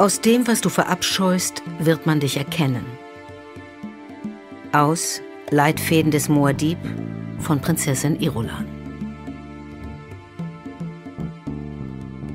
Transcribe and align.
Aus 0.00 0.22
dem, 0.22 0.46
was 0.46 0.62
du 0.62 0.70
verabscheust, 0.70 1.62
wird 1.78 2.06
man 2.06 2.20
dich 2.20 2.38
erkennen. 2.38 2.86
Aus 4.72 5.20
Leitfäden 5.50 6.10
des 6.10 6.30
Moadib 6.30 6.78
von 7.38 7.60
Prinzessin 7.60 8.18
Irulan. 8.18 8.64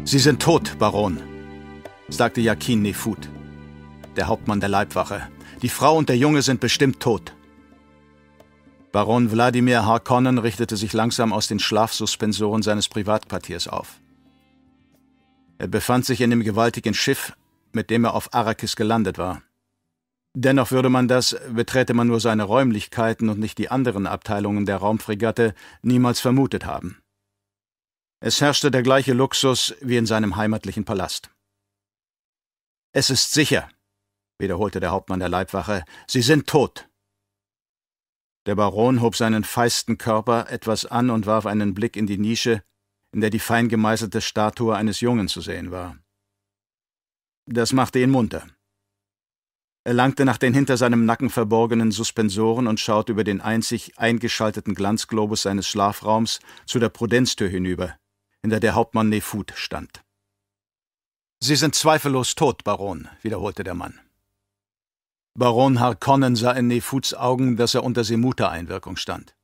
Sie 0.04 0.20
sind 0.20 0.44
tot, 0.44 0.78
Baron, 0.78 1.20
sagte 2.08 2.40
Yakin 2.40 2.84
Nefut, 2.84 3.30
der 4.16 4.28
Hauptmann 4.28 4.60
der 4.60 4.70
Leibwache. 4.70 5.28
Die 5.64 5.70
Frau 5.70 5.98
und 5.98 6.08
der 6.08 6.18
Junge 6.18 6.44
sind 6.44 6.60
bestimmt 6.60 7.00
tot. 7.00 7.34
Baron 8.92 9.32
Wladimir 9.32 9.88
Harkonnen 9.88 10.38
richtete 10.38 10.78
sich 10.78 10.94
langsam 10.94 11.34
aus 11.34 11.48
den 11.48 11.58
Schlafsuspensoren 11.58 12.62
seines 12.62 12.88
Privatquartiers 12.90 13.68
auf. 13.68 14.02
Er 15.58 15.68
befand 15.68 16.06
sich 16.06 16.22
in 16.22 16.30
dem 16.30 16.44
gewaltigen 16.44 16.94
Schiff, 16.94 17.34
mit 17.76 17.90
dem 17.90 18.06
er 18.06 18.16
auf 18.16 18.34
Arrakis 18.34 18.76
gelandet 18.76 19.18
war. 19.18 19.44
Dennoch 20.34 20.72
würde 20.72 20.90
man 20.90 21.08
das, 21.08 21.38
beträte 21.50 21.94
man 21.94 22.08
nur 22.08 22.20
seine 22.20 22.44
Räumlichkeiten 22.44 23.30
und 23.30 23.40
nicht 23.40 23.58
die 23.58 23.70
anderen 23.70 24.08
Abteilungen 24.08 24.66
der 24.66 24.78
Raumfregatte, 24.78 25.54
niemals 25.82 26.20
vermutet 26.20 26.66
haben. 26.66 27.02
Es 28.20 28.42
herrschte 28.42 28.72
der 28.72 28.84
gleiche 28.84 29.14
Luxus 29.14 29.76
wie 29.82 29.98
in 29.98 30.06
seinem 30.06 30.36
heimatlichen 30.36 30.84
Palast. 30.84 31.30
Es 32.92 33.10
ist 33.10 33.32
sicher, 33.32 33.70
wiederholte 34.40 34.80
der 34.80 34.92
Hauptmann 34.92 35.20
der 35.20 35.30
Leibwache, 35.30 35.86
Sie 36.08 36.22
sind 36.22 36.48
tot. 36.48 36.90
Der 38.46 38.56
Baron 38.56 39.02
hob 39.02 39.16
seinen 39.16 39.44
feisten 39.44 39.98
Körper 39.98 40.50
etwas 40.50 40.86
an 40.86 41.10
und 41.10 41.26
warf 41.26 41.46
einen 41.46 41.74
Blick 41.74 41.96
in 41.96 42.08
die 42.08 42.18
Nische, 42.18 42.64
in 43.12 43.22
der 43.22 43.30
die 43.30 43.40
fein 43.40 43.70
gemeißelte 43.70 44.22
Statue 44.22 44.76
eines 44.76 45.00
Jungen 45.00 45.28
zu 45.28 45.42
sehen 45.42 45.72
war. 45.72 45.98
Das 47.48 47.74
machte 47.74 48.00
ihn 48.00 48.10
munter. 48.10 48.48
Er 49.84 49.94
langte 49.94 50.26
nach 50.26 50.38
den 50.38 50.56
hinter 50.56 50.78
seinem 50.78 51.06
Nacken 51.06 51.30
verborgenen 51.30 51.92
Suspensoren 51.92 52.66
und 52.66 52.80
schaute 52.80 53.12
über 53.12 53.24
den 53.24 53.40
einzig 53.40 54.00
eingeschalteten 54.00 54.74
Glanzglobus 54.74 55.44
seines 55.44 55.68
Schlafraums 55.68 56.40
zu 56.66 56.80
der 56.80 56.90
Prudenztür 56.90 57.48
hinüber, 57.48 57.96
hinter 58.42 58.60
der 58.60 58.74
Hauptmann 58.74 59.10
Nefut 59.10 59.54
stand. 59.56 60.02
Sie 61.40 61.56
sind 61.56 61.76
zweifellos 61.76 62.34
tot, 62.34 62.64
Baron, 62.64 63.10
wiederholte 63.22 63.64
der 63.64 63.76
Mann. 63.76 64.00
Baron 65.38 65.80
Harkonnen 65.80 66.36
sah 66.36 66.54
in 66.54 66.68
Nefuts 66.68 67.14
Augen, 67.14 67.58
dass 67.58 67.76
er 67.76 67.84
unter 67.84 68.04
Semuta-Einwirkung 68.04 68.96
stand. 68.96 69.36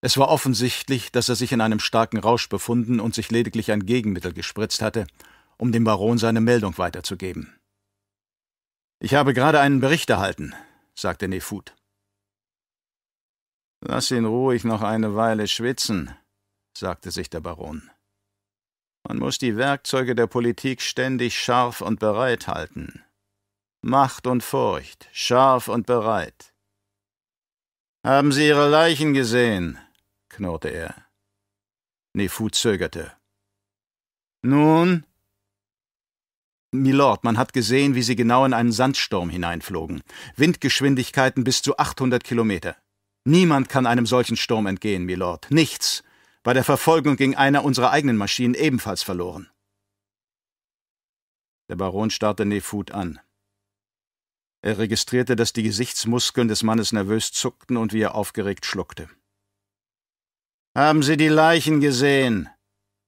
Es 0.00 0.16
war 0.16 0.28
offensichtlich, 0.28 1.10
dass 1.10 1.28
er 1.28 1.34
sich 1.34 1.50
in 1.50 1.60
einem 1.60 1.80
starken 1.80 2.18
Rausch 2.18 2.48
befunden 2.48 3.00
und 3.00 3.16
sich 3.16 3.32
lediglich 3.32 3.72
ein 3.72 3.86
Gegenmittel 3.86 4.32
gespritzt 4.32 4.82
hatte, 4.82 5.06
um 5.58 5.72
dem 5.72 5.84
Baron 5.84 6.18
seine 6.18 6.40
Meldung 6.40 6.78
weiterzugeben. 6.78 7.58
Ich 9.00 9.14
habe 9.14 9.34
gerade 9.34 9.60
einen 9.60 9.80
Bericht 9.80 10.10
erhalten, 10.10 10.54
sagte 10.94 11.28
Nefut. 11.28 11.76
Lass 13.80 14.10
ihn 14.10 14.24
ruhig 14.24 14.64
noch 14.64 14.82
eine 14.82 15.14
Weile 15.14 15.46
schwitzen, 15.46 16.16
sagte 16.76 17.10
sich 17.10 17.30
der 17.30 17.40
Baron. 17.40 17.90
Man 19.06 19.18
muss 19.18 19.38
die 19.38 19.56
Werkzeuge 19.56 20.14
der 20.14 20.26
Politik 20.26 20.82
ständig 20.82 21.38
scharf 21.38 21.80
und 21.80 22.00
bereit 22.00 22.48
halten. 22.48 23.04
Macht 23.82 24.26
und 24.26 24.42
Furcht, 24.42 25.08
scharf 25.12 25.68
und 25.68 25.86
bereit. 25.86 26.52
Haben 28.04 28.32
Sie 28.32 28.46
Ihre 28.46 28.68
Leichen 28.68 29.14
gesehen? 29.14 29.78
knurrte 30.28 30.68
er. 30.68 31.06
Nefut 32.14 32.54
zögerte. 32.54 33.16
Nun? 34.42 35.04
Milord, 36.70 37.24
man 37.24 37.38
hat 37.38 37.54
gesehen, 37.54 37.94
wie 37.94 38.02
sie 38.02 38.14
genau 38.14 38.44
in 38.44 38.52
einen 38.52 38.72
Sandsturm 38.72 39.30
hineinflogen. 39.30 40.02
Windgeschwindigkeiten 40.36 41.42
bis 41.42 41.62
zu 41.62 41.78
800 41.78 42.22
Kilometer. 42.22 42.76
Niemand 43.24 43.68
kann 43.68 43.86
einem 43.86 44.06
solchen 44.06 44.36
Sturm 44.36 44.66
entgehen, 44.66 45.04
Milord. 45.04 45.50
Nichts. 45.50 46.02
Bei 46.42 46.52
der 46.52 46.64
Verfolgung 46.64 47.16
ging 47.16 47.34
einer 47.34 47.64
unserer 47.64 47.90
eigenen 47.90 48.16
Maschinen 48.16 48.54
ebenfalls 48.54 49.02
verloren. 49.02 49.50
Der 51.70 51.76
Baron 51.76 52.10
starrte 52.10 52.44
Nefut 52.44 52.90
an. 52.90 53.20
Er 54.62 54.78
registrierte, 54.78 55.36
dass 55.36 55.52
die 55.52 55.62
Gesichtsmuskeln 55.62 56.48
des 56.48 56.62
Mannes 56.62 56.92
nervös 56.92 57.32
zuckten 57.32 57.76
und 57.76 57.92
wie 57.92 58.00
er 58.00 58.14
aufgeregt 58.14 58.66
schluckte. 58.66 59.08
Haben 60.76 61.02
Sie 61.02 61.16
die 61.16 61.28
Leichen 61.28 61.80
gesehen? 61.80 62.48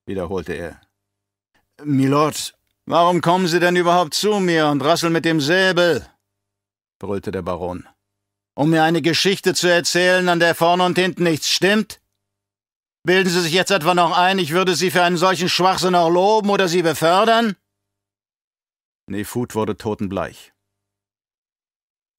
wiederholte 0.06 0.54
er. 0.54 0.80
Milord, 1.82 2.58
Warum 2.90 3.20
kommen 3.20 3.46
Sie 3.46 3.60
denn 3.60 3.76
überhaupt 3.76 4.14
zu 4.14 4.40
mir 4.40 4.66
und 4.66 4.82
rasseln 4.82 5.12
mit 5.12 5.24
dem 5.24 5.40
Säbel? 5.40 6.04
brüllte 6.98 7.30
der 7.30 7.42
Baron. 7.42 7.88
Um 8.56 8.70
mir 8.70 8.82
eine 8.82 9.00
Geschichte 9.00 9.54
zu 9.54 9.68
erzählen, 9.68 10.28
an 10.28 10.40
der 10.40 10.56
vorne 10.56 10.84
und 10.84 10.98
hinten 10.98 11.22
nichts 11.22 11.48
stimmt? 11.48 12.00
Bilden 13.04 13.30
Sie 13.30 13.42
sich 13.42 13.52
jetzt 13.52 13.70
etwa 13.70 13.94
noch 13.94 14.10
ein, 14.18 14.40
ich 14.40 14.50
würde 14.50 14.74
Sie 14.74 14.90
für 14.90 15.04
einen 15.04 15.18
solchen 15.18 15.48
Schwachsinn 15.48 15.94
auch 15.94 16.10
loben 16.10 16.50
oder 16.50 16.66
Sie 16.66 16.82
befördern? 16.82 17.54
Nefut 19.06 19.54
wurde 19.54 19.76
totenbleich. 19.76 20.52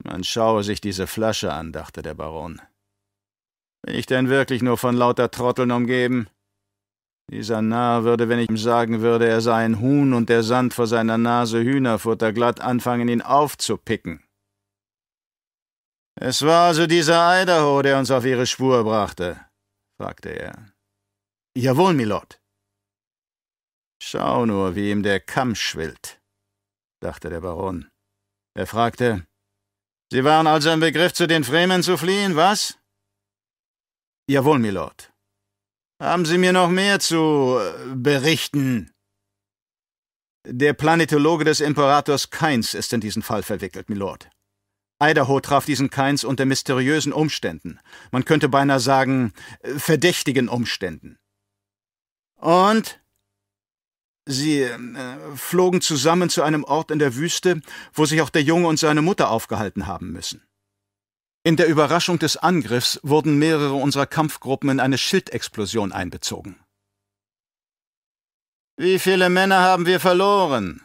Man 0.06 0.24
schaue 0.24 0.64
sich 0.64 0.80
diese 0.80 1.06
Flasche 1.06 1.52
an, 1.52 1.74
dachte 1.74 2.02
der 2.02 2.14
Baron. 2.14 2.62
Bin 3.82 3.96
ich 3.96 4.06
denn 4.06 4.30
wirklich 4.30 4.62
nur 4.62 4.78
von 4.78 4.96
lauter 4.96 5.32
Trotteln 5.32 5.72
umgeben? 5.72 6.30
Dieser 7.32 7.62
Narr 7.62 8.04
würde, 8.04 8.28
wenn 8.28 8.40
ich 8.40 8.50
ihm 8.50 8.58
sagen 8.58 9.00
würde, 9.00 9.26
er 9.26 9.40
sei 9.40 9.64
ein 9.64 9.80
Huhn 9.80 10.14
und 10.14 10.28
der 10.28 10.44
Sand 10.44 10.74
vor 10.74 10.86
seiner 10.86 11.18
Nase 11.18 11.64
Hühnerfutter 11.64 12.34
glatt 12.34 12.60
anfangen, 12.60 13.08
ihn 13.08 13.22
aufzupicken. 13.22 14.22
Es 16.20 16.42
war 16.42 16.68
also 16.68 16.88
dieser 16.88 17.42
Idaho, 17.42 17.82
der 17.82 17.98
uns 17.98 18.12
auf 18.12 18.26
ihre 18.26 18.46
Spur 18.46 18.84
brachte, 18.84 19.40
fragte 19.98 20.30
er. 20.30 20.74
Jawohl, 21.56 21.94
Milord. 21.94 22.42
Schau 24.04 24.46
nur, 24.46 24.76
wie 24.76 24.92
ihm 24.92 25.02
der 25.02 25.22
Kamm 25.22 25.56
schwillt, 25.56 26.22
dachte 27.02 27.30
der 27.30 27.40
Baron. 27.40 27.90
Er 28.56 28.68
fragte, 28.68 29.26
Sie 30.12 30.26
waren 30.26 30.48
also 30.48 30.70
im 30.70 30.82
Begriff, 30.82 31.14
zu 31.14 31.28
den 31.28 31.46
Fremen 31.46 31.82
zu 31.82 31.98
fliehen, 31.98 32.36
was? 32.36 32.78
Jawohl, 34.28 34.60
Milord. 34.60 35.11
Haben 36.02 36.26
Sie 36.26 36.40
mir 36.40 36.52
noch 36.52 36.70
mehr 36.70 37.00
zu 37.00 37.60
äh, 37.60 37.94
berichten? 37.94 38.92
Der 40.48 40.74
Planetologe 40.74 41.46
des 41.46 41.60
Imperators 41.60 42.32
Keins 42.32 42.74
ist 42.74 42.92
in 42.92 43.02
diesen 43.02 43.22
Fall 43.22 43.44
verwickelt, 43.44 43.88
Milord. 43.88 44.28
Idaho 45.00 45.40
traf 45.42 45.66
diesen 45.66 45.92
Keins 45.92 46.24
unter 46.24 46.46
mysteriösen 46.46 47.14
Umständen. 47.14 47.80
Man 48.10 48.26
könnte 48.26 48.50
beinahe 48.50 48.80
sagen, 48.80 49.32
äh, 49.60 49.76
verdächtigen 49.76 50.50
Umständen. 50.50 51.20
Und? 52.38 53.00
Sie 54.26 54.62
äh, 54.62 54.78
flogen 55.36 55.82
zusammen 55.82 56.32
zu 56.32 56.42
einem 56.42 56.64
Ort 56.64 56.90
in 56.90 56.98
der 56.98 57.16
Wüste, 57.16 57.62
wo 57.94 58.06
sich 58.08 58.22
auch 58.24 58.32
der 58.32 58.42
Junge 58.42 58.68
und 58.68 58.80
seine 58.80 59.04
Mutter 59.04 59.30
aufgehalten 59.30 59.86
haben 59.86 60.12
müssen. 60.12 60.42
In 61.44 61.56
der 61.56 61.68
Überraschung 61.68 62.20
des 62.20 62.38
Angriffs 62.38 63.00
wurden 63.02 63.40
mehrere 63.40 63.74
unserer 63.74 64.06
Kampfgruppen 64.06 64.70
in 64.70 64.80
eine 64.80 65.00
Schildexplosion 65.00 65.92
einbezogen. 65.92 66.60
Wie 68.78 69.00
viele 69.00 69.30
Männer 69.30 69.60
haben 69.60 69.86
wir 69.86 70.00
verloren? 70.00 70.82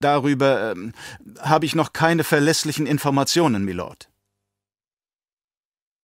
Darüber 0.00 0.72
äh, 0.72 0.92
habe 1.38 1.64
ich 1.64 1.74
noch 1.74 1.92
keine 1.92 2.24
verlässlichen 2.24 2.86
Informationen, 2.86 3.64
Milord. 3.64 4.10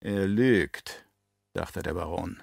Er 0.00 0.26
lügt, 0.26 1.06
dachte 1.54 1.82
der 1.82 1.94
Baron. 1.94 2.42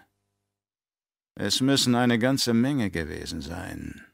Es 1.35 1.59
müssen 1.61 1.95
eine 1.95 2.19
ganze 2.19 2.53
Menge 2.53 2.91
gewesen 2.91 3.41
sein. 3.41 4.05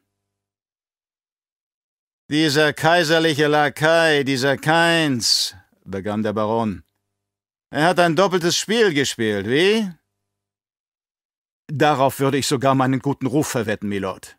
Dieser 2.29 2.71
kaiserliche 2.73 3.47
Lakai, 3.47 4.23
dieser 4.23 4.57
Keins, 4.57 5.55
begann 5.91 6.23
der 6.23 6.33
Baron. 6.33 6.83
Er 7.69 7.85
hat 7.85 7.99
ein 7.99 8.15
doppeltes 8.15 8.57
Spiel 8.57 8.93
gespielt, 8.93 9.47
wie? 9.47 9.89
Darauf 11.67 12.19
würde 12.19 12.37
ich 12.37 12.47
sogar 12.47 12.75
meinen 12.75 12.99
guten 12.99 13.27
Ruf 13.27 13.47
verwetten, 13.47 13.87
Milord. 13.87 14.35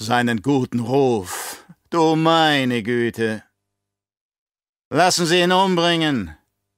Seinen 0.00 0.42
guten 0.42 0.80
Ruf. 0.80 1.64
Du 1.90 2.14
meine 2.14 2.82
Güte. 2.82 3.42
Lassen 4.90 5.26
Sie 5.26 5.40
ihn 5.40 5.50
umbringen, 5.50 6.36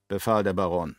befahl 0.09 0.43
der 0.43 0.55
Baron. 0.55 0.97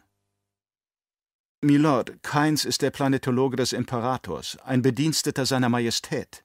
Milord, 1.62 2.21
Keins 2.21 2.65
ist 2.65 2.83
der 2.83 2.92
Planetologe 2.92 3.57
des 3.57 3.74
Imperators, 3.74 4.57
ein 4.63 4.83
Bediensteter 4.83 5.48
seiner 5.48 5.69
Majestät. 5.69 6.44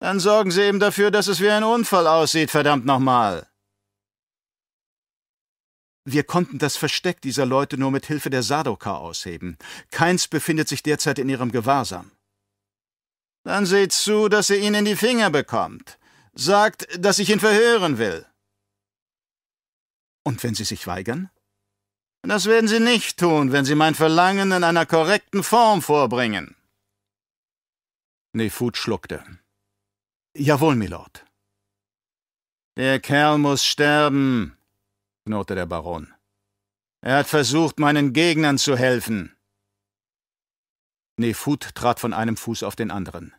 Dann 0.00 0.18
sorgen 0.18 0.50
Sie 0.50 0.62
eben 0.62 0.80
dafür, 0.80 1.12
dass 1.12 1.28
es 1.28 1.40
wie 1.40 1.50
ein 1.50 1.62
Unfall 1.62 2.08
aussieht, 2.08 2.50
verdammt 2.50 2.84
nochmal. 2.84 3.46
Wir 6.04 6.24
konnten 6.24 6.58
das 6.58 6.76
Versteck 6.76 7.20
dieser 7.20 7.46
Leute 7.46 7.78
nur 7.78 7.90
mit 7.90 8.06
Hilfe 8.06 8.28
der 8.28 8.42
Sadoka 8.42 8.96
ausheben. 8.96 9.56
Keins 9.90 10.26
befindet 10.26 10.68
sich 10.68 10.82
derzeit 10.82 11.18
in 11.18 11.28
ihrem 11.28 11.52
Gewahrsam. 11.52 12.10
Dann 13.44 13.66
seht 13.66 13.92
zu, 13.92 14.28
dass 14.28 14.50
ihr 14.50 14.58
ihn 14.58 14.74
in 14.74 14.84
die 14.84 14.96
Finger 14.96 15.30
bekommt. 15.30 15.98
Sagt, 16.34 16.88
dass 16.98 17.18
ich 17.18 17.30
ihn 17.30 17.40
verhören 17.40 17.98
will. 17.98 18.26
Und 20.24 20.42
wenn 20.42 20.54
Sie 20.54 20.64
sich 20.64 20.86
weigern? 20.86 21.30
Das 22.22 22.46
werden 22.46 22.68
Sie 22.68 22.80
nicht 22.80 23.18
tun, 23.18 23.50
wenn 23.52 23.64
Sie 23.64 23.74
mein 23.74 23.94
Verlangen 23.94 24.52
in 24.52 24.64
einer 24.64 24.86
korrekten 24.86 25.42
Form 25.42 25.82
vorbringen. 25.82 26.54
Nefut 28.32 28.76
schluckte. 28.76 29.24
Jawohl, 30.34 30.76
Milord. 30.76 31.24
Der 32.76 33.00
Kerl 33.00 33.38
muss 33.38 33.64
sterben, 33.64 34.56
knurrte 35.24 35.54
der 35.54 35.66
Baron. 35.66 36.12
Er 37.00 37.18
hat 37.18 37.26
versucht, 37.26 37.78
meinen 37.78 38.12
Gegnern 38.12 38.58
zu 38.58 38.76
helfen. 38.76 39.36
Nefut 41.18 41.74
trat 41.74 42.00
von 42.00 42.12
einem 42.12 42.36
Fuß 42.36 42.62
auf 42.62 42.76
den 42.76 42.90
anderen. 42.90 43.34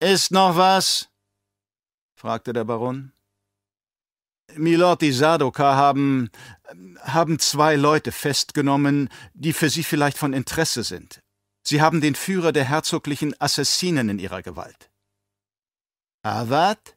Ist 0.00 0.30
noch 0.30 0.56
was? 0.56 1.08
fragte 2.18 2.52
der 2.52 2.64
Baron. 2.64 3.12
Milord, 4.54 5.02
die 5.02 5.12
Sardoka 5.12 5.74
haben, 5.74 6.30
haben 7.00 7.38
zwei 7.38 7.76
Leute 7.76 8.12
festgenommen, 8.12 9.08
die 9.34 9.52
für 9.52 9.68
Sie 9.68 9.82
vielleicht 9.82 10.16
von 10.16 10.32
Interesse 10.32 10.84
sind. 10.84 11.20
Sie 11.66 11.82
haben 11.82 12.00
den 12.00 12.14
Führer 12.14 12.52
der 12.52 12.64
herzoglichen 12.64 13.38
Assassinen 13.40 14.08
in 14.08 14.18
ihrer 14.18 14.42
Gewalt. 14.42 14.90
Hawat? 16.24 16.96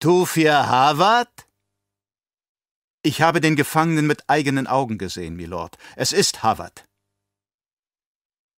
Tufir 0.00 0.68
Hawat? 0.68 1.45
Ich 3.06 3.22
habe 3.22 3.40
den 3.40 3.54
Gefangenen 3.54 4.08
mit 4.08 4.28
eigenen 4.28 4.66
Augen 4.66 4.98
gesehen, 4.98 5.36
Milord. 5.36 5.78
Es 5.94 6.10
ist 6.10 6.42
Hawat. 6.42 6.88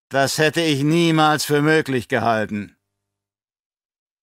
Das 0.08 0.38
hätte 0.38 0.60
ich 0.60 0.84
niemals 0.84 1.44
für 1.44 1.62
möglich 1.62 2.06
gehalten. 2.06 2.76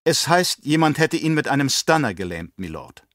Es 0.02 0.26
heißt, 0.26 0.64
jemand 0.64 0.96
hätte 0.96 1.18
ihn 1.18 1.34
mit 1.34 1.46
einem 1.46 1.68
Stunner 1.68 2.14
gelähmt, 2.14 2.58
Milord. 2.58 3.06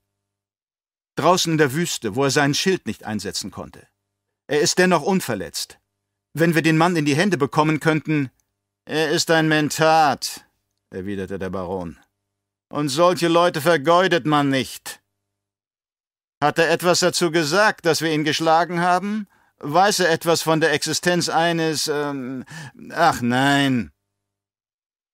Draußen 1.15 1.53
in 1.53 1.57
der 1.57 1.73
Wüste, 1.73 2.13
wo 2.13 2.25
er 2.25 2.29
seinen 2.29 2.53
Schild 2.53 2.85
nicht 2.85 3.05
einsetzen 3.05 3.49
konnte. 3.49 3.87
Er 4.45 4.61
ist 4.61 4.77
dennoch 4.77 5.01
unverletzt. 5.01 5.79
Wenn 6.35 6.53
wir 6.53 6.61
den 6.61 6.77
Mann 6.77 6.95
in 6.95 7.05
die 7.05 7.15
Hände 7.15 7.39
bekommen 7.39 7.79
könnten. 7.79 8.29
Er 8.85 9.09
ist 9.09 9.31
ein 9.31 9.47
Mentat, 9.47 10.45
erwiderte 10.91 11.39
der 11.39 11.49
Baron. 11.49 11.97
Und 12.71 12.89
solche 12.89 13.29
Leute 13.29 13.61
vergeudet 13.61 14.27
man 14.27 14.49
nicht. 14.49 14.98
Hat 16.41 16.57
er 16.57 16.69
etwas 16.69 16.99
dazu 17.01 17.31
gesagt, 17.31 17.85
dass 17.85 18.01
wir 18.01 18.11
ihn 18.11 18.23
geschlagen 18.23 18.79
haben? 18.79 19.27
Weiß 19.59 19.99
er 19.99 20.09
etwas 20.09 20.41
von 20.41 20.61
der 20.61 20.71
Existenz 20.71 21.27
eines. 21.27 21.87
Ähm, 21.87 22.45
ach 22.91 23.21
nein. 23.21 23.91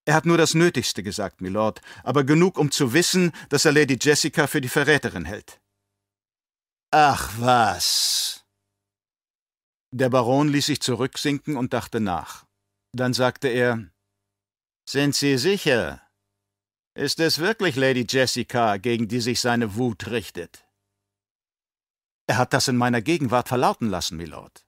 Er 0.05 0.13
hat 0.13 0.27
nur 0.27 0.37
das 0.37 0.53
Nötigste 0.53 1.01
gesagt, 1.01 1.41
Milord, 1.41 1.81
aber 2.03 2.23
genug, 2.23 2.59
um 2.59 2.69
zu 2.69 2.93
wissen, 2.93 3.31
dass 3.49 3.65
er 3.65 3.71
Lady 3.71 3.97
Jessica 3.99 4.45
für 4.45 4.61
die 4.61 4.69
Verräterin 4.69 5.25
hält. 5.25 5.59
Ach 6.91 7.33
was. 7.39 8.45
Der 9.91 10.09
Baron 10.09 10.49
ließ 10.49 10.67
sich 10.67 10.81
zurücksinken 10.81 11.57
und 11.57 11.73
dachte 11.73 11.99
nach. 11.99 12.45
Dann 12.91 13.13
sagte 13.13 13.47
er 13.47 13.89
Sind 14.87 15.15
Sie 15.15 15.39
sicher? 15.39 16.01
Ist 16.93 17.19
es 17.19 17.39
wirklich 17.39 17.75
Lady 17.75 18.05
Jessica, 18.07 18.77
gegen 18.77 19.07
die 19.07 19.21
sich 19.21 19.41
seine 19.41 19.75
Wut 19.75 20.07
richtet? 20.07 20.64
Er 22.27 22.37
hat 22.37 22.53
das 22.53 22.67
in 22.67 22.77
meiner 22.77 23.01
Gegenwart 23.01 23.47
verlauten 23.47 23.89
lassen, 23.89 24.17
Milord. 24.17 24.65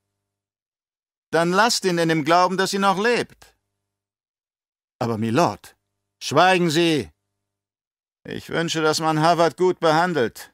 Dann 1.32 1.52
lasst 1.52 1.86
ihn 1.86 1.98
in 1.98 2.10
dem 2.10 2.24
Glauben, 2.24 2.58
dass 2.58 2.72
sie 2.72 2.80
noch 2.80 3.00
lebt. 3.00 3.56
Aber 5.00 5.18
Milord. 5.18 5.76
Schweigen 6.22 6.70
Sie! 6.70 7.12
Ich 8.24 8.50
wünsche, 8.50 8.82
dass 8.82 9.00
man 9.00 9.22
Harvard 9.22 9.58
gut 9.58 9.80
behandelt. 9.80 10.54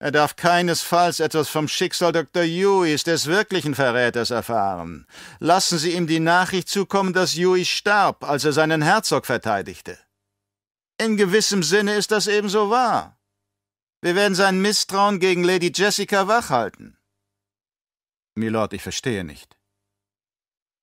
Er 0.00 0.12
darf 0.12 0.36
keinesfalls 0.36 1.18
etwas 1.18 1.48
vom 1.48 1.66
Schicksal 1.66 2.12
Dr. 2.12 2.44
Hueys, 2.44 3.02
des 3.02 3.26
wirklichen 3.26 3.74
Verräters, 3.74 4.30
erfahren. 4.30 5.06
Lassen 5.40 5.78
Sie 5.78 5.94
ihm 5.94 6.06
die 6.06 6.20
Nachricht 6.20 6.68
zukommen, 6.68 7.12
dass 7.12 7.34
Huey 7.34 7.64
starb, 7.64 8.22
als 8.22 8.44
er 8.44 8.52
seinen 8.52 8.80
Herzog 8.80 9.26
verteidigte. 9.26 9.98
In 10.98 11.16
gewissem 11.16 11.64
Sinne 11.64 11.94
ist 11.94 12.12
das 12.12 12.28
ebenso 12.28 12.70
wahr. 12.70 13.17
Wir 14.00 14.14
werden 14.14 14.34
sein 14.34 14.60
Misstrauen 14.60 15.18
gegen 15.18 15.42
Lady 15.42 15.72
Jessica 15.74 16.28
wachhalten. 16.28 16.96
Milord, 18.36 18.72
ich 18.72 18.82
verstehe 18.82 19.24
nicht. 19.24 19.56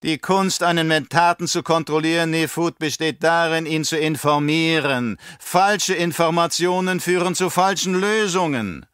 Die 0.04 0.18
Kunst, 0.20 0.62
einen 0.62 0.88
Mentaten 0.88 1.48
zu 1.48 1.64
kontrollieren, 1.64 2.30
Nefut, 2.30 2.78
besteht 2.78 3.24
darin, 3.24 3.66
ihn 3.66 3.84
zu 3.84 3.98
informieren. 3.98 5.18
Falsche 5.40 5.96
Informationen 5.96 7.00
führen 7.00 7.34
zu 7.34 7.50
falschen 7.50 7.96
Lösungen. 7.96 8.86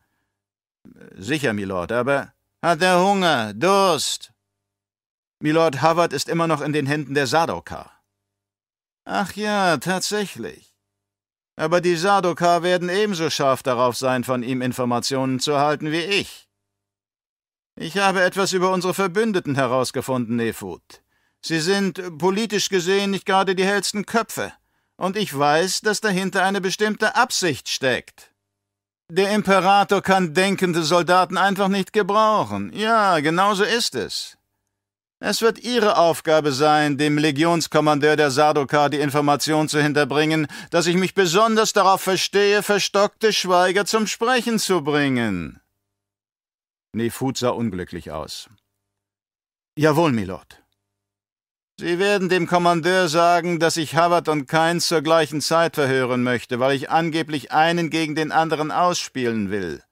Sicher, 1.15 1.53
Milord, 1.53 1.91
aber 1.91 2.33
hat 2.61 2.81
er 2.81 3.03
Hunger, 3.03 3.53
Durst? 3.53 4.31
Milord 5.39 5.81
Howard 5.81 6.13
ist 6.13 6.29
immer 6.29 6.47
noch 6.47 6.61
in 6.61 6.71
den 6.71 6.85
Händen 6.85 7.15
der 7.15 7.25
Sadokar. 7.25 7.91
Ach 9.03 9.33
ja, 9.33 9.77
tatsächlich. 9.77 10.70
Aber 11.61 11.79
die 11.79 11.95
Sadokar 11.95 12.63
werden 12.63 12.89
ebenso 12.89 13.29
scharf 13.29 13.61
darauf 13.61 13.95
sein, 13.95 14.23
von 14.23 14.41
ihm 14.41 14.63
Informationen 14.63 15.39
zu 15.39 15.51
erhalten 15.51 15.91
wie 15.91 16.01
ich. 16.01 16.49
Ich 17.75 17.99
habe 17.99 18.23
etwas 18.23 18.53
über 18.53 18.71
unsere 18.71 18.95
Verbündeten 18.95 19.53
herausgefunden, 19.53 20.37
Nefut. 20.37 21.03
Sie 21.39 21.59
sind 21.59 22.17
politisch 22.17 22.69
gesehen 22.69 23.11
nicht 23.11 23.27
gerade 23.27 23.53
die 23.53 23.63
hellsten 23.63 24.07
Köpfe, 24.07 24.51
und 24.97 25.15
ich 25.15 25.37
weiß, 25.37 25.81
dass 25.81 26.01
dahinter 26.01 26.43
eine 26.43 26.61
bestimmte 26.61 27.15
Absicht 27.15 27.69
steckt. 27.69 28.31
Der 29.11 29.29
Imperator 29.29 30.01
kann 30.01 30.33
denkende 30.33 30.81
Soldaten 30.81 31.37
einfach 31.37 31.67
nicht 31.67 31.93
gebrauchen. 31.93 32.73
Ja, 32.73 33.19
genau 33.19 33.53
so 33.53 33.65
ist 33.65 33.93
es. 33.93 34.35
Es 35.23 35.43
wird 35.43 35.59
Ihre 35.59 35.97
Aufgabe 35.97 36.51
sein, 36.51 36.97
dem 36.97 37.19
Legionskommandeur 37.19 38.15
der 38.15 38.31
Sardokar 38.31 38.89
die 38.89 38.99
Information 38.99 39.69
zu 39.69 39.79
hinterbringen, 39.79 40.47
dass 40.71 40.87
ich 40.87 40.95
mich 40.95 41.13
besonders 41.13 41.73
darauf 41.73 42.01
verstehe, 42.01 42.63
verstockte 42.63 43.31
Schweiger 43.31 43.85
zum 43.85 44.07
Sprechen 44.07 44.57
zu 44.57 44.83
bringen. 44.83 45.61
Nefut 46.93 47.37
sah 47.37 47.49
unglücklich 47.49 48.09
aus. 48.09 48.49
Jawohl, 49.77 50.11
Milord. 50.11 50.63
Sie 51.79 51.99
werden 51.99 52.27
dem 52.27 52.47
Kommandeur 52.47 53.07
sagen, 53.07 53.59
dass 53.59 53.77
ich 53.77 53.95
Howard 53.95 54.27
und 54.27 54.47
Keins 54.47 54.87
zur 54.87 55.03
gleichen 55.03 55.39
Zeit 55.39 55.75
verhören 55.75 56.23
möchte, 56.23 56.59
weil 56.59 56.75
ich 56.75 56.89
angeblich 56.89 57.51
einen 57.51 57.91
gegen 57.91 58.15
den 58.15 58.31
anderen 58.31 58.71
ausspielen 58.71 59.51
will. 59.51 59.83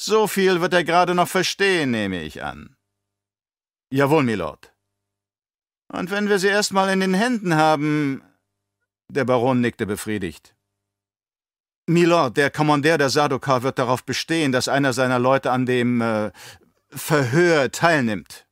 So 0.00 0.26
viel 0.26 0.62
wird 0.62 0.72
er 0.72 0.84
gerade 0.84 1.14
noch 1.14 1.28
verstehen, 1.28 1.90
nehme 1.90 2.22
ich 2.22 2.42
an. 2.42 2.76
Jawohl, 3.90 4.22
Milord. 4.22 4.72
Und 5.92 6.10
wenn 6.10 6.28
wir 6.28 6.38
sie 6.38 6.48
erst 6.48 6.72
mal 6.72 6.88
in 6.90 7.00
den 7.00 7.14
Händen 7.14 7.54
haben. 7.54 8.22
Der 9.08 9.24
Baron 9.24 9.60
nickte 9.60 9.86
befriedigt. 9.86 10.54
Milord, 11.86 12.36
der 12.36 12.50
Kommandeur 12.50 12.96
der 12.96 13.10
Sadokar 13.10 13.64
wird 13.64 13.80
darauf 13.80 14.04
bestehen, 14.04 14.52
dass 14.52 14.68
einer 14.68 14.92
seiner 14.92 15.18
Leute 15.18 15.50
an 15.50 15.66
dem 15.66 16.00
äh, 16.00 16.30
Verhör 16.90 17.72
teilnimmt. 17.72 18.46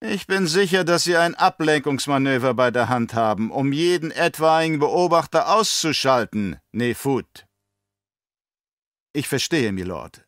Ich 0.00 0.28
bin 0.28 0.46
sicher, 0.46 0.84
dass 0.84 1.04
Sie 1.04 1.16
ein 1.16 1.34
Ablenkungsmanöver 1.34 2.54
bei 2.54 2.70
der 2.70 2.88
Hand 2.88 3.14
haben, 3.14 3.50
um 3.50 3.72
jeden 3.72 4.12
etwaigen 4.12 4.78
Beobachter 4.78 5.52
auszuschalten, 5.52 6.58
Nefut. 6.70 7.46
Ich 9.12 9.26
verstehe, 9.26 9.72
Milord. 9.72 10.24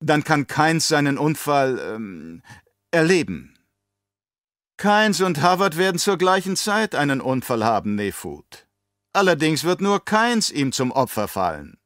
Dann 0.00 0.24
kann 0.24 0.46
Keins 0.46 0.88
seinen 0.88 1.18
Unfall 1.18 1.78
ähm, 1.78 2.42
erleben. 2.90 3.58
Keins 4.76 5.20
und 5.20 5.40
Harvard 5.40 5.76
werden 5.76 5.98
zur 5.98 6.18
gleichen 6.18 6.56
Zeit 6.56 6.94
einen 6.94 7.20
Unfall 7.20 7.64
haben, 7.64 7.94
Nefut. 7.94 8.66
Allerdings 9.12 9.64
wird 9.64 9.80
nur 9.80 10.04
Keins 10.04 10.50
ihm 10.50 10.72
zum 10.72 10.92
Opfer 10.92 11.28
fallen. 11.28 11.78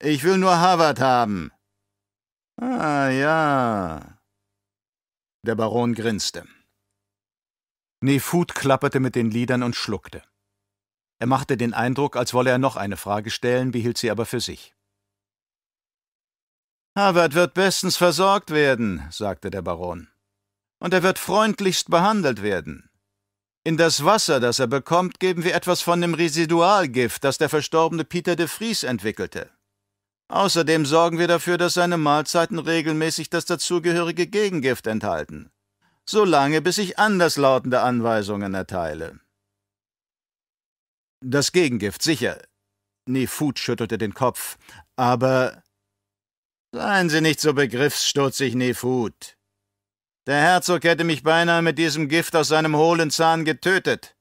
Ich 0.00 0.24
will 0.24 0.38
nur 0.38 0.58
Harvard 0.58 1.00
haben. 1.00 1.50
Ah 2.56 3.08
ja, 3.08 4.14
der 5.44 5.56
Baron 5.56 5.94
grinste. 5.94 6.46
Nefut 8.00 8.54
klapperte 8.54 8.98
mit 8.98 9.14
den 9.14 9.30
Lidern 9.30 9.62
und 9.62 9.76
schluckte. 9.76 10.22
Er 11.18 11.26
machte 11.26 11.56
den 11.56 11.74
Eindruck, 11.74 12.16
als 12.16 12.32
wolle 12.32 12.50
er 12.50 12.58
noch 12.58 12.76
eine 12.76 12.96
Frage 12.96 13.30
stellen, 13.30 13.70
behielt 13.70 13.98
sie 13.98 14.10
aber 14.10 14.24
für 14.24 14.40
sich. 14.40 14.74
Harvard 16.96 17.34
wird 17.34 17.54
bestens 17.54 17.96
versorgt 17.96 18.50
werden, 18.50 19.06
sagte 19.10 19.50
der 19.50 19.62
Baron. 19.62 20.08
Und 20.84 20.92
er 20.92 21.02
wird 21.02 21.18
freundlichst 21.18 21.88
behandelt 21.88 22.42
werden. 22.42 22.90
In 23.64 23.78
das 23.78 24.04
Wasser, 24.04 24.38
das 24.38 24.58
er 24.58 24.66
bekommt, 24.66 25.18
geben 25.18 25.42
wir 25.42 25.54
etwas 25.54 25.80
von 25.80 25.98
dem 26.02 26.12
Residualgift, 26.12 27.24
das 27.24 27.38
der 27.38 27.48
verstorbene 27.48 28.04
Peter 28.04 28.36
de 28.36 28.46
Vries 28.46 28.82
entwickelte. 28.82 29.48
Außerdem 30.28 30.84
sorgen 30.84 31.18
wir 31.18 31.26
dafür, 31.26 31.56
dass 31.56 31.72
seine 31.72 31.96
Mahlzeiten 31.96 32.58
regelmäßig 32.58 33.30
das 33.30 33.46
dazugehörige 33.46 34.26
Gegengift 34.26 34.86
enthalten. 34.86 35.50
Solange, 36.04 36.60
bis 36.60 36.76
ich 36.76 36.98
anderslautende 36.98 37.80
Anweisungen 37.80 38.52
erteile. 38.52 39.20
Das 41.22 41.52
Gegengift, 41.52 42.02
sicher. 42.02 42.42
Nefut 43.06 43.58
schüttelte 43.58 43.96
den 43.96 44.12
Kopf. 44.12 44.58
Aber. 44.96 45.62
Seien 46.72 47.08
Sie 47.08 47.22
nicht 47.22 47.40
so 47.40 47.54
begriffsstutzig, 47.54 48.54
Nefut. 48.54 49.38
Der 50.26 50.40
Herzog 50.40 50.84
hätte 50.84 51.04
mich 51.04 51.22
beinahe 51.22 51.60
mit 51.60 51.78
diesem 51.78 52.08
Gift 52.08 52.34
aus 52.34 52.48
seinem 52.48 52.76
hohlen 52.76 53.10
Zahn 53.10 53.44
getötet. 53.44 54.16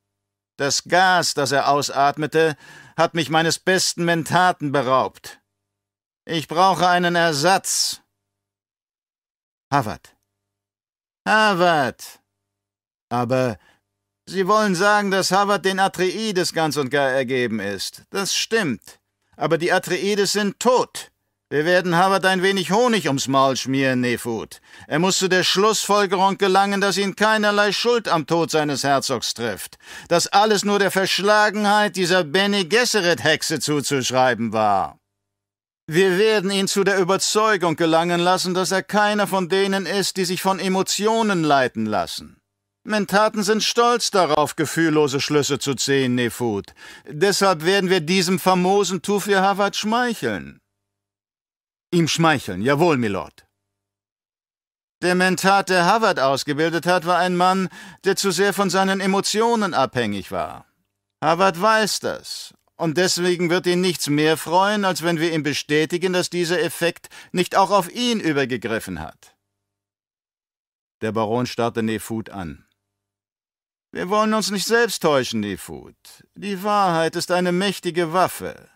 Das 0.57 0.83
Gas, 0.83 1.33
das 1.33 1.51
er 1.51 1.69
ausatmete, 1.69 2.57
hat 2.97 3.13
mich 3.13 3.29
meines 3.29 3.57
besten 3.57 4.05
Mentaten 4.05 4.71
beraubt. 4.71 5.41
Ich 6.25 6.47
brauche 6.47 6.87
einen 6.87 7.15
Ersatz. 7.15 8.01
Harvard. 9.71 10.15
Harvard. 11.25 12.19
Aber 13.09 13.57
Sie 14.25 14.47
wollen 14.47 14.75
sagen, 14.75 15.11
dass 15.11 15.31
Harvard 15.31 15.65
den 15.65 15.79
Atreides 15.79 16.53
ganz 16.53 16.77
und 16.77 16.89
gar 16.89 17.09
ergeben 17.09 17.59
ist. 17.59 18.03
Das 18.09 18.35
stimmt. 18.35 18.99
Aber 19.35 19.57
die 19.57 19.71
Atreides 19.71 20.31
sind 20.31 20.59
tot. 20.59 21.11
Wir 21.53 21.65
werden 21.65 21.95
Harvard 21.95 22.25
ein 22.25 22.41
wenig 22.41 22.71
Honig 22.71 23.05
ums 23.05 23.27
Maul 23.27 23.55
schmieren, 23.55 24.01
Nefut. 24.01 24.59
Er 24.87 24.97
muss 24.97 25.19
zu 25.19 25.27
der 25.27 25.43
Schlussfolgerung 25.43 26.39
gelangen, 26.39 26.81
dass 26.81 26.97
ihn 26.97 27.15
keinerlei 27.15 27.71
Schuld 27.71 28.07
am 28.07 28.25
Tod 28.25 28.49
seines 28.49 28.83
Herzogs 28.83 29.35
trifft. 29.35 29.77
Dass 30.07 30.25
alles 30.25 30.65
nur 30.65 30.79
der 30.79 30.89
Verschlagenheit 30.89 31.95
dieser 31.95 32.23
Bene 32.23 32.65
Gesserit-Hexe 32.65 33.59
zuzuschreiben 33.59 34.51
war. 34.51 34.97
Wir 35.85 36.17
werden 36.17 36.49
ihn 36.49 36.67
zu 36.67 36.83
der 36.83 36.97
Überzeugung 36.97 37.75
gelangen 37.75 38.19
lassen, 38.19 38.55
dass 38.55 38.71
er 38.71 38.81
keiner 38.81 39.27
von 39.27 39.47
denen 39.47 39.85
ist, 39.85 40.17
die 40.17 40.25
sich 40.25 40.41
von 40.41 40.57
Emotionen 40.57 41.43
leiten 41.43 41.85
lassen. 41.85 42.41
Mentaten 42.83 43.43
sind 43.43 43.63
stolz 43.63 44.09
darauf, 44.09 44.55
gefühllose 44.55 45.21
Schlüsse 45.21 45.59
zu 45.59 45.75
ziehen, 45.75 46.15
Nefut. 46.15 46.73
Deshalb 47.07 47.63
werden 47.63 47.91
wir 47.91 48.01
diesem 48.01 48.39
famosen 48.39 49.03
Tufir 49.03 49.43
Hawat 49.43 49.75
schmeicheln. 49.75 50.59
Ihm 51.93 52.07
schmeicheln, 52.07 52.63
jawohl, 52.63 52.97
Milord. 52.97 53.45
Der 55.03 55.13
Mentat, 55.13 55.69
der 55.69 55.85
Hawat 55.85 56.19
ausgebildet 56.19 56.87
hat, 56.87 57.05
war 57.05 57.19
ein 57.19 57.35
Mann, 57.35 57.69
der 58.03 58.15
zu 58.15 58.31
sehr 58.31 58.51
von 58.51 58.71
seinen 58.71 58.99
Emotionen 58.99 59.75
abhängig 59.75 60.31
war. 60.31 60.65
Hawat 61.23 61.61
weiß 61.61 61.99
das, 61.99 62.55
und 62.77 62.97
deswegen 62.97 63.51
wird 63.51 63.67
ihn 63.67 63.81
nichts 63.81 64.07
mehr 64.09 64.37
freuen, 64.37 64.85
als 64.85 65.03
wenn 65.03 65.19
wir 65.19 65.31
ihm 65.33 65.43
bestätigen, 65.43 66.13
dass 66.13 66.31
dieser 66.31 66.59
Effekt 66.63 67.09
nicht 67.31 67.55
auch 67.55 67.69
auf 67.69 67.91
ihn 67.93 68.19
übergegriffen 68.19 68.99
hat. 68.99 69.35
Der 71.01 71.11
Baron 71.11 71.45
starrte 71.45 71.83
Nefut 71.83 72.31
an. 72.31 72.65
Wir 73.91 74.09
wollen 74.09 74.33
uns 74.33 74.49
nicht 74.49 74.65
selbst 74.65 75.03
täuschen, 75.03 75.41
Nefut. 75.41 76.23
Die 76.33 76.63
Wahrheit 76.63 77.15
ist 77.15 77.29
eine 77.29 77.51
mächtige 77.51 78.13
Waffe. 78.13 78.72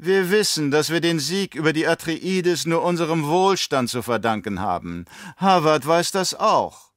Wir 0.00 0.30
wissen, 0.30 0.70
dass 0.70 0.90
wir 0.90 1.00
den 1.00 1.18
Sieg 1.18 1.56
über 1.56 1.72
die 1.72 1.86
Atreides 1.86 2.66
nur 2.66 2.82
unserem 2.82 3.26
Wohlstand 3.26 3.90
zu 3.90 4.02
verdanken 4.02 4.60
haben. 4.60 5.06
Harvard 5.36 5.84
weiß 5.86 6.12
das 6.12 6.34
auch. 6.34 6.92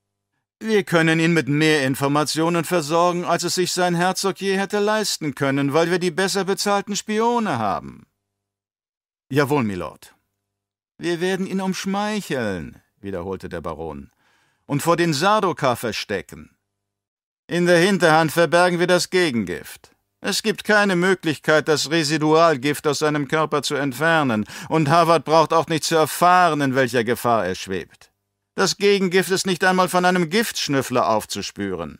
Wir 0.59 0.83
können 0.83 1.19
ihn 1.19 1.33
mit 1.33 1.47
mehr 1.47 1.87
Informationen 1.87 2.63
versorgen, 2.63 3.25
als 3.25 3.43
es 3.43 3.55
sich 3.55 3.73
sein 3.73 3.95
Herzog 3.95 4.39
je 4.39 4.55
hätte 4.55 4.77
leisten 4.77 5.33
können, 5.33 5.73
weil 5.73 5.89
wir 5.89 5.97
die 5.97 6.11
besser 6.11 6.45
bezahlten 6.45 6.95
Spione 6.95 7.57
haben. 7.57 8.05
Jawohl, 9.29 9.63
Milord. 9.63 10.13
Wir 10.99 11.19
werden 11.19 11.47
ihn 11.47 11.61
umschmeicheln, 11.61 12.79
wiederholte 12.99 13.49
der 13.49 13.61
Baron, 13.61 14.11
und 14.67 14.83
vor 14.83 14.97
den 14.97 15.15
Sardoka 15.15 15.75
verstecken. 15.75 16.55
In 17.47 17.65
der 17.65 17.79
Hinterhand 17.79 18.31
verbergen 18.31 18.77
wir 18.77 18.85
das 18.85 19.09
Gegengift. 19.09 19.90
Es 20.23 20.43
gibt 20.43 20.63
keine 20.63 20.95
Möglichkeit, 20.95 21.67
das 21.67 21.89
Residualgift 21.89 22.85
aus 22.85 22.99
seinem 22.99 23.27
Körper 23.27 23.63
zu 23.63 23.73
entfernen, 23.73 24.45
und 24.69 24.87
Harvard 24.87 25.25
braucht 25.25 25.51
auch 25.51 25.67
nicht 25.67 25.83
zu 25.83 25.95
erfahren, 25.95 26.61
in 26.61 26.75
welcher 26.75 27.03
Gefahr 27.03 27.45
er 27.45 27.55
schwebt. 27.55 28.11
Das 28.55 28.77
Gegengift 28.77 29.31
ist 29.31 29.47
nicht 29.47 29.63
einmal 29.63 29.89
von 29.89 30.05
einem 30.05 30.29
Giftschnüffler 30.29 31.09
aufzuspüren. 31.09 31.99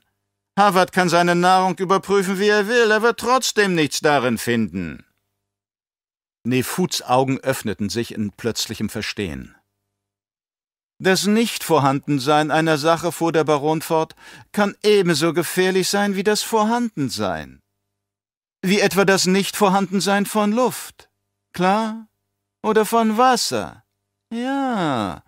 Harvard 0.58 0.92
kann 0.92 1.10
seine 1.10 1.34
Nahrung 1.34 1.78
überprüfen, 1.78 2.38
wie 2.38 2.50
er 2.50 2.68
will, 2.68 2.92
er 2.92 3.02
wird 3.02 3.20
trotzdem 3.20 3.74
nichts 3.74 4.02
darin 4.02 4.38
finden. 4.38 5.04
Nefuts 6.44 7.02
Augen 7.02 7.40
öffneten 7.40 7.90
sich 7.90 8.14
in 8.14 8.32
plötzlichem 8.32 8.90
Verstehen. 8.90 9.56
Das 11.00 11.26
Nichtvorhandensein 11.26 12.52
einer 12.52 12.78
Sache, 12.78 13.12
fuhr 13.12 13.32
der 13.32 13.44
Baron 13.44 13.82
fort, 13.82 14.16
kann 14.52 14.76
ebenso 14.84 15.34
gefährlich 15.34 15.90
sein 15.90 16.16
wie 16.16 16.24
das 16.24 16.44
Vorhandensein. 16.44 17.61
Wie 18.62 18.80
etwa 18.80 19.06
das 19.06 19.26
Nichtvorhandensein 19.26 20.26
von 20.26 20.52
Luft. 20.52 21.10
Klar? 21.54 22.08
Oder 22.64 22.86
von 22.86 23.18
Wasser. 23.18 23.84
Ja, 24.32 25.24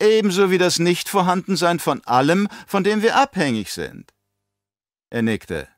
ebenso 0.00 0.50
wie 0.50 0.58
das 0.58 0.78
Nichtvorhandensein 0.78 1.80
von 1.80 2.04
allem, 2.04 2.48
von 2.66 2.84
dem 2.84 3.02
wir 3.02 3.16
abhängig 3.16 3.72
sind. 3.72 4.12
Er 5.10 5.22
nickte. 5.22 5.68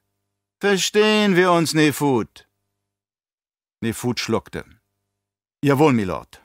Verstehen 0.60 1.36
wir 1.36 1.52
uns, 1.52 1.72
Nefut? 1.72 2.48
Nefut 3.80 4.18
schluckte. 4.18 4.64
Jawohl, 5.62 5.92
Milord. 5.92 6.42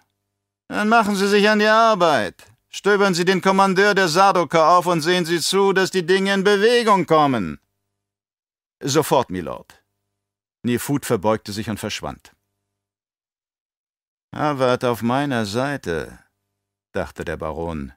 Dann 0.68 0.88
machen 0.88 1.16
Sie 1.16 1.28
sich 1.28 1.50
an 1.50 1.60
die 1.60 1.68
Arbeit. 1.68 2.36
Stöbern 2.70 3.14
Sie 3.14 3.26
den 3.26 3.42
Kommandeur 3.42 3.96
der 3.96 4.08
Sardoka 4.08 4.78
auf 4.78 4.86
und 4.86 5.02
sehen 5.02 5.26
Sie 5.26 5.40
zu, 5.40 5.74
dass 5.74 5.92
die 5.92 6.06
Dinge 6.06 6.34
in 6.34 6.44
Bewegung 6.44 7.06
kommen. 7.06 7.60
Sofort, 8.82 9.30
Milord. 9.30 9.83
Nefut 10.64 11.06
verbeugte 11.06 11.52
sich 11.52 11.70
und 11.70 11.80
verschwand. 11.80 12.34
Harvard 14.34 14.84
auf 14.86 15.02
meiner 15.02 15.46
Seite, 15.46 16.20
dachte 16.94 17.26
der 17.26 17.38
Baron. 17.38 17.94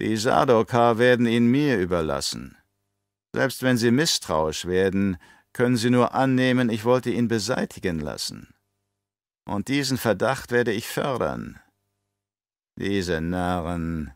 Die 0.00 0.16
Sardoka 0.16 0.98
werden 0.98 1.26
ihn 1.26 1.46
mir 1.50 1.78
überlassen. 1.78 2.56
Selbst 3.34 3.62
wenn 3.62 3.76
sie 3.76 3.90
misstrauisch 3.90 4.64
werden, 4.64 5.18
können 5.52 5.76
sie 5.76 5.90
nur 5.90 6.14
annehmen, 6.14 6.70
ich 6.70 6.84
wollte 6.84 7.10
ihn 7.10 7.28
beseitigen 7.28 8.00
lassen. 8.00 8.54
Und 9.46 9.68
diesen 9.68 9.98
Verdacht 9.98 10.50
werde 10.50 10.72
ich 10.72 10.88
fördern. 10.88 11.60
Diese 12.76 13.20
Narren. 13.20 14.12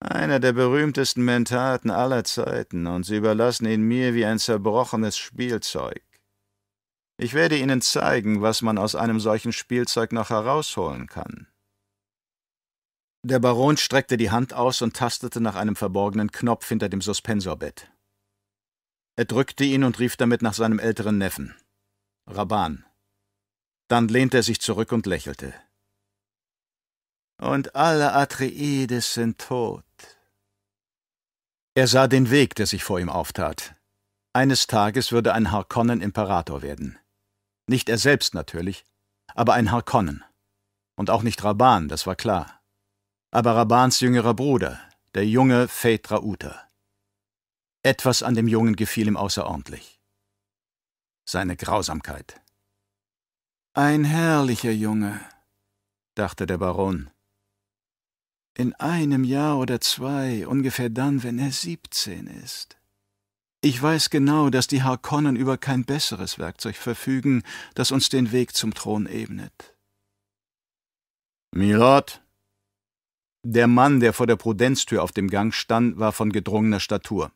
Einer 0.00 0.40
der 0.40 0.52
berühmtesten 0.52 1.24
Mentaten 1.24 1.90
aller 1.90 2.24
Zeiten, 2.24 2.86
und 2.86 3.04
sie 3.04 3.16
überlassen 3.16 3.66
ihn 3.66 3.82
mir 3.82 4.14
wie 4.14 4.24
ein 4.24 4.38
zerbrochenes 4.38 5.16
Spielzeug. 5.16 6.02
Ich 7.22 7.34
werde 7.34 7.56
Ihnen 7.56 7.80
zeigen, 7.80 8.42
was 8.42 8.62
man 8.62 8.78
aus 8.78 8.94
einem 8.94 9.20
solchen 9.20 9.52
Spielzeug 9.52 10.12
noch 10.12 10.30
herausholen 10.30 11.06
kann. 11.06 11.46
Der 13.24 13.38
Baron 13.38 13.76
streckte 13.76 14.16
die 14.16 14.32
Hand 14.32 14.52
aus 14.52 14.82
und 14.82 14.96
tastete 14.96 15.40
nach 15.40 15.54
einem 15.54 15.76
verborgenen 15.76 16.32
Knopf 16.32 16.68
hinter 16.68 16.88
dem 16.88 17.00
Suspensorbett. 17.00 17.92
Er 19.14 19.26
drückte 19.26 19.62
ihn 19.62 19.84
und 19.84 20.00
rief 20.00 20.16
damit 20.16 20.42
nach 20.42 20.54
seinem 20.54 20.80
älteren 20.80 21.18
Neffen. 21.18 21.54
Raban. 22.26 22.84
Dann 23.86 24.08
lehnte 24.08 24.38
er 24.38 24.42
sich 24.42 24.60
zurück 24.60 24.90
und 24.90 25.06
lächelte 25.06 25.54
und 27.42 27.74
alle 27.74 28.12
Atreides 28.12 29.14
sind 29.14 29.38
tot. 29.38 29.84
Er 31.74 31.88
sah 31.88 32.06
den 32.06 32.30
Weg, 32.30 32.54
der 32.54 32.66
sich 32.66 32.84
vor 32.84 33.00
ihm 33.00 33.10
auftat. 33.10 33.74
Eines 34.32 34.66
Tages 34.66 35.10
würde 35.10 35.34
ein 35.34 35.50
Harkonnen 35.50 36.00
Imperator 36.00 36.62
werden. 36.62 36.98
Nicht 37.66 37.88
er 37.88 37.98
selbst 37.98 38.34
natürlich, 38.34 38.84
aber 39.34 39.54
ein 39.54 39.70
Harkonnen. 39.70 40.24
Und 40.96 41.10
auch 41.10 41.22
nicht 41.22 41.42
Raban, 41.42 41.88
das 41.88 42.06
war 42.06 42.16
klar. 42.16 42.60
Aber 43.30 43.54
Rabans 43.56 44.00
jüngerer 44.00 44.34
Bruder, 44.34 44.80
der 45.14 45.26
junge 45.26 45.68
Phaedra 45.68 46.20
Uta. 46.22 46.68
Etwas 47.82 48.22
an 48.22 48.34
dem 48.34 48.46
Jungen 48.46 48.76
gefiel 48.76 49.08
ihm 49.08 49.16
außerordentlich. 49.16 50.00
Seine 51.24 51.56
Grausamkeit. 51.56 52.40
Ein 53.74 54.04
herrlicher 54.04 54.70
Junge, 54.70 55.18
dachte 56.14 56.46
der 56.46 56.58
Baron. 56.58 57.10
In 58.54 58.74
einem 58.74 59.24
Jahr 59.24 59.58
oder 59.58 59.80
zwei, 59.80 60.46
ungefähr 60.46 60.90
dann, 60.90 61.22
wenn 61.22 61.38
er 61.38 61.52
siebzehn 61.52 62.26
ist. 62.26 62.76
Ich 63.64 63.80
weiß 63.80 64.10
genau, 64.10 64.50
dass 64.50 64.66
die 64.66 64.82
Harkonnen 64.82 65.36
über 65.36 65.56
kein 65.56 65.84
besseres 65.84 66.36
Werkzeug 66.40 66.74
verfügen, 66.74 67.44
das 67.76 67.92
uns 67.92 68.08
den 68.08 68.32
Weg 68.32 68.56
zum 68.56 68.74
Thron 68.74 69.06
ebnet. 69.06 69.76
Milord? 71.54 72.24
Der 73.44 73.68
Mann, 73.68 74.00
der 74.00 74.12
vor 74.14 74.26
der 74.26 74.34
Prudenztür 74.34 75.00
auf 75.00 75.12
dem 75.12 75.30
Gang 75.30 75.54
stand, 75.54 75.98
war 76.00 76.10
von 76.12 76.32
gedrungener 76.32 76.80
Statur, 76.80 77.30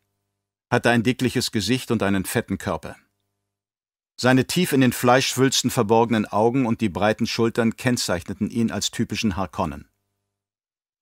hatte 0.68 0.90
ein 0.90 1.04
dickliches 1.04 1.52
Gesicht 1.52 1.92
und 1.92 2.02
einen 2.02 2.24
fetten 2.24 2.58
Körper. 2.58 2.96
Seine 4.18 4.48
tief 4.48 4.72
in 4.72 4.80
den 4.80 4.92
Fleischwülsten 4.92 5.70
verborgenen 5.70 6.26
Augen 6.26 6.66
und 6.66 6.80
die 6.80 6.88
breiten 6.88 7.28
Schultern 7.28 7.76
kennzeichneten 7.76 8.50
ihn 8.50 8.72
als 8.72 8.90
typischen 8.90 9.36
Harkonnen. 9.36 9.88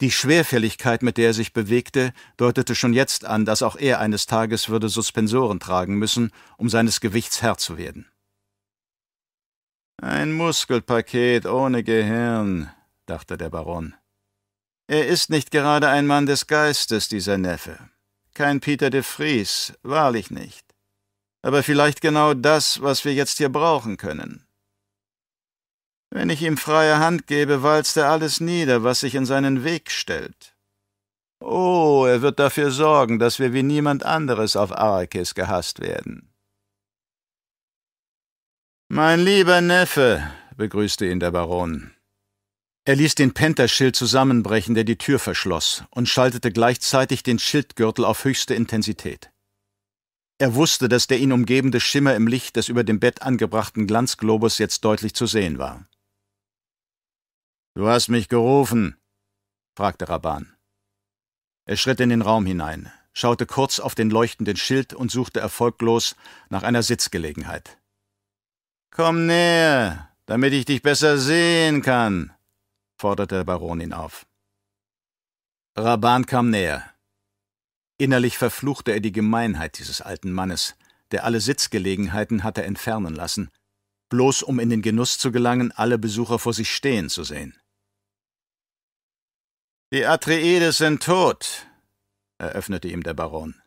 Die 0.01 0.11
Schwerfälligkeit, 0.11 1.03
mit 1.03 1.19
der 1.19 1.29
er 1.29 1.35
sich 1.35 1.53
bewegte, 1.53 2.13
deutete 2.37 2.75
schon 2.75 2.93
jetzt 2.93 3.25
an, 3.25 3.45
dass 3.45 3.63
auch 3.63 3.77
er 3.77 4.01
eines 4.01 4.27
Tages 4.27 4.69
würde 4.69 4.89
Suspensoren 4.89 5.61
tragen 5.61 5.97
müssen, 5.97 6.33
um 6.57 6.69
seines 6.69 7.01
Gewichts 7.01 7.43
Herr 7.43 7.59
zu 7.59 7.79
werden. 7.79 8.07
Ein 10.03 10.33
Muskelpaket 10.33 11.47
ohne 11.47 11.85
Gehirn, 11.85 12.71
dachte 13.07 13.37
der 13.37 13.51
Baron. 13.51 13.95
Er 14.89 15.07
ist 15.07 15.31
nicht 15.31 15.51
gerade 15.51 15.89
ein 15.89 16.07
Mann 16.07 16.27
des 16.27 16.47
Geistes, 16.47 17.09
dieser 17.09 17.39
Neffe. 17.39 17.79
Kein 18.35 18.61
Peter 18.61 18.91
de 18.91 19.03
Vries, 19.03 19.73
wahrlich 19.83 20.31
nicht. 20.31 20.67
Aber 21.41 21.63
vielleicht 21.63 22.01
genau 22.01 22.35
das, 22.35 22.83
was 22.83 23.05
wir 23.05 23.15
jetzt 23.15 23.39
hier 23.39 23.49
brauchen 23.49 23.97
können. 23.97 24.44
Wenn 26.11 26.31
ich 26.31 26.43
ihm 26.43 26.57
freie 26.57 26.99
Hand 26.99 27.27
gebe, 27.27 27.63
walzt 27.63 27.97
er 27.97 28.11
alles 28.11 28.41
nieder, 28.41 28.85
was 28.85 29.01
sich 29.01 29.15
in 29.15 29.27
seinen 29.27 29.65
Weg 29.65 29.91
stellt. 29.91 30.55
Oh, 31.41 32.07
er 32.09 32.23
wird 32.23 32.39
dafür 32.39 32.71
sorgen, 32.71 33.19
dass 33.19 33.39
wir 33.39 33.53
wie 33.53 33.63
niemand 33.63 34.05
anderes 34.05 34.57
auf 34.57 34.73
Arrakis 34.73 35.35
gehasst 35.35 35.81
werden. 35.81 36.33
Mein 38.89 39.21
lieber 39.21 39.61
Neffe, 39.61 40.31
begrüßte 40.57 41.07
ihn 41.07 41.21
der 41.21 41.33
Baron. 41.33 41.95
Er 42.87 42.97
ließ 42.97 43.15
den 43.15 43.33
Penterschild 43.33 43.97
zusammenbrechen, 43.97 44.75
der 44.75 44.85
die 44.85 44.99
Tür 44.99 45.19
verschloss, 45.19 45.85
und 45.91 46.09
schaltete 46.09 46.53
gleichzeitig 46.53 47.23
den 47.23 47.39
Schildgürtel 47.39 48.05
auf 48.05 48.25
höchste 48.25 48.55
Intensität. 48.55 49.31
Er 50.39 50.55
wusste, 50.55 50.89
dass 50.89 51.07
der 51.07 51.19
ihn 51.19 51.33
umgebende 51.33 51.81
Schimmer 51.81 52.15
im 52.15 52.27
Licht 52.27 52.57
des 52.57 52.69
über 52.69 52.85
dem 52.85 53.01
Bett 53.01 53.23
angebrachten 53.23 53.87
Glanzglobus 53.87 54.59
jetzt 54.59 54.85
deutlich 54.85 55.15
zu 55.15 55.27
sehen 55.27 55.59
war. 55.59 55.89
Du 57.77 57.89
hast 57.89 58.09
mich 58.09 58.29
gerufen, 58.29 58.97
fragte 59.77 60.09
Raban. 60.09 60.57
Er 61.67 61.77
schritt 61.77 61.99
in 61.99 62.09
den 62.09 62.23
Raum 62.23 62.47
hinein, 62.47 62.93
schaute 63.13 63.47
kurz 63.47 63.81
auf 63.81 63.97
den 63.97 64.11
leuchtenden 64.11 64.57
Schild 64.57 64.95
und 64.95 65.11
suchte 65.11 65.41
erfolglos 65.41 66.15
nach 66.51 66.63
einer 66.63 66.85
Sitzgelegenheit. 66.85 67.79
Komm 68.93 69.27
näher, 69.27 70.09
damit 70.27 70.53
ich 70.53 70.67
dich 70.67 70.83
besser 70.83 71.19
sehen 71.19 71.83
kann, 71.83 72.33
forderte 72.97 73.35
der 73.35 73.45
Baron 73.45 73.81
ihn 73.81 73.93
auf. 73.93 74.25
Raban 75.77 76.27
kam 76.27 76.51
näher. 76.51 76.89
Innerlich 77.99 78.39
verfluchte 78.39 78.93
er 78.93 79.01
die 79.01 79.11
Gemeinheit 79.11 79.79
dieses 79.79 80.01
alten 80.01 80.31
Mannes, 80.31 80.77
der 81.11 81.25
alle 81.25 81.41
Sitzgelegenheiten 81.41 82.45
hatte 82.45 82.63
entfernen 82.63 83.17
lassen, 83.17 83.51
bloß 84.11 84.45
um 84.45 84.61
in 84.61 84.71
den 84.71 84.83
Genuss 84.83 85.19
zu 85.19 85.33
gelangen, 85.33 85.73
alle 85.73 85.99
Besucher 85.99 86.39
vor 86.39 86.53
sich 86.53 86.73
stehen 86.73 87.09
zu 87.09 87.25
sehen. 87.25 87.59
Die 89.95 90.07
Atreides 90.07 90.79
sind 90.79 91.05
tot, 91.05 91.69
eröffnete 92.39 92.89
ihm 92.89 93.05
der 93.05 93.15
Baron. 93.15 93.63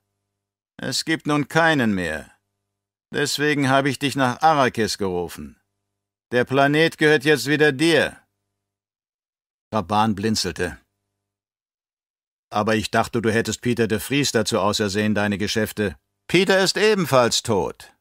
Es 0.76 1.06
gibt 1.06 1.26
nun 1.26 1.48
keinen 1.48 1.96
mehr. 1.96 2.30
Deswegen 3.14 3.70
habe 3.70 3.90
ich 3.90 3.98
dich 3.98 4.18
nach 4.18 4.42
Arrakis 4.42 4.98
gerufen. 4.98 5.58
Der 6.34 6.44
Planet 6.44 6.98
gehört 6.98 7.24
jetzt 7.24 7.48
wieder 7.48 7.72
dir. 7.72 8.22
Raban 9.74 10.16
blinzelte. 10.16 10.78
Aber 12.52 12.76
ich 12.76 12.92
dachte, 12.92 13.22
du 13.22 13.32
hättest 13.32 13.62
Peter 13.62 13.88
de 13.88 14.00
Vries 14.02 14.34
dazu 14.34 14.60
ausersehen, 14.60 15.16
deine 15.16 15.38
Geschäfte. 15.38 15.96
Peter 16.28 16.62
ist 16.62 16.76
ebenfalls 16.76 17.42
tot. 17.42 17.96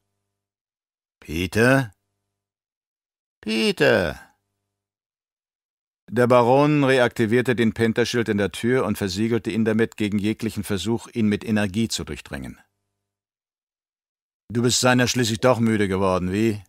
Peter? 1.21 1.93
Peter. 3.41 4.26
Der 6.09 6.29
Baron 6.29 6.85
reaktivierte 6.85 7.57
den 7.57 7.75
Penterschild 7.75 8.29
in 8.29 8.39
der 8.39 8.53
Tür 8.53 8.85
und 8.85 8.97
versiegelte 8.97 9.51
ihn 9.51 9.65
damit 9.65 9.97
gegen 9.97 10.19
jeglichen 10.19 10.63
Versuch, 10.63 11.09
ihn 11.13 11.27
mit 11.27 11.45
Energie 11.45 11.89
zu 11.89 12.05
durchdringen. 12.05 12.61
Du 14.49 14.63
bist 14.63 14.81
seiner 14.81 15.09
schließlich 15.09 15.41
doch 15.41 15.59
müde 15.59 15.89
geworden, 15.89 16.33
wie? 16.33 16.63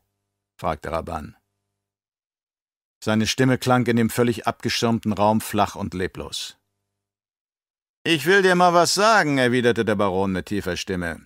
fragte 0.59 0.91
Raban. 0.91 1.35
Seine 3.03 3.27
Stimme 3.27 3.59
klang 3.59 3.85
in 3.85 3.95
dem 3.95 4.09
völlig 4.09 4.47
abgeschirmten 4.47 5.13
Raum 5.13 5.39
flach 5.39 5.75
und 5.75 5.93
leblos. 5.93 6.57
Ich 8.03 8.25
will 8.25 8.41
dir 8.41 8.55
mal 8.55 8.73
was 8.73 8.95
sagen, 8.95 9.37
erwiderte 9.37 9.85
der 9.85 9.95
Baron 9.95 10.31
mit 10.31 10.47
tiefer 10.47 10.77
Stimme. 10.77 11.23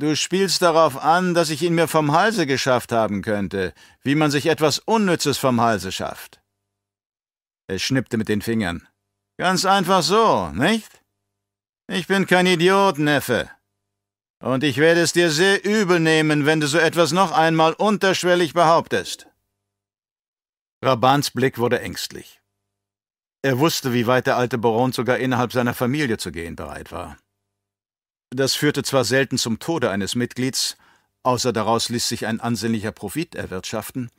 Du 0.00 0.16
spielst 0.16 0.62
darauf 0.62 0.96
an, 0.96 1.34
dass 1.34 1.50
ich 1.50 1.62
ihn 1.62 1.74
mir 1.74 1.88
vom 1.88 2.12
Halse 2.12 2.46
geschafft 2.46 2.92
haben 2.92 3.20
könnte, 3.20 3.74
wie 4.02 4.14
man 4.14 4.30
sich 4.30 4.46
etwas 4.46 4.78
Unnützes 4.78 5.36
vom 5.36 5.60
Halse 5.60 5.92
schafft. 5.92 6.41
Er 7.72 7.78
schnippte 7.78 8.18
mit 8.18 8.28
den 8.28 8.42
Fingern. 8.42 8.86
Ganz 9.38 9.64
einfach 9.64 10.02
so, 10.02 10.48
nicht? 10.48 11.02
Ich 11.90 12.06
bin 12.06 12.26
kein 12.26 12.44
Idiot, 12.44 12.98
Neffe. 12.98 13.50
Und 14.40 14.62
ich 14.62 14.76
werde 14.76 15.00
es 15.00 15.14
dir 15.14 15.30
sehr 15.30 15.64
übel 15.64 15.98
nehmen, 15.98 16.44
wenn 16.44 16.60
du 16.60 16.66
so 16.66 16.76
etwas 16.76 17.12
noch 17.12 17.32
einmal 17.32 17.72
unterschwellig 17.72 18.52
behauptest. 18.52 19.26
Rabans 20.84 21.30
Blick 21.30 21.56
wurde 21.56 21.80
ängstlich. 21.80 22.42
Er 23.40 23.58
wusste, 23.58 23.94
wie 23.94 24.06
weit 24.06 24.26
der 24.26 24.36
alte 24.36 24.58
Baron 24.58 24.92
sogar 24.92 25.16
innerhalb 25.16 25.52
seiner 25.52 25.72
Familie 25.72 26.18
zu 26.18 26.30
gehen 26.30 26.56
bereit 26.56 26.92
war. 26.92 27.16
Das 28.28 28.54
führte 28.54 28.82
zwar 28.82 29.04
selten 29.04 29.38
zum 29.38 29.60
Tode 29.60 29.88
eines 29.88 30.14
Mitglieds, 30.14 30.76
außer 31.22 31.54
daraus 31.54 31.88
ließ 31.88 32.06
sich 32.06 32.26
ein 32.26 32.38
ansehnlicher 32.38 32.92
Profit 32.92 33.34
erwirtschaften, 33.34 34.10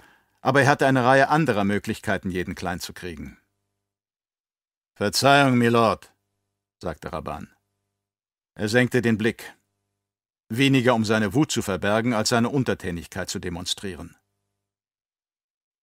aber 0.41 0.63
er 0.63 0.69
hatte 0.69 0.87
eine 0.87 1.05
Reihe 1.05 1.29
anderer 1.29 1.65
Möglichkeiten, 1.65 2.31
jeden 2.31 2.55
klein 2.55 2.79
zu 2.79 2.93
kriegen. 2.93 3.37
Verzeihung, 4.95 5.57
Milord, 5.57 6.13
sagte 6.81 7.11
Raban. 7.11 7.53
Er 8.55 8.69
senkte 8.69 9.01
den 9.01 9.17
Blick, 9.17 9.55
weniger 10.49 10.93
um 10.93 11.03
seine 11.03 11.33
Wut 11.33 11.51
zu 11.51 11.63
verbergen, 11.63 12.13
als 12.13 12.29
seine 12.29 12.49
Untertänigkeit 12.49 13.29
zu 13.29 13.39
demonstrieren. 13.39 14.15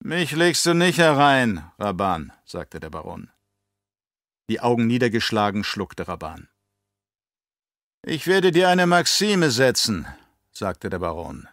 Mich 0.02 0.32
legst 0.32 0.64
du 0.64 0.74
nicht 0.74 0.98
herein, 0.98 1.70
Raban, 1.78 2.32
sagte 2.44 2.78
der 2.78 2.90
Baron. 2.90 3.30
Die 4.48 4.60
Augen 4.60 4.86
niedergeschlagen 4.86 5.64
schluckte 5.64 6.08
Raban. 6.08 6.48
Ich 8.02 8.26
werde 8.26 8.50
dir 8.50 8.68
eine 8.68 8.86
Maxime 8.86 9.50
setzen, 9.50 10.06
sagte 10.52 10.88
der 10.88 11.00
Baron. 11.00 11.48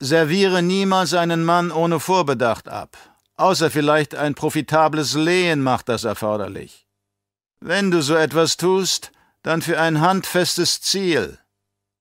Serviere 0.00 0.62
niemals 0.62 1.14
einen 1.14 1.44
Mann 1.44 1.72
ohne 1.72 1.98
Vorbedacht 1.98 2.68
ab, 2.68 2.96
außer 3.36 3.70
vielleicht 3.70 4.14
ein 4.14 4.34
profitables 4.34 5.14
Lehen 5.14 5.62
macht 5.62 5.88
das 5.88 6.04
erforderlich. 6.04 6.86
Wenn 7.60 7.90
du 7.90 8.02
so 8.02 8.14
etwas 8.14 8.56
tust, 8.56 9.12
dann 9.42 9.62
für 9.62 9.80
ein 9.80 10.00
handfestes 10.00 10.80
Ziel. 10.80 11.38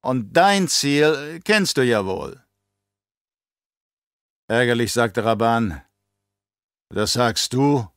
Und 0.02 0.34
dein 0.34 0.68
Ziel 0.68 1.40
kennst 1.44 1.78
du 1.78 1.84
ja 1.84 2.06
wohl. 2.06 2.44
Ärgerlich 4.48 4.92
sagte 4.92 5.24
Raban. 5.24 5.82
Das 6.90 7.14
sagst 7.14 7.54
du, 7.54 7.88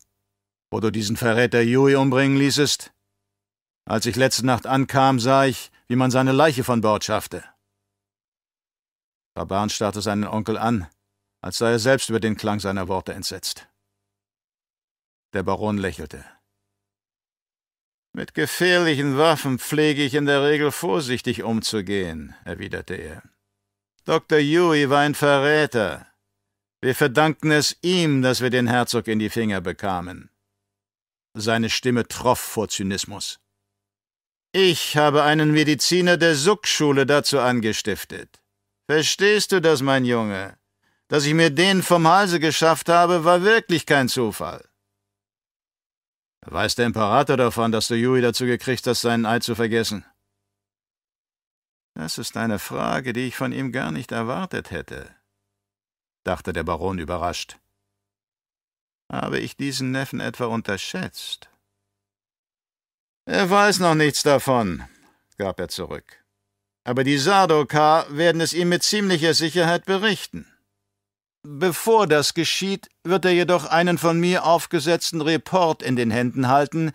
wo 0.71 0.81
du 0.81 0.91
diesen 0.91 1.17
Verräter 1.17 1.61
Yui 1.61 1.97
umbringen 1.97 2.39
ließest? 2.39 2.93
Als 3.85 4.07
ich 4.07 4.17
letzte 4.17 4.47
Nacht 4.47 4.67
ankam, 4.67 5.21
sah 5.21 5.45
ich, 5.45 5.71
wie 5.89 5.97
man 5.97 6.11
seine 6.11 6.33
Leiche 6.33 6.65
von 6.65 6.81
Bord 6.81 7.05
schaffte. 7.05 7.45
Raban 9.37 9.71
starrte 9.71 10.01
seinen 10.01 10.25
Onkel 10.25 10.57
an, 10.57 10.89
als 11.47 11.59
sei 11.59 11.71
er 11.71 11.79
selbst 11.79 12.11
über 12.11 12.21
den 12.21 12.37
Klang 12.37 12.61
seiner 12.61 12.89
Worte 12.89 13.15
entsetzt. 13.15 13.69
Der 15.33 15.43
Baron 15.43 15.79
lächelte. 15.79 16.25
Mit 18.13 18.35
gefährlichen 18.35 19.17
Waffen 19.17 19.59
pflege 19.59 20.03
ich 20.03 20.15
in 20.15 20.27
der 20.27 20.43
Regel 20.43 20.71
vorsichtig 20.73 21.43
umzugehen, 21.43 22.35
erwiderte 22.45 22.95
er. 22.95 23.23
Dr. 24.05 24.39
Yui 24.39 24.91
war 24.91 25.01
ein 25.01 25.15
Verräter, 25.15 26.07
wir 26.87 26.95
verdanken 26.95 27.51
es 27.51 27.77
ihm, 27.83 28.23
dass 28.23 28.41
wir 28.41 28.51
den 28.51 28.67
Herzog 28.67 29.09
in 29.09 29.19
die 29.19 29.31
Finger 29.31 29.61
bekamen. 29.61 30.31
Seine 31.35 31.71
Stimme 31.71 32.07
troff 32.07 32.39
vor 32.39 32.69
Zynismus. 32.69 33.41
Ich 34.53 34.97
habe 34.97 35.23
einen 35.23 35.51
Mediziner 35.53 36.17
der 36.17 36.35
Suck-Schule 36.35 37.05
dazu 37.05 37.41
angestiftet. 37.41 38.41
Verstehst 38.89 39.53
du 39.53 39.61
das, 39.61 39.83
mein 39.83 40.05
Junge? 40.05 40.59
Dass 41.09 41.25
ich 41.25 41.35
mir 41.35 41.51
den 41.51 41.83
vom 41.83 42.09
Halse 42.09 42.41
geschafft 42.41 42.89
habe, 42.89 43.25
war 43.25 43.43
wirklich 43.43 43.87
kein 43.87 44.09
Zufall. 44.09 44.69
Weiß 46.45 46.75
der 46.75 46.87
Imperator 46.87 47.37
davon, 47.37 47.73
dass 47.73 47.89
du 47.89 47.95
Yui 47.95 48.21
dazu 48.21 48.45
gekriegt 48.47 48.87
hast, 48.87 49.01
seinen 49.01 49.27
Eid 49.27 49.43
zu 49.43 49.55
vergessen? 49.55 50.05
Das 51.95 52.19
ist 52.19 52.37
eine 52.37 52.59
Frage, 52.59 53.13
die 53.13 53.27
ich 53.27 53.37
von 53.37 53.53
ihm 53.53 53.73
gar 53.73 53.91
nicht 53.91 54.13
erwartet 54.13 54.71
hätte 54.71 55.17
dachte 56.27 56.53
der 56.53 56.65
Baron 56.65 56.99
überrascht. 56.99 57.59
Habe 59.11 59.39
ich 59.39 59.57
diesen 59.57 59.93
Neffen 59.93 60.21
etwa 60.21 60.47
unterschätzt? 60.47 61.49
Er 63.25 63.49
weiß 63.49 63.79
noch 63.79 63.95
nichts 63.95 64.23
davon, 64.23 64.85
gab 65.39 65.61
er 65.61 65.69
zurück. 65.69 66.25
Aber 66.85 67.05
die 67.05 67.19
Sardokar 67.19 68.07
werden 68.17 68.41
es 68.41 68.53
ihm 68.53 68.69
mit 68.69 68.83
ziemlicher 68.83 69.35
Sicherheit 69.35 69.85
berichten. 69.85 70.47
Bevor 71.49 72.09
das 72.09 72.35
geschieht, 72.35 72.89
wird 73.05 73.25
er 73.25 73.31
jedoch 73.31 73.67
einen 73.67 73.99
von 73.99 74.19
mir 74.19 74.45
aufgesetzten 74.45 75.21
Report 75.21 75.81
in 75.81 75.95
den 75.95 76.11
Händen 76.11 76.49
halten, 76.49 76.91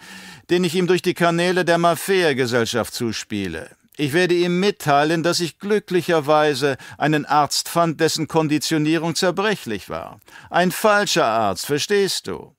den 0.50 0.66
ich 0.66 0.76
ihm 0.76 0.88
durch 0.88 1.02
die 1.02 1.14
Kanäle 1.14 1.64
der 1.64 1.78
Mafea-Gesellschaft 1.78 2.94
zuspiele. 2.94 3.78
Ich 3.96 4.12
werde 4.12 4.36
ihm 4.36 4.60
mitteilen, 4.60 5.24
dass 5.24 5.40
ich 5.40 5.58
glücklicherweise 5.58 6.76
einen 6.98 7.26
Arzt 7.26 7.70
fand, 7.70 8.02
dessen 8.02 8.28
Konditionierung 8.28 9.16
zerbrechlich 9.16 9.90
war. 9.90 10.20
Ein 10.50 10.72
falscher 10.72 11.28
Arzt, 11.28 11.66
verstehst 11.66 12.28
du? 12.28 12.54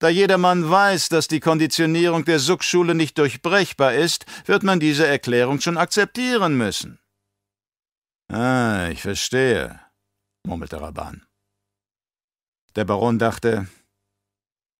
Da 0.00 0.08
jedermann 0.08 0.68
weiß, 0.68 1.08
dass 1.08 1.28
die 1.28 1.38
Konditionierung 1.38 2.24
der 2.24 2.40
Suck-Schule 2.40 2.96
nicht 2.96 3.16
durchbrechbar 3.18 3.94
ist, 3.94 4.26
wird 4.46 4.64
man 4.64 4.80
diese 4.80 5.06
Erklärung 5.06 5.60
schon 5.60 5.78
akzeptieren 5.78 6.56
müssen. 6.56 6.98
Ah, 8.28 8.88
ich 8.90 9.02
verstehe, 9.02 9.78
murmelte 10.44 10.80
Raban. 10.80 11.26
Der 12.74 12.84
Baron 12.84 13.18
dachte, 13.18 13.68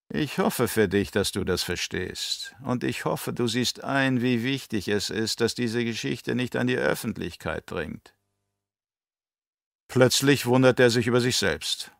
ich 0.09 0.38
hoffe 0.38 0.68
für 0.68 0.88
dich, 0.88 1.11
dass 1.11 1.33
du 1.33 1.44
das 1.44 1.62
verstehst, 1.62 2.55
und 2.64 2.85
ich 2.85 3.05
hoffe, 3.05 3.33
du 3.33 3.46
siehst 3.46 3.83
ein, 3.83 4.20
wie 4.20 4.42
wichtig 4.42 4.88
es 4.88 5.09
ist, 5.09 5.40
dass 5.40 5.55
diese 5.55 5.85
Geschichte 5.85 6.35
nicht 6.35 6.57
an 6.57 6.66
die 6.66 6.77
Öffentlichkeit 6.77 7.70
dringt. 7.70 8.14
Plötzlich 9.88 10.46
wundert 10.46 10.81
er 10.81 10.90
sich 10.90 11.07
über 11.07 11.20
sich 11.20 11.37
selbst. 11.37 11.92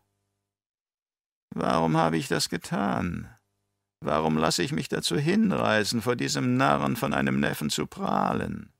Warum 1.55 1.97
habe 1.97 2.17
ich 2.17 2.27
das 2.27 2.49
getan? 2.49 3.35
Warum 3.99 4.37
lasse 4.37 4.63
ich 4.63 4.71
mich 4.71 4.89
dazu 4.89 5.17
hinreißen, 5.17 6.01
vor 6.01 6.15
diesem 6.15 6.57
Narren 6.57 6.95
von 6.95 7.13
einem 7.13 7.39
Neffen 7.39 7.69
zu 7.69 7.87
prahlen? 7.87 8.73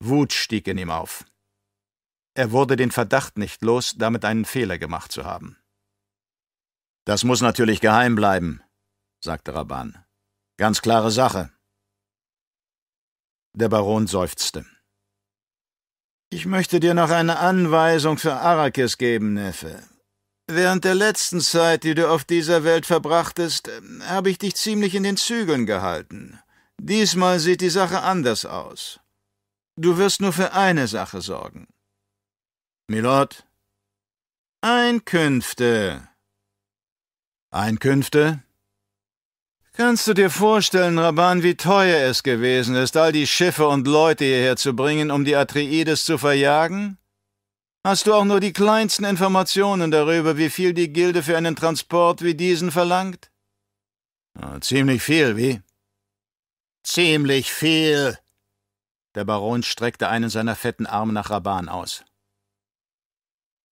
Wut 0.00 0.32
stieg 0.32 0.66
in 0.66 0.78
ihm 0.78 0.90
auf. 0.90 1.24
Er 2.38 2.52
wurde 2.52 2.76
den 2.76 2.92
Verdacht 2.92 3.36
nicht 3.36 3.62
los, 3.62 3.96
damit 3.96 4.24
einen 4.24 4.44
Fehler 4.44 4.78
gemacht 4.78 5.10
zu 5.10 5.24
haben. 5.24 5.56
Das 7.04 7.24
muss 7.24 7.40
natürlich 7.40 7.80
geheim 7.80 8.14
bleiben, 8.14 8.62
sagte 9.18 9.56
Raban. 9.56 10.04
Ganz 10.56 10.80
klare 10.80 11.10
Sache. 11.10 11.50
Der 13.54 13.68
Baron 13.68 14.06
seufzte. 14.06 14.64
Ich 16.30 16.46
möchte 16.46 16.78
dir 16.78 16.94
noch 16.94 17.10
eine 17.10 17.40
Anweisung 17.40 18.18
für 18.18 18.34
Arrakis 18.34 18.98
geben, 18.98 19.32
Neffe. 19.32 19.82
Während 20.46 20.84
der 20.84 20.94
letzten 20.94 21.40
Zeit, 21.40 21.82
die 21.82 21.96
du 21.96 22.08
auf 22.08 22.22
dieser 22.22 22.62
Welt 22.62 22.86
verbrachtest, 22.86 23.68
habe 24.02 24.30
ich 24.30 24.38
dich 24.38 24.54
ziemlich 24.54 24.94
in 24.94 25.02
den 25.02 25.16
Zügeln 25.16 25.66
gehalten. 25.66 26.38
Diesmal 26.80 27.40
sieht 27.40 27.62
die 27.62 27.68
Sache 27.68 28.02
anders 28.02 28.44
aus. 28.44 29.00
Du 29.74 29.98
wirst 29.98 30.20
nur 30.20 30.32
für 30.32 30.52
eine 30.52 30.86
Sache 30.86 31.20
sorgen. 31.20 31.66
Milord? 32.90 33.44
Einkünfte, 34.62 36.08
Einkünfte? 37.50 38.42
Kannst 39.74 40.06
du 40.06 40.14
dir 40.14 40.30
vorstellen, 40.30 40.98
Raban, 40.98 41.42
wie 41.42 41.54
teuer 41.54 42.08
es 42.08 42.22
gewesen 42.22 42.74
ist, 42.74 42.96
all 42.96 43.12
die 43.12 43.26
Schiffe 43.26 43.68
und 43.68 43.86
Leute 43.86 44.24
hierher 44.24 44.56
zu 44.56 44.74
bringen, 44.74 45.10
um 45.10 45.26
die 45.26 45.36
Atreides 45.36 46.06
zu 46.06 46.16
verjagen? 46.16 46.96
Hast 47.84 48.06
du 48.06 48.14
auch 48.14 48.24
nur 48.24 48.40
die 48.40 48.54
kleinsten 48.54 49.04
Informationen 49.04 49.90
darüber, 49.90 50.38
wie 50.38 50.48
viel 50.48 50.72
die 50.72 50.90
Gilde 50.90 51.22
für 51.22 51.36
einen 51.36 51.56
Transport 51.56 52.22
wie 52.22 52.34
diesen 52.34 52.70
verlangt? 52.70 53.30
Ja, 54.40 54.60
ziemlich 54.62 55.02
viel, 55.02 55.36
wie? 55.36 55.60
Ziemlich 56.82 57.52
viel. 57.52 58.18
Der 59.14 59.26
Baron 59.26 59.62
streckte 59.62 60.08
einen 60.08 60.30
seiner 60.30 60.56
fetten 60.56 60.86
Arme 60.86 61.12
nach 61.12 61.28
Raban 61.28 61.68
aus. 61.68 62.02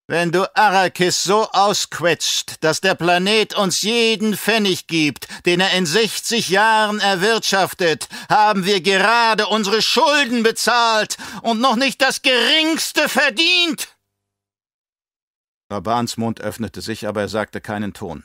Wenn 0.09 0.31
du 0.31 0.49
Arrakis 0.57 1.25
so 1.25 1.51
ausquetscht, 1.51 2.63
dass 2.63 2.81
der 2.81 2.95
Planet 2.95 3.55
uns 3.55 3.83
jeden 3.83 4.37
Pfennig 4.37 4.87
gibt, 4.87 5.27
den 5.47 5.59
er 5.59 5.73
in 5.73 5.85
60 5.85 6.49
Jahren 6.49 7.01
erwirtschaftet, 7.01 8.09
haben 8.29 8.65
wir 8.65 8.81
gerade 8.81 9.49
unsere 9.49 9.83
Schulden 9.83 10.45
bezahlt 10.45 11.17
und 11.43 11.61
noch 11.61 11.75
nicht 11.75 12.01
das 12.01 12.23
geringste 12.23 13.09
verdient. 13.09 13.97
Rabans 15.73 16.17
Mund 16.17 16.41
öffnete 16.41 16.83
sich, 16.83 17.09
aber 17.09 17.23
er 17.23 17.29
sagte 17.29 17.61
keinen 17.61 17.93
Ton. 17.93 18.23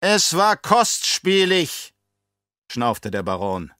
Es 0.00 0.36
war 0.36 0.56
kostspielig, 0.56 1.92
schnaufte 2.70 3.10
der 3.10 3.24
Baron. 3.24 3.72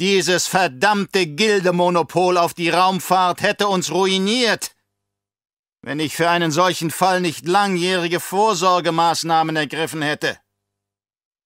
Dieses 0.00 0.48
verdammte 0.48 1.28
Gildemonopol 1.28 2.38
auf 2.38 2.54
die 2.54 2.70
Raumfahrt 2.70 3.40
hätte 3.40 3.68
uns 3.68 3.92
ruiniert 3.92 4.72
wenn 5.82 6.00
ich 6.00 6.16
für 6.16 6.28
einen 6.28 6.50
solchen 6.50 6.90
Fall 6.90 7.20
nicht 7.20 7.46
langjährige 7.46 8.20
Vorsorgemaßnahmen 8.20 9.56
ergriffen 9.56 10.02
hätte. 10.02 10.38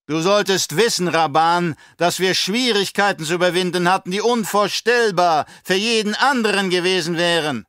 Du 0.06 0.20
solltest 0.20 0.76
wissen, 0.76 1.08
Raban, 1.08 1.76
dass 1.96 2.18
wir 2.18 2.34
Schwierigkeiten 2.34 3.24
zu 3.24 3.34
überwinden 3.34 3.88
hatten, 3.88 4.10
die 4.10 4.20
unvorstellbar 4.20 5.46
für 5.64 5.74
jeden 5.74 6.14
anderen 6.14 6.70
gewesen 6.70 7.16
wären. 7.16 7.66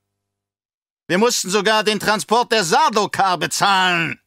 Wir 1.07 1.17
mussten 1.17 1.49
sogar 1.49 1.83
den 1.83 1.99
Transport 1.99 2.51
der 2.51 2.63
Sardokar 2.63 3.37
bezahlen. 3.37 4.19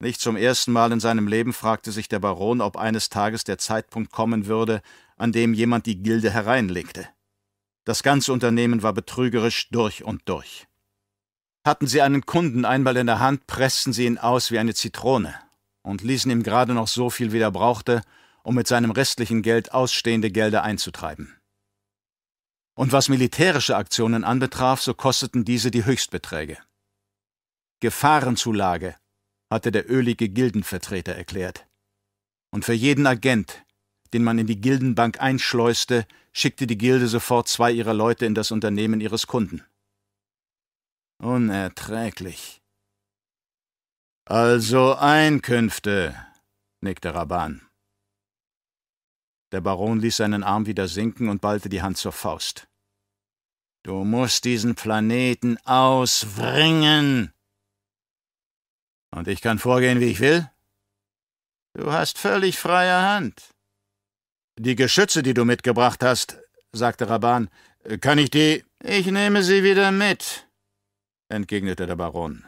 Nicht 0.00 0.20
zum 0.20 0.36
ersten 0.36 0.72
Mal 0.72 0.92
in 0.92 1.00
seinem 1.00 1.28
Leben 1.28 1.52
fragte 1.52 1.92
sich 1.92 2.08
der 2.08 2.18
Baron, 2.18 2.60
ob 2.60 2.76
eines 2.76 3.08
Tages 3.08 3.44
der 3.44 3.58
Zeitpunkt 3.58 4.10
kommen 4.10 4.46
würde, 4.46 4.80
an 5.16 5.32
dem 5.32 5.54
jemand 5.54 5.86
die 5.86 6.02
Gilde 6.02 6.30
hereinlegte. 6.30 7.08
Das 7.84 8.02
ganze 8.02 8.32
Unternehmen 8.32 8.82
war 8.82 8.92
betrügerisch 8.92 9.68
durch 9.70 10.02
und 10.04 10.22
durch. 10.28 10.66
Hatten 11.64 11.86
sie 11.86 12.02
einen 12.02 12.26
Kunden 12.26 12.66
einmal 12.66 12.96
in 12.98 13.06
der 13.06 13.20
Hand, 13.20 13.46
pressten 13.46 13.94
sie 13.94 14.04
ihn 14.04 14.18
aus 14.18 14.50
wie 14.50 14.58
eine 14.58 14.74
Zitrone 14.74 15.34
und 15.82 16.02
ließen 16.02 16.30
ihm 16.30 16.42
gerade 16.42 16.74
noch 16.74 16.88
so 16.88 17.08
viel, 17.08 17.32
wie 17.32 17.38
er 17.38 17.50
brauchte, 17.50 18.02
um 18.42 18.54
mit 18.54 18.68
seinem 18.68 18.90
restlichen 18.90 19.42
Geld 19.42 19.72
ausstehende 19.72 20.30
Gelder 20.30 20.62
einzutreiben. 20.62 21.34
Und 22.76 22.92
was 22.92 23.08
militärische 23.08 23.76
Aktionen 23.76 24.24
anbetraf, 24.24 24.82
so 24.82 24.92
kosteten 24.92 25.44
diese 25.44 25.70
die 25.70 25.86
Höchstbeträge. 25.86 26.58
Gefahrenzulage, 27.80 28.96
hatte 29.50 29.70
der 29.70 29.90
ölige 29.90 30.28
Gildenvertreter 30.28 31.12
erklärt. 31.14 31.66
Und 32.50 32.64
für 32.64 32.72
jeden 32.72 33.06
Agent, 33.06 33.64
den 34.12 34.24
man 34.24 34.38
in 34.38 34.46
die 34.46 34.60
Gildenbank 34.60 35.20
einschleuste, 35.20 36.06
schickte 36.32 36.66
die 36.66 36.78
Gilde 36.78 37.08
sofort 37.08 37.48
zwei 37.48 37.72
ihrer 37.72 37.94
Leute 37.94 38.26
in 38.26 38.34
das 38.34 38.50
Unternehmen 38.50 39.00
ihres 39.00 39.26
Kunden. 39.26 39.64
Unerträglich. 41.24 42.60
Also 44.26 44.94
Einkünfte, 44.94 46.14
nickte 46.82 47.14
Raban. 47.14 47.66
Der 49.50 49.62
Baron 49.62 50.00
ließ 50.00 50.18
seinen 50.18 50.42
Arm 50.42 50.66
wieder 50.66 50.86
sinken 50.86 51.30
und 51.30 51.40
ballte 51.40 51.70
die 51.70 51.80
Hand 51.80 51.96
zur 51.96 52.12
Faust. 52.12 52.68
Du 53.84 54.04
musst 54.04 54.44
diesen 54.44 54.74
Planeten 54.74 55.56
auswringen. 55.64 57.32
Und 59.10 59.26
ich 59.26 59.40
kann 59.40 59.58
vorgehen, 59.58 60.00
wie 60.00 60.10
ich 60.10 60.20
will? 60.20 60.50
Du 61.72 61.90
hast 61.90 62.18
völlig 62.18 62.58
freie 62.58 63.00
Hand. 63.00 63.54
Die 64.58 64.76
Geschütze, 64.76 65.22
die 65.22 65.32
du 65.32 65.46
mitgebracht 65.46 66.02
hast, 66.02 66.38
sagte 66.72 67.08
Raban, 67.08 67.48
kann 68.02 68.18
ich 68.18 68.28
die. 68.28 68.62
Ich 68.80 69.06
nehme 69.06 69.42
sie 69.42 69.62
wieder 69.62 69.90
mit, 69.90 70.46
entgegnete 71.28 71.86
der 71.86 71.96
Baron. 71.96 72.44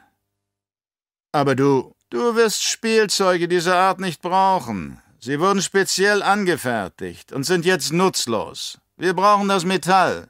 Aber 1.32 1.54
du, 1.54 1.94
du 2.10 2.34
wirst 2.36 2.62
Spielzeuge 2.62 3.48
dieser 3.48 3.76
Art 3.76 4.00
nicht 4.00 4.22
brauchen. 4.22 5.02
Sie 5.20 5.40
wurden 5.40 5.62
speziell 5.62 6.22
angefertigt 6.22 7.32
und 7.32 7.44
sind 7.44 7.64
jetzt 7.64 7.92
nutzlos. 7.92 8.78
Wir 8.96 9.14
brauchen 9.14 9.48
das 9.48 9.64
Metall. 9.64 10.28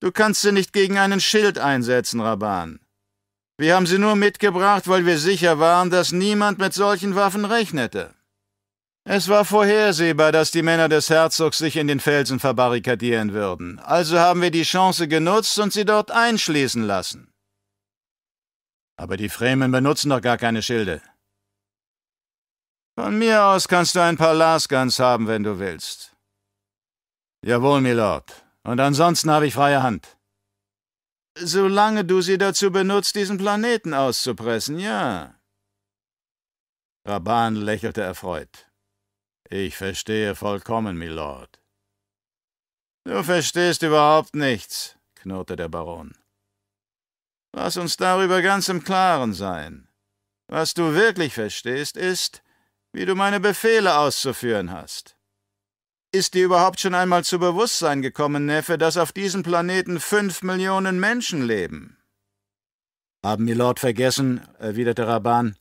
Du 0.00 0.12
kannst 0.12 0.42
sie 0.42 0.52
nicht 0.52 0.72
gegen 0.72 0.98
einen 0.98 1.20
Schild 1.20 1.58
einsetzen, 1.58 2.20
Raban. 2.20 2.80
Wir 3.56 3.76
haben 3.76 3.86
sie 3.86 3.98
nur 3.98 4.16
mitgebracht, 4.16 4.88
weil 4.88 5.06
wir 5.06 5.18
sicher 5.18 5.60
waren, 5.60 5.90
dass 5.90 6.12
niemand 6.12 6.58
mit 6.58 6.74
solchen 6.74 7.14
Waffen 7.14 7.44
rechnete. 7.44 8.12
Es 9.04 9.28
war 9.28 9.44
vorhersehbar, 9.44 10.32
dass 10.32 10.50
die 10.50 10.62
Männer 10.62 10.88
des 10.88 11.10
Herzogs 11.10 11.58
sich 11.58 11.76
in 11.76 11.86
den 11.86 12.00
Felsen 12.00 12.40
verbarrikadieren 12.40 13.32
würden. 13.32 13.78
Also 13.78 14.18
haben 14.18 14.40
wir 14.40 14.50
die 14.50 14.62
Chance 14.62 15.08
genutzt 15.08 15.58
und 15.58 15.72
sie 15.72 15.84
dort 15.84 16.10
einschließen 16.10 16.82
lassen. 16.82 17.33
Aber 18.96 19.16
die 19.16 19.28
Fremen 19.28 19.72
benutzen 19.72 20.10
doch 20.10 20.20
gar 20.20 20.38
keine 20.38 20.62
Schilde. 20.62 21.02
Von 22.96 23.18
mir 23.18 23.44
aus 23.44 23.66
kannst 23.66 23.96
du 23.96 24.02
ein 24.02 24.16
paar 24.16 24.34
Lasguns 24.34 24.98
haben, 25.00 25.26
wenn 25.26 25.42
du 25.42 25.58
willst. 25.58 26.16
Jawohl, 27.44 27.80
Milord. 27.80 28.44
Und 28.62 28.78
ansonsten 28.80 29.30
habe 29.30 29.46
ich 29.46 29.54
freie 29.54 29.82
Hand. 29.82 30.16
Solange 31.36 32.04
du 32.04 32.20
sie 32.20 32.38
dazu 32.38 32.70
benutzt, 32.70 33.16
diesen 33.16 33.38
Planeten 33.38 33.92
auszupressen, 33.92 34.78
ja. 34.78 35.34
Raban 37.04 37.56
lächelte 37.56 38.02
erfreut. 38.02 38.70
Ich 39.50 39.76
verstehe 39.76 40.34
vollkommen, 40.36 40.96
Milord. 40.96 41.60
Du 43.04 43.22
verstehst 43.22 43.82
überhaupt 43.82 44.34
nichts, 44.34 44.96
knurrte 45.16 45.56
der 45.56 45.68
Baron. 45.68 46.14
Lass 47.56 47.76
uns 47.76 47.96
darüber 47.96 48.42
ganz 48.42 48.68
im 48.68 48.82
Klaren 48.82 49.32
sein. 49.32 49.86
Was 50.48 50.74
du 50.74 50.92
wirklich 50.94 51.34
verstehst, 51.34 51.96
ist, 51.96 52.42
wie 52.92 53.06
du 53.06 53.14
meine 53.14 53.38
Befehle 53.38 53.96
auszuführen 53.96 54.72
hast. 54.72 55.16
ist 56.10 56.34
dir 56.34 56.44
überhaupt 56.44 56.80
schon 56.80 56.94
einmal 56.94 57.24
zu 57.24 57.38
Bewusstsein 57.38 58.02
gekommen, 58.02 58.46
Neffe, 58.46 58.76
dass 58.76 58.96
auf 58.96 59.12
diesem 59.12 59.42
Planeten 59.42 60.00
fünf 60.00 60.42
Millionen 60.42 60.98
Menschen 60.98 61.42
leben? 61.42 61.96
Haben 63.24 63.44
Milord 63.44 63.80
vergessen, 63.80 64.40
erwiderte 64.58 65.06
Raban, 65.06 65.56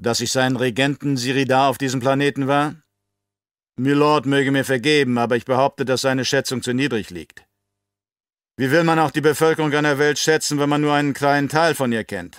dass 0.00 0.20
ich 0.20 0.32
sein 0.32 0.56
Regenten 0.56 1.16
Siridar 1.16 1.68
auf 1.68 1.78
diesem 1.78 2.00
Planeten 2.00 2.48
war? 2.48 2.74
Milord 3.76 4.24
möge 4.26 4.50
mir 4.50 4.64
vergeben, 4.64 5.18
aber 5.18 5.36
ich 5.36 5.44
behaupte, 5.44 5.84
dass 5.84 6.02
seine 6.02 6.24
Schätzung 6.24 6.62
zu 6.62 6.72
niedrig 6.72 7.10
liegt. 7.10 7.43
Wie 8.56 8.70
will 8.70 8.84
man 8.84 8.98
auch 9.00 9.10
die 9.10 9.20
Bevölkerung 9.20 9.72
einer 9.72 9.98
Welt 9.98 10.18
schätzen, 10.18 10.58
wenn 10.58 10.68
man 10.68 10.80
nur 10.80 10.94
einen 10.94 11.12
kleinen 11.12 11.48
Teil 11.48 11.74
von 11.74 11.90
ihr 11.90 12.04
kennt? 12.04 12.36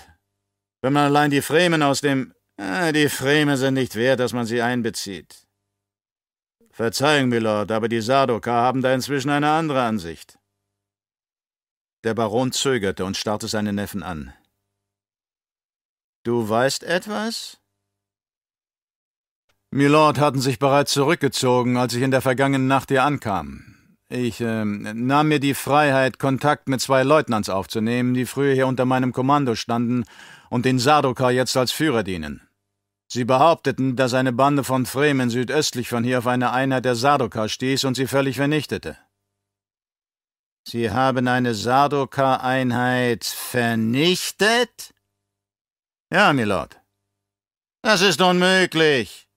Wenn 0.82 0.94
man 0.94 1.06
allein 1.06 1.32
die 1.32 1.42
Fremen 1.42 1.84
aus 1.84 2.02
dem... 2.02 2.34
Ah, 2.58 2.94
die 2.94 3.10
Fremen 3.10 3.58
sind 3.58 3.74
nicht 3.74 3.96
wert, 3.96 4.22
dass 4.22 4.32
man 4.32 4.46
sie 4.46 4.62
einbezieht. 4.62 5.46
Verzeihung, 6.72 7.28
Milord, 7.28 7.70
aber 7.72 7.90
die 7.90 8.00
Sardoka 8.00 8.52
haben 8.52 8.82
da 8.82 8.94
inzwischen 8.94 9.30
eine 9.30 9.50
andere 9.50 9.84
Ansicht. 9.84 10.40
Der 12.06 12.14
Baron 12.14 12.54
zögerte 12.54 13.04
und 13.04 13.18
starrte 13.18 13.50
seinen 13.50 13.76
Neffen 13.76 14.04
an. 14.04 14.34
Du 16.24 16.48
weißt 16.48 16.84
etwas? 16.84 17.58
Milord 19.72 20.18
hatten 20.18 20.40
sich 20.40 20.60
bereits 20.60 20.94
zurückgezogen, 20.94 21.76
als 21.76 21.94
ich 21.94 22.04
in 22.04 22.12
der 22.12 22.22
vergangenen 22.22 22.68
Nacht 22.68 22.90
hier 22.90 23.04
ankam. 23.04 23.75
Ich 24.08 24.40
äh, 24.40 24.64
nahm 24.66 25.30
mir 25.30 25.40
die 25.40 25.56
Freiheit, 25.56 26.20
Kontakt 26.20 26.70
mit 26.70 26.80
zwei 26.80 27.04
Leutnants 27.04 27.50
aufzunehmen, 27.50 28.14
die 28.14 28.26
früher 28.26 28.54
hier 28.54 28.68
unter 28.68 28.86
meinem 28.86 29.14
Kommando 29.14 29.56
standen 29.56 30.06
und 30.50 30.66
den 30.66 30.78
Sardoka 30.78 31.32
jetzt 31.32 31.58
als 31.58 31.72
Führer 31.72 32.04
dienen. 32.04 32.48
Sie 33.08 33.26
behaupteten, 33.26 33.96
dass 33.96 34.14
eine 34.14 34.34
Bande 34.34 34.64
von 34.64 34.86
Fremen 34.86 35.30
südöstlich 35.30 35.90
von 35.90 36.04
hier 36.04 36.20
auf 36.20 36.28
eine 36.28 36.52
Einheit 36.52 36.86
der 36.86 36.96
Sardoka 36.96 37.48
stieß 37.50 37.84
und 37.86 37.96
sie 37.96 38.08
völlig 38.08 38.36
vernichtete. 38.36 38.98
Sie 40.68 40.90
haben 40.90 41.28
eine 41.28 41.54
Sardoka-Einheit 41.54 43.24
vernichtet? 43.24 44.94
Ja, 46.12 46.34
Milord. 46.34 46.80
Das 47.84 48.02
ist 48.02 48.20
unmöglich. 48.22 49.28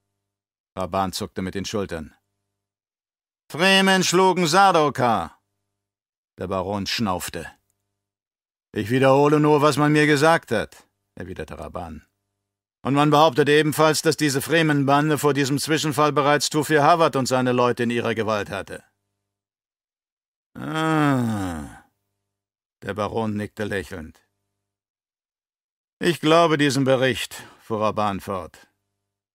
Raban 0.74 1.12
zuckte 1.12 1.42
mit 1.42 1.54
den 1.54 1.66
Schultern. 1.66 2.14
Fremen 3.50 4.04
schlugen 4.04 4.46
Sardoka. 4.46 5.40
Der 6.38 6.48
Baron 6.48 6.86
schnaufte. 6.86 7.50
Ich 8.72 8.90
wiederhole 8.90 9.40
nur, 9.40 9.62
was 9.62 9.78
man 9.78 9.90
mir 9.90 10.06
gesagt 10.06 10.50
hat, 10.50 10.86
erwiderte 11.14 11.58
Raban. 11.58 12.06
Und 12.82 12.92
man 12.92 13.08
behauptet 13.08 13.48
ebenfalls, 13.48 14.02
dass 14.02 14.18
diese 14.18 14.42
Fremenbande 14.42 15.16
vor 15.16 15.32
diesem 15.32 15.58
Zwischenfall 15.58 16.12
bereits 16.12 16.50
Tufir 16.50 16.82
Hawat 16.82 17.16
und 17.16 17.24
seine 17.24 17.52
Leute 17.52 17.84
in 17.84 17.90
ihrer 17.90 18.14
Gewalt 18.14 18.50
hatte. 18.50 18.84
Ah. 20.54 21.84
Der 22.82 22.92
Baron 22.92 23.34
nickte 23.34 23.64
lächelnd. 23.64 24.20
Ich 26.00 26.20
glaube 26.20 26.58
diesem 26.58 26.84
Bericht, 26.84 27.42
fuhr 27.60 27.80
Raban 27.80 28.20
fort. 28.20 28.68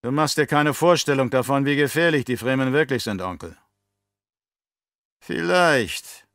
Du 0.04 0.12
machst 0.12 0.38
dir 0.38 0.46
keine 0.46 0.76
Vorstellung 0.76 1.32
davon, 1.32 1.66
wie 1.66 1.76
gefährlich 1.76 2.26
die 2.26 2.38
Fremen 2.38 2.74
wirklich 2.74 3.04
sind, 3.04 3.20
Onkel. 3.20 3.58
Vielleicht. 5.26 6.28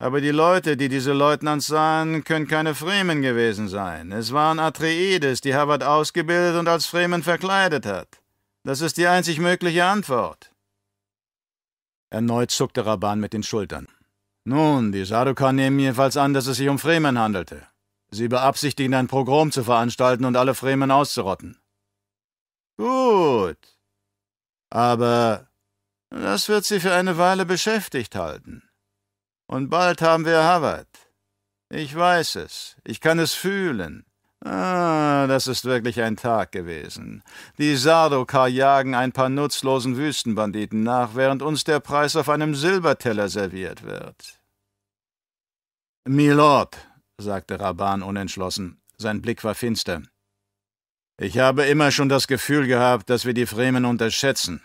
Aber 0.00 0.20
die 0.20 0.32
Leute, 0.32 0.76
die 0.76 0.88
diese 0.88 1.12
Leutnants 1.12 1.68
sahen, 1.68 2.24
können 2.24 2.48
keine 2.48 2.74
Fremen 2.74 3.22
gewesen 3.22 3.68
sein. 3.68 4.10
Es 4.10 4.32
waren 4.32 4.58
Atreides, 4.58 5.40
die 5.40 5.54
Havard 5.54 5.84
ausgebildet 5.84 6.58
und 6.58 6.66
als 6.66 6.86
Fremen 6.86 7.22
verkleidet 7.22 7.86
hat. 7.86 8.08
Das 8.64 8.80
ist 8.80 8.96
die 8.96 9.06
einzig 9.06 9.38
mögliche 9.38 9.84
Antwort. 9.84 10.50
Erneut 12.10 12.50
zuckte 12.50 12.84
Raban 12.84 13.20
mit 13.20 13.32
den 13.32 13.44
Schultern. 13.44 13.86
Nun, 14.44 14.90
die 14.90 15.04
Sadukan 15.04 15.54
nehmen 15.54 15.78
jedenfalls 15.78 16.16
an, 16.16 16.34
dass 16.34 16.48
es 16.48 16.56
sich 16.56 16.68
um 16.68 16.80
Fremen 16.80 17.20
handelte. 17.20 17.68
Sie 18.10 18.26
beabsichtigen, 18.26 18.94
ein 18.94 19.06
Pogrom 19.06 19.52
zu 19.52 19.62
veranstalten 19.62 20.24
und 20.24 20.36
alle 20.36 20.54
Fremen 20.54 20.90
auszurotten. 20.90 21.58
Gut. 22.76 23.78
Aber 24.70 25.45
das 26.20 26.48
wird 26.48 26.64
sie 26.64 26.80
für 26.80 26.94
eine 26.94 27.18
Weile 27.18 27.46
beschäftigt 27.46 28.14
halten. 28.14 28.62
Und 29.46 29.70
bald 29.70 30.02
haben 30.02 30.24
wir 30.24 30.42
Harvard. 30.42 30.88
Ich 31.68 31.94
weiß 31.94 32.36
es. 32.36 32.76
Ich 32.84 33.00
kann 33.00 33.18
es 33.18 33.34
fühlen. 33.34 34.04
Ah, 34.44 35.26
das 35.26 35.46
ist 35.46 35.64
wirklich 35.64 36.00
ein 36.02 36.16
Tag 36.16 36.52
gewesen. 36.52 37.24
Die 37.58 37.74
Sardokar 37.74 38.48
jagen 38.48 38.94
ein 38.94 39.12
paar 39.12 39.28
nutzlosen 39.28 39.96
Wüstenbanditen 39.96 40.82
nach, 40.82 41.14
während 41.14 41.42
uns 41.42 41.64
der 41.64 41.80
Preis 41.80 42.14
auf 42.16 42.28
einem 42.28 42.54
Silberteller 42.54 43.28
serviert 43.28 43.82
wird. 43.82 44.38
Milord, 46.06 46.76
sagte 47.18 47.58
Raban 47.58 48.02
unentschlossen. 48.02 48.80
Sein 48.98 49.20
Blick 49.20 49.42
war 49.42 49.54
finster. 49.54 50.02
Ich 51.18 51.38
habe 51.38 51.64
immer 51.64 51.90
schon 51.90 52.08
das 52.08 52.28
Gefühl 52.28 52.66
gehabt, 52.66 53.10
dass 53.10 53.24
wir 53.24 53.34
die 53.34 53.46
Fremen 53.46 53.84
unterschätzen. 53.84 54.62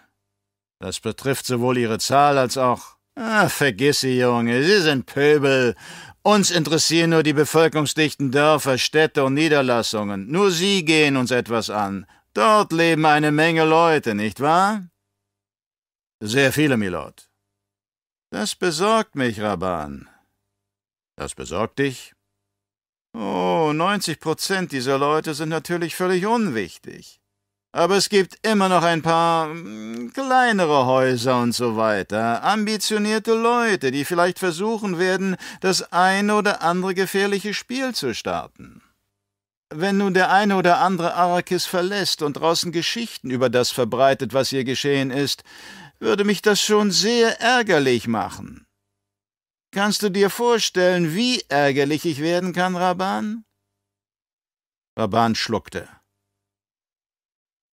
Das 0.81 0.99
betrifft 0.99 1.45
sowohl 1.45 1.77
ihre 1.77 1.99
Zahl 1.99 2.39
als 2.39 2.57
auch. 2.57 2.97
Ah, 3.13 3.49
vergiss 3.49 3.99
sie, 3.99 4.17
Junge, 4.17 4.63
sie 4.63 4.81
sind 4.81 5.05
Pöbel. 5.05 5.75
Uns 6.23 6.49
interessieren 6.49 7.11
nur 7.11 7.21
die 7.21 7.33
bevölkerungsdichten 7.33 8.31
Dörfer, 8.31 8.79
Städte 8.79 9.23
und 9.23 9.35
Niederlassungen. 9.35 10.31
Nur 10.31 10.49
sie 10.49 10.83
gehen 10.83 11.17
uns 11.17 11.29
etwas 11.29 11.69
an. 11.69 12.07
Dort 12.33 12.71
leben 12.71 13.05
eine 13.05 13.31
Menge 13.31 13.63
Leute, 13.63 14.15
nicht 14.15 14.39
wahr? 14.39 14.87
Sehr 16.19 16.51
viele, 16.51 16.77
Milord. 16.77 17.29
Das 18.31 18.55
besorgt 18.55 19.13
mich, 19.13 19.39
Raban. 19.39 20.09
Das 21.15 21.35
besorgt 21.35 21.77
dich? 21.77 22.13
Oh, 23.13 23.71
90 23.71 24.19
Prozent 24.19 24.71
dieser 24.71 24.97
Leute 24.97 25.35
sind 25.35 25.49
natürlich 25.49 25.95
völlig 25.95 26.25
unwichtig. 26.25 27.20
Aber 27.73 27.95
es 27.95 28.09
gibt 28.09 28.45
immer 28.45 28.67
noch 28.67 28.83
ein 28.83 29.01
paar 29.01 29.49
hm, 29.49 30.11
kleinere 30.13 30.85
Häuser 30.85 31.41
und 31.41 31.53
so 31.53 31.77
weiter, 31.77 32.43
ambitionierte 32.43 33.33
Leute, 33.33 33.91
die 33.91 34.03
vielleicht 34.03 34.39
versuchen 34.39 34.99
werden, 34.99 35.37
das 35.61 35.93
eine 35.93 36.35
oder 36.35 36.61
andere 36.61 36.93
gefährliche 36.93 37.53
Spiel 37.53 37.95
zu 37.95 38.13
starten. 38.13 38.81
Wenn 39.73 39.97
nun 39.97 40.13
der 40.13 40.31
eine 40.31 40.57
oder 40.57 40.79
andere 40.79 41.13
Arrakis 41.13 41.65
verlässt 41.65 42.21
und 42.21 42.33
draußen 42.33 42.73
Geschichten 42.73 43.31
über 43.31 43.49
das 43.49 43.71
verbreitet, 43.71 44.33
was 44.33 44.49
hier 44.49 44.65
geschehen 44.65 45.11
ist, 45.11 45.43
würde 45.99 46.25
mich 46.25 46.41
das 46.41 46.61
schon 46.61 46.91
sehr 46.91 47.39
ärgerlich 47.39 48.05
machen. 48.07 48.65
Kannst 49.73 50.03
du 50.03 50.09
dir 50.09 50.29
vorstellen, 50.29 51.15
wie 51.15 51.41
ärgerlich 51.47 52.05
ich 52.05 52.19
werden 52.19 52.51
kann, 52.51 52.75
Raban? 52.75 53.45
Raban 54.97 55.35
schluckte. 55.35 55.87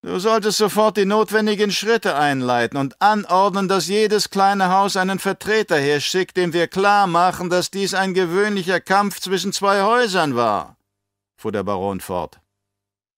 Du 0.01 0.17
solltest 0.17 0.57
sofort 0.57 0.95
die 0.95 1.05
notwendigen 1.05 1.71
Schritte 1.71 2.15
einleiten 2.15 2.77
und 2.77 3.01
anordnen, 3.01 3.67
dass 3.67 3.87
jedes 3.87 4.29
kleine 4.29 4.69
Haus 4.69 4.95
einen 4.95 5.19
Vertreter 5.19 5.77
herschickt, 5.77 6.37
dem 6.37 6.53
wir 6.53 6.69
klar 6.69 7.05
machen, 7.05 7.49
dass 7.49 7.69
dies 7.69 7.93
ein 7.93 8.13
gewöhnlicher 8.13 8.79
Kampf 8.79 9.19
zwischen 9.19 9.51
zwei 9.51 9.81
Häusern 9.81 10.37
war, 10.37 10.77
fuhr 11.35 11.51
der 11.51 11.63
Baron 11.63 11.99
fort. 11.99 12.39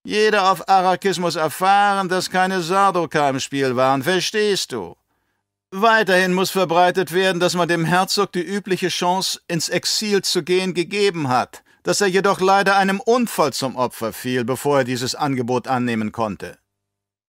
Jeder 0.03 0.51
auf 0.51 0.67
Arrakis 0.67 1.19
muss 1.19 1.35
erfahren, 1.35 2.09
dass 2.09 2.31
keine 2.31 2.61
Sardoka 2.61 3.29
im 3.29 3.39
Spiel 3.39 3.75
waren, 3.75 4.01
verstehst 4.01 4.71
du? 4.71 4.95
Weiterhin 5.69 6.33
muss 6.33 6.49
verbreitet 6.49 7.13
werden, 7.13 7.39
dass 7.39 7.53
man 7.53 7.67
dem 7.67 7.85
Herzog 7.85 8.31
die 8.31 8.41
übliche 8.41 8.89
Chance, 8.89 9.39
ins 9.47 9.69
Exil 9.69 10.23
zu 10.23 10.41
gehen, 10.41 10.73
gegeben 10.73 11.27
hat, 11.27 11.63
dass 11.83 12.01
er 12.01 12.07
jedoch 12.07 12.41
leider 12.41 12.75
einem 12.75 12.99
Unfall 12.99 13.53
zum 13.53 13.75
Opfer 13.75 14.13
fiel, 14.13 14.43
bevor 14.43 14.79
er 14.79 14.83
dieses 14.83 15.13
Angebot 15.13 15.67
annehmen 15.67 16.11
konnte. 16.11 16.57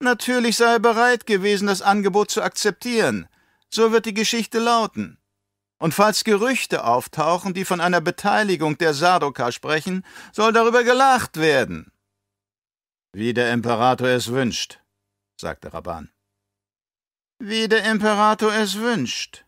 Natürlich 0.02 0.56
sei 0.56 0.74
er 0.74 0.80
bereit 0.80 1.26
gewesen, 1.26 1.66
das 1.68 1.82
Angebot 1.82 2.30
zu 2.30 2.42
akzeptieren. 2.42 3.28
So 3.70 3.92
wird 3.92 4.06
die 4.06 4.14
Geschichte 4.14 4.58
lauten. 4.58 5.18
Und 5.78 5.94
falls 5.94 6.24
Gerüchte 6.24 6.84
auftauchen, 6.84 7.54
die 7.54 7.64
von 7.64 7.80
einer 7.80 8.00
Beteiligung 8.00 8.78
der 8.78 8.94
Sardoka 8.94 9.50
sprechen, 9.52 10.04
soll 10.32 10.52
darüber 10.52 10.84
gelacht 10.84 11.36
werden. 11.36 11.90
Wie 13.12 13.34
der 13.34 13.52
Imperator 13.52 14.08
es 14.08 14.28
wünscht, 14.28 14.80
sagte 15.36 15.72
Raban 15.72 16.12
wie 17.44 17.66
der 17.66 17.90
Imperator 17.90 18.54
es 18.54 18.78
wünscht. 18.78 19.44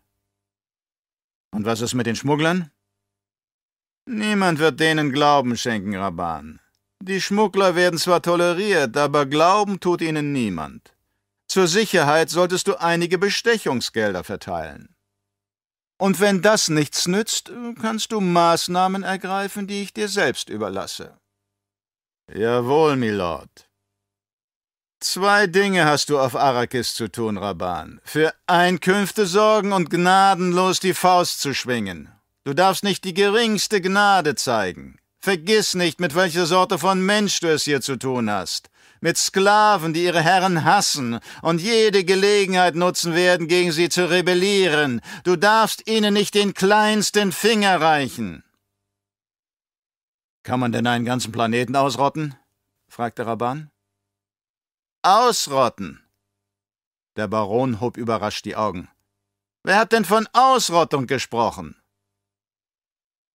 Und 1.51 1.65
was 1.65 1.79
ist 1.79 1.93
mit 1.93 2.05
den 2.05 2.17
Schmugglern? 2.17 2.69
Niemand 4.05 4.59
wird 4.59 4.81
denen 4.81 5.13
Glauben 5.13 5.55
schenken, 5.55 5.95
Raban. 5.95 6.59
Die 7.07 7.21
Schmuggler 7.21 7.75
werden 7.75 7.99
zwar 7.99 8.23
toleriert, 8.23 8.97
aber 8.97 9.27
Glauben 9.27 9.79
tut 9.79 10.01
ihnen 10.01 10.31
niemand. 10.33 10.95
Zur 11.47 11.67
Sicherheit 11.67 12.31
solltest 12.31 12.67
du 12.67 12.81
einige 12.81 13.19
Bestechungsgelder 13.19 14.23
verteilen. 14.23 14.95
Und 15.99 16.19
wenn 16.19 16.41
das 16.41 16.67
nichts 16.67 17.07
nützt, 17.07 17.51
kannst 17.79 18.11
du 18.11 18.21
Maßnahmen 18.21 19.03
ergreifen, 19.03 19.67
die 19.67 19.83
ich 19.83 19.93
dir 19.93 20.07
selbst 20.07 20.49
überlasse. 20.49 21.15
Jawohl, 22.33 22.95
Milord. 22.95 23.69
Zwei 24.99 25.45
Dinge 25.45 25.85
hast 25.85 26.09
du 26.09 26.17
auf 26.17 26.35
Arrakis 26.35 26.95
zu 26.95 27.07
tun, 27.07 27.37
Raban. 27.37 28.01
Für 28.03 28.33
Einkünfte 28.47 29.27
sorgen 29.27 29.73
und 29.73 29.91
gnadenlos 29.91 30.79
die 30.79 30.95
Faust 30.95 31.39
zu 31.39 31.53
schwingen. 31.53 32.11
Du 32.45 32.55
darfst 32.55 32.83
nicht 32.83 33.03
die 33.03 33.13
geringste 33.13 33.79
Gnade 33.79 34.33
zeigen. 34.33 34.97
Vergiss 35.25 35.73
nicht, 35.73 35.99
mit 35.99 36.13
welcher 36.13 36.45
Sorte 36.45 36.77
von 36.77 37.03
Mensch 37.03 37.39
du 37.39 37.47
es 37.51 37.63
hier 37.63 37.81
zu 37.81 37.95
tun 37.95 38.29
hast. 38.29 38.69
Mit 39.01 39.17
Sklaven, 39.17 39.91
die 39.91 40.03
ihre 40.03 40.21
Herren 40.21 40.65
hassen 40.65 41.19
und 41.41 41.59
jede 41.59 42.03
Gelegenheit 42.03 42.75
nutzen 42.75 43.15
werden, 43.15 43.47
gegen 43.47 43.71
sie 43.71 43.89
zu 43.89 44.07
rebellieren. 44.07 45.01
Du 45.23 45.35
darfst 45.35 45.89
ihnen 45.89 46.13
nicht 46.13 46.35
den 46.35 46.53
kleinsten 46.53 47.31
Finger 47.31 47.81
reichen. 47.81 48.43
Kann 50.43 50.59
man 50.59 50.71
denn 50.71 50.85
einen 50.85 51.05
ganzen 51.05 51.31
Planeten 51.31 51.75
ausrotten? 51.75 52.35
fragte 52.87 53.25
Raban. 53.25 53.71
Ausrotten. 55.01 56.03
Der 57.15 57.27
Baron 57.27 57.81
hob 57.81 57.97
überrascht 57.97 58.45
die 58.45 58.55
Augen. 58.55 58.89
Wer 59.63 59.79
hat 59.79 59.91
denn 59.91 60.05
von 60.05 60.29
Ausrottung 60.33 61.07
gesprochen? 61.07 61.75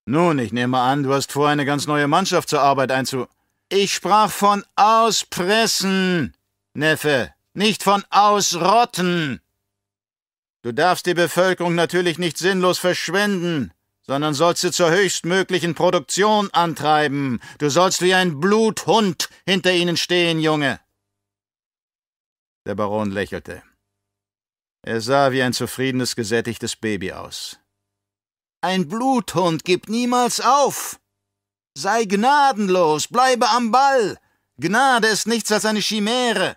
Nun, 0.06 0.38
ich 0.38 0.52
nehme 0.52 0.78
an, 0.78 1.02
du 1.02 1.12
hast 1.12 1.32
vor, 1.32 1.48
eine 1.48 1.64
ganz 1.64 1.86
neue 1.86 2.08
Mannschaft 2.08 2.48
zur 2.48 2.60
Arbeit 2.60 2.90
einzu. 2.92 3.26
Ich 3.68 3.94
sprach 3.94 4.30
von 4.30 4.64
Auspressen, 4.74 6.36
Neffe, 6.74 7.32
nicht 7.54 7.82
von 7.82 8.04
Ausrotten. 8.10 9.40
Du 10.62 10.72
darfst 10.72 11.06
die 11.06 11.14
Bevölkerung 11.14 11.74
natürlich 11.74 12.18
nicht 12.18 12.36
sinnlos 12.36 12.78
verschwenden, 12.78 13.72
sondern 14.02 14.34
sollst 14.34 14.62
sie 14.62 14.72
zur 14.72 14.90
höchstmöglichen 14.90 15.74
Produktion 15.74 16.50
antreiben. 16.52 17.40
Du 17.58 17.70
sollst 17.70 18.02
wie 18.02 18.12
ein 18.12 18.40
Bluthund 18.40 19.28
hinter 19.46 19.72
ihnen 19.72 19.96
stehen, 19.96 20.40
Junge. 20.40 20.80
Der 22.66 22.74
Baron 22.74 23.10
lächelte. 23.10 23.62
Er 24.82 25.00
sah 25.00 25.32
wie 25.32 25.42
ein 25.42 25.52
zufriedenes, 25.52 26.16
gesättigtes 26.16 26.76
Baby 26.76 27.12
aus. 27.12 27.58
Ein 28.62 28.88
Bluthund 28.88 29.64
gibt 29.64 29.88
niemals 29.88 30.40
auf. 30.40 31.00
Sei 31.74 32.04
gnadenlos, 32.04 33.08
bleibe 33.08 33.48
am 33.48 33.70
Ball. 33.70 34.18
Gnade 34.58 35.08
ist 35.08 35.26
nichts 35.26 35.50
als 35.50 35.64
eine 35.64 35.80
Chimäre. 35.80 36.56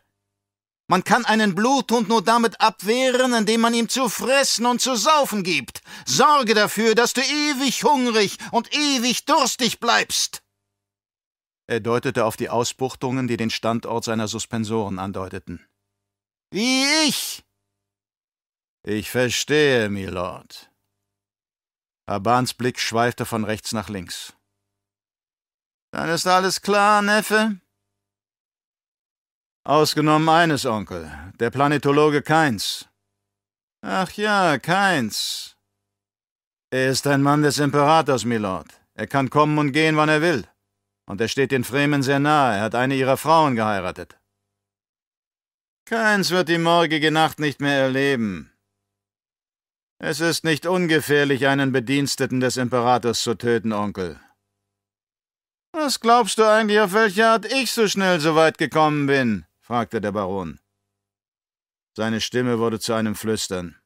Man 0.89 1.05
kann 1.05 1.23
einen 1.23 1.55
Bluthund 1.55 2.09
nur 2.09 2.21
damit 2.21 2.59
abwehren, 2.59 3.33
indem 3.33 3.61
man 3.61 3.73
ihm 3.73 3.87
zu 3.87 4.09
fressen 4.09 4.65
und 4.65 4.81
zu 4.81 4.95
saufen 4.97 5.43
gibt. 5.43 5.81
Sorge 6.05 6.53
dafür, 6.53 6.93
dass 6.93 7.13
du 7.13 7.21
ewig 7.21 7.85
hungrig 7.85 8.37
und 8.51 8.73
ewig 8.73 9.23
durstig 9.23 9.79
bleibst. 9.79 10.43
Er 11.67 11.79
deutete 11.79 12.25
auf 12.25 12.35
die 12.35 12.49
Ausbuchtungen, 12.49 13.29
die 13.29 13.37
den 13.37 13.49
Standort 13.49 14.03
seiner 14.03 14.27
Suspensoren 14.27 14.99
andeuteten. 14.99 15.65
Wie 16.51 16.83
ich. 17.07 17.45
Ich 18.85 19.09
verstehe, 19.09 19.89
Milord. 19.89 20.72
Abans 22.05 22.53
Blick 22.53 22.79
schweifte 22.79 23.25
von 23.25 23.45
rechts 23.45 23.71
nach 23.71 23.89
links. 23.89 24.33
Dann 25.91 26.09
ist 26.09 26.27
alles 26.27 26.61
klar, 26.61 27.01
Neffe? 27.01 27.59
Ausgenommen 29.65 30.27
eines, 30.27 30.65
Onkel, 30.65 31.09
der 31.39 31.49
Planetologe 31.49 32.21
Keins. 32.21 32.89
Ach 33.81 34.11
ja, 34.11 34.57
Keins. 34.59 35.55
Er 36.71 36.89
ist 36.89 37.07
ein 37.07 37.21
Mann 37.21 37.43
des 37.43 37.59
Imperators, 37.59 38.25
Milord. 38.25 38.67
Er 38.95 39.07
kann 39.07 39.29
kommen 39.29 39.57
und 39.57 39.71
gehen, 39.71 39.95
wann 39.95 40.09
er 40.09 40.21
will. 40.21 40.47
Und 41.05 41.21
er 41.21 41.27
steht 41.27 41.51
den 41.51 41.63
Fremen 41.63 42.03
sehr 42.03 42.19
nahe. 42.19 42.57
Er 42.57 42.61
hat 42.63 42.75
eine 42.75 42.95
ihrer 42.95 43.17
Frauen 43.17 43.55
geheiratet. 43.55 44.17
Keins 45.85 46.31
wird 46.31 46.49
die 46.49 46.57
morgige 46.57 47.11
Nacht 47.11 47.39
nicht 47.39 47.61
mehr 47.61 47.77
erleben. 47.77 48.52
Es 50.05 50.19
ist 50.19 50.43
nicht 50.43 50.65
ungefährlich, 50.65 51.47
einen 51.47 51.71
Bediensteten 51.71 52.41
des 52.41 52.57
Imperators 52.57 53.23
zu 53.23 53.35
töten, 53.35 53.71
Onkel. 53.71 54.19
Was 55.71 56.01
glaubst 56.01 56.37
du 56.39 56.43
eigentlich, 56.43 56.81
auf 56.81 56.91
welche 56.91 57.25
Art 57.25 57.45
ich 57.45 57.71
so 57.71 57.87
schnell 57.87 58.19
so 58.19 58.35
weit 58.35 58.57
gekommen 58.57 59.07
bin? 59.07 59.45
fragte 59.61 60.01
der 60.01 60.11
Baron. 60.11 60.59
Seine 61.95 62.19
Stimme 62.19 62.59
wurde 62.59 62.81
zu 62.81 62.91
einem 62.91 63.15
Flüstern. 63.15 63.79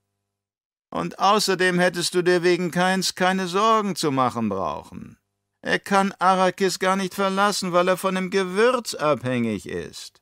Und 0.90 1.20
außerdem 1.20 1.78
hättest 1.78 2.16
du 2.16 2.24
dir 2.24 2.42
wegen 2.42 2.72
Keins 2.72 3.14
keine 3.14 3.46
Sorgen 3.46 3.96
zu 3.96 4.10
machen 4.10 4.50
brauchen. 4.50 5.20
Er 5.62 5.78
kann 5.78 6.14
Arrakis 6.14 6.80
gar 6.80 6.96
nicht 6.96 7.14
verlassen, 7.14 7.74
weil 7.74 7.90
er 7.90 7.98
von 7.98 8.16
dem 8.16 8.32
Gewürz 8.32 8.96
abhängig 8.96 9.68
ist. 9.68 10.20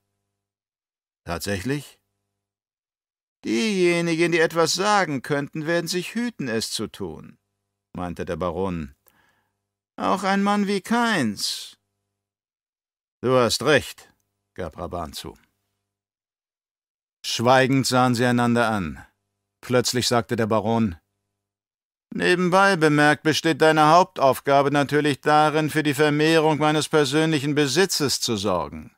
Tatsächlich? 1.23 1.99
Diejenigen, 3.45 4.31
die 4.31 4.39
etwas 4.39 4.73
sagen 4.73 5.21
könnten, 5.21 5.67
werden 5.67 5.87
sich 5.87 6.15
hüten, 6.15 6.47
es 6.47 6.71
zu 6.71 6.87
tun, 6.87 7.37
meinte 7.93 8.25
der 8.25 8.37
Baron. 8.37 8.95
Auch 9.97 10.23
ein 10.23 10.41
Mann 10.41 10.65
wie 10.65 10.81
Keins. 10.81 11.77
Du 13.21 13.37
hast 13.37 13.61
recht, 13.61 14.11
gab 14.55 14.79
Raban 14.79 15.13
zu. 15.13 15.37
Schweigend 17.23 17.85
sahen 17.85 18.15
sie 18.15 18.25
einander 18.25 18.69
an. 18.69 19.05
Plötzlich 19.61 20.07
sagte 20.07 20.35
der 20.35 20.47
Baron 20.47 20.95
Nebenbei 22.13 22.77
bemerkt 22.77 23.23
besteht 23.23 23.61
deine 23.61 23.89
Hauptaufgabe 23.89 24.71
natürlich 24.71 25.21
darin, 25.21 25.69
für 25.69 25.83
die 25.83 25.93
Vermehrung 25.93 26.57
meines 26.57 26.89
persönlichen 26.89 27.53
Besitzes 27.53 28.21
zu 28.21 28.37
sorgen. 28.37 28.95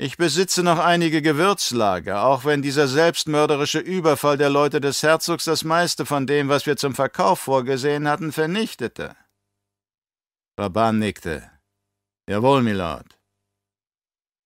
Ich 0.00 0.16
besitze 0.16 0.62
noch 0.62 0.78
einige 0.78 1.22
Gewürzlager, 1.22 2.24
auch 2.24 2.44
wenn 2.44 2.62
dieser 2.62 2.86
selbstmörderische 2.86 3.80
Überfall 3.80 4.38
der 4.38 4.48
Leute 4.48 4.80
des 4.80 5.02
Herzogs 5.02 5.44
das 5.44 5.64
meiste 5.64 6.06
von 6.06 6.24
dem, 6.24 6.48
was 6.48 6.66
wir 6.66 6.76
zum 6.76 6.94
Verkauf 6.94 7.40
vorgesehen 7.40 8.06
hatten, 8.06 8.30
vernichtete. 8.30 9.16
Raban 10.56 11.00
nickte. 11.00 11.50
Jawohl, 12.30 12.62
Milord. 12.62 13.18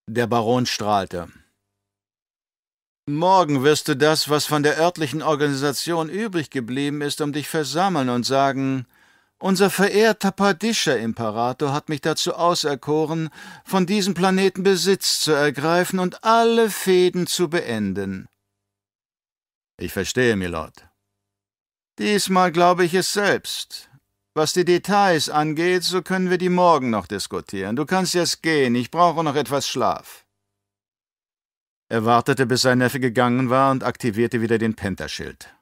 Der 0.08 0.26
Baron 0.26 0.64
strahlte. 0.64 1.28
Morgen 3.06 3.62
wirst 3.62 3.88
du 3.88 3.94
das, 3.94 4.30
was 4.30 4.46
von 4.46 4.62
der 4.62 4.78
örtlichen 4.78 5.20
Organisation 5.20 6.08
übrig 6.08 6.48
geblieben 6.48 7.02
ist, 7.02 7.20
um 7.20 7.34
dich 7.34 7.48
versammeln 7.48 8.08
und 8.08 8.24
sagen, 8.24 8.86
unser 9.42 9.70
verehrter 9.70 10.30
Padischer-Imperator 10.30 11.72
hat 11.72 11.88
mich 11.88 12.00
dazu 12.00 12.34
auserkoren, 12.34 13.28
von 13.64 13.86
diesem 13.86 14.14
Planeten 14.14 14.62
Besitz 14.62 15.20
zu 15.20 15.32
ergreifen 15.32 15.98
und 15.98 16.24
alle 16.24 16.70
Fäden 16.70 17.26
zu 17.26 17.48
beenden. 17.48 18.28
Ich 19.78 19.92
verstehe, 19.92 20.36
Milord. 20.36 20.86
Diesmal 21.98 22.52
glaube 22.52 22.84
ich 22.84 22.94
es 22.94 23.12
selbst. 23.12 23.90
Was 24.34 24.52
die 24.52 24.64
Details 24.64 25.28
angeht, 25.28 25.82
so 25.82 26.02
können 26.02 26.30
wir 26.30 26.38
die 26.38 26.48
morgen 26.48 26.90
noch 26.90 27.06
diskutieren. 27.06 27.76
Du 27.76 27.84
kannst 27.84 28.14
jetzt 28.14 28.42
gehen, 28.42 28.74
ich 28.74 28.90
brauche 28.90 29.22
noch 29.24 29.34
etwas 29.34 29.68
Schlaf. 29.68 30.24
Er 31.90 32.04
wartete, 32.06 32.46
bis 32.46 32.62
sein 32.62 32.78
Neffe 32.78 33.00
gegangen 33.00 33.50
war 33.50 33.70
und 33.72 33.84
aktivierte 33.84 34.40
wieder 34.40 34.56
den 34.56 34.74
Pentaschild. 34.74 35.52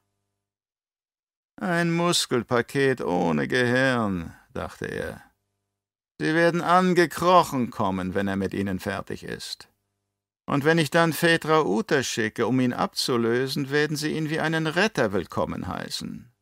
Ein 1.63 1.93
Muskelpaket 1.93 3.03
ohne 3.03 3.47
Gehirn, 3.47 4.33
dachte 4.55 4.87
er. 4.87 5.21
Sie 6.19 6.35
werden 6.35 6.63
angekrochen 6.63 7.71
kommen, 7.71 8.15
wenn 8.15 8.29
er 8.29 8.37
mit 8.37 8.55
ihnen 8.55 8.79
fertig 8.79 9.25
ist. 9.25 9.69
Und 10.47 10.65
wenn 10.65 10.79
ich 10.79 10.91
dann 10.91 11.13
Phaedra 11.13 11.67
Uta 11.67 12.03
schicke, 12.03 12.47
um 12.47 12.61
ihn 12.61 12.73
abzulösen, 12.73 13.71
werden 13.71 13.99
sie 13.99 14.13
ihn 14.13 14.31
wie 14.31 14.41
einen 14.41 14.67
Retter 14.67 15.13
willkommen 15.13 15.69
heißen. 15.69 16.33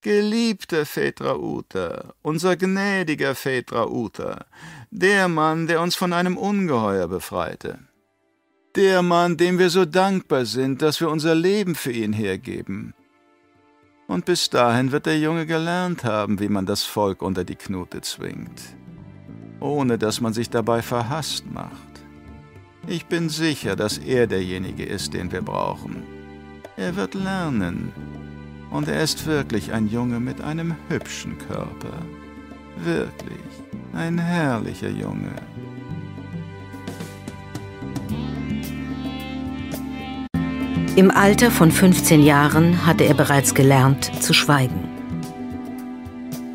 Geliebter 0.00 0.86
Phaedra 0.86 1.36
Uta, 1.36 2.14
unser 2.22 2.56
gnädiger 2.56 3.34
Phaedra 3.34 3.88
Uta, 3.88 4.46
der 4.90 5.28
Mann, 5.28 5.66
der 5.66 5.82
uns 5.82 5.96
von 5.96 6.14
einem 6.14 6.38
Ungeheuer 6.38 7.08
befreite. 7.08 7.78
Der 8.74 9.02
Mann, 9.02 9.36
dem 9.36 9.58
wir 9.58 9.68
so 9.68 9.84
dankbar 9.84 10.46
sind, 10.46 10.80
dass 10.80 10.98
wir 10.98 11.10
unser 11.10 11.34
Leben 11.34 11.74
für 11.74 11.92
ihn 11.92 12.14
hergeben. 12.14 12.94
Und 14.10 14.24
bis 14.24 14.50
dahin 14.50 14.90
wird 14.90 15.06
der 15.06 15.20
Junge 15.20 15.46
gelernt 15.46 16.02
haben, 16.02 16.40
wie 16.40 16.48
man 16.48 16.66
das 16.66 16.82
Volk 16.82 17.22
unter 17.22 17.44
die 17.44 17.54
Knute 17.54 18.00
zwingt, 18.00 18.60
ohne 19.60 19.98
dass 19.98 20.20
man 20.20 20.32
sich 20.32 20.50
dabei 20.50 20.82
verhasst 20.82 21.44
macht. 21.48 22.02
Ich 22.88 23.06
bin 23.06 23.28
sicher, 23.28 23.76
dass 23.76 23.98
er 23.98 24.26
derjenige 24.26 24.84
ist, 24.84 25.14
den 25.14 25.30
wir 25.30 25.42
brauchen. 25.42 26.02
Er 26.76 26.96
wird 26.96 27.14
lernen. 27.14 27.92
Und 28.72 28.88
er 28.88 29.00
ist 29.00 29.26
wirklich 29.26 29.72
ein 29.72 29.86
Junge 29.86 30.18
mit 30.18 30.40
einem 30.40 30.74
hübschen 30.88 31.38
Körper. 31.38 32.02
Wirklich 32.82 33.46
ein 33.92 34.18
herrlicher 34.18 34.90
Junge. 34.90 35.36
Im 40.96 41.12
Alter 41.12 41.52
von 41.52 41.70
15 41.70 42.20
Jahren 42.20 42.84
hatte 42.84 43.04
er 43.04 43.14
bereits 43.14 43.54
gelernt 43.54 44.10
zu 44.20 44.34
schweigen. 44.34 44.88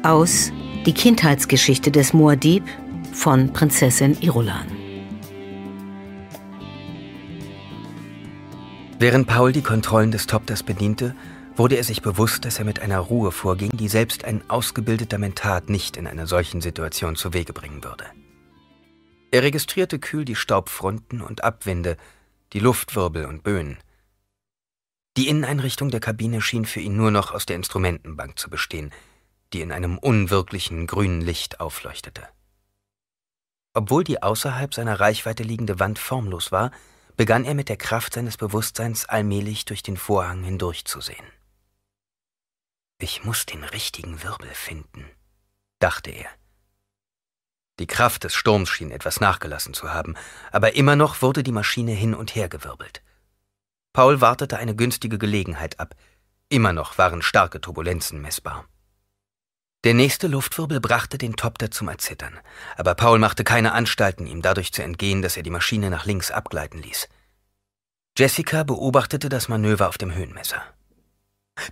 Aus 0.04 0.52
Die 0.86 0.94
Kindheitsgeschichte 0.94 1.90
des 1.90 2.14
Muad'Dib 2.14 2.64
von 3.14 3.54
Prinzessin 3.54 4.18
Irulan. 4.20 4.68
Während 9.00 9.26
Paul 9.26 9.54
die 9.54 9.62
Kontrollen 9.62 10.12
des 10.12 10.28
Topters 10.28 10.64
bediente, 10.64 11.16
wurde 11.56 11.78
er 11.78 11.86
sich 11.86 12.02
bewusst, 12.02 12.44
dass 12.44 12.60
er 12.60 12.66
mit 12.66 12.82
einer 12.82 13.00
Ruhe 13.00 13.32
vorging, 13.32 13.72
die 13.74 13.88
selbst 13.88 14.26
ein 14.26 14.42
ausgebildeter 14.50 15.18
Mentat 15.18 15.70
nicht 15.70 15.96
in 15.96 16.08
einer 16.08 16.28
solchen 16.28 16.60
Situation 16.60 17.16
zu 17.16 17.34
Wege 17.34 17.54
bringen 17.54 17.86
würde. 17.86 18.04
Er 19.32 19.44
registrierte 19.44 19.98
kühl 19.98 20.26
die 20.26 20.36
Staubfronten 20.36 21.22
und 21.22 21.44
Abwinde, 21.44 21.96
die 22.52 22.60
Luftwirbel 22.60 23.26
und 23.26 23.42
Böen. 23.42 23.78
Die 25.18 25.30
Inneneinrichtung 25.30 25.92
der 25.92 26.02
Kabine 26.02 26.42
schien 26.42 26.66
für 26.66 26.82
ihn 26.82 26.98
nur 26.98 27.10
noch 27.10 27.32
aus 27.32 27.46
der 27.46 27.56
Instrumentenbank 27.56 28.38
zu 28.38 28.50
bestehen, 28.50 28.92
die 29.54 29.62
in 29.62 29.72
einem 29.72 29.98
unwirklichen 29.98 30.88
grünen 30.88 31.22
Licht 31.22 31.62
aufleuchtete. 31.62 32.28
Obwohl 33.74 34.04
die 34.04 34.22
außerhalb 34.22 34.74
seiner 34.74 35.00
Reichweite 35.00 35.44
liegende 35.44 35.80
Wand 35.80 36.00
formlos 36.00 36.52
war, 36.52 36.72
begann 37.16 37.46
er 37.46 37.54
mit 37.54 37.70
der 37.70 37.78
Kraft 37.78 38.14
seines 38.14 38.36
Bewusstseins 38.36 39.06
allmählich 39.06 39.64
durch 39.64 39.84
den 39.84 39.96
Vorhang 39.96 40.44
hindurchzusehen. 40.44 41.26
Ich 43.00 43.24
muss 43.24 43.46
den 43.46 43.64
richtigen 43.64 44.24
Wirbel 44.24 44.50
finden, 44.54 45.06
dachte 45.80 46.12
er. 46.12 46.30
Die 47.80 47.88
Kraft 47.88 48.24
des 48.24 48.34
Sturms 48.34 48.70
schien 48.70 48.92
etwas 48.92 49.20
nachgelassen 49.20 49.74
zu 49.74 49.94
haben, 49.94 50.16
aber 50.52 50.76
immer 50.76 50.96
noch 50.96 51.22
wurde 51.22 51.44
die 51.44 51.52
Maschine 51.52 51.92
hin 51.92 52.14
und 52.14 52.36
her 52.36 52.48
gewirbelt. 52.48 53.02
Paul 53.96 54.20
wartete 54.20 54.58
eine 54.58 54.76
günstige 54.76 55.18
Gelegenheit 55.18 55.80
ab. 55.80 55.96
Immer 56.50 56.74
noch 56.74 56.98
waren 56.98 57.22
starke 57.22 57.62
Turbulenzen 57.62 58.22
messbar. 58.22 58.66
Der 59.86 59.94
nächste 59.94 60.28
Luftwirbel 60.28 60.82
brachte 60.82 61.18
den 61.18 61.38
Topter 61.38 61.72
zum 61.72 61.88
Erzittern, 61.88 62.38
aber 62.76 62.94
Paul 62.96 63.20
machte 63.20 63.46
keine 63.46 63.72
Anstalten, 63.72 64.28
ihm 64.28 64.42
dadurch 64.42 64.74
zu 64.74 64.84
entgehen, 64.84 65.22
dass 65.22 65.38
er 65.38 65.44
die 65.44 65.50
Maschine 65.50 65.90
nach 65.90 66.06
links 66.06 66.30
abgleiten 66.30 66.82
ließ. 66.82 67.08
Jessica 68.18 68.64
beobachtete 68.64 69.30
das 69.30 69.48
Manöver 69.48 69.88
auf 69.88 69.98
dem 69.98 70.14
Höhenmesser. 70.14 70.62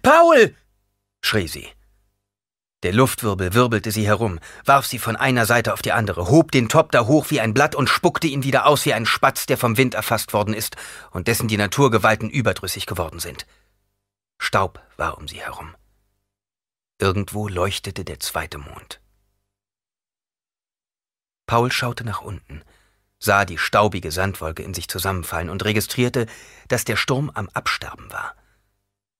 Paul! 0.01 0.55
schrie 1.25 1.49
sie. 1.49 1.67
Der 2.83 2.91
Luftwirbel 2.91 3.53
wirbelte 3.53 3.91
sie 3.91 4.05
herum, 4.05 4.39
warf 4.65 4.85
sie 4.85 4.99
von 4.99 5.15
einer 5.15 5.45
Seite 5.45 5.71
auf 5.71 5.81
die 5.81 5.93
andere, 5.93 6.27
hob 6.27 6.51
den 6.51 6.67
Topter 6.67 7.07
hoch 7.07 7.27
wie 7.29 7.39
ein 7.39 7.53
Blatt 7.53 7.75
und 7.75 7.89
spuckte 7.89 8.27
ihn 8.27 8.43
wieder 8.43 8.65
aus 8.65 8.85
wie 8.85 8.93
ein 8.93 9.05
Spatz, 9.05 9.45
der 9.45 9.57
vom 9.57 9.77
Wind 9.77 9.93
erfasst 9.93 10.33
worden 10.33 10.53
ist 10.53 10.75
und 11.11 11.29
dessen 11.29 11.47
die 11.47 11.55
Naturgewalten 11.55 12.29
überdrüssig 12.29 12.85
geworden 12.85 13.19
sind. 13.19 13.47
Staub 14.37 14.81
war 14.97 15.17
um 15.17 15.29
sie 15.29 15.39
herum. 15.39 15.73
Irgendwo 16.99 17.47
leuchtete 17.47 18.03
der 18.03 18.19
zweite 18.19 18.57
Mond. 18.57 18.99
Paul 21.45 21.71
schaute 21.71 22.03
nach 22.03 22.21
unten, 22.21 22.63
sah 23.17 23.45
die 23.45 23.57
staubige 23.57 24.11
Sandwolke 24.11 24.61
in 24.61 24.73
sich 24.73 24.89
zusammenfallen 24.89 25.49
und 25.49 25.63
registrierte, 25.63 26.25
dass 26.67 26.83
der 26.83 26.97
Sturm 26.97 27.31
am 27.33 27.47
Absterben 27.53 28.11
war. 28.11 28.35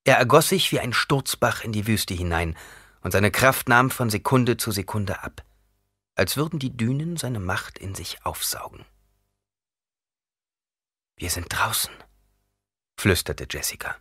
Er 0.04 0.18
ergoss 0.18 0.50
sich 0.50 0.74
wie 0.74 0.82
ein 0.82 0.92
Sturzbach 0.92 1.64
in 1.64 1.72
die 1.72 1.88
Wüste 1.88 2.14
hinein, 2.14 2.58
und 3.04 3.12
seine 3.12 3.32
Kraft 3.32 3.70
nahm 3.70 3.92
von 3.92 4.10
Sekunde 4.10 4.58
zu 4.58 4.72
Sekunde 4.72 5.22
ab, 5.22 5.46
als 6.16 6.38
würden 6.38 6.60
die 6.60 6.76
Dünen 6.76 7.18
seine 7.18 7.40
Macht 7.40 7.78
in 7.78 7.94
sich 7.96 8.26
aufsaugen. 8.26 8.86
Wir 11.16 11.30
sind 11.30 11.48
draußen, 11.50 11.94
flüsterte 12.98 13.46
Jessica. 13.50 13.96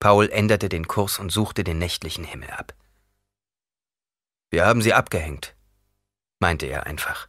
Paul 0.00 0.30
änderte 0.30 0.68
den 0.68 0.88
Kurs 0.88 1.18
und 1.18 1.30
suchte 1.30 1.62
den 1.62 1.78
nächtlichen 1.78 2.24
Himmel 2.24 2.50
ab. 2.50 2.74
Wir 4.48 4.64
haben 4.64 4.82
sie 4.82 4.94
abgehängt, 4.94 5.54
meinte 6.40 6.66
er 6.66 6.86
einfach. 6.86 7.28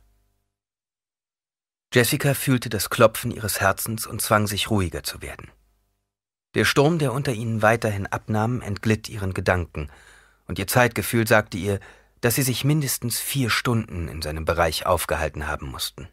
Jessica 1.93 2.34
fühlte 2.34 2.69
das 2.69 2.89
Klopfen 2.89 3.32
ihres 3.32 3.59
Herzens 3.59 4.07
und 4.07 4.21
zwang 4.21 4.47
sich 4.47 4.69
ruhiger 4.69 5.03
zu 5.03 5.21
werden. 5.21 5.51
Der 6.55 6.63
Sturm, 6.63 6.99
der 6.99 7.11
unter 7.11 7.34
ihnen 7.34 7.61
weiterhin 7.61 8.07
abnahm, 8.07 8.61
entglitt 8.61 9.09
ihren 9.09 9.34
Gedanken, 9.34 9.91
und 10.51 10.59
ihr 10.59 10.67
Zeitgefühl 10.67 11.25
sagte 11.25 11.57
ihr, 11.57 11.79
dass 12.19 12.35
sie 12.35 12.41
sich 12.41 12.65
mindestens 12.65 13.21
vier 13.21 13.49
Stunden 13.49 14.09
in 14.09 14.21
seinem 14.21 14.43
Bereich 14.43 14.85
aufgehalten 14.85 15.47
haben 15.47 15.71
mussten. 15.71 16.09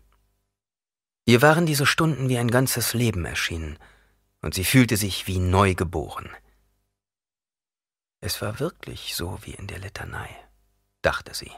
Ihr 1.24 1.43
waren 1.43 1.66
diese 1.66 1.86
Stunden 1.86 2.28
wie 2.28 2.39
ein 2.39 2.49
ganzes 2.49 2.95
Leben 2.95 3.24
erschienen, 3.24 3.80
und 4.41 4.55
sie 4.55 4.62
fühlte 4.62 4.97
sich 4.97 5.26
wie 5.26 5.41
neu 5.41 5.74
geboren. 5.74 6.30
Es 8.20 8.41
war 8.41 8.61
wirklich 8.61 9.16
so 9.16 9.41
wie 9.43 9.55
in 9.55 9.66
der 9.66 9.80
Litanei, 9.80 10.30
dachte 11.03 11.34
sie. 11.34 11.51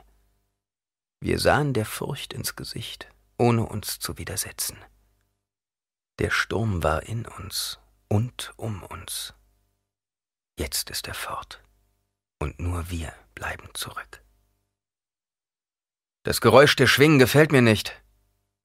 Wir 1.20 1.38
sahen 1.38 1.74
der 1.74 1.84
Furcht 1.84 2.32
ins 2.32 2.56
Gesicht, 2.56 3.10
ohne 3.36 3.66
uns 3.66 3.98
zu 3.98 4.16
widersetzen. 4.16 4.78
Der 6.18 6.30
Sturm 6.30 6.82
war 6.82 7.02
in 7.02 7.26
uns 7.26 7.78
und 8.08 8.54
um 8.56 8.82
uns. 8.84 9.34
Jetzt 10.58 10.88
ist 10.88 11.06
er 11.08 11.14
fort, 11.14 11.62
und 12.40 12.58
nur 12.58 12.90
wir 12.90 13.12
bleiben 13.36 13.68
zurück. 13.74 14.22
Das 16.24 16.40
Geräusch 16.40 16.74
der 16.74 16.88
Schwingen 16.88 17.20
gefällt 17.20 17.52
mir 17.52 17.62
nicht, 17.62 18.02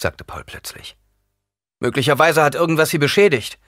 sagte 0.01 0.23
Paul 0.23 0.43
plötzlich. 0.43 0.97
Möglicherweise 1.79 2.41
hat 2.41 2.55
irgendwas 2.55 2.89
sie 2.89 2.97
beschädigt. 2.97 3.59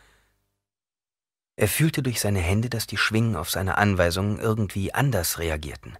Er 1.55 1.67
fühlte 1.67 2.01
durch 2.01 2.19
seine 2.19 2.39
Hände, 2.39 2.69
dass 2.69 2.87
die 2.87 2.97
Schwingen 2.97 3.35
auf 3.35 3.51
seine 3.51 3.77
Anweisungen 3.77 4.39
irgendwie 4.39 4.93
anders 4.93 5.37
reagierten. 5.37 5.97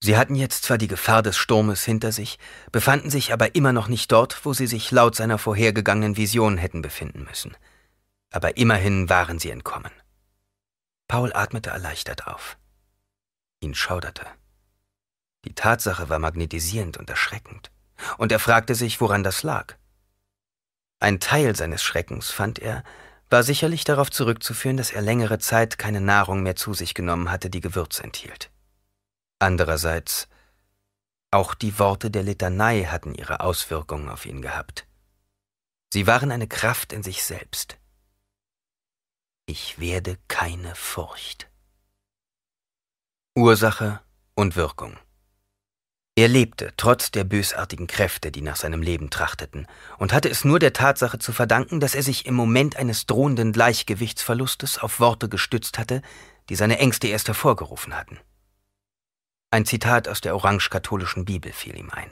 Sie 0.00 0.16
hatten 0.16 0.34
jetzt 0.34 0.64
zwar 0.64 0.78
die 0.78 0.88
Gefahr 0.88 1.22
des 1.22 1.36
Sturmes 1.36 1.84
hinter 1.84 2.12
sich, 2.12 2.38
befanden 2.72 3.10
sich 3.10 3.32
aber 3.32 3.54
immer 3.54 3.72
noch 3.72 3.88
nicht 3.88 4.10
dort, 4.12 4.44
wo 4.44 4.52
sie 4.52 4.66
sich 4.66 4.90
laut 4.90 5.16
seiner 5.16 5.38
vorhergegangenen 5.38 6.16
Vision 6.16 6.56
hätten 6.56 6.82
befinden 6.82 7.24
müssen 7.24 7.56
aber 8.30 8.56
immerhin 8.56 9.08
waren 9.08 9.38
sie 9.38 9.50
entkommen. 9.50 9.92
Paul 11.08 11.32
atmete 11.32 11.70
erleichtert 11.70 12.26
auf. 12.26 12.58
Ihn 13.60 13.74
schauderte. 13.74 14.26
Die 15.44 15.54
Tatsache 15.54 16.08
war 16.08 16.18
magnetisierend 16.18 16.96
und 16.96 17.10
erschreckend, 17.10 17.70
und 18.18 18.32
er 18.32 18.38
fragte 18.38 18.74
sich, 18.74 19.00
woran 19.00 19.24
das 19.24 19.42
lag. 19.42 19.76
Ein 21.00 21.20
Teil 21.20 21.54
seines 21.54 21.82
Schreckens, 21.82 22.30
fand 22.30 22.58
er, 22.58 22.82
war 23.30 23.42
sicherlich 23.42 23.84
darauf 23.84 24.10
zurückzuführen, 24.10 24.76
dass 24.76 24.90
er 24.90 25.02
längere 25.02 25.38
Zeit 25.38 25.78
keine 25.78 26.00
Nahrung 26.00 26.42
mehr 26.42 26.56
zu 26.56 26.74
sich 26.74 26.94
genommen 26.94 27.30
hatte, 27.30 27.50
die 27.50 27.60
Gewürz 27.60 28.00
enthielt. 28.00 28.50
Andererseits, 29.38 30.28
auch 31.30 31.54
die 31.54 31.78
Worte 31.78 32.10
der 32.10 32.22
Litanei 32.22 32.84
hatten 32.84 33.14
ihre 33.14 33.40
Auswirkungen 33.40 34.08
auf 34.08 34.24
ihn 34.24 34.40
gehabt. 34.40 34.86
Sie 35.92 36.06
waren 36.06 36.32
eine 36.32 36.48
Kraft 36.48 36.92
in 36.92 37.02
sich 37.02 37.22
selbst. 37.22 37.78
Ich 39.46 39.78
werde 39.78 40.18
keine 40.28 40.74
Furcht. 40.74 41.47
Ursache 43.38 44.00
und 44.34 44.56
Wirkung. 44.56 44.96
Er 46.16 46.26
lebte 46.26 46.74
trotz 46.76 47.12
der 47.12 47.22
bösartigen 47.22 47.86
Kräfte, 47.86 48.32
die 48.32 48.42
nach 48.42 48.56
seinem 48.56 48.82
Leben 48.82 49.10
trachteten, 49.10 49.68
und 49.96 50.12
hatte 50.12 50.28
es 50.28 50.44
nur 50.44 50.58
der 50.58 50.72
Tatsache 50.72 51.20
zu 51.20 51.32
verdanken, 51.32 51.78
dass 51.78 51.94
er 51.94 52.02
sich 52.02 52.26
im 52.26 52.34
Moment 52.34 52.74
eines 52.74 53.06
drohenden 53.06 53.52
Gleichgewichtsverlustes 53.52 54.78
auf 54.78 54.98
Worte 54.98 55.28
gestützt 55.28 55.78
hatte, 55.78 56.02
die 56.48 56.56
seine 56.56 56.80
Ängste 56.80 57.06
erst 57.06 57.28
hervorgerufen 57.28 57.96
hatten. 57.96 58.18
Ein 59.52 59.66
Zitat 59.66 60.08
aus 60.08 60.20
der 60.20 60.34
orange-katholischen 60.34 61.24
Bibel 61.24 61.52
fiel 61.52 61.78
ihm 61.78 61.90
ein. 61.90 62.10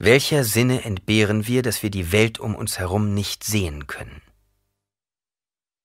Welcher 0.00 0.42
Sinne 0.42 0.82
entbehren 0.82 1.46
wir, 1.46 1.62
dass 1.62 1.84
wir 1.84 1.90
die 1.90 2.10
Welt 2.10 2.40
um 2.40 2.56
uns 2.56 2.80
herum 2.80 3.14
nicht 3.14 3.44
sehen 3.44 3.86
können? 3.86 4.22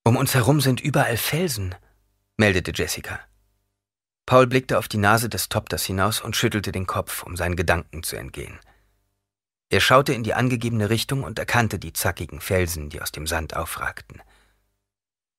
Um 0.04 0.18
uns 0.18 0.34
herum 0.34 0.62
sind 0.62 0.82
überall 0.82 1.18
Felsen, 1.18 1.76
meldete 2.38 2.72
Jessica. 2.74 3.20
Paul 4.26 4.48
blickte 4.48 4.78
auf 4.78 4.88
die 4.88 4.98
Nase 4.98 5.30
des 5.30 5.50
Topters 5.50 5.84
hinaus 5.84 6.22
und 6.22 6.36
schüttelte 6.36 6.72
den 6.72 6.88
Kopf, 6.88 7.24
um 7.24 7.36
seinen 7.36 7.56
Gedanken 7.56 8.04
zu 8.04 8.16
entgehen. 8.16 8.60
Er 9.70 9.82
schaute 9.82 10.14
in 10.14 10.24
die 10.24 10.34
angegebene 10.34 10.90
Richtung 10.90 11.24
und 11.24 11.40
erkannte 11.40 11.80
die 11.80 11.94
zackigen 11.94 12.42
Felsen, 12.42 12.90
die 12.90 13.02
aus 13.02 13.12
dem 13.12 13.28
Sand 13.28 13.56
aufragten. 13.56 14.22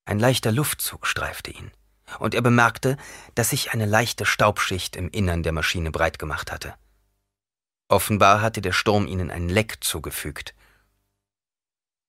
Ein 0.05 0.19
leichter 0.19 0.53
Luftzug 0.53 1.07
streifte 1.07 1.51
ihn, 1.51 1.71
und 2.19 2.35
er 2.35 2.43
bemerkte, 2.43 2.97
dass 3.35 3.51
sich 3.51 3.73
eine 3.73 3.87
leichte 3.87 4.27
Staubschicht 4.27 4.97
im 4.97 5.09
Innern 5.09 5.43
der 5.43 5.53
Maschine 5.53 5.91
breit 5.91 6.19
gemacht 6.19 6.53
hatte. 6.53 6.75
Offenbar 7.89 8.43
hatte 8.43 8.61
der 8.61 8.73
Sturm 8.73 9.07
ihnen 9.07 9.31
ein 9.31 9.49
Leck 9.49 9.79
zugefügt. 9.83 10.55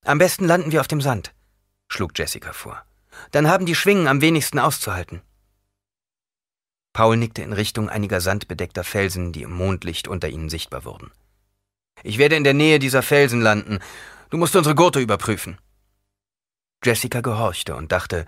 Am 0.04 0.18
besten 0.18 0.46
landen 0.46 0.72
wir 0.72 0.82
auf 0.82 0.88
dem 0.88 1.02
Sand, 1.02 1.34
schlug 1.88 2.18
Jessica 2.18 2.54
vor. 2.54 2.84
Dann 3.32 3.48
haben 3.48 3.66
die 3.66 3.76
Schwingen 3.76 4.08
am 4.08 4.22
wenigsten 4.22 4.60
auszuhalten. 4.60 5.22
Paul 6.96 7.18
nickte 7.18 7.42
in 7.42 7.52
Richtung 7.52 7.90
einiger 7.90 8.22
sandbedeckter 8.22 8.86
Felsen, 8.86 9.34
die 9.34 9.42
im 9.42 9.52
Mondlicht 9.52 10.08
unter 10.08 10.30
ihnen 10.30 10.48
sichtbar 10.48 10.86
wurden. 10.86 11.12
Ich 12.04 12.18
werde 12.18 12.38
in 12.38 12.46
der 12.46 12.54
Nähe 12.54 12.80
dieser 12.80 13.04
Felsen 13.04 13.42
landen. 13.42 13.80
Du 14.30 14.38
musst 14.38 14.56
unsere 14.56 14.76
Gurte 14.76 15.02
überprüfen. 15.02 15.60
Jessica 16.86 17.20
gehorchte 17.20 17.76
und 17.76 17.92
dachte, 17.92 18.26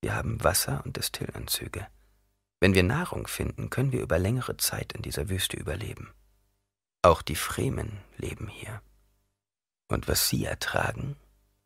wir 0.00 0.14
haben 0.14 0.42
Wasser 0.42 0.80
und 0.86 0.96
Destillanzüge. 0.96 1.86
Wenn 2.58 2.72
wir 2.72 2.84
Nahrung 2.84 3.26
finden, 3.26 3.68
können 3.68 3.92
wir 3.92 4.00
über 4.00 4.18
längere 4.18 4.56
Zeit 4.56 4.94
in 4.94 5.02
dieser 5.02 5.28
Wüste 5.28 5.58
überleben. 5.58 6.10
Auch 7.02 7.20
die 7.20 7.36
Fremen 7.36 7.98
leben 8.16 8.48
hier. 8.48 8.80
Und 9.88 10.08
was 10.08 10.26
sie 10.26 10.46
ertragen, 10.46 11.16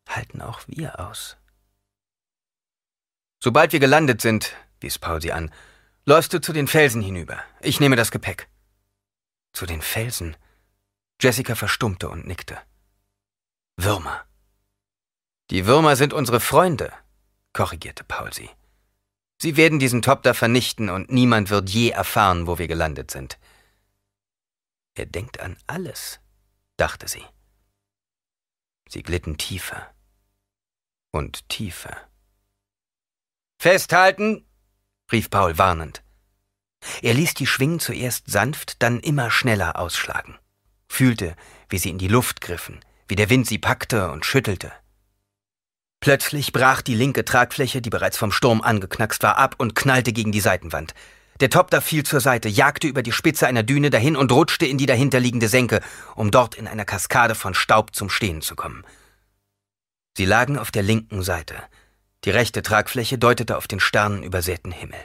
halten 0.09 0.43
auch 0.43 0.63
wir 0.67 0.99
aus. 0.99 1.37
Sobald 3.41 3.73
wir 3.73 3.79
gelandet 3.79 4.21
sind, 4.21 4.57
wies 4.81 4.99
Paul 4.99 5.23
sie 5.23 5.31
an, 5.31 5.53
läufst 6.07 6.33
du 6.33 6.41
zu 6.41 6.53
den 6.53 6.69
Felsen 6.69 7.03
hinüber. 7.03 7.43
Ich 7.61 7.81
nehme 7.81 7.97
das 7.97 8.11
Gepäck. 8.11 8.49
Zu 9.53 9.67
den 9.67 9.83
Felsen? 9.83 10.37
Jessica 11.21 11.55
verstummte 11.55 12.09
und 12.09 12.27
nickte. 12.27 12.59
Würmer. 13.77 14.25
Die 15.51 15.67
Würmer 15.67 15.97
sind 15.97 16.13
unsere 16.13 16.41
Freunde, 16.41 16.93
korrigierte 17.53 18.05
Paul 18.05 18.33
sie. 18.33 18.51
Sie 19.39 19.57
werden 19.57 19.79
diesen 19.79 20.03
Topter 20.03 20.33
vernichten 20.35 20.89
und 20.89 21.11
niemand 21.11 21.51
wird 21.51 21.69
je 21.69 21.91
erfahren, 21.91 22.47
wo 22.47 22.59
wir 22.59 22.69
gelandet 22.69 23.11
sind. 23.11 23.39
Er 24.95 25.07
denkt 25.07 25.41
an 25.41 25.57
alles, 25.67 26.21
dachte 26.77 27.07
sie. 27.07 27.25
Sie 28.89 29.03
glitten 29.03 29.37
tiefer 29.37 29.95
und 31.11 31.49
tiefer. 31.49 31.97
Festhalten! 33.59 34.46
Rief 35.13 35.31
Paul 35.31 35.59
warnend. 35.59 36.03
Er 37.03 37.15
ließ 37.15 37.35
die 37.35 37.47
Schwingen 37.47 37.81
zuerst 37.81 38.31
sanft, 38.31 38.83
dann 38.83 39.01
immer 39.01 39.31
schneller 39.31 39.79
ausschlagen, 39.79 40.37
fühlte, 40.89 41.37
wie 41.69 41.79
sie 41.79 41.91
in 41.91 41.99
die 41.99 42.09
Luft 42.09 42.41
griffen, 42.41 42.81
wie 43.09 43.17
der 43.17 43.31
Wind 43.31 43.47
sie 43.47 43.59
packte 43.59 44.11
und 44.11 44.25
schüttelte. 44.25 44.73
Plötzlich 46.01 46.53
brach 46.53 46.83
die 46.83 46.95
linke 46.95 47.25
Tragfläche, 47.25 47.81
die 47.81 47.91
bereits 47.91 48.19
vom 48.19 48.31
Sturm 48.31 48.61
angeknackst 48.61 49.23
war, 49.23 49.39
ab 49.39 49.57
und 49.59 49.75
knallte 49.75 50.13
gegen 50.13 50.31
die 50.31 50.41
Seitenwand. 50.41 50.95
Der 51.41 51.51
Topter 51.51 51.83
fiel 51.83 52.05
zur 52.05 52.21
Seite, 52.21 52.49
jagte 52.49 52.87
über 52.87 53.03
die 53.03 53.13
Spitze 53.13 53.47
einer 53.47 53.63
Düne 53.63 53.91
dahin 53.91 54.17
und 54.17 54.33
rutschte 54.33 54.67
in 54.67 54.79
die 54.79 54.87
dahinterliegende 54.87 55.49
Senke, 55.49 55.81
um 56.15 56.31
dort 56.31 56.55
in 56.55 56.67
einer 56.67 56.85
Kaskade 56.85 57.35
von 57.35 57.55
Staub 57.55 57.95
zum 57.95 58.09
Stehen 58.09 58.41
zu 58.41 58.57
kommen. 58.57 58.85
Sie 60.17 60.25
lagen 60.25 60.59
auf 60.59 60.71
der 60.71 60.83
linken 60.83 61.23
Seite. 61.23 61.57
Die 62.27 62.31
rechte 62.31 62.61
Tragfläche 62.61 63.19
deutete 63.19 63.57
auf 63.57 63.69
den 63.69 63.79
sternenübersäten 63.79 64.73
Himmel. 64.73 64.99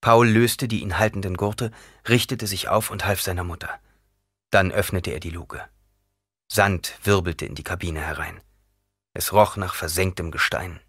Paul 0.00 0.26
löste 0.26 0.68
die 0.68 0.80
ihn 0.80 0.98
haltenden 0.98 1.36
Gurte, 1.36 1.70
richtete 2.08 2.46
sich 2.46 2.68
auf 2.68 2.90
und 2.90 3.04
half 3.04 3.20
seiner 3.20 3.44
Mutter. 3.44 3.78
Dann 4.50 4.72
öffnete 4.72 5.10
er 5.10 5.20
die 5.20 5.28
Luke. 5.28 5.62
Sand 6.48 6.98
wirbelte 7.02 7.44
in 7.44 7.54
die 7.54 7.62
Kabine 7.62 8.00
herein. 8.00 8.40
Es 9.12 9.34
roch 9.34 9.56
nach 9.56 9.74
versenktem 9.74 10.30
Gestein. 10.30 10.80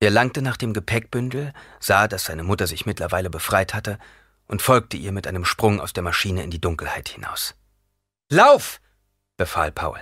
Er 0.00 0.10
langte 0.10 0.42
nach 0.42 0.56
dem 0.56 0.72
Gepäckbündel, 0.72 1.52
sah, 1.78 2.08
dass 2.08 2.24
seine 2.24 2.42
Mutter 2.42 2.66
sich 2.66 2.84
mittlerweile 2.84 3.30
befreit 3.30 3.74
hatte 3.74 4.00
und 4.48 4.60
folgte 4.60 4.96
ihr 4.96 5.12
mit 5.12 5.28
einem 5.28 5.44
Sprung 5.44 5.80
aus 5.80 5.92
der 5.92 6.02
Maschine 6.02 6.42
in 6.42 6.50
die 6.50 6.60
Dunkelheit 6.60 7.10
hinaus. 7.10 7.54
Lauf! 8.28 8.80
befahl 9.36 9.70
Paul. 9.70 10.00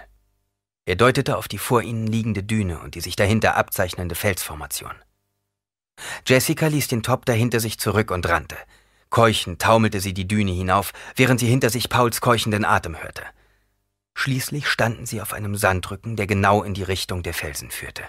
Er 0.86 0.96
deutete 0.96 1.36
auf 1.36 1.48
die 1.48 1.58
vor 1.58 1.82
ihnen 1.82 2.06
liegende 2.06 2.42
Düne 2.42 2.78
und 2.80 2.94
die 2.94 3.00
sich 3.00 3.16
dahinter 3.16 3.56
abzeichnende 3.56 4.14
Felsformation. 4.14 4.94
Jessica 6.26 6.66
ließ 6.66 6.88
den 6.88 7.02
Top 7.02 7.24
dahinter 7.24 7.60
sich 7.60 7.78
zurück 7.78 8.10
und 8.10 8.28
rannte. 8.28 8.56
Keuchend 9.10 9.62
taumelte 9.62 10.00
sie 10.00 10.12
die 10.12 10.26
Düne 10.26 10.50
hinauf, 10.50 10.92
während 11.16 11.40
sie 11.40 11.46
hinter 11.46 11.70
sich 11.70 11.88
Pauls 11.88 12.20
keuchenden 12.20 12.64
Atem 12.64 13.00
hörte. 13.00 13.22
Schließlich 14.14 14.68
standen 14.68 15.06
sie 15.06 15.20
auf 15.20 15.32
einem 15.32 15.56
Sandrücken, 15.56 16.16
der 16.16 16.26
genau 16.26 16.62
in 16.62 16.74
die 16.74 16.82
Richtung 16.82 17.22
der 17.22 17.34
Felsen 17.34 17.70
führte. 17.70 18.02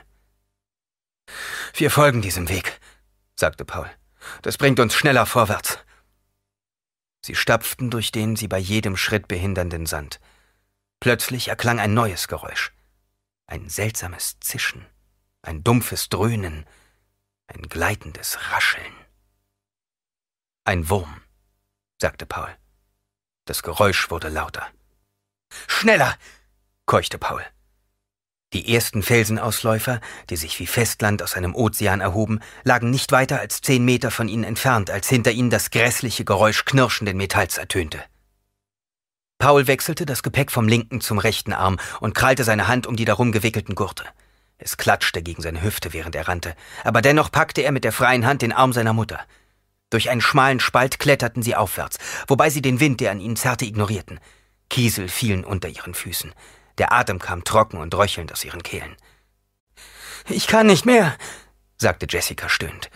Wir 1.73 1.91
folgen 1.91 2.21
diesem 2.21 2.49
Weg, 2.49 2.79
sagte 3.35 3.65
Paul. 3.65 3.89
Das 4.41 4.57
bringt 4.57 4.79
uns 4.79 4.93
schneller 4.93 5.25
vorwärts. 5.25 5.79
Sie 7.21 7.35
stapften 7.35 7.89
durch 7.89 8.11
den 8.11 8.35
sie 8.35 8.47
bei 8.47 8.59
jedem 8.59 8.97
Schritt 8.97 9.27
behindernden 9.27 9.85
Sand. 9.85 10.19
Plötzlich 10.99 11.49
erklang 11.49 11.79
ein 11.79 11.93
neues 11.93 12.27
Geräusch. 12.27 12.73
Ein 13.47 13.69
seltsames 13.69 14.39
Zischen, 14.39 14.85
ein 15.41 15.63
dumpfes 15.63 16.09
Dröhnen, 16.09 16.65
ein 17.47 17.61
gleitendes 17.63 18.51
Rascheln. 18.51 18.93
Ein 20.63 20.89
Wurm, 20.89 21.21
sagte 22.01 22.25
Paul. 22.25 22.49
Das 23.45 23.61
Geräusch 23.61 24.09
wurde 24.09 24.29
lauter. 24.29 24.67
Schneller! 25.67 26.17
keuchte 26.87 27.17
Paul. 27.19 27.45
Die 28.53 28.73
ersten 28.73 29.03
Felsenausläufer, 29.03 29.99
die 30.29 30.37
sich 30.37 30.59
wie 30.59 30.67
Festland 30.67 31.21
aus 31.21 31.33
einem 31.33 31.55
Ozean 31.55 31.99
erhoben, 31.99 32.39
lagen 32.63 32.89
nicht 32.89 33.11
weiter 33.11 33.39
als 33.39 33.61
zehn 33.61 33.83
Meter 33.83 34.11
von 34.11 34.27
ihnen 34.27 34.43
entfernt, 34.43 34.89
als 34.89 35.09
hinter 35.09 35.31
ihnen 35.31 35.49
das 35.49 35.71
grässliche 35.71 36.25
Geräusch 36.25 36.63
knirschenden 36.65 37.17
Metalls 37.17 37.57
ertönte. 37.57 38.03
Paul 39.37 39.67
wechselte 39.67 40.05
das 40.05 40.23
Gepäck 40.23 40.51
vom 40.51 40.67
linken 40.67 41.01
zum 41.01 41.17
rechten 41.17 41.53
Arm 41.53 41.77
und 41.99 42.15
krallte 42.15 42.43
seine 42.43 42.67
Hand 42.67 42.87
um 42.87 42.95
die 42.95 43.05
darum 43.05 43.31
gewickelten 43.31 43.75
Gurte. 43.75 44.05
Es 44.57 44.77
klatschte 44.77 45.21
gegen 45.21 45.41
seine 45.41 45.61
Hüfte, 45.61 45.91
während 45.93 46.15
er 46.15 46.27
rannte, 46.27 46.55
aber 46.83 47.01
dennoch 47.01 47.31
packte 47.31 47.61
er 47.61 47.71
mit 47.71 47.83
der 47.83 47.91
freien 47.91 48.25
Hand 48.25 48.41
den 48.41 48.53
Arm 48.53 48.71
seiner 48.71 48.93
Mutter. 48.93 49.19
Durch 49.89 50.09
einen 50.09 50.21
schmalen 50.21 50.59
Spalt 50.59 50.99
kletterten 50.99 51.43
sie 51.43 51.55
aufwärts, 51.55 51.97
wobei 52.27 52.49
sie 52.49 52.61
den 52.61 52.79
Wind, 52.79 53.01
der 53.01 53.11
an 53.11 53.19
ihnen 53.19 53.35
zerrte, 53.35 53.65
ignorierten. 53.65 54.19
Kiesel 54.69 55.09
fielen 55.09 55.43
unter 55.43 55.67
ihren 55.67 55.93
Füßen. 55.93 56.33
Der 56.77 56.91
Atem 56.91 57.19
kam 57.19 57.43
trocken 57.43 57.77
und 57.77 57.93
röchelnd 57.93 58.31
aus 58.31 58.43
ihren 58.43 58.63
Kehlen. 58.63 58.95
Ich 60.27 60.47
kann 60.47 60.67
nicht 60.67 60.85
mehr, 60.85 61.15
sagte 61.77 62.07
Jessica 62.09 62.49
stöhnend. 62.49 62.89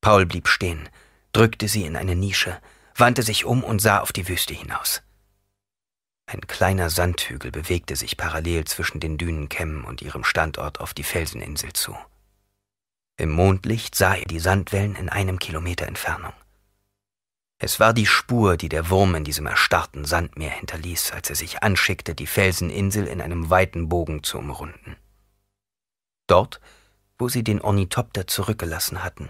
Paul 0.00 0.26
blieb 0.26 0.48
stehen, 0.48 0.88
drückte 1.32 1.68
sie 1.68 1.84
in 1.84 1.96
eine 1.96 2.16
Nische, 2.16 2.58
wandte 2.96 3.22
sich 3.22 3.44
um 3.44 3.62
und 3.62 3.80
sah 3.80 3.98
auf 3.98 4.12
die 4.12 4.28
Wüste 4.28 4.54
hinaus. 4.54 5.02
Ein 6.32 6.46
kleiner 6.46 6.88
Sandhügel 6.88 7.50
bewegte 7.50 7.94
sich 7.94 8.16
parallel 8.16 8.64
zwischen 8.64 9.00
den 9.00 9.18
Dünenkämmen 9.18 9.84
und 9.84 10.00
ihrem 10.00 10.24
Standort 10.24 10.80
auf 10.80 10.94
die 10.94 11.02
Felseninsel 11.02 11.74
zu. 11.74 11.94
Im 13.18 13.30
Mondlicht 13.30 13.94
sah 13.94 14.14
er 14.14 14.24
die 14.24 14.38
Sandwellen 14.38 14.96
in 14.96 15.10
einem 15.10 15.38
Kilometer 15.38 15.86
Entfernung. 15.86 16.32
Es 17.58 17.78
war 17.80 17.92
die 17.92 18.06
Spur, 18.06 18.56
die 18.56 18.70
der 18.70 18.88
Wurm 18.88 19.14
in 19.14 19.24
diesem 19.24 19.46
erstarrten 19.46 20.06
Sandmeer 20.06 20.52
hinterließ, 20.52 21.12
als 21.12 21.28
er 21.28 21.36
sich 21.36 21.62
anschickte, 21.62 22.14
die 22.14 22.26
Felseninsel 22.26 23.06
in 23.08 23.20
einem 23.20 23.50
weiten 23.50 23.90
Bogen 23.90 24.22
zu 24.22 24.38
umrunden. 24.38 24.96
Dort, 26.28 26.62
wo 27.18 27.28
sie 27.28 27.44
den 27.44 27.60
Ornithopter 27.60 28.26
zurückgelassen 28.26 29.04
hatten, 29.04 29.28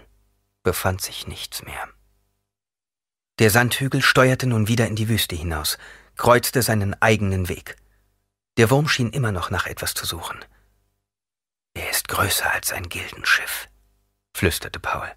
befand 0.63 1.01
sich 1.01 1.27
nichts 1.27 1.63
mehr. 1.63 1.89
Der 3.39 3.49
Sandhügel 3.49 4.01
steuerte 4.01 4.47
nun 4.47 4.69
wieder 4.69 4.87
in 4.87 4.95
die 4.95 5.09
Wüste 5.09 5.35
hinaus, 5.35 5.77
kreuzte 6.15 6.61
seinen 6.61 6.99
eigenen 7.01 7.49
Weg. 7.49 7.75
Der 8.57 8.69
Wurm 8.69 8.87
schien 8.87 9.11
immer 9.11 9.31
noch 9.31 9.49
nach 9.49 9.65
etwas 9.65 9.93
zu 9.93 10.05
suchen. 10.05 10.43
Er 11.73 11.89
ist 11.89 12.07
größer 12.07 12.51
als 12.51 12.71
ein 12.71 12.87
Gildenschiff, 12.87 13.67
flüsterte 14.35 14.79
Paul. 14.79 15.11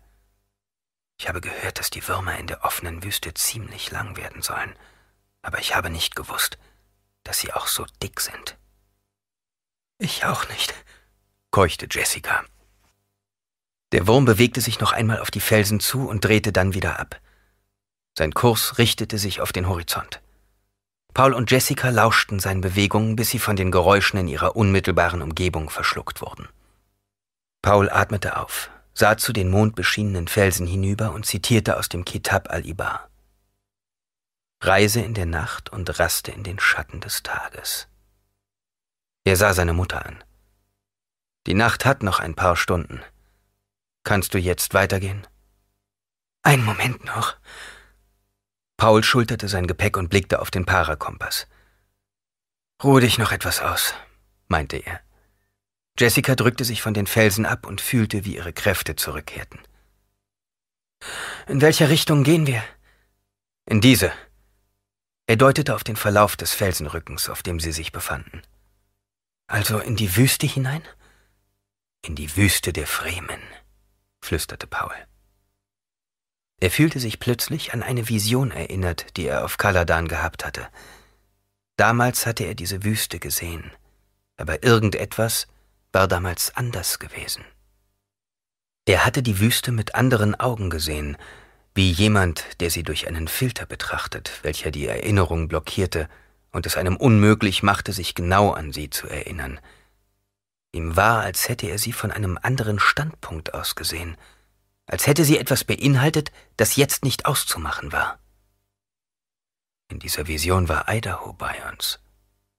Ich 1.18 1.28
habe 1.28 1.40
gehört, 1.40 1.78
dass 1.78 1.90
die 1.90 2.06
Würmer 2.06 2.38
in 2.38 2.46
der 2.46 2.64
offenen 2.64 3.02
Wüste 3.02 3.34
ziemlich 3.34 3.90
lang 3.90 4.16
werden 4.16 4.42
sollen, 4.42 4.74
aber 5.42 5.58
ich 5.58 5.74
habe 5.74 5.90
nicht 5.90 6.16
gewusst, 6.16 6.58
dass 7.24 7.38
sie 7.38 7.52
auch 7.52 7.66
so 7.66 7.86
dick 8.02 8.20
sind. 8.20 8.56
Ich 9.98 10.24
auch 10.24 10.48
nicht, 10.48 10.74
keuchte 11.50 11.86
Jessica. 11.90 12.44
Der 13.92 14.06
Wurm 14.06 14.24
bewegte 14.24 14.60
sich 14.60 14.80
noch 14.80 14.92
einmal 14.92 15.20
auf 15.20 15.30
die 15.30 15.40
Felsen 15.40 15.80
zu 15.80 16.08
und 16.08 16.24
drehte 16.24 16.52
dann 16.52 16.74
wieder 16.74 16.98
ab. 16.98 17.20
Sein 18.18 18.32
Kurs 18.32 18.78
richtete 18.78 19.18
sich 19.18 19.40
auf 19.40 19.52
den 19.52 19.68
Horizont. 19.68 20.20
Paul 21.16 21.32
und 21.32 21.50
Jessica 21.50 21.88
lauschten 21.88 22.40
seinen 22.40 22.60
Bewegungen, 22.60 23.16
bis 23.16 23.30
sie 23.30 23.38
von 23.38 23.56
den 23.56 23.70
Geräuschen 23.70 24.18
in 24.18 24.28
ihrer 24.28 24.54
unmittelbaren 24.54 25.22
Umgebung 25.22 25.70
verschluckt 25.70 26.20
wurden. 26.20 26.46
Paul 27.62 27.88
atmete 27.88 28.36
auf, 28.36 28.68
sah 28.92 29.16
zu 29.16 29.32
den 29.32 29.48
mondbeschienenen 29.48 30.28
Felsen 30.28 30.66
hinüber 30.66 31.12
und 31.12 31.24
zitierte 31.24 31.78
aus 31.78 31.88
dem 31.88 32.04
Kitab 32.04 32.50
al-Ibar. 32.50 33.08
Reise 34.60 35.00
in 35.00 35.14
der 35.14 35.24
Nacht 35.24 35.70
und 35.70 35.98
raste 35.98 36.32
in 36.32 36.44
den 36.44 36.58
Schatten 36.58 37.00
des 37.00 37.22
Tages. 37.22 37.88
Er 39.24 39.36
sah 39.36 39.54
seine 39.54 39.72
Mutter 39.72 40.04
an. 40.04 40.22
Die 41.46 41.54
Nacht 41.54 41.86
hat 41.86 42.02
noch 42.02 42.20
ein 42.20 42.34
paar 42.34 42.56
Stunden. 42.56 43.00
Kannst 44.04 44.34
du 44.34 44.38
jetzt 44.38 44.74
weitergehen? 44.74 45.26
Ein 46.42 46.62
Moment 46.62 47.06
noch. 47.06 47.36
Paul 48.76 49.02
schulterte 49.02 49.48
sein 49.48 49.66
Gepäck 49.66 49.96
und 49.96 50.08
blickte 50.08 50.40
auf 50.40 50.50
den 50.50 50.66
Parakompass. 50.66 51.46
Ruhe 52.82 53.00
dich 53.00 53.16
noch 53.16 53.32
etwas 53.32 53.60
aus, 53.60 53.94
meinte 54.48 54.76
er. 54.76 55.00
Jessica 55.98 56.34
drückte 56.34 56.64
sich 56.64 56.82
von 56.82 56.92
den 56.92 57.06
Felsen 57.06 57.46
ab 57.46 57.66
und 57.66 57.80
fühlte, 57.80 58.26
wie 58.26 58.36
ihre 58.36 58.52
Kräfte 58.52 58.96
zurückkehrten. 58.96 59.60
In 61.46 61.62
welcher 61.62 61.88
Richtung 61.88 62.22
gehen 62.22 62.46
wir? 62.46 62.62
In 63.64 63.80
diese. 63.80 64.12
Er 65.26 65.36
deutete 65.36 65.74
auf 65.74 65.84
den 65.84 65.96
Verlauf 65.96 66.36
des 66.36 66.52
Felsenrückens, 66.52 67.30
auf 67.30 67.42
dem 67.42 67.60
sie 67.60 67.72
sich 67.72 67.92
befanden. 67.92 68.42
Also 69.46 69.78
in 69.78 69.96
die 69.96 70.16
Wüste 70.16 70.46
hinein? 70.46 70.82
In 72.02 72.14
die 72.14 72.36
Wüste 72.36 72.72
der 72.72 72.86
Fremen, 72.86 73.40
flüsterte 74.20 74.66
Paul. 74.66 74.94
Er 76.60 76.70
fühlte 76.70 77.00
sich 77.00 77.20
plötzlich 77.20 77.74
an 77.74 77.82
eine 77.82 78.08
Vision 78.08 78.50
erinnert, 78.50 79.16
die 79.16 79.26
er 79.26 79.44
auf 79.44 79.58
Kaladan 79.58 80.08
gehabt 80.08 80.44
hatte. 80.44 80.68
Damals 81.76 82.26
hatte 82.26 82.44
er 82.44 82.54
diese 82.54 82.84
Wüste 82.84 83.18
gesehen– 83.18 83.72
Aber 84.36 84.62
irgendetwas 84.62 85.46
war 85.92 86.08
damals 86.08 86.54
anders 86.56 86.98
gewesen. 86.98 87.44
Er 88.84 89.04
hatte 89.04 89.22
die 89.22 89.40
Wüste 89.40 89.72
mit 89.72 89.94
anderen 89.94 90.34
Augen 90.34 90.70
gesehen, 90.70 91.16
wie 91.74 91.90
jemand, 91.90 92.60
der 92.60 92.70
sie 92.70 92.82
durch 92.82 93.08
einen 93.08 93.28
Filter 93.28 93.66
betrachtet, 93.66 94.40
welcher 94.42 94.70
die 94.70 94.86
Erinnerung 94.86 95.48
blockierte 95.48 96.08
und 96.52 96.66
es 96.66 96.76
einem 96.76 96.96
unmöglich 96.96 97.62
machte, 97.62 97.92
sich 97.92 98.14
genau 98.14 98.52
an 98.52 98.72
sie 98.72 98.88
zu 98.90 99.08
erinnern. 99.08 99.58
Ihm 100.72 100.96
war, 100.96 101.20
als 101.20 101.48
hätte 101.48 101.66
er 101.66 101.78
sie 101.78 101.92
von 101.92 102.12
einem 102.12 102.38
anderen 102.40 102.78
Standpunkt 102.78 103.54
aus 103.54 103.74
gesehen, 103.74 104.16
als 104.86 105.06
hätte 105.06 105.24
sie 105.24 105.38
etwas 105.38 105.64
beinhaltet, 105.64 106.32
das 106.56 106.76
jetzt 106.76 107.04
nicht 107.04 107.26
auszumachen 107.26 107.92
war. 107.92 108.18
In 109.88 109.98
dieser 109.98 110.26
Vision 110.26 110.68
war 110.68 110.86
Idaho 110.88 111.32
bei 111.32 111.68
uns, 111.70 112.00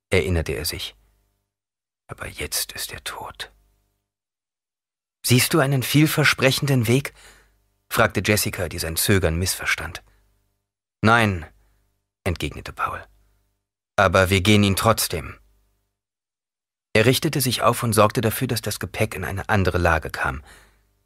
erinnerte 0.10 0.54
er 0.54 0.66
sich. 0.66 0.96
Aber 2.08 2.28
jetzt 2.28 2.72
ist 2.74 2.94
er 2.94 3.04
tot. 3.04 3.52
Siehst 5.26 5.54
du 5.54 5.60
einen 5.60 5.84
vielversprechenden 5.84 6.88
Weg? 6.88 7.14
fragte 7.90 8.22
Jessica, 8.24 8.70
die 8.70 8.80
sein 8.80 8.96
Zögern 8.96 9.38
missverstand. 9.38 10.04
Nein, 11.02 11.46
entgegnete 12.24 12.74
Paul. 12.74 13.06
Aber 13.98 14.30
wir 14.30 14.42
gehen 14.42 14.64
ihn 14.64 14.76
trotzdem. 14.76 15.38
Er 16.94 17.06
richtete 17.06 17.42
sich 17.42 17.62
auf 17.62 17.84
und 17.84 17.94
sorgte 17.94 18.22
dafür, 18.22 18.48
dass 18.48 18.62
das 18.62 18.80
Gepäck 18.80 19.16
in 19.16 19.24
eine 19.24 19.50
andere 19.50 19.78
Lage 19.78 20.10
kam. 20.10 20.44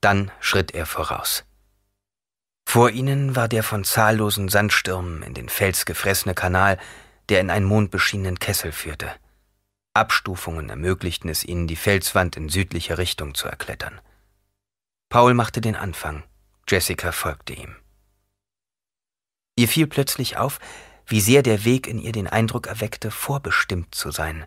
Dann 0.02 0.32
schritt 0.39 0.72
er 0.72 0.86
voraus. 0.86 1.45
Vor 2.68 2.89
ihnen 2.89 3.36
war 3.36 3.47
der 3.47 3.64
von 3.64 3.84
zahllosen 3.84 4.49
Sandstürmen 4.49 5.24
in 5.24 5.34
den 5.34 5.49
Fels 5.49 5.86
gefressene 5.86 6.34
Kanal, 6.34 6.78
der 7.30 7.39
in 7.39 7.49
einen 7.49 7.66
mondbeschienenen 7.66 8.39
Kessel 8.39 8.72
führte. 8.72 9.12
Abstufungen 9.93 10.70
ermöglichten 10.70 11.30
es 11.30 11.43
ihnen, 11.43 11.68
die 11.68 11.76
Felswand 11.76 12.38
in 12.38 12.49
südlicher 12.49 12.97
Richtung 12.97 13.36
zu 13.36 13.47
erklettern. 13.47 13.99
Paul 15.10 15.34
machte 15.34 15.60
den 15.60 15.76
Anfang, 15.76 16.24
Jessica 16.68 17.12
folgte 17.12 17.54
ihm. 17.54 17.76
Ihr 19.58 19.68
fiel 19.68 19.88
plötzlich 19.88 20.38
auf, 20.38 20.60
wie 21.06 21.20
sehr 21.20 21.43
der 21.43 21.66
Weg 21.66 21.88
in 21.88 21.99
ihr 21.99 22.14
den 22.14 22.28
Eindruck 22.28 22.68
erweckte, 22.68 23.12
vorbestimmt 23.12 23.93
zu 23.93 24.12
sein. 24.12 24.45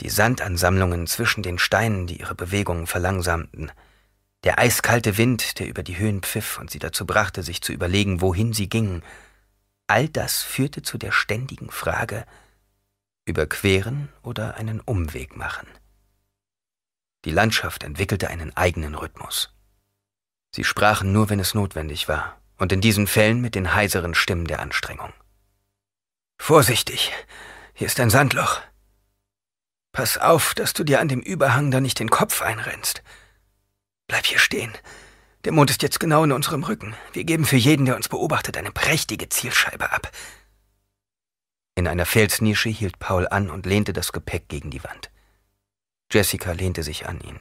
Die 0.00 0.10
Sandansammlungen 0.10 1.06
zwischen 1.06 1.44
den 1.44 1.58
Steinen, 1.58 2.08
die 2.08 2.18
ihre 2.18 2.34
Bewegungen 2.34 2.88
verlangsamten, 2.88 3.70
der 4.44 4.58
eiskalte 4.58 5.18
Wind, 5.18 5.58
der 5.58 5.68
über 5.68 5.82
die 5.82 5.98
Höhen 5.98 6.22
pfiff 6.22 6.58
und 6.58 6.70
sie 6.70 6.78
dazu 6.78 7.06
brachte, 7.06 7.42
sich 7.42 7.60
zu 7.60 7.72
überlegen, 7.72 8.20
wohin 8.20 8.52
sie 8.52 8.68
gingen, 8.68 9.02
all 9.86 10.08
das 10.08 10.42
führte 10.42 10.82
zu 10.82 10.98
der 10.98 11.12
ständigen 11.12 11.70
Frage, 11.70 12.24
überqueren 13.26 14.08
oder 14.22 14.56
einen 14.56 14.80
Umweg 14.80 15.36
machen. 15.36 15.68
Die 17.24 17.32
Landschaft 17.32 17.84
entwickelte 17.84 18.28
einen 18.28 18.56
eigenen 18.56 18.94
Rhythmus. 18.94 19.52
Sie 20.54 20.64
sprachen 20.64 21.12
nur, 21.12 21.28
wenn 21.28 21.38
es 21.38 21.54
notwendig 21.54 22.08
war, 22.08 22.40
und 22.56 22.72
in 22.72 22.80
diesen 22.80 23.06
Fällen 23.06 23.40
mit 23.40 23.54
den 23.54 23.74
heiseren 23.74 24.14
Stimmen 24.14 24.46
der 24.46 24.60
Anstrengung. 24.60 25.12
Vorsichtig, 26.38 27.12
hier 27.74 27.86
ist 27.86 28.00
ein 28.00 28.10
Sandloch. 28.10 28.60
Pass 29.92 30.18
auf, 30.18 30.54
dass 30.54 30.72
du 30.72 30.84
dir 30.84 31.00
an 31.00 31.08
dem 31.08 31.20
Überhang 31.20 31.70
da 31.70 31.80
nicht 31.80 31.98
den 31.98 32.10
Kopf 32.10 32.42
einrennst. 32.42 33.02
Bleib 34.10 34.26
hier 34.26 34.40
stehen. 34.40 34.72
Der 35.44 35.52
Mond 35.52 35.70
ist 35.70 35.82
jetzt 35.84 36.00
genau 36.00 36.24
in 36.24 36.32
unserem 36.32 36.64
Rücken. 36.64 36.96
Wir 37.12 37.22
geben 37.22 37.44
für 37.44 37.56
jeden, 37.56 37.86
der 37.86 37.94
uns 37.94 38.08
beobachtet, 38.08 38.56
eine 38.56 38.72
prächtige 38.72 39.28
Zielscheibe 39.28 39.92
ab. 39.92 40.10
In 41.76 41.86
einer 41.86 42.06
Felsnische 42.06 42.70
hielt 42.70 42.98
Paul 42.98 43.28
an 43.28 43.50
und 43.50 43.66
lehnte 43.66 43.92
das 43.92 44.10
Gepäck 44.10 44.48
gegen 44.48 44.72
die 44.72 44.82
Wand. 44.82 45.12
Jessica 46.10 46.50
lehnte 46.50 46.82
sich 46.82 47.06
an 47.06 47.20
ihn. 47.20 47.38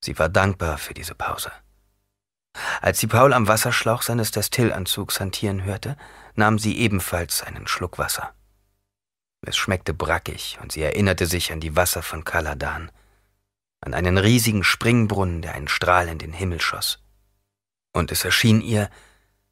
Sie 0.00 0.16
war 0.16 0.28
dankbar 0.28 0.78
für 0.78 0.94
diese 0.94 1.16
Pause. 1.16 1.50
Als 2.80 3.00
sie 3.00 3.08
Paul 3.08 3.32
am 3.32 3.48
Wasserschlauch 3.48 4.02
seines 4.02 4.30
Destillanzugs 4.30 5.18
hantieren 5.18 5.64
hörte, 5.64 5.96
nahm 6.36 6.60
sie 6.60 6.78
ebenfalls 6.78 7.42
einen 7.42 7.66
Schluck 7.66 7.98
Wasser. 7.98 8.32
Es 9.44 9.56
schmeckte 9.56 9.92
brackig 9.92 10.56
und 10.62 10.70
sie 10.70 10.82
erinnerte 10.82 11.26
sich 11.26 11.50
an 11.50 11.58
die 11.58 11.74
Wasser 11.74 12.02
von 12.02 12.22
Kaladan, 12.22 12.92
an 13.84 13.92
einen 13.92 14.16
riesigen 14.16 14.64
Springbrunnen, 14.64 15.42
der 15.42 15.54
einen 15.54 15.68
Strahl 15.68 16.08
in 16.08 16.18
den 16.18 16.32
Himmel 16.32 16.60
schoss. 16.60 17.02
Und 17.92 18.10
es 18.10 18.24
erschien 18.24 18.62
ihr, 18.62 18.88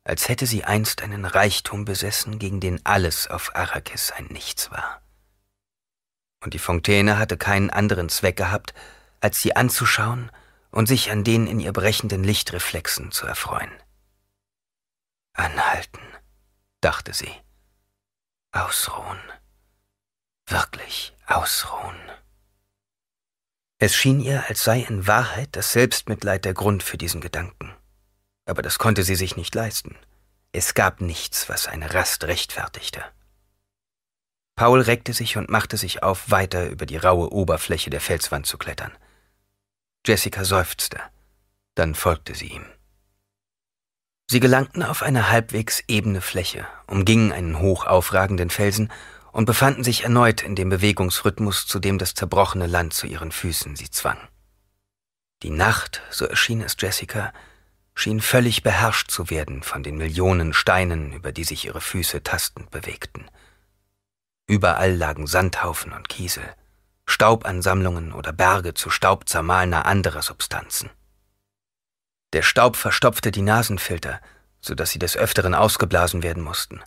als 0.05 0.29
hätte 0.29 0.47
sie 0.47 0.65
einst 0.65 1.03
einen 1.03 1.27
Reichtum 1.27 1.85
besessen, 1.85 2.39
gegen 2.39 2.59
den 2.59 2.85
alles 2.85 3.29
auf 3.29 3.55
Arrakis 3.55 4.11
ein 4.11 4.27
Nichts 4.27 4.71
war. 4.71 5.03
Und 6.43 6.55
die 6.55 6.59
Fontäne 6.59 7.19
hatte 7.19 7.37
keinen 7.37 7.71
anderen 7.71 8.09
Zweck 8.09 8.37
gehabt, 8.37 8.75
als 9.21 9.41
sie 9.41 9.55
anzuschauen 9.55 10.33
und 10.71 10.87
sich 10.87 11.11
an 11.11 11.25
den 11.25 11.47
in 11.47 11.61
ihr 11.61 11.73
brechenden 11.73 12.25
Lichtreflexen 12.25 13.13
zu 13.13 13.27
erfreuen. 13.27 13.71
Anhalten, 15.35 16.01
dachte 16.81 17.13
sie. 17.13 17.33
Ausruhen. 18.51 19.21
Wirklich 20.47 21.15
ausruhen. 21.27 22.01
Es 23.83 23.97
schien 23.97 24.21
ihr, 24.21 24.49
als 24.49 24.63
sei 24.63 24.83
in 24.83 25.09
Wahrheit 25.09 25.49
das 25.57 25.73
Selbstmitleid 25.73 26.45
der 26.45 26.55
Grund 26.55 26.85
für 26.85 26.97
diesen 26.97 27.21
Gedanken. 27.21 27.75
Aber 28.45 28.63
das 28.63 28.79
konnte 28.79 29.03
sie 29.03 29.17
sich 29.17 29.37
nicht 29.37 29.57
leisten. 29.57 29.97
Es 30.53 30.75
gab 30.75 31.01
nichts, 31.01 31.49
was 31.49 31.67
eine 31.67 31.93
Rast 31.93 32.23
rechtfertigte. 32.23 33.03
Paul 34.55 34.83
reckte 34.83 35.13
sich 35.13 35.37
und 35.37 35.51
machte 35.51 35.77
sich 35.77 36.05
auf, 36.05 36.31
weiter 36.31 36.71
über 36.71 36.87
die 36.87 36.97
raue 36.97 37.33
Oberfläche 37.33 37.91
der 37.91 38.01
Felswand 38.01 38.47
zu 38.47 38.57
klettern. 38.57 38.93
Jessica 40.07 40.45
seufzte. 40.45 41.01
Dann 41.75 41.97
folgte 41.97 42.37
sie 42.37 42.53
ihm. 42.53 42.67
Sie 44.31 44.39
gelangten 44.39 44.85
auf 44.85 45.03
eine 45.03 45.29
halbwegs 45.29 45.83
ebene 45.89 46.21
Fläche, 46.21 46.69
umgingen 46.87 47.33
einen 47.33 47.59
hoch 47.59 47.85
aufragenden 47.85 48.51
Felsen 48.51 48.93
und 49.33 49.47
befanden 49.47 49.83
sich 49.83 50.05
erneut 50.05 50.43
in 50.43 50.55
dem 50.55 50.69
Bewegungsrhythmus, 50.69 51.67
zu 51.67 51.81
dem 51.81 51.99
das 51.99 52.15
zerbrochene 52.15 52.67
Land 52.67 52.93
zu 52.93 53.07
ihren 53.07 53.33
Füßen 53.33 53.75
sie 53.77 53.91
zwang. 53.91 54.19
Die 55.43 55.51
Nacht, 55.51 56.03
so 56.11 56.27
erschien 56.27 56.61
es 56.61 56.77
Jessica, 56.79 57.33
schien 57.95 58.21
völlig 58.21 58.63
beherrscht 58.63 59.11
zu 59.11 59.31
werden 59.31 59.63
von 59.63 59.83
den 59.83 59.97
Millionen 59.97 60.53
Steinen, 60.53 61.13
über 61.13 61.33
die 61.33 61.45
sich 61.45 61.65
ihre 61.65 61.81
Füße 61.81 62.23
tastend 62.23 62.71
bewegten. 62.71 63.29
Überall 64.47 64.95
lagen 64.95 65.27
Sandhaufen 65.27 65.93
und 65.93 66.09
Kiesel. 66.09 66.45
Staubansammlungen 67.07 68.13
oder 68.13 68.33
Berge 68.33 68.75
zu 68.75 68.91
Staub 68.91 69.29
zermahlener 69.29 69.87
anderer 69.87 70.23
Substanzen. 70.23 70.91
Der 72.33 72.43
Staub 72.43 72.77
verstopfte 72.77 73.31
die 73.31 73.43
Nasenfilter, 73.43 74.21
so 74.61 74.75
dass 74.75 74.91
sie 74.91 74.99
des 74.99 75.17
Öfteren 75.17 75.55
ausgeblasen 75.55 76.23
werden 76.23 76.43
mussten. 76.43 76.81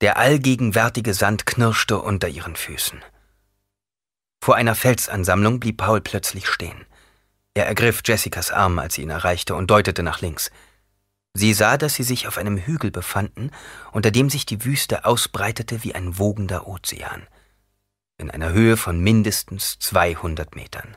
Der 0.00 0.16
allgegenwärtige 0.16 1.14
Sand 1.14 1.46
knirschte 1.46 1.98
unter 1.98 2.28
ihren 2.28 2.56
Füßen. 2.56 3.02
Vor 4.42 4.56
einer 4.56 4.74
Felsansammlung 4.74 5.60
blieb 5.60 5.78
Paul 5.78 6.00
plötzlich 6.00 6.48
stehen. 6.48 6.86
Er 7.54 7.66
ergriff 7.66 8.00
Jessicas 8.04 8.50
Arm, 8.50 8.78
als 8.78 8.94
sie 8.94 9.02
ihn 9.02 9.10
erreichte, 9.10 9.54
und 9.54 9.70
deutete 9.70 10.02
nach 10.02 10.20
links. 10.20 10.50
Sie 11.34 11.52
sah, 11.52 11.76
dass 11.76 11.94
sie 11.94 12.02
sich 12.02 12.26
auf 12.26 12.38
einem 12.38 12.56
Hügel 12.56 12.90
befanden, 12.90 13.50
unter 13.92 14.10
dem 14.10 14.30
sich 14.30 14.46
die 14.46 14.64
Wüste 14.64 15.04
ausbreitete 15.04 15.84
wie 15.84 15.94
ein 15.94 16.18
wogender 16.18 16.66
Ozean 16.66 17.26
in 18.20 18.30
einer 18.30 18.52
Höhe 18.52 18.76
von 18.76 19.00
mindestens 19.00 19.78
200 19.78 20.54
Metern. 20.54 20.96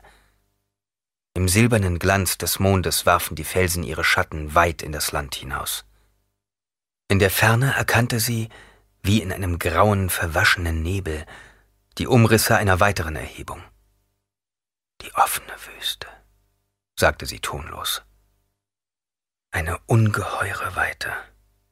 Im 1.32 1.48
silbernen 1.48 1.98
Glanz 1.98 2.38
des 2.38 2.60
Mondes 2.60 3.06
warfen 3.06 3.34
die 3.34 3.44
Felsen 3.44 3.82
ihre 3.82 4.04
Schatten 4.04 4.54
weit 4.54 4.82
in 4.82 4.92
das 4.92 5.10
Land 5.10 5.34
hinaus. 5.34 5.84
In 7.08 7.18
der 7.18 7.30
Ferne 7.30 7.74
erkannte 7.74 8.20
sie, 8.20 8.50
wie 9.04 9.20
in 9.20 9.32
einem 9.32 9.58
grauen, 9.58 10.08
verwaschenen 10.08 10.82
Nebel, 10.82 11.26
die 11.98 12.06
Umrisse 12.06 12.56
einer 12.56 12.80
weiteren 12.80 13.16
Erhebung. 13.16 13.62
Die 15.02 15.14
offene 15.14 15.52
Wüste, 15.66 16.08
sagte 16.98 17.26
sie 17.26 17.38
tonlos. 17.38 18.02
Eine 19.52 19.78
ungeheure 19.86 20.74
Weite, 20.74 21.12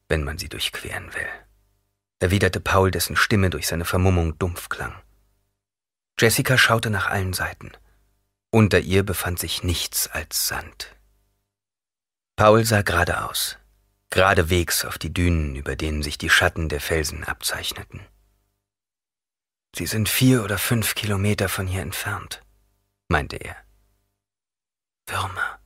wenn 0.07 0.23
man 0.23 0.37
sie 0.37 0.47
durchqueren 0.47 1.11
will, 1.15 1.27
erwiderte 2.19 2.59
Paul, 2.59 2.91
dessen 2.91 3.15
Stimme 3.15 3.49
durch 3.49 3.67
seine 3.67 3.85
Vermummung 3.85 4.37
dumpf 4.37 4.69
klang. 4.69 4.93
Jessica 6.19 6.55
schaute 6.57 6.91
nach 6.91 7.07
allen 7.07 7.33
Seiten. 7.33 7.71
Unter 8.51 8.79
ihr 8.79 9.03
befand 9.03 9.39
sich 9.39 9.63
nichts 9.63 10.07
als 10.07 10.45
Sand. 10.45 10.95
Paul 12.35 12.63
sah 12.63 12.83
geradeaus, 12.83 13.57
geradewegs 14.13 14.85
auf 14.85 14.99
die 14.99 15.11
Dünen, 15.11 15.55
über 15.55 15.75
denen 15.75 16.03
sich 16.03 16.19
die 16.19 16.29
Schatten 16.29 16.69
der 16.69 16.79
Felsen 16.79 17.23
abzeichneten. 17.23 17.99
Sie 19.75 19.87
sind 19.87 20.07
vier 20.07 20.43
oder 20.43 20.59
fünf 20.59 20.93
Kilometer 20.93 21.49
von 21.49 21.65
hier 21.65 21.81
entfernt, 21.81 22.43
meinte 23.07 23.37
er. 23.37 23.55
Würmer, 25.07 25.59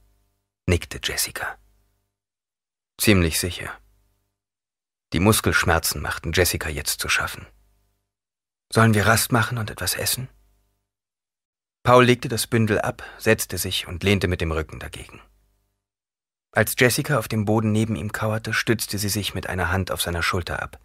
nickte 0.66 1.02
Jessica. 1.04 1.58
Ziemlich 2.98 3.38
sicher. 3.38 3.78
Die 5.12 5.20
Muskelschmerzen 5.20 6.02
machten 6.02 6.32
Jessica 6.32 6.70
jetzt 6.70 7.02
zu 7.02 7.10
schaffen. 7.10 7.45
Sollen 8.72 8.93
wir 8.93 9.08
Rast 9.08 9.34
machen 9.34 9.58
und 9.58 9.70
etwas 9.70 9.93
essen? 9.95 10.30
Paul 11.84 12.06
legte 12.06 12.30
das 12.30 12.48
Bündel 12.48 12.80
ab, 12.80 13.04
setzte 13.18 13.58
sich 13.58 13.88
und 13.88 14.04
lehnte 14.04 14.30
mit 14.30 14.39
dem 14.39 14.54
Rücken 14.54 14.80
dagegen. 14.80 15.22
Als 16.52 16.76
Jessica 16.78 17.18
auf 17.20 17.28
dem 17.28 17.45
Boden 17.45 17.72
neben 17.72 17.95
ihm 17.95 18.12
kauerte, 18.12 18.54
stützte 18.54 18.98
sie 18.98 19.10
sich 19.10 19.34
mit 19.34 19.48
einer 19.48 19.72
Hand 19.72 19.91
auf 19.91 20.02
seiner 20.02 20.24
Schulter 20.24 20.62
ab. 20.62 20.80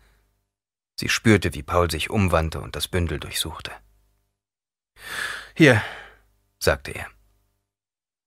Sie 0.99 1.09
spürte, 1.09 1.55
wie 1.55 1.63
Paul 1.63 1.91
sich 1.91 2.11
umwandte 2.11 2.61
und 2.61 2.77
das 2.77 2.89
Bündel 2.89 3.19
durchsuchte. 3.19 3.73
Hier, 5.55 5.83
sagte 6.59 6.93
er. 6.93 7.07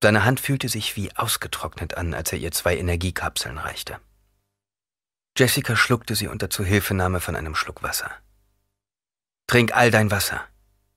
Seine 0.01 0.23
Hand 0.23 0.39
fühlte 0.39 0.69
sich 0.69 0.95
wie 0.95 1.15
ausgetrocknet 1.15 1.97
an, 1.97 2.13
als 2.13 2.31
er 2.31 2.37
ihr 2.37 2.51
zwei 2.51 2.77
Energiekapseln 2.77 3.57
reichte. 3.57 3.99
Jessica 5.37 5.75
schluckte 5.75 6.15
sie 6.15 6.27
unter 6.27 6.49
Zuhilfenahme 6.49 7.19
von 7.19 7.35
einem 7.35 7.55
Schluck 7.55 7.83
Wasser. 7.83 8.11
Trink 9.47 9.75
all 9.75 9.91
dein 9.91 10.11
Wasser, 10.11 10.43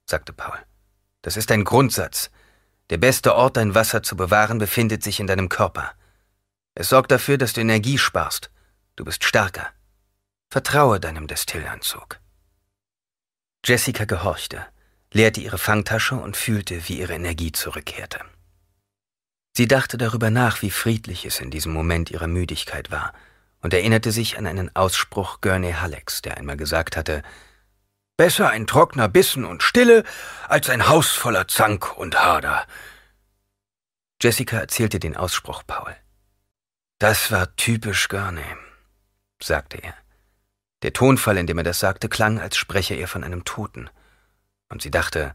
sagte 0.07 0.33
Paul. 0.33 0.59
Das 1.23 1.37
ist 1.37 1.51
ein 1.51 1.65
Grundsatz. 1.65 2.31
Der 2.91 2.99
beste 2.99 3.35
Ort, 3.35 3.57
dein 3.57 3.75
Wasser 3.75 4.03
zu 4.03 4.17
bewahren, 4.17 4.59
befindet 4.59 5.03
sich 5.03 5.21
in 5.21 5.27
deinem 5.27 5.49
Körper. 5.49 5.93
Es 6.79 6.91
sorgt 6.91 7.11
dafür, 7.11 7.39
dass 7.39 7.55
du 7.55 7.61
Energie 7.61 7.99
sparst. 7.99 8.53
Du 8.95 9.05
bist 9.05 9.25
stärker. 9.25 9.69
Vertraue 10.49 11.01
deinem 11.01 11.27
Destillanzug. 11.27 12.21
Jessica 13.65 14.05
gehorchte, 14.05 14.65
leerte 15.13 15.41
ihre 15.41 15.59
Fangtasche 15.59 16.15
und 16.15 16.37
fühlte, 16.37 16.89
wie 16.89 17.01
ihre 17.01 17.15
Energie 17.15 17.51
zurückkehrte. 17.51 18.21
Sie 19.57 19.67
dachte 19.67 19.99
darüber 19.99 20.31
nach, 20.31 20.63
wie 20.63 20.71
friedlich 20.71 21.25
es 21.25 21.41
in 21.41 21.51
diesem 21.51 21.73
Moment 21.73 22.13
ihrer 22.13 22.29
Müdigkeit 22.29 22.93
war, 22.93 23.13
und 23.61 23.75
erinnerte 23.75 24.13
sich 24.13 24.39
an 24.39 24.47
einen 24.47 24.75
Ausspruch 24.77 25.41
Gurney 25.41 25.73
Hallecks, 25.73 26.23
der 26.23 26.37
einmal 26.37 26.57
gesagt 26.57 26.97
hatte, 26.97 27.25
Besser 28.17 28.51
ein 28.51 28.69
trockener 28.69 29.09
Bissen 29.09 29.45
und 29.45 29.65
Stille 29.65 30.05
als 30.47 30.71
ein 30.71 30.87
Haus 30.89 31.11
voller 31.11 31.49
Zank 31.49 31.99
und 31.99 32.21
Hader. 32.21 32.69
Jessica 34.23 34.59
erzählte 34.59 35.01
den 35.01 35.17
Ausspruch 35.17 35.65
Paul. 35.67 35.97
Das 36.99 37.31
war 37.31 37.55
typisch 37.55 38.09
Gurney, 38.09 38.57
sagte 39.41 39.79
er. 39.79 39.95
Der 40.83 40.93
Tonfall, 40.93 41.37
in 41.37 41.47
dem 41.47 41.59
er 41.59 41.65
das 41.65 41.79
sagte, 41.79 42.09
klang, 42.09 42.41
als 42.41 42.57
spreche 42.57 42.95
er 42.95 43.07
von 43.07 43.23
einem 43.23 43.45
Toten. 43.45 43.89
Und 44.69 44.83
sie 44.83 44.91
dachte, 44.91 45.35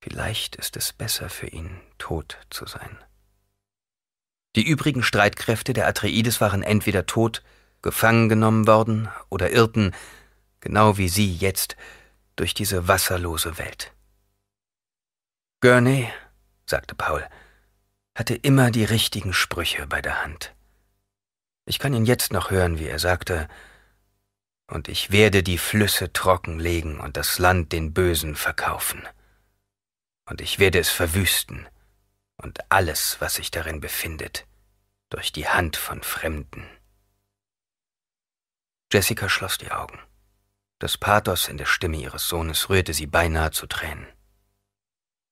vielleicht 0.00 0.54
ist 0.54 0.76
es 0.76 0.92
besser 0.92 1.28
für 1.28 1.48
ihn, 1.48 1.80
tot 1.98 2.38
zu 2.50 2.66
sein. 2.66 2.98
Die 4.54 4.64
übrigen 4.64 5.02
Streitkräfte 5.02 5.72
der 5.72 5.88
Atreides 5.88 6.40
waren 6.40 6.62
entweder 6.62 7.06
tot, 7.06 7.42
gefangen 7.82 8.28
genommen 8.28 8.68
worden 8.68 9.08
oder 9.30 9.50
irrten, 9.50 9.92
genau 10.60 10.98
wie 10.98 11.08
sie 11.08 11.34
jetzt, 11.34 11.76
durch 12.36 12.54
diese 12.54 12.86
wasserlose 12.86 13.58
Welt. 13.58 13.92
Gurney, 15.60 16.08
sagte 16.66 16.94
Paul, 16.94 17.28
hatte 18.14 18.34
immer 18.34 18.70
die 18.70 18.84
richtigen 18.84 19.32
Sprüche 19.32 19.86
bei 19.86 20.00
der 20.00 20.22
Hand. 20.22 20.54
Ich 21.66 21.78
kann 21.78 21.94
ihn 21.94 22.04
jetzt 22.04 22.32
noch 22.32 22.50
hören, 22.50 22.78
wie 22.78 22.86
er 22.86 22.98
sagte, 22.98 23.48
und 24.66 24.88
ich 24.88 25.10
werde 25.10 25.42
die 25.42 25.58
Flüsse 25.58 26.12
trockenlegen 26.12 27.00
und 27.00 27.16
das 27.16 27.38
Land 27.38 27.72
den 27.72 27.92
Bösen 27.92 28.34
verkaufen. 28.34 29.02
Und 30.26 30.40
ich 30.40 30.58
werde 30.58 30.78
es 30.78 30.90
verwüsten 30.90 31.68
und 32.36 32.70
alles, 32.70 33.16
was 33.20 33.34
sich 33.34 33.50
darin 33.50 33.80
befindet, 33.80 34.46
durch 35.10 35.32
die 35.32 35.48
Hand 35.48 35.76
von 35.76 36.02
Fremden. 36.02 36.66
Jessica 38.92 39.28
schloss 39.28 39.58
die 39.58 39.70
Augen. 39.70 39.98
Das 40.78 40.98
Pathos 40.98 41.48
in 41.48 41.56
der 41.56 41.66
Stimme 41.66 41.96
ihres 41.96 42.26
Sohnes 42.28 42.68
rührte 42.68 42.94
sie 42.94 43.06
beinahe 43.06 43.50
zu 43.50 43.66
Tränen. 43.66 44.06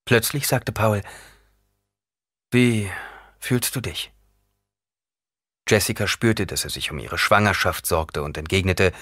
Plötzlich 0.04 0.46
sagte 0.46 0.72
Paul, 0.72 1.02
Wie 2.52 2.92
fühlst 3.38 3.74
du 3.74 3.80
dich? 3.80 4.12
Jessica 5.66 6.06
spürte, 6.06 6.46
dass 6.46 6.64
er 6.64 6.70
sich 6.70 6.90
um 6.90 6.98
ihre 6.98 7.16
Schwangerschaft 7.16 7.86
sorgte 7.86 8.22
und 8.22 8.36
entgegnete, 8.36 8.92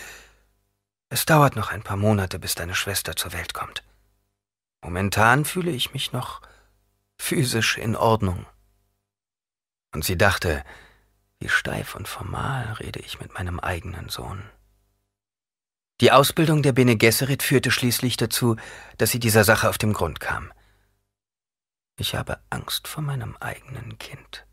Es 1.08 1.26
dauert 1.26 1.56
noch 1.56 1.72
ein 1.72 1.82
paar 1.82 1.96
Monate, 1.96 2.38
bis 2.38 2.54
deine 2.54 2.76
Schwester 2.76 3.16
zur 3.16 3.32
Welt 3.32 3.52
kommt. 3.52 3.82
Momentan 4.82 5.44
fühle 5.44 5.72
ich 5.72 5.92
mich 5.92 6.12
noch 6.12 6.42
physisch 7.18 7.76
in 7.76 7.96
Ordnung. 7.96 8.46
Und 9.92 10.04
sie 10.04 10.16
dachte, 10.16 10.64
wie 11.40 11.48
steif 11.48 11.96
und 11.96 12.06
formal 12.06 12.74
rede 12.74 13.00
ich 13.00 13.18
mit 13.18 13.34
meinem 13.34 13.58
eigenen 13.58 14.10
Sohn. 14.10 14.48
Die 16.00 16.12
Ausbildung 16.12 16.62
der 16.62 16.72
Bene 16.72 16.96
Gesserit 16.96 17.42
führte 17.42 17.72
schließlich 17.72 18.16
dazu, 18.16 18.54
dass 18.96 19.10
sie 19.10 19.18
dieser 19.18 19.42
Sache 19.42 19.68
auf 19.68 19.76
den 19.76 19.92
Grund 19.92 20.20
kam. 20.20 20.52
Ich 22.00 22.14
habe 22.14 22.40
Angst 22.48 22.88
vor 22.88 23.02
meinem 23.02 23.36
eigenen 23.40 23.98
Kind. 23.98 24.46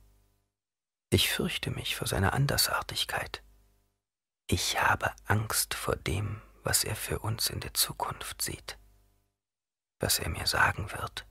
Ich 1.10 1.32
fürchte 1.32 1.72
mich 1.72 1.96
vor 1.96 2.06
seiner 2.06 2.34
Andersartigkeit. 2.34 3.42
Ich 4.48 4.82
habe 4.82 5.14
Angst 5.28 5.74
vor 5.74 5.96
dem, 5.96 6.42
was 6.64 6.84
er 6.84 6.98
für 6.98 7.20
uns 7.20 7.50
in 7.50 7.62
der 7.62 7.74
Zukunft 7.74 8.42
sieht, 8.42 8.78
was 10.02 10.20
er 10.20 10.28
mir 10.28 10.46
sagen 10.46 10.92
wird. 10.92 11.26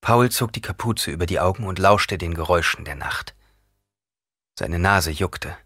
Paul 0.00 0.30
zog 0.30 0.52
die 0.52 0.62
Kapuze 0.62 1.10
über 1.10 1.26
die 1.26 1.40
Augen 1.40 1.66
und 1.66 1.80
lauschte 1.80 2.16
den 2.16 2.34
Geräuschen 2.34 2.84
der 2.84 2.94
Nacht. 2.94 3.34
Seine 4.56 4.78
Nase 4.78 5.10
juckte. 5.10 5.58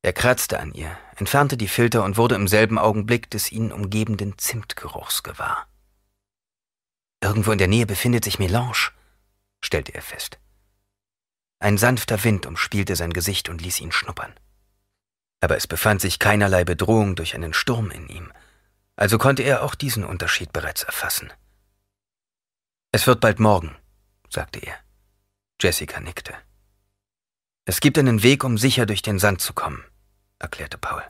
Er 0.00 0.14
kratzte 0.14 0.58
an 0.58 0.72
ihr, 0.72 0.96
entfernte 1.16 1.58
die 1.58 1.68
Filter 1.68 2.04
und 2.04 2.16
wurde 2.16 2.36
im 2.36 2.48
selben 2.48 2.78
Augenblick 2.78 3.30
des 3.30 3.52
ihn 3.52 3.70
umgebenden 3.70 4.38
Zimtgeruchs 4.38 5.22
gewahr. 5.22 5.66
Irgendwo 7.22 7.52
in 7.52 7.58
der 7.58 7.68
Nähe 7.68 7.86
befindet 7.86 8.24
sich 8.24 8.38
Melange, 8.38 8.90
stellte 9.60 9.94
er 9.94 10.02
fest. 10.02 10.38
Ein 11.58 11.76
sanfter 11.76 12.24
Wind 12.24 12.46
umspielte 12.46 12.96
sein 12.96 13.12
Gesicht 13.12 13.48
und 13.48 13.60
ließ 13.60 13.80
ihn 13.80 13.92
schnuppern. 13.92 14.32
Aber 15.40 15.56
es 15.56 15.66
befand 15.66 16.00
sich 16.00 16.18
keinerlei 16.18 16.64
Bedrohung 16.64 17.16
durch 17.16 17.34
einen 17.34 17.52
Sturm 17.52 17.90
in 17.90 18.08
ihm, 18.08 18.32
also 18.96 19.18
konnte 19.18 19.42
er 19.42 19.62
auch 19.62 19.74
diesen 19.74 20.04
Unterschied 20.04 20.52
bereits 20.52 20.82
erfassen. 20.82 21.32
Es 22.92 23.06
wird 23.06 23.20
bald 23.20 23.38
morgen, 23.38 23.76
sagte 24.28 24.58
er. 24.60 24.76
Jessica 25.60 26.00
nickte. 26.00 26.34
Es 27.66 27.80
gibt 27.80 27.98
einen 27.98 28.22
Weg, 28.22 28.42
um 28.44 28.58
sicher 28.58 28.86
durch 28.86 29.02
den 29.02 29.18
Sand 29.18 29.40
zu 29.40 29.52
kommen, 29.52 29.84
erklärte 30.38 30.78
Paul. 30.78 31.02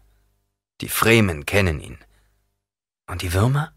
Die 0.80 0.88
Fremen 0.88 1.46
kennen 1.46 1.80
ihn. 1.80 1.98
Und 3.06 3.22
die 3.22 3.32
Würmer? 3.32 3.72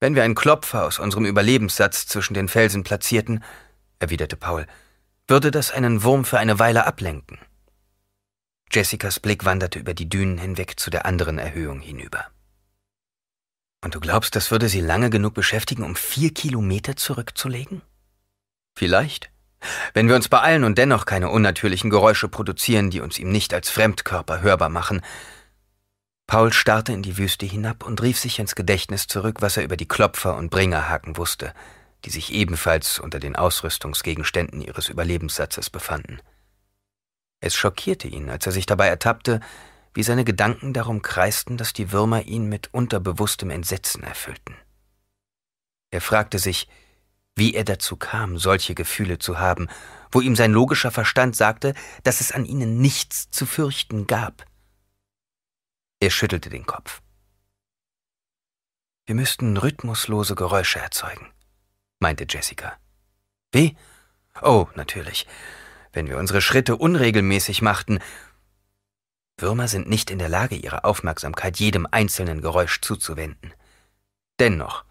Wenn 0.00 0.14
wir 0.14 0.24
einen 0.24 0.34
Klopfer 0.34 0.86
aus 0.86 0.98
unserem 0.98 1.26
Überlebenssatz 1.26 2.06
zwischen 2.06 2.32
den 2.32 2.48
Felsen 2.48 2.82
platzierten, 2.82 3.44
erwiderte 3.98 4.36
Paul, 4.36 4.66
würde 5.28 5.50
das 5.50 5.70
einen 5.70 6.02
Wurm 6.02 6.24
für 6.24 6.38
eine 6.38 6.58
Weile 6.58 6.86
ablenken. 6.86 7.38
Jessicas 8.72 9.20
Blick 9.20 9.44
wanderte 9.44 9.78
über 9.78 9.92
die 9.92 10.08
Dünen 10.08 10.38
hinweg 10.38 10.80
zu 10.80 10.90
der 10.90 11.04
anderen 11.04 11.38
Erhöhung 11.38 11.80
hinüber. 11.80 12.26
Und 13.82 13.94
du 13.94 14.00
glaubst, 14.00 14.36
das 14.36 14.50
würde 14.50 14.68
sie 14.68 14.80
lange 14.80 15.10
genug 15.10 15.34
beschäftigen, 15.34 15.82
um 15.82 15.96
vier 15.96 16.32
Kilometer 16.32 16.96
zurückzulegen? 16.96 17.82
Vielleicht. 18.76 19.30
Wenn 19.92 20.08
wir 20.08 20.16
uns 20.16 20.28
beeilen 20.28 20.64
und 20.64 20.78
dennoch 20.78 21.04
keine 21.04 21.28
unnatürlichen 21.28 21.90
Geräusche 21.90 22.28
produzieren, 22.28 22.90
die 22.90 23.00
uns 23.00 23.18
ihm 23.18 23.30
nicht 23.30 23.52
als 23.52 23.68
Fremdkörper 23.68 24.40
hörbar 24.40 24.70
machen. 24.70 25.02
Paul 26.30 26.52
starrte 26.52 26.92
in 26.92 27.02
die 27.02 27.18
Wüste 27.18 27.44
hinab 27.44 27.84
und 27.84 28.00
rief 28.02 28.16
sich 28.16 28.38
ins 28.38 28.54
Gedächtnis 28.54 29.08
zurück, 29.08 29.42
was 29.42 29.56
er 29.56 29.64
über 29.64 29.76
die 29.76 29.88
Klopfer 29.88 30.36
und 30.36 30.48
Bringerhaken 30.48 31.16
wusste, 31.16 31.52
die 32.04 32.10
sich 32.10 32.32
ebenfalls 32.32 33.00
unter 33.00 33.18
den 33.18 33.34
Ausrüstungsgegenständen 33.34 34.60
ihres 34.60 34.88
Überlebenssatzes 34.88 35.70
befanden. 35.70 36.20
Es 37.40 37.56
schockierte 37.56 38.06
ihn, 38.06 38.30
als 38.30 38.46
er 38.46 38.52
sich 38.52 38.64
dabei 38.64 38.86
ertappte, 38.86 39.40
wie 39.92 40.04
seine 40.04 40.24
Gedanken 40.24 40.72
darum 40.72 41.02
kreisten, 41.02 41.56
dass 41.56 41.72
die 41.72 41.90
Würmer 41.90 42.22
ihn 42.22 42.48
mit 42.48 42.72
unterbewusstem 42.72 43.50
Entsetzen 43.50 44.04
erfüllten. 44.04 44.54
Er 45.90 46.00
fragte 46.00 46.38
sich, 46.38 46.68
wie 47.34 47.54
er 47.54 47.64
dazu 47.64 47.96
kam, 47.96 48.38
solche 48.38 48.76
Gefühle 48.76 49.18
zu 49.18 49.40
haben, 49.40 49.66
wo 50.12 50.20
ihm 50.20 50.36
sein 50.36 50.52
logischer 50.52 50.92
Verstand 50.92 51.34
sagte, 51.34 51.74
dass 52.04 52.20
es 52.20 52.30
an 52.30 52.44
ihnen 52.44 52.80
nichts 52.80 53.32
zu 53.32 53.46
fürchten 53.46 54.06
gab. 54.06 54.48
Er 56.02 56.08
schüttelte 56.08 56.48
den 56.48 56.64
Kopf. 56.64 57.02
Wir 59.04 59.14
müssten 59.14 59.58
rhythmuslose 59.58 60.34
Geräusche 60.34 60.78
erzeugen, 60.78 61.30
meinte 61.98 62.24
Jessica. 62.26 62.78
Wie? 63.52 63.76
Oh, 64.40 64.66
natürlich. 64.76 65.26
Wenn 65.92 66.08
wir 66.08 66.16
unsere 66.16 66.40
Schritte 66.40 66.76
unregelmäßig 66.76 67.60
machten. 67.60 67.98
Würmer 69.36 69.68
sind 69.68 69.90
nicht 69.90 70.10
in 70.10 70.18
der 70.18 70.30
Lage, 70.30 70.54
ihre 70.54 70.84
Aufmerksamkeit 70.84 71.58
jedem 71.58 71.86
einzelnen 71.90 72.40
Geräusch 72.40 72.80
zuzuwenden. 72.80 73.52
Dennoch, 74.38 74.84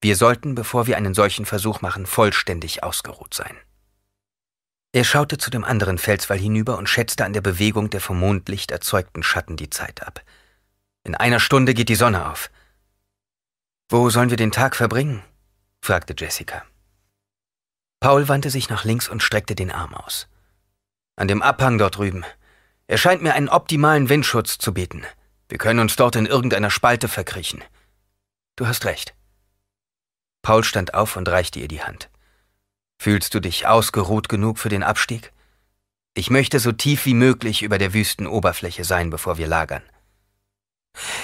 wir 0.00 0.14
sollten, 0.14 0.54
bevor 0.54 0.86
wir 0.86 0.96
einen 0.96 1.14
solchen 1.14 1.46
Versuch 1.46 1.80
machen, 1.80 2.06
vollständig 2.06 2.84
ausgeruht 2.84 3.34
sein. 3.34 3.56
Er 4.92 5.02
schaute 5.02 5.38
zu 5.38 5.50
dem 5.50 5.64
anderen 5.64 5.98
Felswall 5.98 6.38
hinüber 6.38 6.78
und 6.78 6.88
schätzte 6.88 7.24
an 7.24 7.32
der 7.32 7.40
Bewegung 7.40 7.90
der 7.90 8.00
vom 8.00 8.20
Mondlicht 8.20 8.70
erzeugten 8.70 9.24
Schatten 9.24 9.56
die 9.56 9.70
Zeit 9.70 10.06
ab. 10.06 10.22
In 11.04 11.14
einer 11.14 11.38
Stunde 11.38 11.74
geht 11.74 11.90
die 11.90 11.94
Sonne 11.94 12.30
auf. 12.30 12.50
Wo 13.90 14.08
sollen 14.08 14.30
wir 14.30 14.38
den 14.38 14.52
Tag 14.52 14.74
verbringen? 14.74 15.22
fragte 15.82 16.14
Jessica. 16.16 16.64
Paul 18.00 18.28
wandte 18.28 18.48
sich 18.48 18.70
nach 18.70 18.84
links 18.84 19.08
und 19.08 19.22
streckte 19.22 19.54
den 19.54 19.70
Arm 19.70 19.94
aus. 19.94 20.28
An 21.16 21.28
dem 21.28 21.42
Abhang 21.42 21.76
dort 21.76 21.98
drüben. 21.98 22.24
Er 22.86 22.96
scheint 22.96 23.22
mir 23.22 23.34
einen 23.34 23.50
optimalen 23.50 24.08
Windschutz 24.08 24.56
zu 24.56 24.72
bieten. 24.72 25.04
Wir 25.48 25.58
können 25.58 25.80
uns 25.80 25.96
dort 25.96 26.16
in 26.16 26.26
irgendeiner 26.26 26.70
Spalte 26.70 27.08
verkriechen. 27.08 27.62
Du 28.56 28.66
hast 28.66 28.86
recht. 28.86 29.14
Paul 30.40 30.64
stand 30.64 30.94
auf 30.94 31.16
und 31.16 31.28
reichte 31.28 31.60
ihr 31.60 31.68
die 31.68 31.82
Hand. 31.82 32.10
Fühlst 32.98 33.34
du 33.34 33.40
dich 33.40 33.66
ausgeruht 33.66 34.28
genug 34.30 34.58
für 34.58 34.70
den 34.70 34.82
Abstieg? 34.82 35.32
Ich 36.14 36.30
möchte 36.30 36.60
so 36.60 36.72
tief 36.72 37.04
wie 37.04 37.14
möglich 37.14 37.62
über 37.62 37.76
der 37.76 37.92
Wüstenoberfläche 37.92 38.84
sein, 38.84 39.10
bevor 39.10 39.36
wir 39.36 39.48
lagern. 39.48 39.82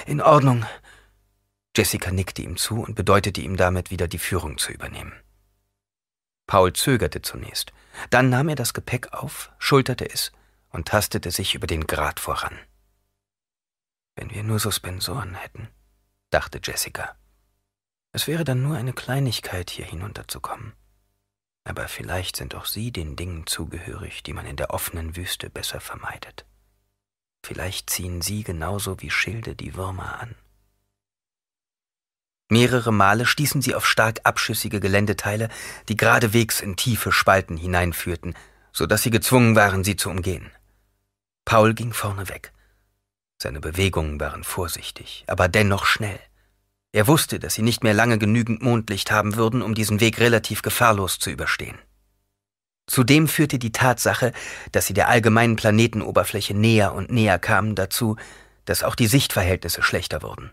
In 0.06 0.20
Ordnung. 0.20 0.66
Jessica 1.76 2.10
nickte 2.10 2.42
ihm 2.42 2.56
zu 2.56 2.82
und 2.82 2.94
bedeutete 2.94 3.40
ihm 3.40 3.56
damit 3.56 3.90
wieder 3.90 4.08
die 4.08 4.18
Führung 4.18 4.58
zu 4.58 4.72
übernehmen. 4.72 5.12
Paul 6.46 6.72
zögerte 6.72 7.22
zunächst, 7.22 7.72
dann 8.10 8.28
nahm 8.28 8.48
er 8.48 8.56
das 8.56 8.74
Gepäck 8.74 9.12
auf, 9.12 9.52
schulterte 9.58 10.10
es 10.10 10.32
und 10.70 10.88
tastete 10.88 11.30
sich 11.30 11.54
über 11.54 11.66
den 11.66 11.86
Grat 11.86 12.18
voran. 12.18 12.58
Wenn 14.16 14.30
wir 14.30 14.42
nur 14.42 14.58
Suspensoren 14.58 15.34
hätten, 15.34 15.68
dachte 16.30 16.60
Jessica. 16.62 17.16
Es 18.12 18.26
wäre 18.26 18.44
dann 18.44 18.62
nur 18.62 18.76
eine 18.76 18.92
Kleinigkeit, 18.92 19.70
hier 19.70 19.86
hinunterzukommen. 19.86 20.72
Aber 21.64 21.86
vielleicht 21.86 22.36
sind 22.36 22.54
auch 22.54 22.64
sie 22.64 22.90
den 22.90 23.14
Dingen 23.14 23.46
zugehörig, 23.46 24.22
die 24.22 24.32
man 24.32 24.46
in 24.46 24.56
der 24.56 24.70
offenen 24.70 25.14
Wüste 25.14 25.50
besser 25.50 25.80
vermeidet. 25.80 26.46
Vielleicht 27.42 27.90
ziehen 27.90 28.22
sie 28.22 28.44
genauso 28.44 29.00
wie 29.00 29.10
Schilde 29.10 29.54
die 29.54 29.74
Würmer 29.74 30.20
an. 30.20 30.34
Mehrere 32.48 32.92
Male 32.92 33.26
stießen 33.26 33.62
sie 33.62 33.74
auf 33.74 33.86
stark 33.86 34.20
abschüssige 34.24 34.80
Geländeteile, 34.80 35.48
die 35.88 35.96
geradewegs 35.96 36.60
in 36.60 36.76
tiefe 36.76 37.12
Spalten 37.12 37.56
hineinführten, 37.56 38.34
so 38.72 38.86
dass 38.86 39.02
sie 39.02 39.10
gezwungen 39.10 39.54
waren, 39.54 39.84
sie 39.84 39.96
zu 39.96 40.10
umgehen. 40.10 40.50
Paul 41.44 41.74
ging 41.74 41.92
vorne 41.92 42.28
weg. 42.28 42.52
Seine 43.40 43.60
Bewegungen 43.60 44.20
waren 44.20 44.44
vorsichtig, 44.44 45.24
aber 45.28 45.48
dennoch 45.48 45.86
schnell. 45.86 46.18
Er 46.92 47.06
wusste, 47.06 47.38
dass 47.38 47.54
sie 47.54 47.62
nicht 47.62 47.84
mehr 47.84 47.94
lange 47.94 48.18
genügend 48.18 48.62
Mondlicht 48.62 49.12
haben 49.12 49.36
würden, 49.36 49.62
um 49.62 49.74
diesen 49.74 50.00
Weg 50.00 50.18
relativ 50.18 50.62
gefahrlos 50.62 51.20
zu 51.20 51.30
überstehen. 51.30 51.78
Zudem 52.90 53.28
führte 53.28 53.60
die 53.60 53.70
Tatsache, 53.70 54.32
dass 54.72 54.88
sie 54.88 54.94
der 54.94 55.08
allgemeinen 55.08 55.54
Planetenoberfläche 55.54 56.54
näher 56.54 56.92
und 56.92 57.08
näher 57.08 57.38
kamen, 57.38 57.76
dazu, 57.76 58.16
dass 58.64 58.82
auch 58.82 58.96
die 58.96 59.06
Sichtverhältnisse 59.06 59.80
schlechter 59.80 60.22
wurden. 60.22 60.50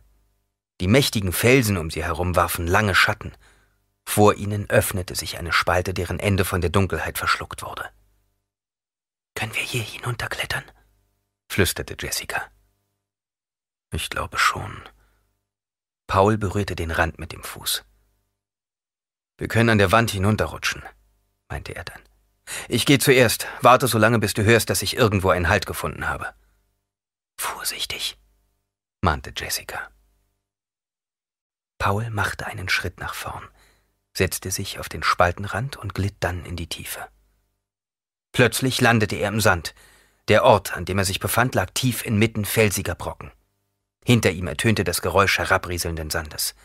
Die 0.80 0.88
mächtigen 0.88 1.34
Felsen 1.34 1.78
um 1.78 1.90
sie 1.90 2.04
herum 2.04 2.36
warfen 2.36 2.68
lange 2.68 2.94
Schatten. 2.94 3.34
Vor 4.06 4.36
ihnen 4.36 4.70
öffnete 4.70 5.16
sich 5.16 5.40
eine 5.40 5.52
Spalte, 5.52 5.96
deren 5.96 6.20
Ende 6.20 6.46
von 6.46 6.62
der 6.62 6.70
Dunkelheit 6.70 7.18
verschluckt 7.18 7.64
wurde. 7.64 7.90
Können 9.34 9.56
wir 9.56 9.64
hier 9.64 9.82
hinunterklettern? 9.82 10.64
flüsterte 11.52 11.98
Jessica. 12.00 12.44
Ich 13.92 14.12
glaube 14.12 14.38
schon. 14.38 14.84
Paul 16.06 16.38
berührte 16.38 16.76
den 16.76 16.92
Rand 16.92 17.18
mit 17.18 17.32
dem 17.32 17.42
Fuß. 17.42 17.84
Wir 19.40 19.48
können 19.48 19.72
an 19.72 19.80
der 19.80 19.92
Wand 19.92 20.12
hinunterrutschen, 20.12 20.84
meinte 21.50 21.76
er 21.76 21.84
dann. 21.84 22.07
Ich 22.68 22.86
gehe 22.86 23.00
zuerst, 23.00 23.48
warte 23.62 23.88
so 23.88 23.98
lange, 23.98 24.20
bis 24.20 24.34
du 24.34 24.44
hörst, 24.44 24.70
dass 24.70 24.82
ich 24.82 24.96
irgendwo 24.98 25.30
einen 25.30 25.50
Halt 25.50 25.66
gefunden 25.66 26.08
habe. 26.08 26.34
Vorsichtig, 27.38 28.18
mahnte 29.02 29.34
Jessica. 29.36 29.90
Paul 31.78 32.10
machte 32.10 32.48
einen 32.48 32.70
Schritt 32.70 33.00
nach 33.00 33.14
vorn, 33.14 33.48
setzte 34.14 34.52
sich 34.52 34.80
auf 34.80 34.90
den 34.90 35.04
Spaltenrand 35.04 35.78
und 35.78 35.94
glitt 35.94 36.16
dann 36.20 36.46
in 36.46 36.56
die 36.56 36.68
Tiefe. 36.68 37.08
Plötzlich 38.32 38.82
landete 38.82 39.16
er 39.16 39.30
im 39.30 39.42
Sand. 39.42 39.74
Der 40.28 40.44
Ort, 40.44 40.76
an 40.76 40.86
dem 40.86 40.98
er 40.98 41.06
sich 41.06 41.20
befand, 41.20 41.56
lag 41.56 41.72
tief 41.74 42.06
inmitten 42.06 42.46
felsiger 42.46 42.96
Brocken. 42.96 43.32
Hinter 44.06 44.32
ihm 44.32 44.48
ertönte 44.48 44.84
das 44.84 45.02
Geräusch 45.02 45.38
herabrieselnden 45.38 46.10
Sandes. 46.10 46.56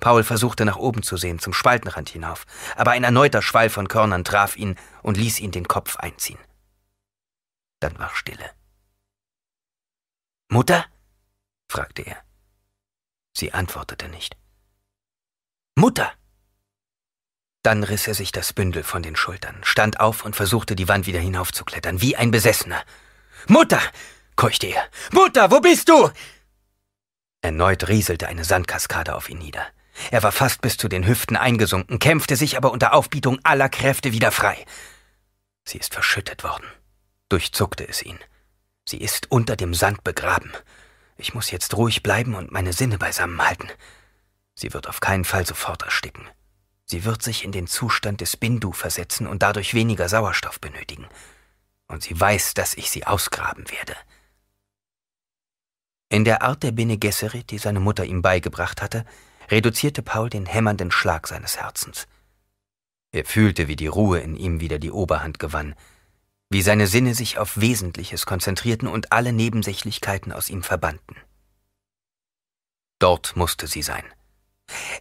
Paul 0.00 0.24
versuchte 0.24 0.64
nach 0.64 0.76
oben 0.76 1.02
zu 1.02 1.16
sehen, 1.16 1.38
zum 1.38 1.52
Spaltenrand 1.52 2.08
hinauf, 2.08 2.44
aber 2.76 2.92
ein 2.92 3.04
erneuter 3.04 3.42
Schwall 3.42 3.70
von 3.70 3.88
Körnern 3.88 4.24
traf 4.24 4.56
ihn 4.56 4.76
und 5.02 5.16
ließ 5.16 5.40
ihn 5.40 5.50
den 5.50 5.68
Kopf 5.68 5.96
einziehen. 5.96 6.38
Dann 7.80 7.98
war 7.98 8.10
Stille. 8.14 8.50
Mutter? 10.48 10.86
fragte 11.68 12.02
er. 12.02 12.22
Sie 13.36 13.52
antwortete 13.52 14.08
nicht. 14.08 14.36
Mutter! 15.74 16.10
Dann 17.62 17.82
riss 17.82 18.06
er 18.06 18.14
sich 18.14 18.32
das 18.32 18.52
Bündel 18.52 18.82
von 18.82 19.02
den 19.02 19.16
Schultern, 19.16 19.58
stand 19.62 20.00
auf 20.00 20.24
und 20.24 20.36
versuchte, 20.36 20.76
die 20.76 20.88
Wand 20.88 21.06
wieder 21.06 21.18
hinaufzuklettern, 21.18 22.00
wie 22.00 22.16
ein 22.16 22.30
Besessener. 22.30 22.82
Mutter! 23.48 23.80
keuchte 24.36 24.68
er. 24.68 24.88
Mutter, 25.12 25.50
wo 25.50 25.60
bist 25.60 25.88
du? 25.88 26.10
Erneut 27.42 27.88
rieselte 27.88 28.28
eine 28.28 28.44
Sandkaskade 28.44 29.14
auf 29.14 29.28
ihn 29.28 29.38
nieder. 29.38 29.66
Er 30.10 30.22
war 30.22 30.32
fast 30.32 30.60
bis 30.60 30.76
zu 30.76 30.88
den 30.88 31.06
Hüften 31.06 31.36
eingesunken, 31.36 31.98
kämpfte 31.98 32.36
sich 32.36 32.56
aber 32.56 32.72
unter 32.72 32.92
Aufbietung 32.92 33.38
aller 33.42 33.68
Kräfte 33.68 34.12
wieder 34.12 34.30
frei. 34.30 34.64
Sie 35.64 35.78
ist 35.78 35.94
verschüttet 35.94 36.44
worden, 36.44 36.66
durchzuckte 37.28 37.88
es 37.88 38.02
ihn. 38.02 38.18
Sie 38.84 38.98
ist 38.98 39.30
unter 39.30 39.56
dem 39.56 39.74
Sand 39.74 40.04
begraben. 40.04 40.52
Ich 41.16 41.34
muss 41.34 41.50
jetzt 41.50 41.76
ruhig 41.76 42.02
bleiben 42.02 42.34
und 42.34 42.52
meine 42.52 42.72
Sinne 42.72 42.98
beisammenhalten. 42.98 43.68
Sie 44.54 44.72
wird 44.72 44.88
auf 44.88 45.00
keinen 45.00 45.24
Fall 45.24 45.46
sofort 45.46 45.82
ersticken. 45.82 46.28
Sie 46.84 47.04
wird 47.04 47.22
sich 47.22 47.44
in 47.44 47.50
den 47.50 47.66
Zustand 47.66 48.20
des 48.20 48.36
Bindu 48.36 48.72
versetzen 48.72 49.26
und 49.26 49.42
dadurch 49.42 49.74
weniger 49.74 50.08
Sauerstoff 50.08 50.60
benötigen. 50.60 51.08
Und 51.88 52.04
sie 52.04 52.18
weiß, 52.18 52.54
dass 52.54 52.74
ich 52.74 52.90
sie 52.90 53.06
ausgraben 53.06 53.68
werde. 53.70 53.96
In 56.08 56.24
der 56.24 56.42
Art 56.42 56.62
der 56.62 56.70
Bene 56.70 56.98
Gesserit, 56.98 57.50
die 57.50 57.58
seine 57.58 57.80
Mutter 57.80 58.04
ihm 58.04 58.22
beigebracht 58.22 58.80
hatte, 58.80 59.04
reduzierte 59.50 60.02
Paul 60.02 60.30
den 60.30 60.46
hämmernden 60.46 60.90
Schlag 60.90 61.26
seines 61.28 61.56
Herzens. 61.58 62.06
Er 63.12 63.24
fühlte, 63.24 63.68
wie 63.68 63.76
die 63.76 63.86
Ruhe 63.86 64.20
in 64.20 64.36
ihm 64.36 64.60
wieder 64.60 64.78
die 64.78 64.90
Oberhand 64.90 65.38
gewann, 65.38 65.74
wie 66.50 66.62
seine 66.62 66.86
Sinne 66.86 67.14
sich 67.14 67.38
auf 67.38 67.60
Wesentliches 67.60 68.26
konzentrierten 68.26 68.88
und 68.88 69.12
alle 69.12 69.32
Nebensächlichkeiten 69.32 70.32
aus 70.32 70.48
ihm 70.48 70.62
verbannten. 70.62 71.16
Dort 72.98 73.36
musste 73.36 73.66
sie 73.66 73.82
sein. 73.82 74.04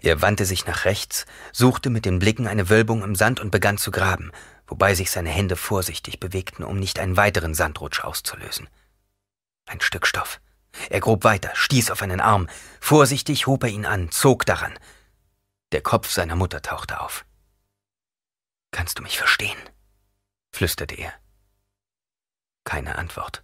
Er 0.02 0.22
wandte 0.22 0.46
sich 0.46 0.66
nach 0.66 0.86
rechts, 0.86 1.26
suchte 1.52 1.90
mit 1.90 2.06
den 2.06 2.20
Blicken 2.20 2.48
eine 2.48 2.70
Wölbung 2.70 3.04
im 3.04 3.16
Sand 3.16 3.40
und 3.40 3.52
begann 3.52 3.78
zu 3.78 3.92
graben, 3.92 4.32
wobei 4.68 4.94
sich 4.94 5.12
seine 5.12 5.30
Hände 5.30 5.56
vorsichtig 5.56 6.20
bewegten, 6.20 6.64
um 6.64 6.80
nicht 6.80 7.00
einen 7.00 7.18
weiteren 7.18 7.54
Sandrutsch 7.54 8.04
auszulösen. 8.04 8.68
Ein 9.66 9.82
Stück 9.82 10.06
Stoff. 10.06 10.40
Er 10.90 11.00
grub 11.00 11.24
weiter, 11.24 11.52
stieß 11.54 11.92
auf 11.92 12.02
einen 12.02 12.22
Arm. 12.22 12.48
Vorsichtig 12.80 13.48
hob 13.48 13.64
er 13.64 13.70
ihn 13.70 13.86
an, 13.86 14.12
zog 14.12 14.46
daran. 14.46 14.78
Der 15.72 15.82
Kopf 15.82 16.10
seiner 16.12 16.36
Mutter 16.36 16.62
tauchte 16.62 17.00
auf. 17.00 17.26
Kannst 18.72 19.00
du 19.00 19.04
mich 19.04 19.18
verstehen? 19.18 19.58
flüsterte 20.52 20.96
er. 20.96 21.14
Keine 22.64 22.98
Antwort. 22.98 23.44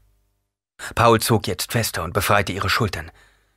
Paul 0.96 1.22
zog 1.22 1.48
jetzt 1.48 1.72
fester 1.72 2.04
und 2.04 2.14
befreite 2.14 2.52
ihre 2.52 2.70
Schultern. 2.70 3.12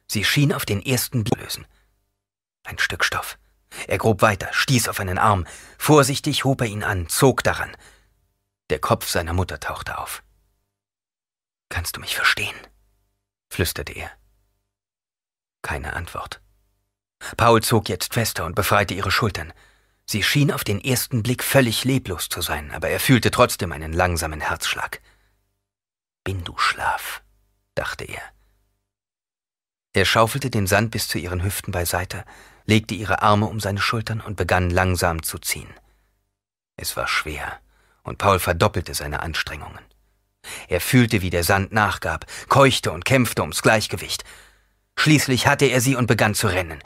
Sie 0.06 0.24
schien 0.24 0.52
auf 0.52 0.64
den 0.66 0.84
ersten 0.84 1.24
Blick 1.24 1.40
lösen. 1.40 1.66
Ein 2.64 2.78
Stück 2.78 3.04
Stoff. 3.04 3.38
Er 3.88 3.98
grub 3.98 4.22
weiter, 4.22 4.48
stieß 4.52 4.88
auf 4.88 5.00
einen 5.00 5.18
Arm. 5.18 5.46
Vorsichtig 5.78 6.44
hob 6.44 6.60
er 6.60 6.66
ihn 6.66 6.84
an, 6.84 7.08
zog 7.08 7.42
daran. 7.42 7.76
Der 8.70 8.78
Kopf 8.78 9.08
seiner 9.08 9.32
Mutter 9.32 9.60
tauchte 9.60 9.98
auf. 9.98 10.22
Kannst 11.68 11.96
du 11.96 12.00
mich 12.00 12.14
verstehen? 12.14 12.54
Flüsterte 13.54 13.92
er. 13.92 14.10
Keine 15.62 15.94
Antwort. 15.94 16.40
Paul 17.36 17.62
zog 17.62 17.88
jetzt 17.88 18.14
fester 18.14 18.44
und 18.44 18.54
befreite 18.54 18.94
ihre 18.94 19.10
Schultern. 19.10 19.52
Sie 20.06 20.22
schien 20.22 20.52
auf 20.52 20.64
den 20.64 20.80
ersten 20.80 21.22
Blick 21.22 21.42
völlig 21.42 21.84
leblos 21.84 22.28
zu 22.28 22.42
sein, 22.42 22.70
aber 22.72 22.90
er 22.90 23.00
fühlte 23.00 23.30
trotzdem 23.30 23.72
einen 23.72 23.92
langsamen 23.92 24.40
Herzschlag. 24.40 25.00
Bindu-Schlaf, 26.24 27.22
dachte 27.74 28.04
er. 28.04 28.22
Er 29.94 30.04
schaufelte 30.04 30.50
den 30.50 30.66
Sand 30.66 30.90
bis 30.90 31.08
zu 31.08 31.18
ihren 31.18 31.42
Hüften 31.42 31.72
beiseite, 31.72 32.24
legte 32.66 32.94
ihre 32.94 33.22
Arme 33.22 33.46
um 33.46 33.60
seine 33.60 33.80
Schultern 33.80 34.20
und 34.20 34.36
begann 34.36 34.68
langsam 34.70 35.22
zu 35.22 35.38
ziehen. 35.38 35.72
Es 36.76 36.96
war 36.96 37.06
schwer, 37.06 37.60
und 38.02 38.18
Paul 38.18 38.38
verdoppelte 38.38 38.94
seine 38.94 39.20
Anstrengungen. 39.20 39.93
Er 40.68 40.80
fühlte, 40.80 41.22
wie 41.22 41.30
der 41.30 41.44
Sand 41.44 41.72
nachgab, 41.72 42.26
keuchte 42.48 42.92
und 42.92 43.04
kämpfte 43.04 43.42
ums 43.42 43.62
Gleichgewicht. 43.62 44.24
Schließlich 44.96 45.46
hatte 45.46 45.66
er 45.66 45.80
sie 45.80 45.96
und 45.96 46.06
begann 46.06 46.34
zu 46.34 46.46
rennen. 46.46 46.82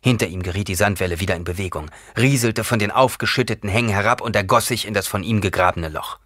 Hinter 0.00 0.28
ihm 0.28 0.42
geriet 0.42 0.68
die 0.68 0.74
Sandwelle 0.74 1.20
wieder 1.20 1.34
in 1.34 1.44
Bewegung, 1.44 1.90
rieselte 2.16 2.64
von 2.64 2.78
den 2.78 2.90
aufgeschütteten 2.90 3.68
Hängen 3.68 3.90
herab 3.90 4.20
und 4.20 4.36
ergoss 4.36 4.66
sich 4.66 4.86
in 4.86 4.94
das 4.94 5.08
von 5.08 5.22
ihm 5.22 5.40
gegrabene 5.40 5.88
Loch. 5.88 6.18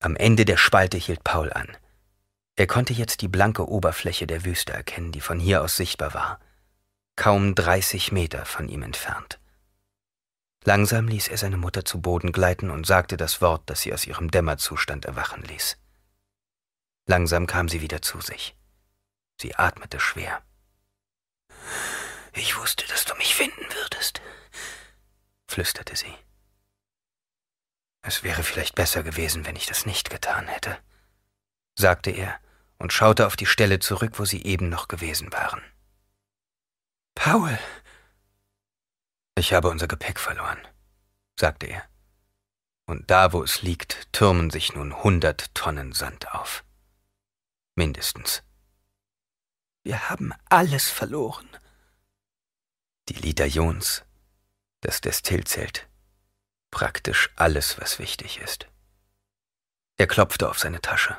Am 0.00 0.16
Ende 0.16 0.44
der 0.44 0.56
Spalte 0.56 0.96
hielt 0.96 1.22
Paul 1.24 1.52
an. 1.52 1.68
Er 2.56 2.66
konnte 2.66 2.92
jetzt 2.92 3.20
die 3.20 3.28
blanke 3.28 3.68
Oberfläche 3.68 4.26
der 4.26 4.44
Wüste 4.44 4.72
erkennen, 4.72 5.12
die 5.12 5.20
von 5.20 5.38
hier 5.38 5.62
aus 5.62 5.76
sichtbar 5.76 6.14
war 6.14 6.38
kaum 7.16 7.54
30 7.54 8.12
Meter 8.12 8.44
von 8.44 8.68
ihm 8.68 8.82
entfernt. 8.82 9.38
Langsam 10.64 11.08
ließ 11.08 11.28
er 11.28 11.36
seine 11.36 11.58
Mutter 11.58 11.84
zu 11.84 12.00
Boden 12.00 12.32
gleiten 12.32 12.70
und 12.70 12.86
sagte 12.86 13.18
das 13.18 13.42
Wort, 13.42 13.68
das 13.68 13.82
sie 13.82 13.92
aus 13.92 14.06
ihrem 14.06 14.30
Dämmerzustand 14.30 15.04
erwachen 15.04 15.42
ließ. 15.42 15.76
Langsam 17.06 17.46
kam 17.46 17.68
sie 17.68 17.82
wieder 17.82 18.00
zu 18.00 18.22
sich. 18.22 18.56
Sie 19.38 19.54
atmete 19.54 20.00
schwer. 20.00 20.42
Ich 22.32 22.56
wusste, 22.56 22.86
dass 22.88 23.04
du 23.04 23.14
mich 23.16 23.34
finden 23.34 23.66
würdest, 23.74 24.22
flüsterte 25.46 25.96
sie. 25.96 26.14
Es 28.00 28.22
wäre 28.22 28.42
vielleicht 28.42 28.74
besser 28.74 29.02
gewesen, 29.02 29.44
wenn 29.44 29.56
ich 29.56 29.66
das 29.66 29.86
nicht 29.86 30.08
getan 30.08 30.46
hätte, 30.46 30.78
sagte 31.78 32.10
er 32.10 32.40
und 32.78 32.92
schaute 32.92 33.26
auf 33.26 33.36
die 33.36 33.46
Stelle 33.46 33.80
zurück, 33.80 34.18
wo 34.18 34.24
sie 34.24 34.42
eben 34.44 34.68
noch 34.70 34.88
gewesen 34.88 35.32
waren. 35.32 35.62
Paul! 37.14 37.58
Ich 39.36 39.52
habe 39.52 39.68
unser 39.68 39.88
Gepäck 39.88 40.20
verloren, 40.20 40.58
sagte 41.38 41.66
er. 41.66 41.82
Und 42.86 43.10
da, 43.10 43.32
wo 43.32 43.42
es 43.42 43.62
liegt, 43.62 44.12
türmen 44.12 44.50
sich 44.50 44.74
nun 44.74 45.02
hundert 45.02 45.54
Tonnen 45.54 45.92
Sand 45.92 46.32
auf. 46.32 46.64
Mindestens. 47.74 48.42
Wir 49.82 50.08
haben 50.08 50.32
alles 50.48 50.88
verloren. 50.88 51.48
Die 53.08 53.14
Liter 53.14 53.46
Jons, 53.46 54.04
das 54.80 55.00
Destillzelt, 55.00 55.88
praktisch 56.70 57.30
alles, 57.36 57.78
was 57.80 57.98
wichtig 57.98 58.38
ist. 58.38 58.68
Er 59.96 60.06
klopfte 60.06 60.48
auf 60.48 60.58
seine 60.58 60.80
Tasche. 60.80 61.16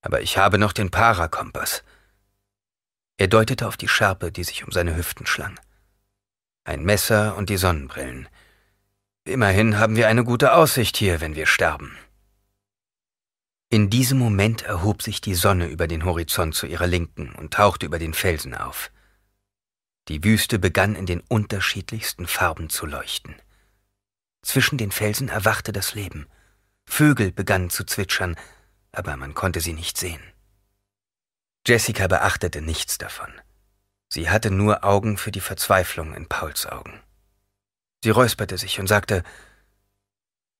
Aber 0.00 0.22
ich 0.22 0.38
habe 0.38 0.58
noch 0.58 0.72
den 0.72 0.90
Parakompass. 0.90 1.84
Er 3.16 3.28
deutete 3.28 3.66
auf 3.66 3.76
die 3.76 3.88
Schärpe, 3.88 4.32
die 4.32 4.44
sich 4.44 4.64
um 4.64 4.72
seine 4.72 4.96
Hüften 4.96 5.26
schlang. 5.26 5.58
Ein 6.66 6.82
Messer 6.82 7.36
und 7.36 7.48
die 7.48 7.58
Sonnenbrillen. 7.58 8.28
Immerhin 9.24 9.78
haben 9.78 9.94
wir 9.94 10.08
eine 10.08 10.24
gute 10.24 10.52
Aussicht 10.52 10.96
hier, 10.96 11.20
wenn 11.20 11.36
wir 11.36 11.46
sterben. 11.46 11.96
In 13.70 13.88
diesem 13.88 14.18
Moment 14.18 14.62
erhob 14.62 15.00
sich 15.00 15.20
die 15.20 15.36
Sonne 15.36 15.68
über 15.68 15.86
den 15.86 16.04
Horizont 16.04 16.56
zu 16.56 16.66
ihrer 16.66 16.88
Linken 16.88 17.32
und 17.36 17.54
tauchte 17.54 17.86
über 17.86 18.00
den 18.00 18.14
Felsen 18.14 18.52
auf. 18.52 18.90
Die 20.08 20.24
Wüste 20.24 20.58
begann 20.58 20.96
in 20.96 21.06
den 21.06 21.20
unterschiedlichsten 21.20 22.26
Farben 22.26 22.68
zu 22.68 22.84
leuchten. 22.84 23.36
Zwischen 24.42 24.76
den 24.76 24.90
Felsen 24.90 25.28
erwachte 25.28 25.70
das 25.70 25.94
Leben. 25.94 26.26
Vögel 26.84 27.30
begannen 27.30 27.70
zu 27.70 27.84
zwitschern, 27.84 28.34
aber 28.90 29.16
man 29.16 29.34
konnte 29.34 29.60
sie 29.60 29.72
nicht 29.72 29.98
sehen. 29.98 30.22
Jessica 31.64 32.08
beachtete 32.08 32.60
nichts 32.60 32.98
davon. 32.98 33.32
Sie 34.08 34.30
hatte 34.30 34.50
nur 34.50 34.84
Augen 34.84 35.16
für 35.16 35.32
die 35.32 35.40
Verzweiflung 35.40 36.14
in 36.14 36.28
Pauls 36.28 36.66
Augen. 36.66 37.02
Sie 38.02 38.10
räusperte 38.10 38.58
sich 38.58 38.78
und 38.78 38.86
sagte, 38.86 39.22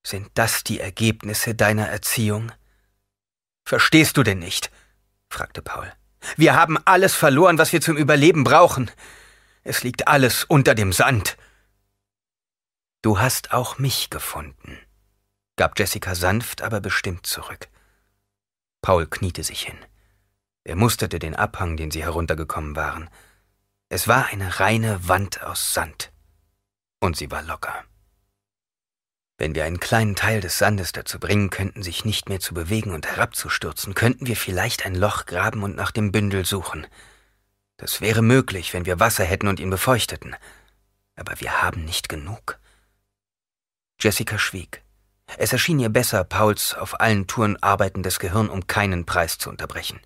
Sind 0.05 0.31
das 0.35 0.65
die 0.65 0.81
Ergebnisse 0.81 1.55
deiner 1.55 1.89
Erziehung? 1.89 2.53
Verstehst 3.65 4.17
du 4.17 4.23
denn 4.23 4.39
nicht? 4.39 4.71
fragte 5.29 5.63
Paul. 5.63 5.93
Wir 6.37 6.55
haben 6.55 6.79
alles 6.85 7.15
verloren, 7.15 7.59
was 7.59 7.73
wir 7.73 7.81
zum 7.81 7.97
Überleben 7.97 8.45
brauchen. 8.45 8.91
Es 9.63 9.83
liegt 9.83 10.09
alles 10.09 10.45
unter 10.45 10.75
dem 10.75 10.93
Sand. 10.93 11.37
Du 13.03 13.21
hast 13.21 13.53
auch 13.53 13.79
mich 13.79 14.11
gefunden, 14.11 14.79
gab 15.57 15.79
Jessica 15.79 16.15
sanft, 16.15 16.63
aber 16.63 16.81
bestimmt 16.81 17.27
zurück. 17.27 17.69
Paul 18.83 19.07
kniete 19.07 19.45
sich 19.45 19.63
hin. 19.63 19.79
Er 20.65 20.75
musterte 20.75 21.21
den 21.21 21.37
Abhang, 21.37 21.77
den 21.77 21.93
sie 21.93 22.03
heruntergekommen 22.03 22.75
waren. 22.75 23.09
Es 23.89 24.09
war 24.09 24.27
eine 24.27 24.59
reine 24.59 25.09
Wand 25.09 25.43
aus 25.43 25.73
Sand. 25.73 26.13
Und 27.01 27.17
sie 27.17 27.31
war 27.31 27.43
locker. 27.43 27.85
Wenn 29.39 29.55
wir 29.55 29.65
einen 29.65 29.79
kleinen 29.79 30.17
Teil 30.17 30.41
des 30.41 30.59
Sandes 30.59 30.93
dazu 30.93 31.21
bringen 31.21 31.51
könnten, 31.51 31.83
sich 31.83 32.05
nicht 32.05 32.29
mehr 32.29 32.41
zu 32.41 32.53
bewegen 32.53 32.93
und 32.93 33.07
herabzustürzen, 33.07 33.95
könnten 33.95 34.27
wir 34.27 34.37
vielleicht 34.37 34.87
ein 34.87 34.95
Loch 34.95 35.27
graben 35.27 35.63
und 35.63 35.77
nach 35.77 35.93
dem 35.93 36.11
Bündel 36.11 36.45
suchen. 36.45 36.87
Das 37.77 38.01
wäre 38.01 38.23
möglich, 38.23 38.73
wenn 38.73 38.87
wir 38.87 38.99
Wasser 38.99 39.25
hätten 39.25 39.47
und 39.47 39.61
ihn 39.61 39.71
befeuchteten. 39.71 40.35
Aber 41.15 41.39
wir 41.41 41.63
haben 41.63 41.85
nicht 41.85 42.09
genug. 42.09 42.59
Jessica 44.01 44.39
schwieg. 44.39 44.83
Es 45.37 45.53
erschien 45.53 45.79
ihr 45.79 45.91
besser, 45.91 46.25
Pauls 46.25 46.75
auf 46.75 47.01
allen 47.01 47.27
Touren 47.27 47.63
arbeitendes 47.63 48.19
Gehirn 48.19 48.49
um 48.49 48.67
keinen 48.67 49.07
Preis 49.07 49.39
zu 49.39 49.51
unterbrechen. 49.51 50.01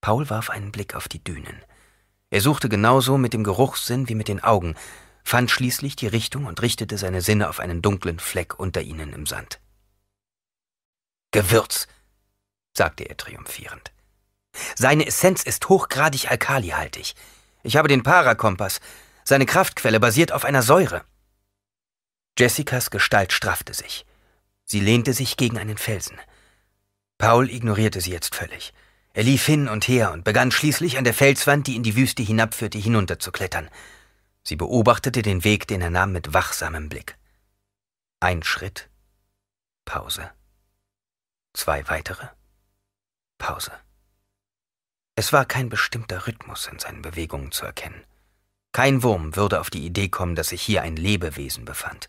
Paul 0.00 0.28
warf 0.30 0.50
einen 0.50 0.72
Blick 0.72 0.94
auf 0.94 1.08
die 1.08 1.22
Dünen. 1.22 1.64
Er 2.30 2.40
suchte 2.40 2.68
genauso 2.68 3.16
mit 3.16 3.32
dem 3.32 3.44
Geruchssinn 3.44 4.08
wie 4.08 4.14
mit 4.14 4.28
den 4.28 4.42
Augen, 4.42 4.74
fand 5.24 5.50
schließlich 5.50 5.96
die 5.96 6.06
Richtung 6.06 6.46
und 6.46 6.60
richtete 6.62 6.98
seine 6.98 7.22
Sinne 7.22 7.48
auf 7.48 7.60
einen 7.60 7.82
dunklen 7.82 8.18
Fleck 8.18 8.58
unter 8.58 8.82
ihnen 8.82 9.12
im 9.12 9.26
Sand. 9.26 9.60
Gewürz, 11.30 11.86
sagte 12.76 13.04
er 13.04 13.16
triumphierend. 13.16 13.92
Seine 14.74 15.06
Essenz 15.06 15.42
ist 15.42 15.68
hochgradig 15.68 16.30
alkalihaltig. 16.30 17.14
Ich 17.62 17.76
habe 17.76 17.88
den 17.88 18.02
Parakompass. 18.02 18.80
Seine 19.24 19.46
Kraftquelle 19.46 20.00
basiert 20.00 20.32
auf 20.32 20.44
einer 20.44 20.62
Säure. 20.62 21.04
Jessicas 22.38 22.90
Gestalt 22.90 23.32
straffte 23.32 23.74
sich. 23.74 24.06
Sie 24.64 24.80
lehnte 24.80 25.12
sich 25.12 25.36
gegen 25.36 25.58
einen 25.58 25.76
Felsen. 25.76 26.18
Paul 27.18 27.50
ignorierte 27.50 28.00
sie 28.00 28.12
jetzt 28.12 28.34
völlig. 28.34 28.72
Er 29.12 29.24
lief 29.24 29.44
hin 29.46 29.68
und 29.68 29.88
her 29.88 30.12
und 30.12 30.24
begann 30.24 30.50
schließlich 30.50 30.98
an 30.98 31.04
der 31.04 31.14
Felswand, 31.14 31.66
die 31.66 31.76
in 31.76 31.82
die 31.82 31.96
Wüste 31.96 32.22
hinabführte, 32.22 32.78
hinunterzuklettern. 32.78 33.70
Sie 34.42 34.56
beobachtete 34.56 35.22
den 35.22 35.44
Weg, 35.44 35.66
den 35.66 35.80
er 35.80 35.90
nahm, 35.90 36.12
mit 36.12 36.32
wachsamem 36.32 36.88
Blick. 36.88 37.18
Ein 38.20 38.42
Schritt, 38.42 38.88
Pause. 39.84 40.30
Zwei 41.54 41.88
weitere, 41.88 42.28
Pause. 43.38 43.72
Es 45.16 45.32
war 45.32 45.44
kein 45.44 45.68
bestimmter 45.68 46.26
Rhythmus 46.26 46.66
in 46.66 46.78
seinen 46.78 47.02
Bewegungen 47.02 47.52
zu 47.52 47.66
erkennen. 47.66 48.04
Kein 48.72 49.02
Wurm 49.02 49.34
würde 49.34 49.60
auf 49.60 49.70
die 49.70 49.84
Idee 49.84 50.08
kommen, 50.08 50.36
dass 50.36 50.48
sich 50.48 50.62
hier 50.62 50.82
ein 50.82 50.96
Lebewesen 50.96 51.64
befand. 51.64 52.08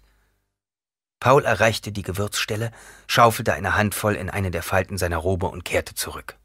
Paul 1.19 1.43
erreichte 1.43 1.91
die 1.91 2.03
Gewürzstelle, 2.03 2.71
schaufelte 3.07 3.53
eine 3.53 3.75
Handvoll 3.75 4.15
in 4.15 4.29
eine 4.29 4.51
der 4.51 4.63
Falten 4.63 4.97
seiner 4.97 5.17
Robe 5.17 5.47
und 5.47 5.65
kehrte 5.65 5.95
zurück. 5.95 6.38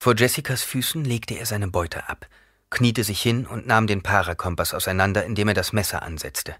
Vor 0.00 0.14
Jessicas 0.16 0.62
Füßen 0.62 1.04
legte 1.04 1.34
er 1.34 1.46
seine 1.46 1.68
Beute 1.68 2.08
ab, 2.08 2.28
kniete 2.70 3.02
sich 3.02 3.20
hin 3.20 3.46
und 3.46 3.66
nahm 3.66 3.86
den 3.86 4.02
Parakompass 4.02 4.72
auseinander, 4.72 5.24
indem 5.24 5.48
er 5.48 5.54
das 5.54 5.72
Messer 5.72 6.02
ansetzte. 6.02 6.54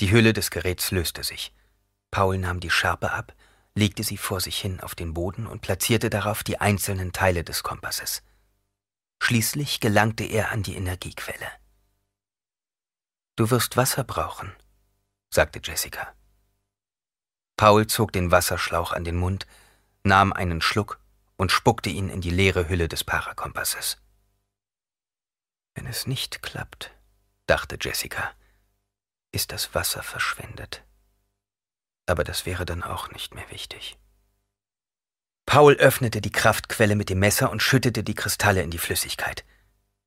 Die 0.00 0.10
Hülle 0.10 0.32
des 0.32 0.50
Geräts 0.50 0.90
löste 0.90 1.24
sich. 1.24 1.54
Paul 2.10 2.36
nahm 2.36 2.60
die 2.60 2.70
Schärpe 2.70 3.12
ab, 3.12 3.34
legte 3.74 4.02
sie 4.02 4.18
vor 4.18 4.40
sich 4.40 4.60
hin 4.60 4.80
auf 4.80 4.94
den 4.94 5.14
Boden 5.14 5.46
und 5.46 5.62
platzierte 5.62 6.10
darauf 6.10 6.44
die 6.44 6.60
einzelnen 6.60 7.12
Teile 7.12 7.42
des 7.42 7.62
Kompasses. 7.62 8.22
Schließlich 9.22 9.80
gelangte 9.80 10.24
er 10.24 10.50
an 10.50 10.62
die 10.62 10.74
Energiequelle. 10.74 11.46
Du 13.36 13.50
wirst 13.50 13.78
Wasser 13.78 14.04
brauchen, 14.04 14.52
sagte 15.30 15.60
Jessica. 15.62 16.12
Paul 17.56 17.86
zog 17.86 18.12
den 18.12 18.30
Wasserschlauch 18.30 18.92
an 18.92 19.04
den 19.04 19.16
Mund, 19.16 19.46
nahm 20.02 20.34
einen 20.34 20.60
Schluck 20.60 21.01
und 21.42 21.50
spuckte 21.50 21.90
ihn 21.90 22.08
in 22.08 22.20
die 22.20 22.30
leere 22.30 22.68
Hülle 22.68 22.86
des 22.86 23.02
Parakompasses. 23.02 23.98
Wenn 25.74 25.86
es 25.86 26.06
nicht 26.06 26.40
klappt, 26.40 26.92
dachte 27.46 27.76
Jessica, 27.80 28.30
ist 29.32 29.50
das 29.50 29.74
Wasser 29.74 30.04
verschwendet. 30.04 30.84
Aber 32.06 32.22
das 32.22 32.46
wäre 32.46 32.64
dann 32.64 32.84
auch 32.84 33.10
nicht 33.10 33.34
mehr 33.34 33.50
wichtig. 33.50 33.98
Paul 35.44 35.74
öffnete 35.74 36.20
die 36.20 36.30
Kraftquelle 36.30 36.94
mit 36.94 37.10
dem 37.10 37.18
Messer 37.18 37.50
und 37.50 37.60
schüttete 37.60 38.04
die 38.04 38.14
Kristalle 38.14 38.62
in 38.62 38.70
die 38.70 38.78
Flüssigkeit. 38.78 39.44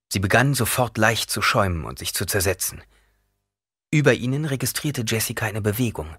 Sie 0.08 0.20
begannen 0.20 0.54
sofort 0.54 0.98
leicht 0.98 1.30
zu 1.30 1.42
schäumen 1.42 1.84
und 1.84 2.00
sich 2.00 2.14
zu 2.14 2.26
zersetzen. 2.26 2.82
Über 3.92 4.14
ihnen 4.14 4.46
registrierte 4.46 5.04
Jessica 5.06 5.48
eine 5.48 5.62
Bewegung. 5.62 6.16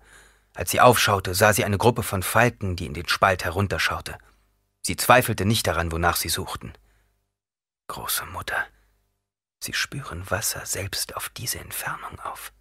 Als 0.52 0.72
sie 0.72 0.80
aufschaute, 0.82 1.34
sah 1.34 1.54
sie 1.54 1.64
eine 1.64 1.78
Gruppe 1.78 2.02
von 2.02 2.22
Falken, 2.22 2.76
die 2.76 2.84
in 2.84 2.92
den 2.92 3.08
Spalt 3.08 3.46
herunterschaute. 3.46 4.18
Sie 4.86 4.94
zweifelte 4.94 5.44
nicht 5.44 5.66
daran, 5.66 5.90
wonach 5.90 6.14
sie 6.14 6.28
suchten. 6.28 6.72
Große 7.88 8.24
Mutter, 8.26 8.64
Sie 9.58 9.72
spüren 9.72 10.30
Wasser 10.30 10.64
selbst 10.64 11.16
auf 11.16 11.28
diese 11.28 11.58
Entfernung 11.58 12.20
auf. 12.20 12.52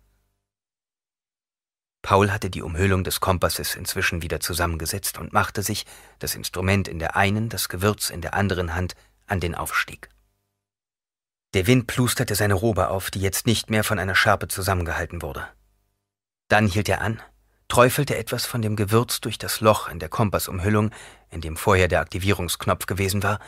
Paul 2.02 2.32
hatte 2.32 2.50
die 2.50 2.64
Umhüllung 2.64 3.04
des 3.04 3.20
Kompasses 3.20 3.76
inzwischen 3.76 4.24
wieder 4.24 4.40
zusammengesetzt 4.40 5.20
und 5.20 5.34
machte 5.34 5.62
sich, 5.62 5.86
das 6.18 6.34
Instrument 6.34 6.88
in 6.88 6.98
der 6.98 7.16
einen, 7.16 7.48
das 7.48 7.70
Gewürz 7.70 8.10
in 8.10 8.22
der 8.22 8.34
anderen 8.34 8.74
Hand, 8.74 8.96
an 9.28 9.40
den 9.40 9.54
Aufstieg. 9.54 10.10
Der 11.54 11.68
Wind 11.68 11.86
plusterte 11.86 12.34
seine 12.34 12.56
Robe 12.56 12.88
auf, 12.88 13.12
die 13.12 13.22
jetzt 13.22 13.46
nicht 13.46 13.70
mehr 13.70 13.84
von 13.84 14.00
einer 14.00 14.16
Schärpe 14.16 14.48
zusammengehalten 14.48 15.22
wurde. 15.22 15.48
Dann 16.48 16.66
hielt 16.66 16.90
er 16.90 17.02
an, 17.02 17.22
träufelte 17.68 18.16
etwas 18.16 18.46
von 18.46 18.62
dem 18.62 18.76
Gewürz 18.76 19.22
durch 19.22 19.38
das 19.38 19.62
Loch 19.62 19.90
in 19.90 20.00
der 20.00 20.10
Kompassumhüllung, 20.10 20.92
in 21.30 21.42
dem 21.42 21.58
vorher 21.58 21.88
der 21.88 22.02
Aktivierungsknopf 22.02 22.86
gewesen 22.86 23.24
war, 23.24 23.40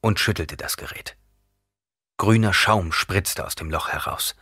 und 0.00 0.20
schüttelte 0.20 0.56
das 0.56 0.76
Gerät. 0.76 1.16
Grüner 2.16 2.52
Schaum 2.52 2.92
spritzte 2.92 3.44
aus 3.46 3.54
dem 3.54 3.70
Loch 3.70 3.88
heraus. 3.88 4.34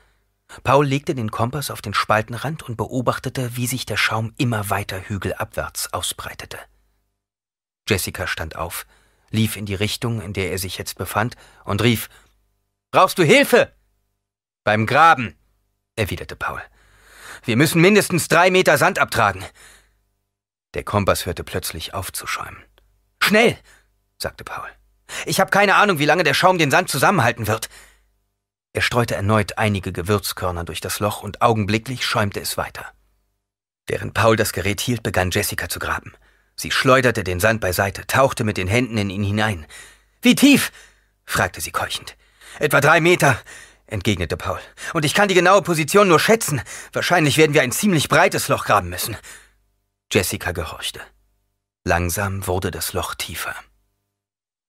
Paul 0.63 0.87
legte 0.87 1.15
den 1.15 1.31
Kompass 1.31 1.71
auf 1.71 1.83
den 1.83 1.95
Spaltenrand 1.95 2.63
und 2.63 2.77
beobachtete, 2.77 3.57
wie 3.57 3.67
sich 3.67 3.85
der 3.85 3.97
Schaum 3.97 4.33
immer 4.37 4.71
weiter 4.71 5.01
hügelabwärts 5.09 5.93
ausbreitete. 5.93 6.59
Jessica 7.89 8.27
stand 8.27 8.57
auf, 8.57 8.87
lief 9.31 9.57
in 9.57 9.67
die 9.67 9.75
Richtung, 9.75 10.21
in 10.21 10.33
der 10.33 10.51
er 10.51 10.59
sich 10.59 10.79
jetzt 10.79 10.97
befand, 10.97 11.37
und 11.65 11.83
rief 11.83 12.09
Brauchst 12.93 13.19
du 13.19 13.25
Hilfe? 13.25 13.73
Beim 14.65 14.87
Graben, 14.87 15.37
erwiderte 15.97 16.37
Paul. 16.37 16.63
Wir 17.47 17.57
müssen 17.57 17.81
mindestens 17.81 18.27
drei 18.27 18.51
Meter 18.51 18.77
Sand 18.77 18.99
abtragen. 18.99 19.45
Der 20.75 20.83
Kompass 20.83 21.27
hörte 21.27 21.45
plötzlich 21.45 21.95
auf 21.95 22.13
zu 22.13 22.27
schäumen. 22.27 22.63
Schnell, 23.23 23.57
sagte 24.19 24.43
Paul. 24.43 24.69
Ich 25.27 25.39
habe 25.39 25.53
keine 25.53 25.77
Ahnung, 25.77 26.01
wie 26.01 26.07
lange 26.07 26.25
der 26.25 26.35
Schaum 26.35 26.59
den 26.59 26.73
Sand 26.73 26.91
zusammenhalten 26.91 27.47
wird. 27.47 27.69
Er 28.73 28.83
streute 28.83 29.15
erneut 29.15 29.59
einige 29.59 29.93
Gewürzkörner 29.93 30.65
durch 30.65 30.81
das 30.81 30.99
Loch 30.99 31.23
und 31.23 31.41
augenblicklich 31.41 32.05
schäumte 32.05 32.41
es 32.41 32.57
weiter. 32.57 32.85
Während 33.87 34.13
Paul 34.13 34.35
das 34.35 34.53
Gerät 34.53 34.81
hielt, 34.81 35.05
begann 35.05 35.31
Jessica 35.31 35.69
zu 35.69 35.79
graben. 35.79 36.15
Sie 36.57 36.73
schleuderte 36.73 37.23
den 37.23 37.39
Sand 37.39 37.61
beiseite, 37.61 38.09
tauchte 38.09 38.43
mit 38.43 38.57
den 38.57 38.67
Händen 38.67 38.99
in 38.99 39.09
ihn 39.09 39.23
hinein. 39.23 39.67
Wie 40.21 40.35
tief? 40.35 40.73
fragte 41.25 41.61
sie 41.61 41.71
keuchend. 41.71 42.17
Etwa 42.59 42.81
drei 42.81 43.01
Meter, 43.01 43.39
entgegnete 43.87 44.37
Paul. 44.37 44.61
Und 44.95 45.05
ich 45.05 45.15
kann 45.15 45.29
die 45.29 45.35
genaue 45.35 45.63
Position 45.63 46.09
nur 46.09 46.21
schätzen. 46.21 46.61
Wahrscheinlich 46.93 47.37
werden 47.37 47.55
wir 47.55 47.63
ein 47.63 47.73
ziemlich 47.73 48.09
breites 48.09 48.49
Loch 48.49 48.65
graben 48.65 48.89
müssen. 48.89 49.17
Jessica 50.13 50.53
gehorchte. 50.53 51.01
Langsam 51.85 52.47
wurde 52.47 52.71
das 52.71 52.93
Loch 52.93 53.15
tiefer. 53.15 53.55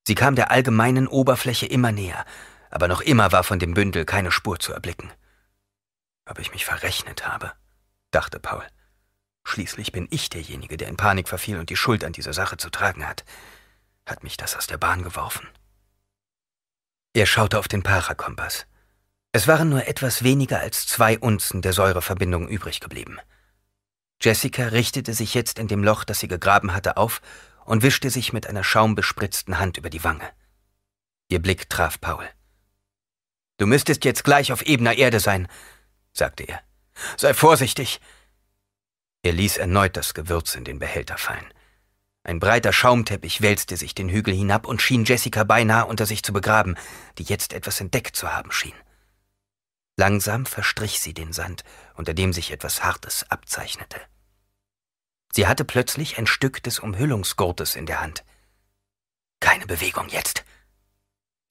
Sie 0.08 0.16
kam 0.16 0.36
der 0.36 0.52
allgemeinen 0.52 1.08
Oberfläche 1.08 1.66
immer 1.66 1.92
näher, 1.92 2.26
aber 2.70 2.88
noch 2.88 3.02
immer 3.02 3.32
war 3.32 3.44
von 3.44 3.60
dem 3.60 3.74
Bündel 3.74 4.06
keine 4.06 4.32
Spur 4.32 4.60
zu 4.60 4.72
erblicken. 4.72 5.12
Ob 6.30 6.40
ich 6.40 6.52
mich 6.52 6.66
verrechnet 6.66 7.28
habe, 7.28 7.54
dachte 8.12 8.40
Paul. 8.40 8.64
Schließlich 9.44 9.92
bin 9.92 10.08
ich 10.12 10.30
derjenige, 10.30 10.78
der 10.78 10.90
in 10.90 10.98
Panik 10.98 11.30
verfiel 11.30 11.58
und 11.58 11.70
die 11.70 11.78
Schuld 11.78 12.04
an 12.04 12.14
dieser 12.14 12.34
Sache 12.34 12.58
zu 12.58 12.70
tragen 12.70 13.08
hat. 13.08 13.24
Hat 14.06 14.24
mich 14.24 14.38
das 14.38 14.56
aus 14.56 14.68
der 14.68 14.78
Bahn 14.78 15.04
geworfen? 15.04 15.48
Er 17.14 17.26
schaute 17.26 17.58
auf 17.58 17.68
den 17.68 17.82
Parakompass. 17.82 18.68
Es 19.38 19.48
waren 19.48 19.70
nur 19.70 19.88
etwas 19.88 20.24
weniger 20.24 20.62
als 20.62 20.88
zwei 20.88 21.20
Unzen 21.20 21.62
der 21.62 21.72
Säureverbindung 21.72 22.48
übrig 22.48 22.80
geblieben. 22.80 23.20
Jessica 24.20 24.70
richtete 24.70 25.14
sich 25.14 25.36
jetzt 25.36 25.60
in 25.60 25.68
dem 25.68 25.84
Loch, 25.84 26.06
das 26.06 26.18
sie 26.18 26.28
gegraben 26.28 26.74
hatte, 26.74 26.98
auf 26.98 27.22
und 27.64 27.84
wischte 27.84 28.10
sich 28.10 28.34
mit 28.34 28.48
einer 28.48 28.64
schaumbespritzten 28.64 29.60
Hand 29.60 29.78
über 29.78 29.92
die 29.92 30.04
Wange. 30.04 30.28
Ihr 31.30 31.40
Blick 31.40 31.70
traf 31.70 32.02
Paul. 32.02 32.28
Du 33.58 33.68
müsstest 33.68 34.06
jetzt 34.06 34.24
gleich 34.24 34.52
auf 34.52 34.64
ebener 34.64 34.98
Erde 34.98 35.20
sein, 35.20 35.48
sagte 36.14 36.42
er. 36.42 36.60
Sei 37.16 37.36
vorsichtig. 37.36 38.02
Er 39.22 39.34
ließ 39.34 39.58
erneut 39.58 39.98
das 39.98 40.16
Gewürz 40.16 40.56
in 40.56 40.64
den 40.64 40.80
Behälter 40.80 41.20
fallen. 41.20 41.54
Ein 42.24 42.40
breiter 42.40 42.74
Schaumteppich 42.74 43.44
wälzte 43.44 43.78
sich 43.78 43.94
den 43.94 44.10
Hügel 44.10 44.34
hinab 44.34 44.66
und 44.66 44.82
schien 44.82 45.06
Jessica 45.06 45.44
beinahe 45.44 45.86
unter 45.86 46.08
sich 46.08 46.24
zu 46.24 46.34
begraben, 46.34 46.76
die 47.20 47.24
jetzt 47.24 47.54
etwas 47.54 47.80
entdeckt 47.80 48.16
zu 48.16 48.34
haben 48.34 48.52
schien. 48.52 48.74
Langsam 50.00 50.46
verstrich 50.46 51.00
sie 51.00 51.16
den 51.16 51.34
Sand, 51.34 51.64
unter 51.96 52.14
dem 52.14 52.32
sich 52.32 52.52
etwas 52.52 52.84
Hartes 52.84 53.30
abzeichnete. 53.32 54.00
Sie 55.34 55.48
hatte 55.48 55.66
plötzlich 55.66 56.20
ein 56.20 56.28
Stück 56.28 56.62
des 56.62 56.80
Umhüllungsgurtes 56.80 57.76
in 57.76 57.88
der 57.88 58.00
Hand. 58.00 58.24
Keine 59.40 59.66
Bewegung 59.66 60.08
jetzt, 60.10 60.46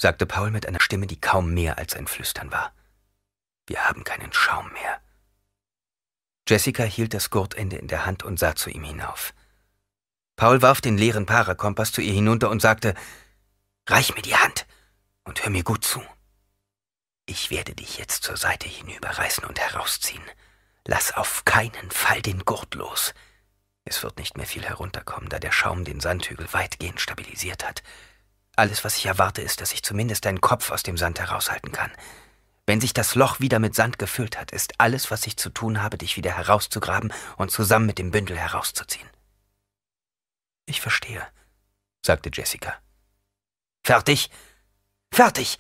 sagte 0.01 0.27
Paul 0.27 0.53
mit 0.53 0.67
einer 0.67 0.81
Stimme, 0.81 1.09
die 1.09 1.21
kaum 1.21 1.55
mehr 1.55 1.79
als 1.79 1.95
ein 1.95 2.07
Flüstern 2.07 2.53
war. 2.53 2.73
Wir 3.67 3.85
haben 3.85 4.05
keinen 4.05 4.33
Schaum 4.33 4.73
mehr. 4.73 5.01
Jessica 6.49 6.85
hielt 6.85 7.15
das 7.15 7.31
Gurtende 7.31 7.77
in 7.77 7.89
der 7.89 8.07
Hand 8.07 8.23
und 8.23 8.39
sah 8.39 8.55
zu 8.55 8.71
ihm 8.71 8.85
hinauf. 8.85 9.35
Paul 10.37 10.63
warf 10.63 10.81
den 10.81 10.97
leeren 10.97 11.27
Parakompass 11.27 11.91
zu 11.91 12.01
ihr 12.01 12.13
hinunter 12.13 12.51
und 12.51 12.63
sagte, 12.63 12.95
Reich 13.89 14.15
mir 14.15 14.23
die 14.23 14.37
Hand 14.37 14.67
und 15.25 15.43
hör 15.43 15.51
mir 15.51 15.65
gut 15.65 15.85
zu. 15.85 16.03
Ich 17.27 17.51
werde 17.51 17.75
dich 17.75 17.99
jetzt 17.99 18.23
zur 18.23 18.37
Seite 18.37 18.69
hinüberreißen 18.69 19.45
und 19.45 19.59
herausziehen. 19.59 20.23
Lass 20.87 21.13
auf 21.13 21.45
keinen 21.45 21.91
Fall 21.91 22.23
den 22.23 22.45
Gurt 22.45 22.75
los. 22.77 23.13
Es 23.85 24.03
wird 24.05 24.19
nicht 24.19 24.37
mehr 24.37 24.47
viel 24.47 24.65
herunterkommen, 24.65 25.29
da 25.29 25.41
der 25.41 25.51
Schaum 25.51 25.85
den 25.85 26.01
Sandhügel 26.01 26.53
weitgehend 26.53 27.01
stabilisiert 27.01 27.67
hat. 27.67 27.83
Alles, 28.55 28.85
was 28.85 28.97
ich 28.97 29.07
erwarte, 29.07 29.43
ist, 29.43 29.61
dass 29.61 29.73
ich 29.73 29.83
zumindest 29.83 30.25
deinen 30.25 30.41
Kopf 30.41 30.71
aus 30.71 30.85
dem 30.85 30.97
Sand 30.97 31.19
heraushalten 31.19 31.73
kann. 31.73 31.91
Wenn 32.65 32.81
sich 32.81 32.95
das 32.95 33.15
Loch 33.17 33.39
wieder 33.41 33.59
mit 33.59 33.75
Sand 33.75 33.99
gefüllt 33.99 34.39
hat, 34.39 34.51
ist 34.53 34.81
alles, 34.81 35.11
was 35.11 35.27
ich 35.27 35.37
zu 35.37 35.51
tun 35.51 35.83
habe, 35.83 35.99
dich 35.99 36.17
wieder 36.17 36.33
herauszugraben 36.33 37.13
und 37.37 37.51
zusammen 37.51 37.87
mit 37.87 37.99
dem 37.99 38.13
Bündel 38.13 38.39
herauszuziehen. 38.39 39.09
Ich 40.65 40.81
verstehe, 40.81 41.27
sagte 42.05 42.31
Jessica. 42.33 42.75
Fertig? 43.85 44.31
Fertig! 45.13 45.59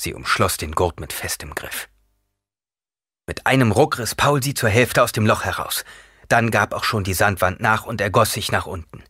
Sie 0.00 0.14
umschloss 0.14 0.56
den 0.56 0.72
Gurt 0.72 1.00
mit 1.00 1.12
festem 1.12 1.54
Griff. 1.54 1.88
Mit 3.26 3.46
einem 3.46 3.72
Ruck 3.72 3.98
riss 3.98 4.14
Paul 4.14 4.42
sie 4.42 4.54
zur 4.54 4.70
Hälfte 4.70 5.02
aus 5.02 5.12
dem 5.12 5.26
Loch 5.26 5.44
heraus. 5.44 5.84
Dann 6.28 6.50
gab 6.50 6.72
auch 6.72 6.84
schon 6.84 7.04
die 7.04 7.14
Sandwand 7.14 7.60
nach 7.60 7.84
und 7.84 8.00
ergoss 8.00 8.32
sich 8.32 8.52
nach 8.52 8.66
unten. 8.66 9.02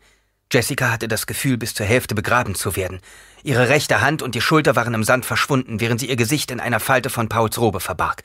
Jessica 0.50 0.90
hatte 0.90 1.08
das 1.08 1.26
Gefühl, 1.26 1.58
bis 1.58 1.74
zur 1.74 1.84
Hälfte 1.84 2.14
begraben 2.14 2.54
zu 2.54 2.74
werden. 2.74 3.00
Ihre 3.42 3.68
rechte 3.68 4.00
Hand 4.00 4.22
und 4.22 4.34
die 4.34 4.40
Schulter 4.40 4.76
waren 4.76 4.94
im 4.94 5.04
Sand 5.04 5.26
verschwunden, 5.26 5.78
während 5.78 6.00
sie 6.00 6.08
ihr 6.08 6.16
Gesicht 6.16 6.50
in 6.50 6.58
einer 6.58 6.80
Falte 6.80 7.10
von 7.10 7.28
Pauls 7.28 7.58
Robe 7.58 7.80
verbarg. 7.80 8.22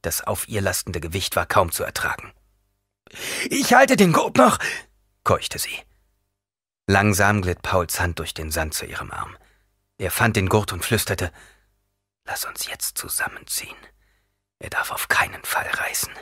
Das 0.00 0.22
auf 0.22 0.48
ihr 0.48 0.62
lastende 0.62 1.00
Gewicht 1.00 1.36
war 1.36 1.44
kaum 1.44 1.70
zu 1.70 1.84
ertragen. 1.84 2.32
Ich 3.50 3.74
halte 3.74 3.96
den 3.96 4.12
Gurt 4.12 4.38
noch, 4.38 4.58
keuchte 5.22 5.58
sie. 5.58 5.76
Langsam 6.86 7.42
glitt 7.42 7.62
Pauls 7.62 8.00
Hand 8.00 8.18
durch 8.18 8.32
den 8.32 8.50
Sand 8.50 8.74
zu 8.74 8.86
ihrem 8.86 9.10
Arm. 9.10 9.36
Er 9.98 10.10
fand 10.10 10.36
den 10.36 10.48
Gurt 10.48 10.72
und 10.72 10.84
flüsterte, 10.84 11.30
Lass 12.24 12.44
uns 12.44 12.66
jetzt 12.66 12.98
zusammenziehen. 12.98 13.76
Er 14.58 14.70
darf 14.70 14.90
auf 14.90 15.08
keinen 15.08 15.42
Fall 15.42 15.66
reißen. 15.66 16.12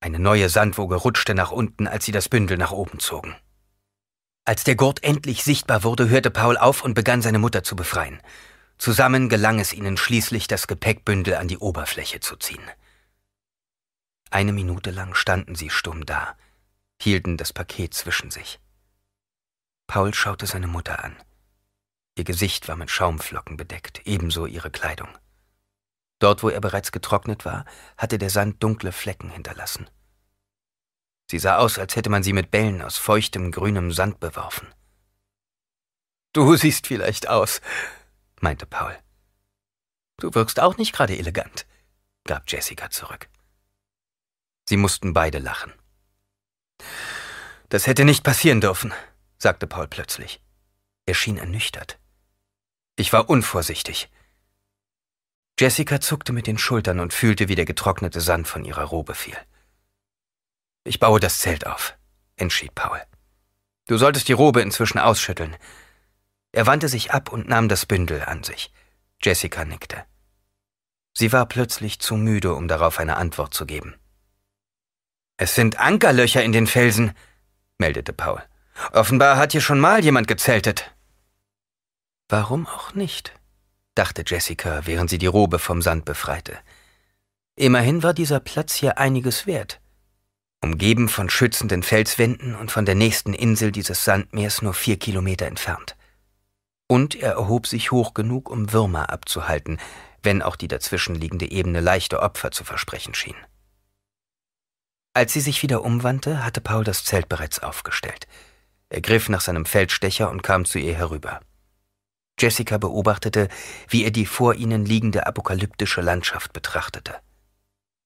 Eine 0.00 0.18
neue 0.18 0.48
Sandwoge 0.48 0.96
rutschte 0.96 1.34
nach 1.34 1.50
unten, 1.50 1.88
als 1.88 2.04
sie 2.04 2.12
das 2.12 2.28
Bündel 2.28 2.58
nach 2.58 2.72
oben 2.72 3.00
zogen. 3.00 3.34
Als 4.44 4.62
der 4.62 4.76
Gurt 4.76 5.02
endlich 5.02 5.42
sichtbar 5.42 5.82
wurde, 5.82 6.08
hörte 6.08 6.30
Paul 6.30 6.56
auf 6.56 6.84
und 6.84 6.94
begann 6.94 7.22
seine 7.22 7.40
Mutter 7.40 7.64
zu 7.64 7.74
befreien. 7.74 8.22
Zusammen 8.78 9.28
gelang 9.28 9.58
es 9.58 9.72
ihnen 9.72 9.96
schließlich, 9.96 10.46
das 10.46 10.66
Gepäckbündel 10.66 11.34
an 11.34 11.48
die 11.48 11.58
Oberfläche 11.58 12.20
zu 12.20 12.36
ziehen. 12.36 12.70
Eine 14.30 14.52
Minute 14.52 14.90
lang 14.90 15.14
standen 15.14 15.54
sie 15.54 15.70
stumm 15.70 16.04
da, 16.04 16.36
hielten 17.00 17.36
das 17.36 17.52
Paket 17.52 17.94
zwischen 17.94 18.30
sich. 18.30 18.60
Paul 19.86 20.14
schaute 20.14 20.46
seine 20.46 20.66
Mutter 20.66 21.02
an. 21.02 21.16
Ihr 22.16 22.24
Gesicht 22.24 22.66
war 22.66 22.76
mit 22.76 22.90
Schaumflocken 22.90 23.56
bedeckt, 23.56 24.06
ebenso 24.06 24.46
ihre 24.46 24.70
Kleidung. 24.70 25.08
Dort, 26.18 26.42
wo 26.42 26.48
er 26.48 26.60
bereits 26.62 26.90
getrocknet 26.90 27.44
war, 27.44 27.66
hatte 27.98 28.16
der 28.16 28.30
Sand 28.30 28.62
dunkle 28.62 28.90
Flecken 28.90 29.28
hinterlassen. 29.28 29.88
Sie 31.30 31.38
sah 31.38 31.58
aus, 31.58 31.78
als 31.78 31.94
hätte 31.94 32.08
man 32.08 32.22
sie 32.22 32.32
mit 32.32 32.50
Bällen 32.50 32.80
aus 32.80 32.96
feuchtem, 32.96 33.52
grünem 33.52 33.92
Sand 33.92 34.18
beworfen. 34.18 34.66
Du 36.32 36.56
siehst 36.56 36.86
vielleicht 36.86 37.28
aus, 37.28 37.60
meinte 38.40 38.64
Paul. 38.64 38.96
Du 40.18 40.34
wirkst 40.34 40.58
auch 40.60 40.78
nicht 40.78 40.94
gerade 40.94 41.18
elegant, 41.18 41.66
gab 42.24 42.50
Jessica 42.50 42.88
zurück. 42.90 43.28
Sie 44.66 44.78
mussten 44.78 45.12
beide 45.12 45.38
lachen. 45.38 45.72
Das 47.68 47.86
hätte 47.86 48.04
nicht 48.04 48.24
passieren 48.24 48.60
dürfen, 48.60 48.94
sagte 49.38 49.66
Paul 49.66 49.88
plötzlich. 49.88 50.40
Er 51.04 51.14
schien 51.14 51.36
ernüchtert. 51.36 51.98
Ich 52.96 53.12
war 53.12 53.28
unvorsichtig. 53.28 54.08
Jessica 55.58 56.00
zuckte 56.00 56.32
mit 56.32 56.46
den 56.46 56.58
Schultern 56.58 57.00
und 57.00 57.12
fühlte, 57.12 57.48
wie 57.48 57.54
der 57.54 57.64
getrocknete 57.66 58.20
Sand 58.20 58.48
von 58.48 58.64
ihrer 58.64 58.84
Robe 58.84 59.14
fiel. 59.14 59.36
Ich 60.84 60.98
baue 60.98 61.20
das 61.20 61.38
Zelt 61.38 61.66
auf, 61.66 61.96
entschied 62.36 62.74
Paul. 62.74 63.02
Du 63.86 63.98
solltest 63.98 64.28
die 64.28 64.32
Robe 64.32 64.62
inzwischen 64.62 64.98
ausschütteln. 64.98 65.56
Er 66.52 66.66
wandte 66.66 66.88
sich 66.88 67.12
ab 67.12 67.30
und 67.30 67.48
nahm 67.48 67.68
das 67.68 67.86
Bündel 67.86 68.22
an 68.24 68.42
sich. 68.42 68.72
Jessica 69.22 69.64
nickte. 69.64 70.04
Sie 71.12 71.32
war 71.32 71.46
plötzlich 71.46 72.00
zu 72.00 72.16
müde, 72.16 72.54
um 72.54 72.68
darauf 72.68 72.98
eine 72.98 73.16
Antwort 73.16 73.54
zu 73.54 73.66
geben. 73.66 73.94
Es 75.38 75.54
sind 75.54 75.78
Ankerlöcher 75.78 76.42
in 76.42 76.52
den 76.52 76.66
Felsen, 76.66 77.12
meldete 77.78 78.12
Paul. 78.12 78.42
Offenbar 78.92 79.36
hat 79.36 79.52
hier 79.52 79.60
schon 79.60 79.80
mal 79.80 80.02
jemand 80.02 80.28
gezeltet. 80.28 80.95
Warum 82.28 82.66
auch 82.66 82.94
nicht? 82.94 83.32
dachte 83.94 84.24
Jessica, 84.26 84.82
während 84.84 85.08
sie 85.08 85.18
die 85.18 85.26
Robe 85.26 85.58
vom 85.58 85.80
Sand 85.80 86.04
befreite. 86.04 86.58
Immerhin 87.56 88.02
war 88.02 88.12
dieser 88.12 88.40
Platz 88.40 88.74
hier 88.74 88.98
einiges 88.98 89.46
wert 89.46 89.80
umgeben 90.66 91.08
von 91.08 91.30
schützenden 91.30 91.82
Felswänden 91.82 92.56
und 92.56 92.70
von 92.70 92.84
der 92.84 92.96
nächsten 92.96 93.34
Insel 93.34 93.70
dieses 93.70 94.04
Sandmeers 94.04 94.62
nur 94.62 94.74
vier 94.74 94.98
Kilometer 94.98 95.46
entfernt. 95.46 95.96
Und 96.88 97.14
er 97.14 97.32
erhob 97.32 97.66
sich 97.66 97.92
hoch 97.92 98.14
genug, 98.14 98.50
um 98.50 98.72
Würmer 98.72 99.10
abzuhalten, 99.10 99.78
wenn 100.22 100.42
auch 100.42 100.56
die 100.56 100.68
dazwischenliegende 100.68 101.50
Ebene 101.50 101.80
leichte 101.80 102.20
Opfer 102.20 102.50
zu 102.50 102.64
versprechen 102.64 103.14
schien. 103.14 103.36
Als 105.14 105.32
sie 105.32 105.40
sich 105.40 105.62
wieder 105.62 105.82
umwandte, 105.82 106.44
hatte 106.44 106.60
Paul 106.60 106.84
das 106.84 107.04
Zelt 107.04 107.28
bereits 107.28 107.60
aufgestellt. 107.60 108.26
Er 108.88 109.00
griff 109.00 109.28
nach 109.28 109.40
seinem 109.40 109.66
Feldstecher 109.66 110.30
und 110.30 110.42
kam 110.42 110.64
zu 110.64 110.78
ihr 110.78 110.94
herüber. 110.94 111.40
Jessica 112.38 112.76
beobachtete, 112.78 113.48
wie 113.88 114.04
er 114.04 114.10
die 114.10 114.26
vor 114.26 114.54
ihnen 114.54 114.84
liegende 114.84 115.26
apokalyptische 115.26 116.02
Landschaft 116.02 116.52
betrachtete, 116.52 117.20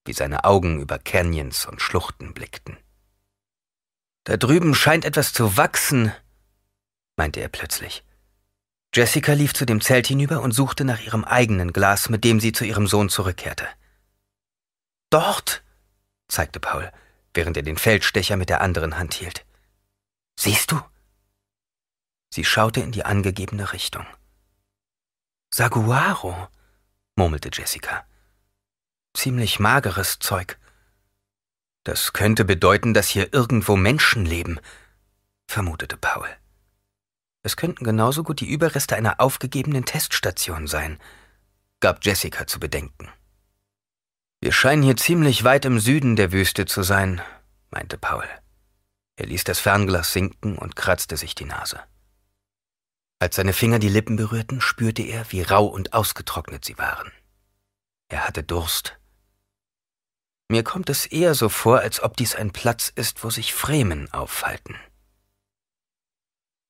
wie 0.05 0.13
seine 0.13 0.45
Augen 0.45 0.79
über 0.79 0.99
Canyons 0.99 1.65
und 1.65 1.81
Schluchten 1.81 2.33
blickten. 2.33 2.77
Da 4.23 4.37
drüben 4.37 4.73
scheint 4.73 5.03
etwas 5.03 5.33
zu 5.33 5.57
wachsen, 5.57 6.13
meinte 7.17 7.41
er 7.41 7.49
plötzlich. 7.49 8.03
Jessica 8.93 9.33
lief 9.33 9.53
zu 9.53 9.65
dem 9.65 9.81
Zelt 9.81 10.07
hinüber 10.07 10.41
und 10.41 10.51
suchte 10.51 10.85
nach 10.85 11.01
ihrem 11.01 11.23
eigenen 11.23 11.73
Glas, 11.73 12.09
mit 12.09 12.23
dem 12.23 12.39
sie 12.39 12.51
zu 12.51 12.65
ihrem 12.65 12.87
Sohn 12.87 13.09
zurückkehrte. 13.09 13.67
Dort, 15.09 15.63
zeigte 16.27 16.59
Paul, 16.59 16.91
während 17.33 17.57
er 17.57 17.63
den 17.63 17.77
Feldstecher 17.77 18.37
mit 18.37 18.49
der 18.49 18.61
anderen 18.61 18.97
Hand 18.97 19.13
hielt. 19.13 19.45
Siehst 20.37 20.71
du? 20.71 20.81
Sie 22.29 22.45
schaute 22.45 22.79
in 22.79 22.91
die 22.91 23.03
angegebene 23.03 23.73
Richtung. 23.73 24.05
Saguaro, 25.53 26.47
murmelte 27.17 27.49
Jessica. 27.51 28.05
Ziemlich 29.13 29.59
mageres 29.59 30.17
Zeug. 30.19 30.57
Das 31.83 32.13
könnte 32.13 32.45
bedeuten, 32.45 32.93
dass 32.93 33.09
hier 33.09 33.33
irgendwo 33.33 33.75
Menschen 33.75 34.25
leben, 34.25 34.61
vermutete 35.49 35.97
Paul. 35.97 36.29
Es 37.43 37.57
könnten 37.57 37.83
genauso 37.83 38.23
gut 38.23 38.39
die 38.39 38.49
Überreste 38.49 38.95
einer 38.95 39.19
aufgegebenen 39.19 39.83
Teststation 39.83 40.67
sein, 40.67 40.99
gab 41.81 42.05
Jessica 42.05 42.47
zu 42.47 42.61
bedenken. 42.61 43.09
Wir 44.39 44.53
scheinen 44.53 44.83
hier 44.83 44.95
ziemlich 44.95 45.43
weit 45.43 45.65
im 45.65 45.81
Süden 45.81 46.15
der 46.15 46.31
Wüste 46.31 46.65
zu 46.65 46.81
sein, 46.81 47.21
meinte 47.71 47.97
Paul. 47.97 48.23
Er 49.17 49.25
ließ 49.25 49.43
das 49.43 49.59
Fernglas 49.59 50.13
sinken 50.13 50.57
und 50.57 50.77
kratzte 50.77 51.17
sich 51.17 51.35
die 51.35 51.45
Nase. 51.45 51.81
Als 53.21 53.35
seine 53.35 53.53
Finger 53.53 53.77
die 53.77 53.87
Lippen 53.87 54.15
berührten, 54.15 54.61
spürte 54.61 55.03
er, 55.03 55.31
wie 55.31 55.43
rau 55.43 55.67
und 55.67 55.93
ausgetrocknet 55.93 56.65
sie 56.65 56.79
waren. 56.79 57.11
Er 58.07 58.27
hatte 58.27 58.41
Durst. 58.41 58.99
Mir 60.47 60.63
kommt 60.63 60.89
es 60.89 61.05
eher 61.05 61.35
so 61.35 61.47
vor, 61.47 61.81
als 61.81 62.01
ob 62.01 62.17
dies 62.17 62.33
ein 62.33 62.51
Platz 62.51 62.91
ist, 62.95 63.23
wo 63.23 63.29
sich 63.29 63.53
Fremen 63.53 64.11
aufhalten. 64.11 64.75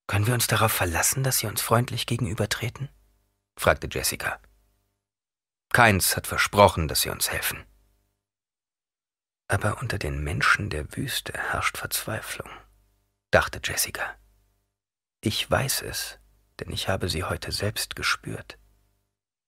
Können 0.07 0.27
wir 0.27 0.33
uns 0.33 0.47
darauf 0.47 0.73
verlassen, 0.73 1.23
dass 1.23 1.37
sie 1.37 1.47
uns 1.47 1.61
freundlich 1.61 2.05
gegenübertreten? 2.05 2.89
fragte 3.57 3.87
Jessica. 3.89 4.37
Keins 5.71 6.17
hat 6.17 6.27
versprochen, 6.27 6.89
dass 6.89 6.99
sie 6.99 7.11
uns 7.11 7.31
helfen. 7.31 7.63
Aber 9.47 9.77
unter 9.77 9.97
den 9.97 10.21
Menschen 10.21 10.69
der 10.69 10.97
Wüste 10.97 11.31
herrscht 11.31 11.77
Verzweiflung, 11.77 12.49
dachte 13.31 13.61
Jessica. 13.63 14.17
Ich 15.21 15.49
weiß 15.49 15.83
es, 15.83 16.20
denn 16.61 16.71
ich 16.71 16.87
habe 16.87 17.09
sie 17.09 17.23
heute 17.23 17.51
selbst 17.51 17.95
gespürt. 17.95 18.57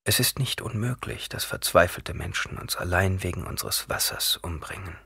Es 0.04 0.20
ist 0.20 0.40
nicht 0.40 0.62
unmöglich, 0.62 1.30
dass 1.30 1.46
verzweifelte 1.46 2.14
Menschen 2.14 2.58
uns 2.58 2.76
allein 2.76 3.24
wegen 3.24 3.46
unseres 3.46 3.88
Wassers 3.88 4.38
umbringen. 4.38 4.98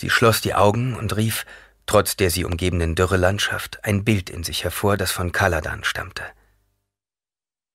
Sie 0.00 0.10
schloss 0.10 0.40
die 0.40 0.54
Augen 0.54 0.96
und 0.96 1.14
rief, 1.16 1.46
trotz 1.86 2.16
der 2.16 2.30
sie 2.30 2.44
umgebenden 2.44 2.94
Dürrelandschaft, 2.94 3.84
ein 3.84 4.02
Bild 4.02 4.30
in 4.30 4.42
sich 4.42 4.64
hervor, 4.64 4.96
das 4.96 5.12
von 5.12 5.30
Kaladan 5.30 5.84
stammte. 5.84 6.24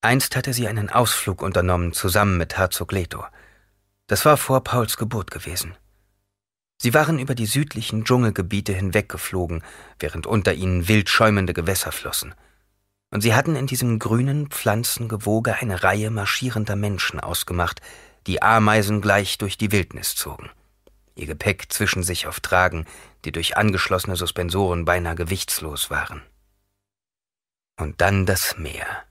Einst 0.01 0.35
hatte 0.35 0.53
sie 0.53 0.67
einen 0.67 0.89
Ausflug 0.89 1.41
unternommen, 1.41 1.93
zusammen 1.93 2.37
mit 2.37 2.57
Herzog 2.57 2.91
Leto. 2.91 3.25
Das 4.07 4.25
war 4.25 4.37
vor 4.37 4.63
Pauls 4.63 4.97
Geburt 4.97 5.31
gewesen. 5.31 5.75
Sie 6.79 6.93
waren 6.93 7.17
über 7.19 7.33
die 7.33 7.47
südlichen 7.47 8.03
Dschungelgebiete 8.03 8.73
hinweggeflogen, 8.73 9.63
während 9.99 10.27
unter 10.27 10.53
ihnen 10.53 10.87
wild 10.87 11.09
schäumende 11.09 11.53
Gewässer 11.53 11.91
flossen 11.91 12.35
und 13.11 13.21
sie 13.21 13.33
hatten 13.33 13.55
in 13.55 13.67
diesem 13.67 13.99
grünen 13.99 14.49
Pflanzengewoge 14.49 15.55
eine 15.55 15.83
Reihe 15.83 16.11
marschierender 16.11 16.75
Menschen 16.75 17.19
ausgemacht, 17.19 17.81
die 18.27 18.41
Ameisen 18.41 19.01
gleich 19.01 19.37
durch 19.37 19.57
die 19.57 19.71
Wildnis 19.71 20.15
zogen. 20.15 20.49
Ihr 21.15 21.25
Gepäck 21.25 21.71
zwischen 21.71 22.03
sich 22.03 22.27
auf 22.27 22.41
Tragen, 22.41 22.85
die 23.25 23.31
durch 23.31 23.57
angeschlossene 23.57 24.15
Suspensoren 24.15 24.85
beinahe 24.85 25.15
gewichtslos 25.15 25.89
waren. 25.89 26.21
Und 27.79 28.01
dann 28.01 28.25
das 28.25 28.57
Meer. 28.57 29.03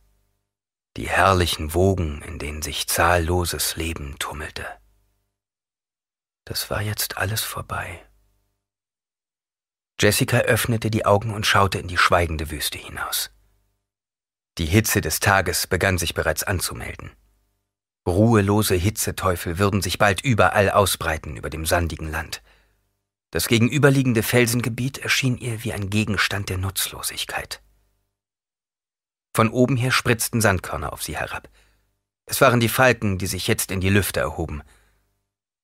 Die 0.96 1.08
herrlichen 1.08 1.74
Wogen, 1.74 2.22
in 2.22 2.38
denen 2.38 2.62
sich 2.62 2.86
zahlloses 2.86 3.76
Leben 3.76 4.18
tummelte. 4.18 4.66
Das 6.44 6.70
war 6.70 6.80
jetzt 6.80 7.16
alles 7.18 7.42
vorbei. 7.42 8.04
Jessica 9.98 10.38
öffnete 10.38 10.90
die 10.90 11.06
Augen 11.06 11.32
und 11.32 11.46
schaute 11.46 11.78
in 11.78 11.88
die 11.88 11.98
schweigende 11.98 12.50
Wüste 12.50 12.78
hinaus. 12.78 13.30
Die 14.58 14.66
Hitze 14.66 15.02
des 15.02 15.20
Tages 15.20 15.66
begann 15.66 15.98
sich 15.98 16.14
bereits 16.14 16.42
anzumelden. 16.42 17.10
Ruhelose 18.06 18.74
Hitzeteufel 18.74 19.58
würden 19.58 19.82
sich 19.82 19.98
bald 19.98 20.22
überall 20.22 20.70
ausbreiten 20.70 21.36
über 21.36 21.50
dem 21.50 21.66
sandigen 21.66 22.10
Land. 22.10 22.42
Das 23.32 23.48
gegenüberliegende 23.48 24.22
Felsengebiet 24.22 24.98
erschien 24.98 25.36
ihr 25.36 25.62
wie 25.64 25.72
ein 25.72 25.90
Gegenstand 25.90 26.48
der 26.48 26.56
Nutzlosigkeit. 26.56 27.60
Von 29.34 29.50
oben 29.50 29.76
her 29.76 29.90
spritzten 29.90 30.40
Sandkörner 30.40 30.92
auf 30.94 31.02
sie 31.02 31.18
herab. 31.18 31.50
Es 32.24 32.40
waren 32.40 32.60
die 32.60 32.70
Falken, 32.70 33.18
die 33.18 33.26
sich 33.26 33.48
jetzt 33.48 33.70
in 33.70 33.80
die 33.80 33.90
Lüfte 33.90 34.20
erhoben. 34.20 34.62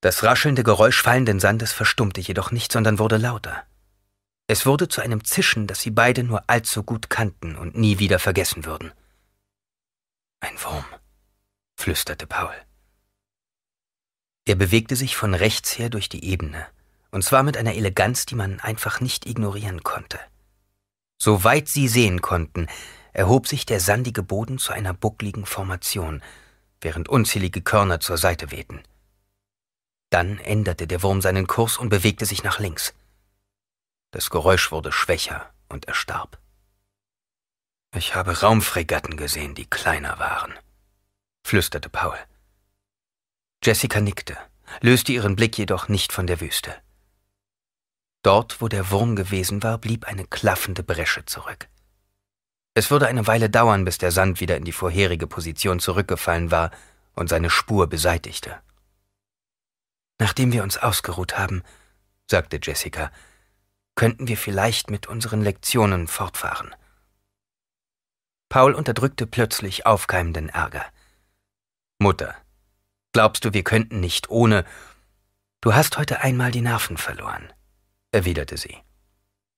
Das 0.01 0.21
raschelnde 0.21 0.63
Geräusch 0.63 1.01
fallenden 1.01 1.39
Sandes 1.39 1.73
verstummte 1.73 2.21
jedoch 2.21 2.51
nicht, 2.51 2.71
sondern 2.71 2.99
wurde 2.99 3.17
lauter. 3.17 3.65
Es 4.47 4.65
wurde 4.65 4.89
zu 4.89 5.01
einem 5.01 5.23
Zischen, 5.23 5.67
das 5.67 5.81
sie 5.81 5.91
beide 5.91 6.23
nur 6.23 6.49
allzu 6.49 6.83
gut 6.83 7.09
kannten 7.09 7.55
und 7.55 7.77
nie 7.77 7.99
wieder 7.99 8.19
vergessen 8.19 8.65
würden. 8.65 8.91
Ein 10.41 10.61
Wurm, 10.61 10.85
flüsterte 11.77 12.27
Paul. 12.27 12.53
Er 14.45 14.55
bewegte 14.55 14.97
sich 14.97 15.15
von 15.15 15.33
rechts 15.33 15.77
her 15.77 15.89
durch 15.89 16.09
die 16.09 16.25
Ebene, 16.25 16.67
und 17.11 17.23
zwar 17.23 17.43
mit 17.43 17.55
einer 17.55 17.75
Eleganz, 17.75 18.25
die 18.25 18.35
man 18.35 18.59
einfach 18.59 18.99
nicht 18.99 19.25
ignorieren 19.25 19.83
konnte. 19.83 20.19
Soweit 21.17 21.69
sie 21.69 21.87
sehen 21.87 22.21
konnten, 22.21 22.67
erhob 23.13 23.47
sich 23.47 23.65
der 23.65 23.79
sandige 23.79 24.23
Boden 24.23 24.57
zu 24.57 24.73
einer 24.73 24.93
buckligen 24.93 25.45
Formation, 25.45 26.21
während 26.81 27.07
unzählige 27.07 27.61
Körner 27.61 28.01
zur 28.01 28.17
Seite 28.17 28.51
wehten. 28.51 28.83
Dann 30.09 30.37
änderte 30.39 30.85
der 30.85 31.01
Wurm 31.01 31.21
seinen 31.21 31.47
Kurs 31.47 31.77
und 31.77 31.87
bewegte 31.87 32.25
sich 32.25 32.43
nach 32.43 32.59
links. 32.59 32.93
Das 34.13 34.29
Geräusch 34.29 34.71
wurde 34.71 34.91
schwächer 34.91 35.51
und 35.69 35.87
er 35.87 35.95
starb. 35.95 36.39
Ich 37.95 38.13
habe 38.13 38.41
Raumfregatten 38.41 39.17
gesehen, 39.17 39.55
die 39.55 39.65
kleiner 39.67 40.19
waren, 40.19 40.53
flüsterte 41.43 41.89
Paul. 41.89 42.17
Jessica 43.63 43.99
nickte, 43.99 44.37
löste 44.81 45.11
ihren 45.11 45.35
Blick 45.35 45.57
jedoch 45.57 45.87
nicht 45.87 46.13
von 46.13 46.27
der 46.27 46.39
Wüste. 46.41 46.75
Dort, 48.21 48.61
wo 48.61 48.67
der 48.67 48.91
Wurm 48.91 49.15
gewesen 49.15 49.63
war, 49.63 49.79
blieb 49.79 50.05
eine 50.05 50.27
klaffende 50.27 50.83
Bresche 50.83 51.25
zurück. 51.25 51.67
Es 52.75 52.91
würde 52.91 53.07
eine 53.07 53.25
Weile 53.25 53.49
dauern, 53.49 53.83
bis 53.83 53.97
der 53.97 54.11
Sand 54.11 54.39
wieder 54.39 54.57
in 54.57 54.63
die 54.63 54.73
vorherige 54.73 55.25
Position 55.25 55.79
zurückgefallen 55.79 56.51
war 56.51 56.69
und 57.15 57.29
seine 57.29 57.49
Spur 57.49 57.87
beseitigte. 57.87 58.61
Nachdem 60.19 60.51
wir 60.51 60.61
uns 60.61 60.77
ausgeruht 60.77 61.35
haben, 61.35 61.63
sagte 62.29 62.59
Jessica, 62.61 63.11
könnten 63.95 64.27
wir 64.27 64.37
vielleicht 64.37 64.89
mit 64.89 65.07
unseren 65.07 65.41
Lektionen 65.41 66.07
fortfahren. 66.07 66.73
Paul 68.49 68.73
unterdrückte 68.73 69.25
plötzlich 69.27 69.85
aufkeimenden 69.85 70.49
Ärger. 70.49 70.85
Mutter, 71.99 72.35
glaubst 73.11 73.45
du, 73.45 73.53
wir 73.53 73.63
könnten 73.63 73.99
nicht 73.99 74.29
ohne... 74.29 74.65
Du 75.61 75.73
hast 75.73 75.97
heute 75.97 76.21
einmal 76.21 76.51
die 76.51 76.61
Nerven 76.61 76.97
verloren, 76.97 77.53
erwiderte 78.11 78.57
sie. 78.57 78.77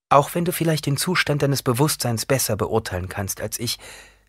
Auch 0.10 0.36
wenn 0.36 0.46
du 0.46 0.52
vielleicht 0.52 0.86
den 0.86 0.98
Zustand 0.98 1.42
deines 1.42 1.64
Bewusstseins 1.64 2.28
besser 2.28 2.56
beurteilen 2.56 3.10
kannst 3.10 3.42
als 3.42 3.58
ich, 3.58 3.80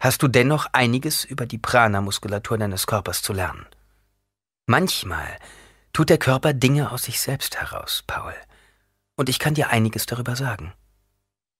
hast 0.01 0.23
du 0.23 0.28
dennoch 0.28 0.69
einiges 0.73 1.24
über 1.24 1.45
die 1.45 1.59
Prana-Muskulatur 1.59 2.57
deines 2.57 2.87
Körpers 2.87 3.20
zu 3.20 3.35
lernen. 3.35 3.66
Manchmal 4.65 5.39
tut 5.93 6.09
der 6.09 6.19
Körper 6.19 6.55
Dinge 6.55 6.91
aus 6.91 7.03
sich 7.03 7.20
selbst 7.20 7.57
heraus, 7.61 8.05
Paul 8.07 8.35
und 9.16 9.28
ich 9.28 9.38
kann 9.38 9.55
dir 9.55 9.70
einiges 9.70 10.06
darüber 10.06 10.36
sagen. 10.36 10.72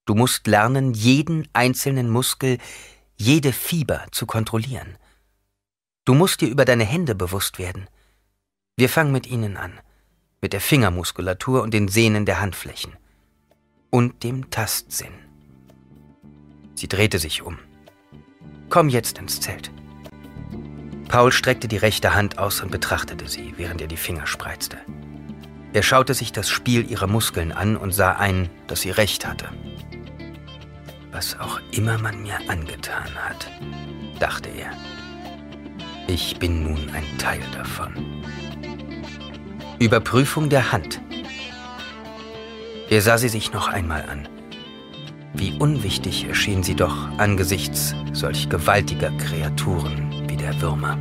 Du 0.05 0.15
musst 0.15 0.47
lernen, 0.47 0.95
jeden 0.95 1.49
einzelnen 1.53 2.09
Muskel, 2.09 2.59
jede 3.17 3.53
Fieber 3.53 4.07
zu 4.13 4.27
kontrollieren. 4.27 4.97
Du 6.05 6.15
musst 6.15 6.41
dir 6.41 6.49
über 6.49 6.65
deine 6.65 6.85
Hände 6.85 7.15
bewusst 7.15 7.59
werden. 7.59 7.89
Wir 8.77 8.89
fangen 8.89 9.11
mit 9.11 9.27
ihnen 9.27 9.57
an, 9.57 9.81
mit 10.41 10.53
der 10.53 10.61
Fingermuskulatur 10.61 11.63
und 11.63 11.75
den 11.75 11.89
Sehnen 11.89 12.27
der 12.27 12.41
Handflächen 12.41 12.93
und 13.91 14.23
dem 14.23 14.51
Tastsinn. 14.51 15.13
Sie 16.75 16.89
drehte 16.89 17.19
sich 17.19 17.43
um. 17.43 17.59
Komm 18.69 18.89
jetzt 18.89 19.19
ins 19.19 19.41
Zelt. 19.41 19.71
Paul 21.09 21.33
streckte 21.33 21.69
die 21.69 21.77
rechte 21.79 22.15
Hand 22.15 22.39
aus 22.39 22.61
und 22.61 22.71
betrachtete 22.71 23.29
sie, 23.29 23.55
während 23.57 23.81
er 23.81 23.87
die 23.87 23.97
Finger 23.97 24.27
spreizte. 24.27 24.79
Er 25.73 25.83
schaute 25.83 26.15
sich 26.15 26.33
das 26.33 26.49
Spiel 26.49 26.91
ihrer 26.91 27.07
Muskeln 27.07 27.53
an 27.53 27.77
und 27.77 27.93
sah 27.93 28.13
ein, 28.13 28.49
dass 28.67 28.81
sie 28.81 28.91
recht 28.91 29.27
hatte. 29.27 29.49
Was 31.13 31.39
auch 31.39 31.61
immer 31.71 31.99
man 31.99 32.23
mir 32.23 32.39
angetan 32.49 33.15
hat, 33.15 33.51
dachte 34.19 34.49
er. 34.51 34.71
Ich 36.09 36.39
bin 36.39 36.63
nun 36.63 36.91
ein 36.91 37.19
Teil 37.19 37.41
davon. 37.53 37.93
Überprüfung 39.79 40.49
der 40.49 40.73
Hand. 40.73 41.01
Er 42.89 43.03
sah 43.03 43.19
sie 43.19 43.29
sich 43.29 43.53
noch 43.53 43.69
einmal 43.69 44.03
an. 44.09 44.29
Wie 45.35 45.53
unwichtig 45.59 46.27
erschien 46.29 46.63
sie 46.63 46.75
doch 46.75 46.97
angesichts 47.19 47.95
solch 48.13 48.49
gewaltiger 48.49 49.11
Kreaturen 49.19 50.29
wie 50.29 50.37
der 50.37 50.59
Würmer. 50.61 50.97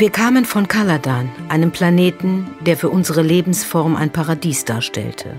Wir 0.00 0.08
kamen 0.08 0.46
von 0.46 0.66
Kaladan, 0.66 1.28
einem 1.50 1.72
Planeten, 1.72 2.46
der 2.64 2.78
für 2.78 2.88
unsere 2.88 3.20
Lebensform 3.20 3.96
ein 3.96 4.08
Paradies 4.08 4.64
darstellte. 4.64 5.38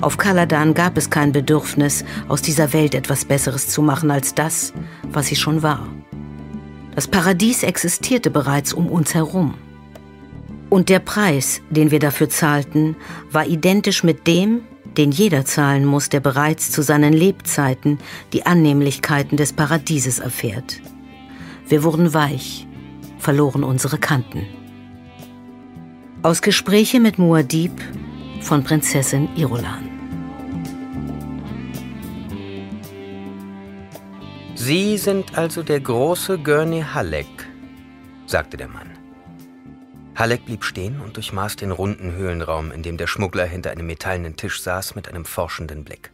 Auf 0.00 0.16
Kaladan 0.16 0.72
gab 0.72 0.96
es 0.96 1.10
kein 1.10 1.32
Bedürfnis, 1.32 2.02
aus 2.26 2.40
dieser 2.40 2.72
Welt 2.72 2.94
etwas 2.94 3.26
Besseres 3.26 3.68
zu 3.68 3.82
machen 3.82 4.10
als 4.10 4.34
das, 4.34 4.72
was 5.02 5.26
sie 5.26 5.36
schon 5.36 5.62
war. 5.62 5.86
Das 6.94 7.06
Paradies 7.06 7.62
existierte 7.62 8.30
bereits 8.30 8.72
um 8.72 8.86
uns 8.86 9.12
herum. 9.12 9.52
Und 10.70 10.88
der 10.88 11.00
Preis, 11.00 11.60
den 11.68 11.90
wir 11.90 11.98
dafür 11.98 12.30
zahlten, 12.30 12.96
war 13.30 13.46
identisch 13.46 14.02
mit 14.02 14.26
dem, 14.26 14.62
den 14.96 15.12
jeder 15.12 15.44
zahlen 15.44 15.84
muss, 15.84 16.08
der 16.08 16.20
bereits 16.20 16.70
zu 16.70 16.80
seinen 16.80 17.12
Lebzeiten 17.12 17.98
die 18.32 18.46
Annehmlichkeiten 18.46 19.36
des 19.36 19.52
Paradieses 19.52 20.20
erfährt. 20.20 20.80
Wir 21.68 21.84
wurden 21.84 22.14
weich, 22.14 22.66
verloren 23.24 23.64
unsere 23.64 23.96
Kanten. 23.96 24.46
Aus 26.22 26.42
Gespräche 26.42 27.00
mit 27.00 27.16
Muad'Dib 27.16 27.72
von 28.42 28.62
Prinzessin 28.62 29.34
Irulan. 29.34 29.88
Sie 34.54 34.98
sind 34.98 35.38
also 35.38 35.62
der 35.62 35.80
große 35.80 36.38
Gurney 36.38 36.82
Halleck, 36.82 37.26
sagte 38.26 38.58
der 38.58 38.68
Mann. 38.68 38.90
Halleck 40.14 40.44
blieb 40.44 40.62
stehen 40.62 41.00
und 41.00 41.16
durchmaß 41.16 41.56
den 41.56 41.70
runden 41.70 42.12
Höhlenraum, 42.12 42.70
in 42.72 42.82
dem 42.82 42.98
der 42.98 43.06
Schmuggler 43.06 43.46
hinter 43.46 43.70
einem 43.70 43.86
metallenen 43.86 44.36
Tisch 44.36 44.60
saß, 44.60 44.94
mit 44.94 45.08
einem 45.08 45.24
forschenden 45.24 45.82
Blick. 45.82 46.12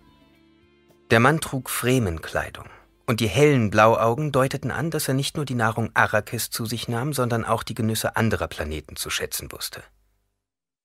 Der 1.11 1.19
Mann 1.19 1.41
trug 1.41 1.71
Fremenkleidung 1.71 2.67
und 3.11 3.19
die 3.19 3.27
hellen 3.27 3.71
Blauaugen 3.71 4.31
deuteten 4.31 4.71
an, 4.71 4.93
dass 4.93 5.09
er 5.09 5.15
nicht 5.15 5.35
nur 5.35 5.45
die 5.45 5.57
Nahrung 5.57 5.91
Arrakis 5.95 6.49
zu 6.49 6.65
sich 6.65 6.87
nahm, 6.87 7.13
sondern 7.13 7.45
auch 7.45 7.65
die 7.65 7.75
Genüsse 7.75 8.15
anderer 8.15 8.47
Planeten 8.47 8.95
zu 8.95 9.11
schätzen 9.11 9.51
wusste. 9.51 9.83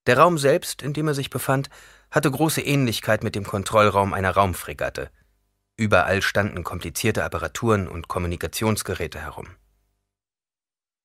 Der 0.08 0.18
Raum 0.18 0.40
selbst, 0.40 0.82
in 0.82 0.94
dem 0.94 1.08
er 1.08 1.14
sich 1.14 1.30
befand, 1.30 1.70
hatte 2.10 2.32
große 2.32 2.62
Ähnlichkeit 2.62 3.24
mit 3.24 3.36
dem 3.36 3.46
Kontrollraum 3.46 4.12
einer 4.12 4.32
Raumfregatte. 4.32 5.12
Überall 5.78 6.24
standen 6.24 6.64
komplizierte 6.64 7.24
Apparaturen 7.24 7.88
und 7.88 8.08
Kommunikationsgeräte 8.08 9.20
herum. 9.20 9.46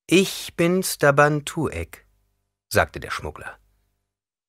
Ich 0.07 0.55
bin 0.55 0.81
Staban 0.81 1.45
Tuek, 1.45 2.07
sagte 2.67 2.99
der 2.99 3.11
Schmuggler. 3.11 3.59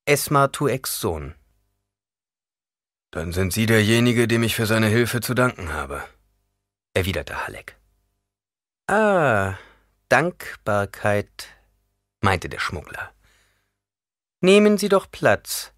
Esmar 0.07 0.51
Tueks 0.53 0.99
Sohn. 0.99 1.35
Dann 3.11 3.33
sind 3.33 3.53
Sie 3.53 3.67
derjenige, 3.67 4.27
dem 4.27 4.43
ich 4.43 4.55
für 4.55 4.65
seine 4.65 4.87
Hilfe 4.87 5.21
zu 5.21 5.35
danken 5.35 5.75
habe, 5.75 6.03
erwiderte 6.95 7.47
Halleck. 7.47 7.77
Ah, 8.87 9.57
Dankbarkeit, 10.09 11.49
meinte 12.21 12.49
der 12.49 12.59
Schmuggler. 12.59 13.13
Nehmen 14.41 14.77
Sie 14.77 14.89
doch 14.89 15.11
Platz. 15.11 15.73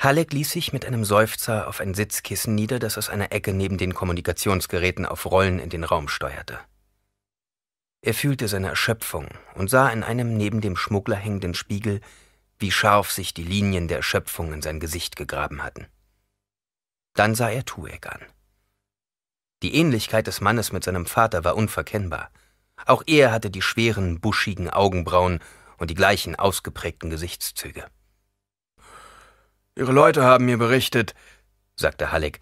Halleck 0.00 0.32
ließ 0.32 0.50
sich 0.50 0.72
mit 0.72 0.84
einem 0.84 1.04
Seufzer 1.04 1.68
auf 1.68 1.80
ein 1.80 1.94
Sitzkissen 1.94 2.54
nieder, 2.54 2.78
das 2.78 2.98
aus 2.98 3.08
einer 3.08 3.32
Ecke 3.32 3.54
neben 3.54 3.78
den 3.78 3.94
Kommunikationsgeräten 3.94 5.06
auf 5.06 5.24
Rollen 5.30 5.58
in 5.58 5.70
den 5.70 5.84
Raum 5.84 6.08
steuerte. 6.08 6.58
Er 8.02 8.12
fühlte 8.12 8.48
seine 8.48 8.68
Erschöpfung 8.68 9.28
und 9.54 9.70
sah 9.70 9.88
in 9.88 10.02
einem 10.02 10.36
neben 10.36 10.60
dem 10.60 10.76
Schmuggler 10.76 11.16
hängenden 11.16 11.54
Spiegel, 11.54 12.02
wie 12.58 12.70
scharf 12.70 13.10
sich 13.10 13.32
die 13.32 13.44
Linien 13.44 13.88
der 13.88 13.98
Erschöpfung 13.98 14.52
in 14.52 14.60
sein 14.60 14.78
Gesicht 14.78 15.16
gegraben 15.16 15.62
hatten. 15.62 15.86
Dann 17.14 17.34
sah 17.34 17.48
er 17.48 17.64
Tuek 17.64 18.06
an. 18.06 18.20
Die 19.64 19.76
Ähnlichkeit 19.76 20.26
des 20.26 20.42
Mannes 20.42 20.72
mit 20.72 20.84
seinem 20.84 21.06
Vater 21.06 21.42
war 21.42 21.56
unverkennbar. 21.56 22.30
Auch 22.84 23.02
er 23.06 23.32
hatte 23.32 23.48
die 23.48 23.62
schweren, 23.62 24.20
buschigen 24.20 24.68
Augenbrauen 24.68 25.40
und 25.78 25.88
die 25.88 25.94
gleichen 25.94 26.36
ausgeprägten 26.36 27.08
Gesichtszüge. 27.08 27.86
Ihre 29.74 29.92
Leute 29.92 30.22
haben 30.22 30.44
mir 30.44 30.58
berichtet, 30.58 31.14
sagte 31.76 32.12
Halleck, 32.12 32.40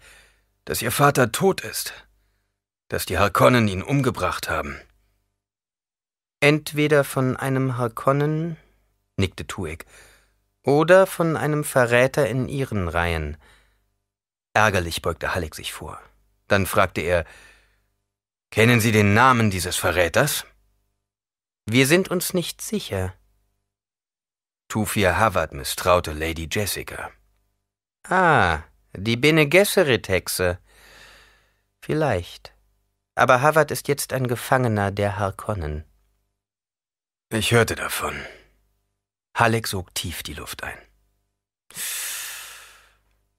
dass 0.65 0.81
Ihr 0.81 0.91
Vater 0.91 1.31
tot 1.31 1.61
ist, 1.61 1.93
dass 2.89 3.05
die 3.05 3.17
Harkonnen 3.17 3.69
ihn 3.69 3.83
umgebracht 3.83 4.49
haben. 4.49 4.77
Entweder 6.41 7.05
von 7.05 7.37
einem 7.37 7.77
Harkonnen, 7.77 8.57
nickte 9.15 9.47
Tuek, 9.47 9.85
oder 10.61 11.07
von 11.07 11.37
einem 11.37 11.63
Verräter 11.63 12.27
in 12.27 12.49
ihren 12.49 12.89
Reihen. 12.89 13.37
Ärgerlich 14.53 15.01
beugte 15.01 15.33
Halleck 15.33 15.55
sich 15.55 15.71
vor. 15.71 16.01
Dann 16.53 16.67
fragte 16.67 17.01
er, 17.01 17.25
Kennen 18.51 18.79
Sie 18.79 18.91
den 18.91 19.15
Namen 19.15 19.49
dieses 19.49 19.75
Verräters? 19.75 20.45
Wir 21.65 21.87
sind 21.87 22.09
uns 22.09 22.35
nicht 22.35 22.61
sicher. 22.61 23.15
Tufir 24.67 25.17
Havard 25.17 25.53
misstraute 25.53 26.13
Lady 26.13 26.47
Jessica. 26.51 27.09
Ah, 28.07 28.59
die 28.95 29.17
Bene 29.17 29.47
Gesserit-Hexe. 29.47 30.59
Vielleicht. 31.81 32.53
Aber 33.15 33.41
Havard 33.41 33.71
ist 33.71 33.87
jetzt 33.87 34.13
ein 34.13 34.27
Gefangener 34.27 34.91
der 34.91 35.17
Harkonnen. 35.17 35.85
Ich 37.31 37.51
hörte 37.51 37.73
davon. 37.73 38.13
Halleck 39.35 39.65
sog 39.67 39.95
tief 39.95 40.21
die 40.21 40.35
Luft 40.35 40.61
ein. 40.63 40.77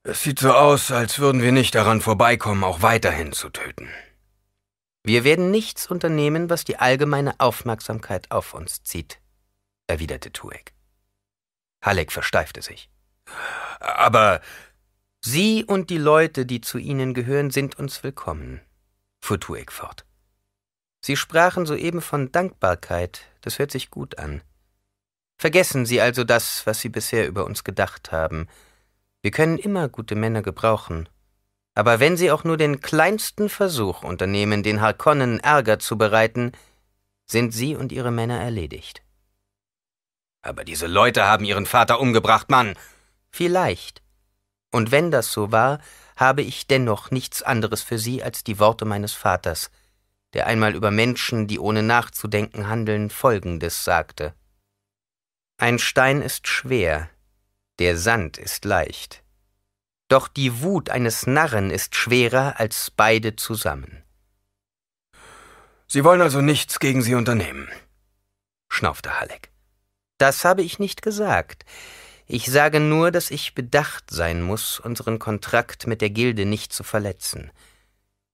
Es 0.06 0.22
sieht 0.22 0.38
so 0.38 0.52
aus, 0.52 0.90
als 0.90 1.18
würden 1.18 1.40
wir 1.40 1.50
nicht 1.50 1.74
daran 1.74 2.02
vorbeikommen, 2.02 2.62
auch 2.62 2.82
weiterhin 2.82 3.32
zu 3.32 3.48
töten. 3.48 3.88
Wir 5.02 5.24
werden 5.24 5.50
nichts 5.50 5.86
unternehmen, 5.86 6.50
was 6.50 6.64
die 6.64 6.76
allgemeine 6.76 7.40
Aufmerksamkeit 7.40 8.30
auf 8.30 8.52
uns 8.52 8.82
zieht, 8.82 9.18
erwiderte 9.86 10.30
Tuek. 10.30 10.74
Halleck 11.82 12.12
versteifte 12.12 12.60
sich. 12.60 12.90
Aber 13.80 14.42
Sie 15.22 15.64
und 15.64 15.88
die 15.88 15.98
Leute, 15.98 16.44
die 16.44 16.60
zu 16.60 16.76
Ihnen 16.76 17.14
gehören, 17.14 17.50
sind 17.50 17.78
uns 17.78 18.02
willkommen, 18.02 18.60
fuhr 19.22 19.40
Tuek 19.40 19.72
fort. 19.72 20.04
Sie 21.00 21.16
sprachen 21.16 21.64
soeben 21.64 22.02
von 22.02 22.30
Dankbarkeit, 22.30 23.22
das 23.40 23.58
hört 23.58 23.70
sich 23.70 23.90
gut 23.90 24.18
an. 24.18 24.42
Vergessen 25.38 25.86
Sie 25.86 26.02
also 26.02 26.24
das, 26.24 26.66
was 26.66 26.80
Sie 26.80 26.90
bisher 26.90 27.26
über 27.26 27.46
uns 27.46 27.64
gedacht 27.64 28.12
haben, 28.12 28.48
wir 29.24 29.30
können 29.30 29.56
immer 29.56 29.88
gute 29.88 30.16
Männer 30.16 30.42
gebrauchen. 30.42 31.08
Aber 31.74 31.98
wenn 31.98 32.18
sie 32.18 32.30
auch 32.30 32.44
nur 32.44 32.58
den 32.58 32.82
kleinsten 32.82 33.48
Versuch 33.48 34.02
unternehmen, 34.02 34.62
den 34.62 34.82
Harkonnen 34.82 35.40
Ärger 35.40 35.78
zu 35.78 35.96
bereiten, 35.96 36.52
sind 37.24 37.52
sie 37.52 37.74
und 37.74 37.90
ihre 37.90 38.10
Männer 38.10 38.38
erledigt. 38.38 39.02
Aber 40.42 40.62
diese 40.62 40.88
Leute 40.88 41.24
haben 41.24 41.46
ihren 41.46 41.64
Vater 41.64 42.00
umgebracht, 42.00 42.50
Mann. 42.50 42.74
Vielleicht. 43.30 44.02
Und 44.70 44.90
wenn 44.90 45.10
das 45.10 45.32
so 45.32 45.50
war, 45.50 45.80
habe 46.16 46.42
ich 46.42 46.66
dennoch 46.66 47.10
nichts 47.10 47.42
anderes 47.42 47.82
für 47.82 47.98
sie 47.98 48.22
als 48.22 48.44
die 48.44 48.58
Worte 48.58 48.84
meines 48.84 49.14
Vaters, 49.14 49.70
der 50.34 50.46
einmal 50.48 50.74
über 50.74 50.90
Menschen, 50.90 51.46
die 51.46 51.58
ohne 51.58 51.82
nachzudenken 51.82 52.68
handeln, 52.68 53.08
Folgendes 53.08 53.84
sagte. 53.84 54.34
Ein 55.56 55.78
Stein 55.78 56.20
ist 56.20 56.46
schwer, 56.46 57.08
der 57.78 57.96
Sand 57.96 58.38
ist 58.38 58.64
leicht. 58.64 59.22
Doch 60.08 60.28
die 60.28 60.62
Wut 60.62 60.90
eines 60.90 61.26
Narren 61.26 61.70
ist 61.70 61.96
schwerer 61.96 62.60
als 62.60 62.92
beide 62.94 63.36
zusammen. 63.36 64.04
Sie 65.86 66.04
wollen 66.04 66.20
also 66.20 66.40
nichts 66.40 66.78
gegen 66.78 67.02
sie 67.02 67.14
unternehmen, 67.14 67.68
schnaufte 68.68 69.18
Halleck. 69.18 69.50
Das 70.18 70.44
habe 70.44 70.62
ich 70.62 70.78
nicht 70.78 71.02
gesagt. 71.02 71.64
Ich 72.26 72.46
sage 72.46 72.80
nur, 72.80 73.10
dass 73.10 73.30
ich 73.30 73.54
bedacht 73.54 74.10
sein 74.10 74.42
muss, 74.42 74.80
unseren 74.80 75.18
Kontrakt 75.18 75.86
mit 75.86 76.00
der 76.00 76.10
Gilde 76.10 76.46
nicht 76.46 76.72
zu 76.72 76.82
verletzen. 76.82 77.50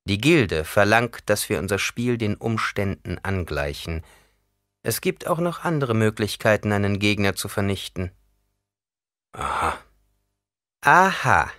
Die 0.04 0.18
Gilde 0.18 0.64
verlangt, 0.64 1.22
dass 1.26 1.48
wir 1.48 1.58
unser 1.58 1.78
Spiel 1.78 2.16
den 2.16 2.36
Umständen 2.36 3.18
angleichen. 3.22 4.04
Es 4.82 5.00
gibt 5.00 5.26
auch 5.26 5.38
noch 5.38 5.64
andere 5.64 5.94
Möglichkeiten, 5.94 6.72
einen 6.72 6.98
Gegner 6.98 7.34
zu 7.34 7.48
vernichten. 7.48 8.10
Aha. 9.32 9.78
Aha, 10.82 11.50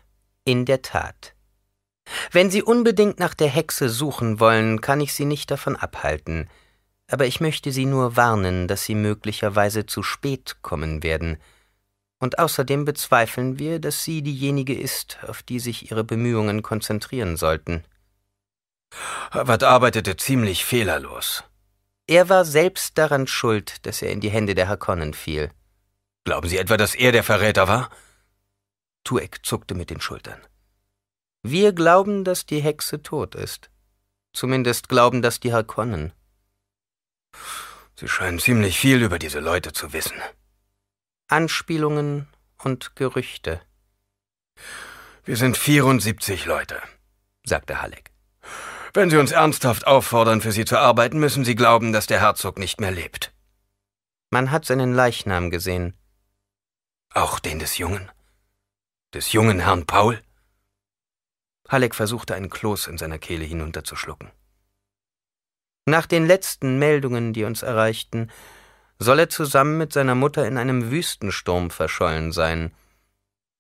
in 0.46 0.66
der 0.66 0.82
Tat. 0.82 1.36
Wenn 2.32 2.50
Sie 2.50 2.64
unbedingt 2.64 3.20
nach 3.20 3.34
der 3.34 3.48
Hexe 3.48 3.90
suchen 3.90 4.40
wollen, 4.40 4.82
kann 4.82 5.02
ich 5.02 5.14
Sie 5.14 5.26
nicht 5.26 5.52
davon 5.52 5.76
abhalten. 5.76 6.50
Aber 7.10 7.26
ich 7.26 7.40
möchte 7.40 7.72
Sie 7.72 7.86
nur 7.86 8.16
warnen, 8.16 8.68
dass 8.68 8.84
Sie 8.84 8.96
möglicherweise 8.96 9.86
zu 9.86 10.04
spät 10.04 10.58
kommen 10.62 11.04
werden. 11.04 11.38
Und 12.20 12.40
außerdem 12.40 12.86
bezweifeln 12.86 13.58
wir, 13.58 13.80
dass 13.80 14.04
sie 14.04 14.22
diejenige 14.22 14.80
ist, 14.80 15.18
auf 15.28 15.42
die 15.42 15.60
sich 15.60 15.90
Ihre 15.90 16.04
Bemühungen 16.04 16.62
konzentrieren 16.62 17.36
sollten. 17.36 17.84
Howard 19.34 19.64
arbeitete 19.64 20.18
ziemlich 20.18 20.64
fehlerlos. 20.64 21.44
Er 22.06 22.30
war 22.30 22.46
selbst 22.46 22.98
daran 23.00 23.26
schuld, 23.26 23.86
dass 23.88 24.04
er 24.04 24.12
in 24.12 24.20
die 24.20 24.30
Hände 24.30 24.54
der 24.54 24.68
Harkonnen 24.68 25.16
fiel. 25.16 25.50
Glauben 26.24 26.48
Sie 26.48 26.58
etwa, 26.58 26.78
dass 26.78 26.96
er 26.96 27.12
der 27.12 27.24
Verräter 27.24 27.68
war? 27.68 27.90
Tuek 29.04 29.46
zuckte 29.46 29.74
mit 29.74 29.90
den 29.90 30.02
Schultern. 30.02 30.40
Wir 31.44 31.74
glauben, 31.74 32.24
dass 32.24 32.46
die 32.46 32.62
Hexe 32.62 33.02
tot 33.02 33.34
ist. 33.34 33.72
Zumindest 34.34 34.90
glauben 34.90 35.22
das 35.22 35.40
die 35.40 35.54
Harkonnen. 35.54 36.14
Sie 37.96 38.08
scheinen 38.08 38.40
ziemlich 38.40 38.80
viel 38.80 39.02
über 39.02 39.20
diese 39.20 39.40
Leute 39.40 39.74
zu 39.74 39.94
wissen. 39.94 40.18
Anspielungen 41.28 42.28
und 42.64 42.96
Gerüchte. 42.96 43.62
Wir 45.24 45.38
sind 45.38 45.58
74 45.58 46.46
Leute, 46.46 46.82
sagte 47.44 47.82
Halleck. 47.82 48.12
Wenn 48.94 49.10
Sie 49.10 49.18
uns 49.18 49.32
ernsthaft 49.32 49.88
auffordern, 49.88 50.42
für 50.42 50.52
Sie 50.52 50.66
zu 50.66 50.78
arbeiten, 50.78 51.20
müssen 51.20 51.46
Sie 51.46 51.56
glauben, 51.56 51.94
dass 51.94 52.08
der 52.08 52.20
Herzog 52.20 52.60
nicht 52.60 52.82
mehr 52.82 52.92
lebt. 52.92 53.34
Man 54.30 54.52
hat 54.52 54.66
seinen 54.66 54.94
Leichnam 54.94 55.50
gesehen. 55.50 55.94
Auch 57.14 57.40
den 57.40 57.60
des 57.60 57.78
Jungen? 57.78 58.10
Des 59.14 59.34
jungen 59.34 59.60
Herrn 59.60 59.86
Paul? 59.86 60.24
Halleck 61.68 61.94
versuchte 61.94 62.36
einen 62.36 62.50
Kloß 62.50 62.88
in 62.88 62.98
seiner 62.98 63.20
Kehle 63.20 63.44
hinunterzuschlucken. 63.44 64.32
Nach 65.86 66.06
den 66.06 66.26
letzten 66.26 66.80
Meldungen, 66.80 67.34
die 67.34 67.44
uns 67.44 67.64
erreichten, 67.64 68.32
soll 68.98 69.20
er 69.20 69.30
zusammen 69.30 69.78
mit 69.78 69.92
seiner 69.92 70.16
Mutter 70.16 70.48
in 70.48 70.58
einem 70.58 70.90
Wüstensturm 70.90 71.70
verschollen 71.70 72.32
sein. 72.32 72.74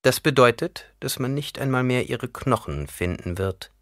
Das 0.02 0.22
bedeutet, 0.22 0.86
dass 1.02 1.19
man 1.19 1.34
nicht 1.34 1.60
einmal 1.60 1.84
mehr 1.84 2.07
ihre 2.07 2.30
Knochen 2.30 2.88
finden 2.88 3.38
wird. 3.38 3.73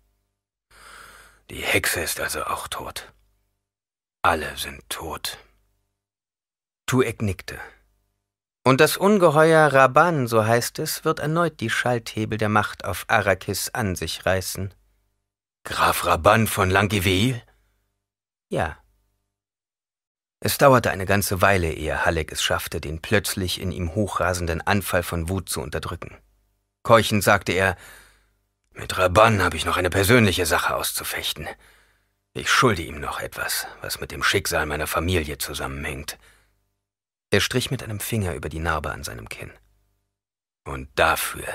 Die 1.51 1.61
Hexe 1.61 2.01
ist 2.01 2.19
also 2.19 2.43
auch 2.43 2.67
tot. 2.67 3.13
Alle 4.23 4.57
sind 4.57 4.81
tot. 4.89 5.37
Tuek 6.87 7.21
nickte. 7.21 7.59
Und 8.69 8.81
das 8.81 8.97
Ungeheuer 8.97 9.73
Raban, 9.73 10.27
so 10.27 10.45
heißt 10.45 10.77
es, 10.77 11.03
wird 11.03 11.17
erneut 11.17 11.59
die 11.59 11.71
Schalthebel 11.71 12.37
der 12.37 12.49
Macht 12.49 12.85
auf 12.85 13.03
Arrakis 13.07 13.69
an 13.69 13.95
sich 13.95 14.27
reißen. 14.27 14.75
Graf 15.63 16.05
Raban 16.05 16.45
von 16.45 16.69
Langeville? 16.69 17.41
Ja. 18.49 18.77
Es 20.39 20.59
dauerte 20.59 20.91
eine 20.91 21.07
ganze 21.07 21.41
Weile, 21.41 21.73
ehe 21.73 22.05
Halleck 22.05 22.31
es 22.31 22.43
schaffte, 22.43 22.79
den 22.79 23.01
plötzlich 23.01 23.59
in 23.59 23.71
ihm 23.71 23.95
hochrasenden 23.95 24.61
Anfall 24.61 25.01
von 25.01 25.29
Wut 25.29 25.49
zu 25.49 25.61
unterdrücken. 25.61 26.15
Keuchend 26.83 27.23
sagte 27.23 27.53
er, 27.53 27.75
mit 28.73 28.95
Raban 28.99 29.41
habe 29.41 29.57
ich 29.57 29.65
noch 29.65 29.77
eine 29.77 29.89
persönliche 29.89 30.45
Sache 30.45 30.75
auszufechten. 30.75 31.47
Ich 32.33 32.51
schulde 32.51 32.83
ihm 32.83 32.99
noch 32.99 33.19
etwas, 33.19 33.65
was 33.81 33.99
mit 33.99 34.11
dem 34.11 34.21
Schicksal 34.21 34.67
meiner 34.67 34.85
Familie 34.85 35.39
zusammenhängt. 35.39 36.19
Er 37.31 37.41
strich 37.41 37.69
mit 37.69 37.84
einem 37.84 37.99
Finger 37.99 38.34
über 38.34 38.49
die 38.49 38.60
Narbe 38.60 38.91
an 38.91 39.03
seinem 39.03 39.30
Kinn. 39.30 39.51
Und 40.65 40.89
dafür. 40.95 41.47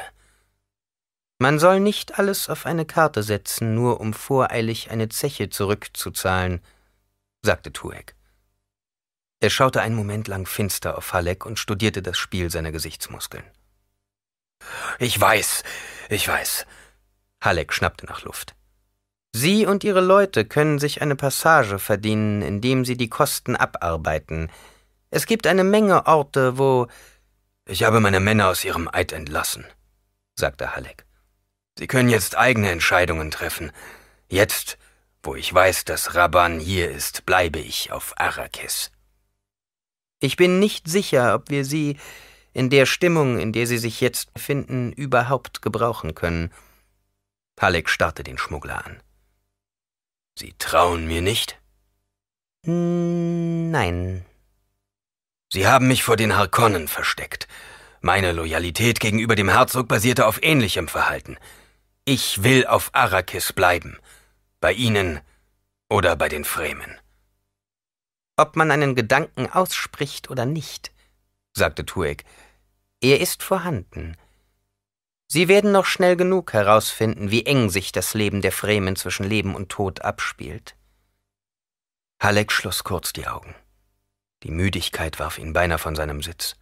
Man 1.38 1.58
soll 1.58 1.80
nicht 1.80 2.18
alles 2.18 2.48
auf 2.48 2.64
eine 2.64 2.84
Karte 2.84 3.22
setzen, 3.22 3.74
nur 3.74 4.00
um 4.00 4.14
voreilig 4.14 4.90
eine 4.90 5.08
Zeche 5.08 5.50
zurückzuzahlen, 5.50 6.62
sagte 7.42 7.72
Tuek. 7.72 8.14
Er 9.40 9.50
schaute 9.50 9.82
einen 9.82 9.96
Moment 9.96 10.28
lang 10.28 10.46
finster 10.46 10.96
auf 10.96 11.12
Halleck 11.12 11.44
und 11.44 11.58
studierte 11.58 12.02
das 12.02 12.16
Spiel 12.16 12.50
seiner 12.50 12.72
Gesichtsmuskeln. 12.72 13.44
Ich 14.98 15.20
weiß, 15.20 15.64
ich 16.08 16.26
weiß. 16.26 16.66
Halleck 17.42 17.72
schnappte 17.72 18.06
nach 18.06 18.22
Luft. 18.22 18.54
Sie 19.36 19.66
und 19.66 19.82
Ihre 19.84 20.00
Leute 20.00 20.44
können 20.44 20.78
sich 20.78 21.02
eine 21.02 21.16
Passage 21.16 21.78
verdienen, 21.78 22.40
indem 22.40 22.84
Sie 22.84 22.96
die 22.96 23.08
Kosten 23.10 23.56
abarbeiten, 23.56 24.50
es 25.10 25.26
gibt 25.26 25.46
eine 25.46 25.64
Menge 25.64 26.06
Orte, 26.06 26.58
wo. 26.58 26.88
Ich 27.66 27.82
habe 27.82 28.00
meine 28.00 28.20
Männer 28.20 28.48
aus 28.48 28.64
ihrem 28.64 28.88
Eid 28.92 29.12
entlassen, 29.12 29.64
sagte 30.34 30.74
Halleck. 30.74 31.04
Sie 31.78 31.86
können 31.86 32.08
jetzt 32.08 32.36
eigene 32.36 32.70
Entscheidungen 32.70 33.30
treffen. 33.30 33.72
Jetzt, 34.28 34.78
wo 35.22 35.34
ich 35.34 35.52
weiß, 35.52 35.84
dass 35.84 36.14
Raban 36.14 36.60
hier 36.60 36.90
ist, 36.90 37.26
bleibe 37.26 37.58
ich 37.58 37.90
auf 37.90 38.14
Arrakis. 38.16 38.90
Ich 40.20 40.36
bin 40.36 40.58
nicht 40.58 40.88
sicher, 40.88 41.34
ob 41.34 41.50
wir 41.50 41.64
sie 41.64 41.98
in 42.52 42.70
der 42.70 42.86
Stimmung, 42.86 43.38
in 43.38 43.52
der 43.52 43.66
sie 43.66 43.78
sich 43.78 44.00
jetzt 44.00 44.32
befinden, 44.32 44.92
überhaupt 44.92 45.62
gebrauchen 45.62 46.14
können. 46.14 46.52
Halleck 47.60 47.88
starrte 47.88 48.22
den 48.22 48.38
Schmuggler 48.38 48.84
an. 48.84 49.00
Sie 50.38 50.54
trauen 50.58 51.06
mir 51.06 51.22
nicht? 51.22 51.58
Nein, 52.66 54.24
Sie 55.54 55.68
haben 55.68 55.86
mich 55.86 56.02
vor 56.02 56.16
den 56.16 56.36
Harkonnen 56.36 56.88
versteckt. 56.88 57.46
Meine 58.00 58.32
Loyalität 58.32 58.98
gegenüber 58.98 59.36
dem 59.36 59.48
Herzog 59.48 59.86
basierte 59.86 60.26
auf 60.26 60.42
ähnlichem 60.42 60.88
Verhalten. 60.88 61.36
Ich 62.04 62.42
will 62.42 62.66
auf 62.66 62.90
Arrakis 62.92 63.52
bleiben. 63.52 63.96
Bei 64.58 64.72
Ihnen 64.72 65.20
oder 65.88 66.16
bei 66.16 66.28
den 66.28 66.44
Fremen. 66.44 66.98
Ob 68.36 68.56
man 68.56 68.72
einen 68.72 68.96
Gedanken 68.96 69.48
ausspricht 69.48 70.28
oder 70.28 70.44
nicht, 70.44 70.90
sagte 71.52 71.86
Tuek, 71.86 72.24
er 73.00 73.20
ist 73.20 73.44
vorhanden. 73.44 74.16
Sie 75.28 75.46
werden 75.46 75.70
noch 75.70 75.86
schnell 75.86 76.16
genug 76.16 76.52
herausfinden, 76.52 77.30
wie 77.30 77.46
eng 77.46 77.70
sich 77.70 77.92
das 77.92 78.14
Leben 78.14 78.42
der 78.42 78.50
Fremen 78.50 78.96
zwischen 78.96 79.22
Leben 79.22 79.54
und 79.54 79.68
Tod 79.68 80.02
abspielt. 80.02 80.74
Halleck 82.20 82.50
schloss 82.50 82.82
kurz 82.82 83.12
die 83.12 83.28
Augen. 83.28 83.54
Die 84.44 84.50
Müdigkeit 84.50 85.18
warf 85.18 85.38
ihn 85.38 85.54
beinahe 85.54 85.78
von 85.78 85.96
seinem 85.96 86.22
Sitz. 86.22 86.56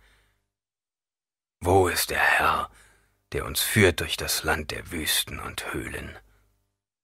Wo 1.61 1.89
ist 1.89 2.11
der 2.11 2.21
Herr, 2.21 2.71
der 3.33 3.45
uns 3.45 3.61
führt 3.61 4.01
durch 4.01 4.17
das 4.17 4.45
Land 4.45 4.71
der 4.71 4.91
Wüsten 4.91 5.41
und 5.41 5.73
Höhlen? 5.73 6.17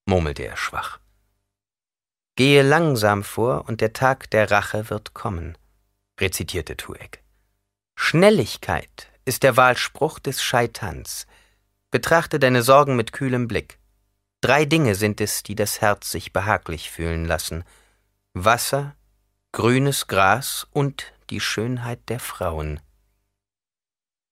murmelte 0.05 0.43
er 0.43 0.57
schwach. 0.57 0.99
Gehe 2.35 2.63
langsam 2.63 3.23
vor, 3.23 3.67
und 3.67 3.81
der 3.81 3.91
Tag 3.91 4.29
der 4.31 4.49
Rache 4.49 4.89
wird 4.89 5.13
kommen, 5.13 5.57
rezitierte 6.19 6.77
Tuek. 6.77 7.21
Schnelligkeit 7.95 9.11
ist 9.25 9.43
der 9.43 9.57
Wahlspruch 9.57 10.19
des 10.19 10.41
Scheitans. 10.41 11.27
Betrachte 11.91 12.39
deine 12.39 12.63
Sorgen 12.63 12.95
mit 12.95 13.11
kühlem 13.11 13.49
Blick. 13.49 13.77
Drei 14.39 14.63
Dinge 14.63 14.95
sind 14.95 15.19
es, 15.19 15.43
die 15.43 15.55
das 15.55 15.81
Herz 15.81 16.09
sich 16.09 16.31
behaglich 16.31 16.89
fühlen 16.89 17.25
lassen. 17.25 17.65
Wasser, 18.33 18.95
grünes 19.51 20.07
Gras 20.07 20.67
und 20.71 21.13
die 21.29 21.39
Schönheit 21.39 22.07
der 22.09 22.19
Frauen. 22.19 22.79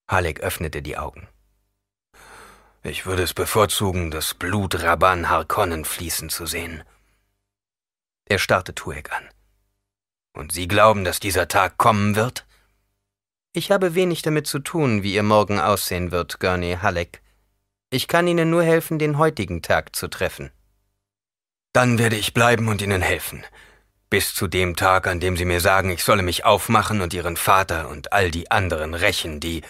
Halleck 0.08 0.40
öffnete 0.40 0.80
die 0.80 0.96
Augen. 0.96 1.28
Ich 2.82 3.04
würde 3.04 3.24
es 3.24 3.34
bevorzugen, 3.34 4.10
das 4.10 4.34
Blut 4.34 4.82
Rabban 4.82 5.28
Harkonnen 5.28 5.84
fließen 5.84 6.28
zu 6.28 6.46
sehen. 6.46 6.84
Er 8.26 8.38
starrte 8.38 8.74
Tuek 8.74 9.12
an. 9.12 9.28
Und 10.32 10.52
Sie 10.52 10.68
glauben, 10.68 11.04
dass 11.04 11.18
dieser 11.18 11.48
Tag 11.48 11.76
kommen 11.78 12.14
wird? 12.14 12.46
Ich 13.52 13.72
habe 13.72 13.94
wenig 13.94 14.22
damit 14.22 14.46
zu 14.46 14.60
tun, 14.60 15.02
wie 15.02 15.14
Ihr 15.14 15.24
Morgen 15.24 15.58
aussehen 15.58 16.12
wird, 16.12 16.38
Gurney 16.38 16.78
Halleck. 16.80 17.22
Ich 17.90 18.06
kann 18.06 18.28
Ihnen 18.28 18.50
nur 18.50 18.62
helfen, 18.62 18.98
den 18.98 19.18
heutigen 19.18 19.62
Tag 19.62 19.96
zu 19.96 20.08
treffen. 20.08 20.52
Dann 21.72 21.98
werde 21.98 22.16
ich 22.16 22.34
bleiben 22.34 22.68
und 22.68 22.80
Ihnen 22.80 23.02
helfen. 23.02 23.44
Bis 24.10 24.34
zu 24.34 24.46
dem 24.46 24.74
Tag, 24.74 25.06
an 25.06 25.20
dem 25.20 25.36
Sie 25.36 25.44
mir 25.44 25.60
sagen, 25.60 25.90
ich 25.90 26.02
solle 26.02 26.22
mich 26.22 26.44
aufmachen 26.44 27.00
und 27.02 27.12
Ihren 27.12 27.36
Vater 27.36 27.88
und 27.88 28.12
all 28.12 28.30
die 28.30 28.50
anderen 28.50 28.94
rächen, 28.94 29.40
die. 29.40 29.62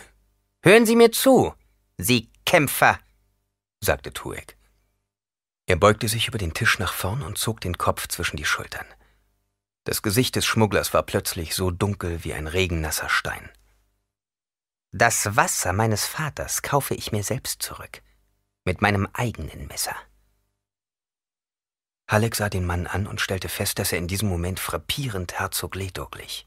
Hören 0.62 0.86
Sie 0.86 0.96
mir 0.96 1.10
zu, 1.10 1.54
Sie 1.96 2.30
Kämpfer, 2.46 2.98
sagte 3.80 4.12
Tuek. 4.12 4.56
Er 5.66 5.76
beugte 5.76 6.08
sich 6.08 6.28
über 6.28 6.38
den 6.38 6.54
Tisch 6.54 6.78
nach 6.78 6.92
vorn 6.92 7.22
und 7.22 7.36
zog 7.36 7.60
den 7.60 7.76
Kopf 7.76 8.08
zwischen 8.08 8.36
die 8.36 8.44
Schultern. 8.44 8.86
Das 9.84 10.02
Gesicht 10.02 10.36
des 10.36 10.46
Schmugglers 10.46 10.94
war 10.94 11.02
plötzlich 11.02 11.54
so 11.54 11.70
dunkel 11.70 12.22
wie 12.24 12.32
ein 12.32 12.46
regennasser 12.46 13.08
Stein. 13.08 13.50
Das 14.92 15.36
Wasser 15.36 15.72
meines 15.72 16.06
Vaters 16.06 16.62
kaufe 16.62 16.94
ich 16.94 17.12
mir 17.12 17.22
selbst 17.22 17.60
zurück, 17.60 18.02
mit 18.64 18.80
meinem 18.80 19.08
eigenen 19.12 19.66
Messer. 19.66 19.96
Halleck 22.08 22.34
sah 22.34 22.48
den 22.48 22.64
Mann 22.64 22.86
an 22.86 23.06
und 23.06 23.20
stellte 23.20 23.50
fest, 23.50 23.78
dass 23.78 23.92
er 23.92 23.98
in 23.98 24.08
diesem 24.08 24.28
Moment 24.28 24.60
frappierend 24.60 25.38
Herzog 25.38 25.74
Leto 25.74 26.08
glich. 26.08 26.46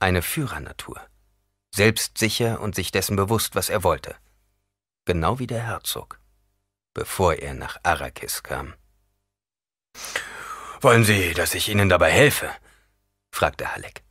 Eine 0.00 0.22
Führernatur, 0.22 1.00
selbstsicher 1.74 2.60
und 2.60 2.74
sich 2.74 2.90
dessen 2.90 3.16
bewusst, 3.16 3.54
was 3.54 3.68
er 3.68 3.84
wollte. 3.84 4.16
Genau 5.04 5.38
wie 5.38 5.46
der 5.46 5.62
Herzog, 5.62 6.18
bevor 6.94 7.34
er 7.34 7.52
nach 7.52 7.76
Arrakis 7.82 8.42
kam. 8.42 8.74
Wollen 10.80 11.04
Sie, 11.04 11.34
dass 11.34 11.54
ich 11.54 11.68
Ihnen 11.68 11.88
dabei 11.88 12.10
helfe? 12.10 12.50
fragte 13.30 13.72
Halleck. 13.72 14.02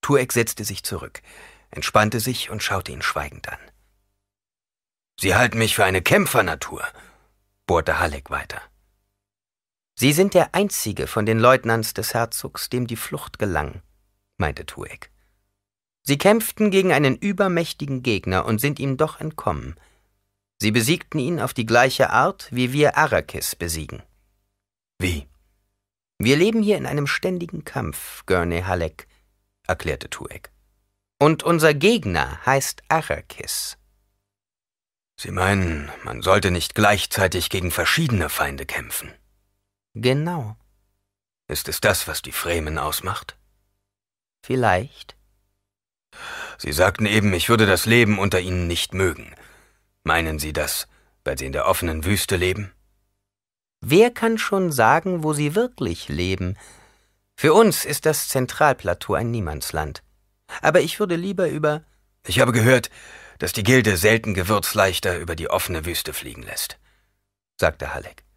Tuek 0.00 0.32
setzte 0.32 0.64
sich 0.64 0.84
zurück, 0.84 1.22
entspannte 1.70 2.20
sich 2.20 2.50
und 2.50 2.62
schaute 2.62 2.92
ihn 2.92 3.02
schweigend 3.02 3.48
an. 3.48 3.58
Sie 5.20 5.34
halten 5.34 5.58
mich 5.58 5.74
für 5.74 5.84
eine 5.84 6.02
Kämpfernatur, 6.02 6.86
bohrte 7.66 7.98
Halleck 7.98 8.30
weiter. 8.30 8.62
Sie 10.00 10.12
sind 10.12 10.34
der 10.34 10.54
einzige 10.54 11.08
von 11.08 11.26
den 11.26 11.40
Leutnants 11.40 11.92
des 11.92 12.14
Herzogs, 12.14 12.68
dem 12.68 12.86
die 12.86 12.94
Flucht 12.94 13.40
gelang, 13.40 13.82
meinte 14.36 14.64
Tuek. 14.64 15.10
Sie 16.04 16.18
kämpften 16.18 16.70
gegen 16.70 16.92
einen 16.92 17.16
übermächtigen 17.16 18.04
Gegner 18.04 18.44
und 18.44 18.60
sind 18.60 18.78
ihm 18.78 18.96
doch 18.96 19.18
entkommen. 19.18 19.74
Sie 20.58 20.70
besiegten 20.70 21.18
ihn 21.18 21.40
auf 21.40 21.52
die 21.52 21.66
gleiche 21.66 22.10
Art, 22.10 22.46
wie 22.52 22.72
wir 22.72 22.96
Arrakis 22.96 23.56
besiegen. 23.56 24.04
Wie? 25.00 25.26
Wir 26.18 26.36
leben 26.36 26.62
hier 26.62 26.76
in 26.76 26.86
einem 26.86 27.08
ständigen 27.08 27.64
Kampf, 27.64 28.24
Gurney 28.24 28.62
Halleck, 28.62 29.08
erklärte 29.66 30.08
Tuek. 30.08 30.52
Und 31.18 31.42
unser 31.42 31.74
Gegner 31.74 32.46
heißt 32.46 32.84
Arrakis. 32.86 33.78
Sie 35.20 35.32
meinen, 35.32 35.90
man 36.04 36.22
sollte 36.22 36.52
nicht 36.52 36.76
gleichzeitig 36.76 37.50
gegen 37.50 37.72
verschiedene 37.72 38.28
Feinde 38.28 38.64
kämpfen? 38.64 39.12
Genau. 40.00 40.56
Ist 41.48 41.68
es 41.68 41.80
das, 41.80 42.06
was 42.06 42.22
die 42.22 42.30
Fremen 42.30 42.78
ausmacht? 42.78 43.36
Vielleicht. 44.46 45.16
Sie 46.56 46.72
sagten 46.72 47.04
eben, 47.04 47.32
ich 47.32 47.48
würde 47.48 47.66
das 47.66 47.84
Leben 47.84 48.18
unter 48.20 48.38
ihnen 48.38 48.68
nicht 48.68 48.94
mögen. 48.94 49.34
Meinen 50.04 50.38
Sie 50.38 50.52
das, 50.52 50.86
weil 51.24 51.36
Sie 51.36 51.46
in 51.46 51.52
der 51.52 51.66
offenen 51.66 52.04
Wüste 52.04 52.36
leben? 52.36 52.72
Wer 53.80 54.12
kann 54.12 54.38
schon 54.38 54.70
sagen, 54.70 55.24
wo 55.24 55.32
sie 55.32 55.56
wirklich 55.56 56.08
leben? 56.08 56.56
Für 57.36 57.52
uns 57.52 57.84
ist 57.84 58.06
das 58.06 58.28
Zentralplateau 58.28 59.14
ein 59.14 59.30
Niemandsland. 59.32 60.02
Aber 60.62 60.80
ich 60.80 61.00
würde 61.00 61.16
lieber 61.16 61.48
über. 61.48 61.82
Ich 62.26 62.38
habe 62.40 62.52
gehört, 62.52 62.90
dass 63.38 63.52
die 63.52 63.62
Gilde 63.64 63.96
selten 63.96 64.34
Gewürzleichter 64.34 65.18
über 65.18 65.34
die 65.34 65.50
offene 65.50 65.84
Wüste 65.84 66.12
fliegen 66.12 66.42
lässt, 66.42 66.78
sagte 67.56 67.94
Halleck. 67.94 68.27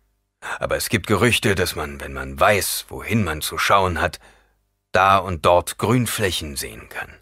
Aber 0.59 0.75
es 0.75 0.89
gibt 0.89 1.07
Gerüchte, 1.07 1.55
dass 1.55 1.75
man, 1.75 2.01
wenn 2.01 2.13
man 2.13 2.39
weiß, 2.39 2.85
wohin 2.89 3.23
man 3.23 3.41
zu 3.41 3.57
schauen 3.57 4.01
hat, 4.01 4.19
da 4.91 5.17
und 5.17 5.45
dort 5.45 5.77
Grünflächen 5.77 6.55
sehen 6.55 6.89
kann. 6.89 7.13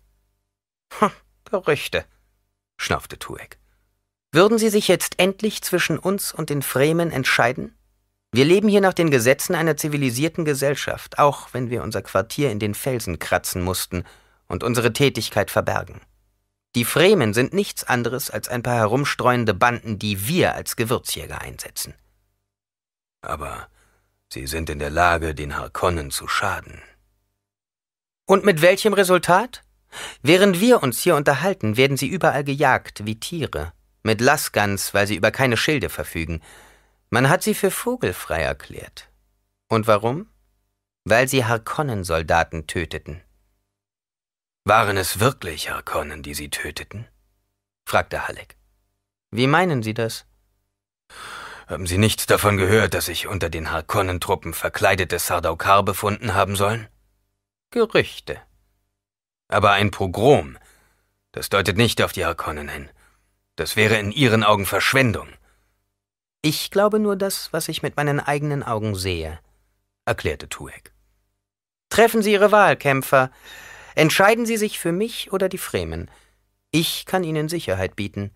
Hm, 0.99 1.11
Gerüchte, 1.45 2.05
schnaufte 2.77 3.19
Tuek. 3.19 3.59
Würden 4.31 4.57
Sie 4.57 4.69
sich 4.69 4.87
jetzt 4.87 5.19
endlich 5.19 5.61
zwischen 5.63 5.97
uns 5.97 6.31
und 6.31 6.49
den 6.49 6.61
Fremen 6.61 7.11
entscheiden? 7.11 7.75
Wir 8.31 8.45
leben 8.45 8.69
hier 8.69 8.81
nach 8.81 8.93
den 8.93 9.09
Gesetzen 9.09 9.55
einer 9.55 9.75
zivilisierten 9.75 10.45
Gesellschaft, 10.45 11.17
auch 11.17 11.49
wenn 11.51 11.71
wir 11.71 11.81
unser 11.81 12.03
Quartier 12.03 12.51
in 12.51 12.59
den 12.59 12.75
Felsen 12.75 13.17
kratzen 13.17 13.63
mussten 13.63 14.03
und 14.47 14.63
unsere 14.63 14.93
Tätigkeit 14.93 15.49
verbergen. 15.49 16.01
Die 16.75 16.85
Fremen 16.85 17.33
sind 17.33 17.53
nichts 17.53 17.83
anderes 17.83 18.29
als 18.29 18.47
ein 18.47 18.61
paar 18.61 18.75
herumstreuende 18.75 19.55
Banden, 19.55 19.97
die 19.97 20.27
wir 20.27 20.53
als 20.53 20.75
Gewürzjäger 20.75 21.41
einsetzen. 21.41 21.95
Aber 23.21 23.69
sie 24.29 24.47
sind 24.47 24.69
in 24.69 24.79
der 24.79 24.89
Lage, 24.89 25.35
den 25.35 25.57
Harkonnen 25.57 26.11
zu 26.11 26.27
schaden. 26.27 26.81
Und 28.25 28.45
mit 28.45 28.61
welchem 28.61 28.93
Resultat? 28.93 29.63
Während 30.21 30.59
wir 30.59 30.83
uns 30.83 31.01
hier 31.01 31.15
unterhalten, 31.15 31.77
werden 31.77 31.97
sie 31.97 32.07
überall 32.07 32.43
gejagt 32.43 33.05
wie 33.05 33.19
Tiere, 33.19 33.73
mit 34.03 34.21
Lasgans, 34.21 34.93
weil 34.93 35.07
sie 35.07 35.15
über 35.15 35.31
keine 35.31 35.57
Schilde 35.57 35.89
verfügen. 35.89 36.41
Man 37.09 37.27
hat 37.27 37.41
sie 37.41 37.55
für 37.55 37.71
vogelfrei 37.71 38.41
erklärt. 38.41 39.09
Und 39.67 39.87
warum? 39.87 40.27
Weil 41.05 41.27
sie 41.27 41.45
Harkonnen-Soldaten 41.45 42.67
töteten. 42.67 43.21
Waren 44.63 44.97
es 44.97 45.19
wirklich 45.19 45.71
Harkonnen, 45.71 46.21
die 46.21 46.35
sie 46.35 46.49
töteten? 46.49 47.07
fragte 47.85 48.27
Halleck. 48.27 48.55
Wie 49.31 49.47
meinen 49.47 49.81
Sie 49.81 49.93
das? 49.93 50.25
Haben 51.69 51.85
Sie 51.85 51.99
nichts 51.99 52.25
davon 52.25 52.57
gehört, 52.57 52.95
dass 52.95 53.05
sich 53.05 53.27
unter 53.27 53.51
den 53.51 53.69
Harkonnen-Truppen 53.69 54.55
verkleidete 54.55 55.19
Sardaukar 55.19 55.83
befunden 55.83 56.33
haben 56.33 56.55
sollen? 56.55 56.87
Gerüchte. 57.69 58.41
Aber 59.49 59.73
ein 59.73 59.91
Pogrom, 59.91 60.57
das 61.31 61.49
deutet 61.49 61.77
nicht 61.77 62.01
auf 62.01 62.11
die 62.11 62.25
Harkonnen 62.25 62.69
hin. 62.69 62.89
Das 63.55 63.75
wäre 63.75 63.99
in 63.99 64.11
Ihren 64.11 64.43
Augen 64.43 64.65
Verschwendung. 64.65 65.27
Ich 66.41 66.71
glaube 66.71 66.97
nur 66.97 67.15
das, 67.15 67.53
was 67.53 67.67
ich 67.67 67.83
mit 67.83 67.97
meinen 67.97 68.19
eigenen 68.19 68.63
Augen 68.63 68.95
sehe, 68.95 69.39
erklärte 70.05 70.49
Tuek. 70.49 70.91
Treffen 71.89 72.23
Sie 72.23 72.31
Ihre 72.31 72.51
Wahlkämpfer. 72.51 73.29
Entscheiden 73.93 74.47
Sie 74.47 74.57
sich 74.57 74.79
für 74.79 74.91
mich 74.91 75.31
oder 75.31 75.49
die 75.49 75.59
Fremen. 75.59 76.09
Ich 76.71 77.05
kann 77.05 77.23
Ihnen 77.23 77.47
Sicherheit 77.47 77.95
bieten 77.95 78.31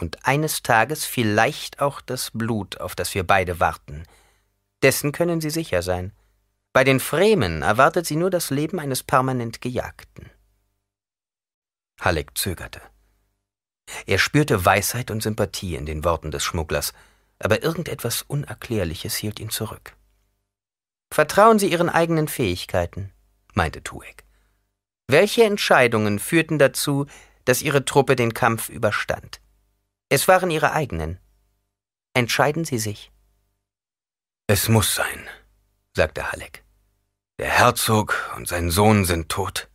und 0.00 0.26
eines 0.26 0.62
Tages 0.62 1.04
vielleicht 1.04 1.80
auch 1.80 2.00
das 2.00 2.30
Blut, 2.32 2.80
auf 2.80 2.94
das 2.94 3.14
wir 3.14 3.24
beide 3.24 3.60
warten. 3.60 4.04
Dessen 4.82 5.12
können 5.12 5.40
Sie 5.40 5.50
sicher 5.50 5.82
sein. 5.82 6.12
Bei 6.74 6.82
den 6.82 6.98
Fremen 6.98 7.62
erwartet 7.62 8.04
sie 8.04 8.16
nur 8.16 8.30
das 8.30 8.50
Leben 8.50 8.80
eines 8.80 9.04
permanent 9.04 9.60
Gejagten. 9.60 10.28
Halleck 12.00 12.36
zögerte. 12.36 12.80
Er 14.06 14.18
spürte 14.18 14.64
Weisheit 14.64 15.12
und 15.12 15.22
Sympathie 15.22 15.76
in 15.76 15.86
den 15.86 16.02
Worten 16.02 16.32
des 16.32 16.42
Schmugglers, 16.42 16.92
aber 17.38 17.62
irgendetwas 17.62 18.22
Unerklärliches 18.22 19.14
hielt 19.14 19.38
ihn 19.38 19.50
zurück. 19.50 19.96
Vertrauen 21.12 21.60
Sie 21.60 21.70
Ihren 21.70 21.88
eigenen 21.88 22.26
Fähigkeiten, 22.26 23.12
meinte 23.52 23.84
Tuek. 23.84 24.24
Welche 25.06 25.44
Entscheidungen 25.44 26.18
führten 26.18 26.58
dazu, 26.58 27.06
dass 27.44 27.62
Ihre 27.62 27.84
Truppe 27.84 28.16
den 28.16 28.34
Kampf 28.34 28.68
überstand? 28.68 29.40
Es 30.14 30.28
waren 30.28 30.48
Ihre 30.52 30.70
eigenen. 30.70 31.18
Entscheiden 32.12 32.64
Sie 32.64 32.78
sich. 32.78 33.10
Es 34.46 34.68
muss 34.68 34.94
sein, 34.94 35.28
sagte 35.92 36.30
Halleck. 36.30 36.62
Der 37.40 37.48
Herzog 37.48 38.32
und 38.36 38.46
sein 38.46 38.70
Sohn 38.70 39.06
sind 39.06 39.28
tot. 39.28 39.68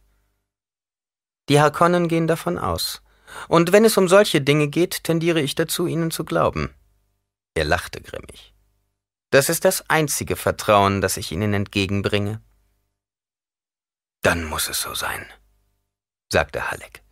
Die 1.50 1.60
Harkonnen 1.60 2.08
gehen 2.08 2.26
davon 2.26 2.58
aus. 2.58 3.02
Und 3.50 3.74
wenn 3.74 3.84
es 3.84 3.98
um 3.98 4.08
solche 4.08 4.40
Dinge 4.40 4.70
geht, 4.70 5.04
tendiere 5.04 5.42
ich 5.42 5.56
dazu, 5.56 5.88
ihnen 5.88 6.10
zu 6.10 6.24
glauben. 6.24 6.74
Er 7.54 7.66
lachte 7.66 8.00
grimmig. 8.00 8.54
Das 9.32 9.50
ist 9.50 9.66
das 9.66 9.90
einzige 9.90 10.38
Vertrauen, 10.38 11.02
das 11.02 11.18
ich 11.18 11.34
Ihnen 11.34 11.54
entgegenbringe. 11.54 12.42
Dann 14.22 14.46
muss 14.46 14.70
es 14.70 14.80
so 14.80 14.94
sein, 14.94 15.26
sagte 16.32 16.72
Halleck. 16.72 17.04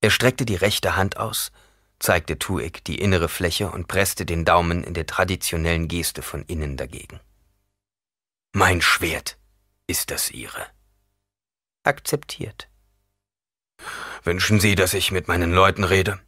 Er 0.00 0.10
streckte 0.10 0.44
die 0.44 0.54
rechte 0.54 0.94
Hand 0.94 1.16
aus 1.16 1.50
zeigte 2.02 2.38
Tuek 2.38 2.84
die 2.84 2.98
innere 2.98 3.28
Fläche 3.28 3.70
und 3.70 3.88
presste 3.88 4.26
den 4.26 4.44
Daumen 4.44 4.84
in 4.84 4.94
der 4.94 5.06
traditionellen 5.06 5.88
Geste 5.88 6.22
von 6.22 6.42
innen 6.44 6.76
dagegen. 6.76 7.20
Mein 8.52 8.82
Schwert 8.82 9.38
ist 9.86 10.10
das 10.10 10.30
Ihre. 10.30 10.66
Akzeptiert. 11.84 12.68
Wünschen 14.24 14.60
Sie, 14.60 14.74
dass 14.74 14.94
ich 14.94 15.10
mit 15.10 15.28
meinen 15.28 15.52
Leuten 15.52 15.84
rede? 15.84 16.20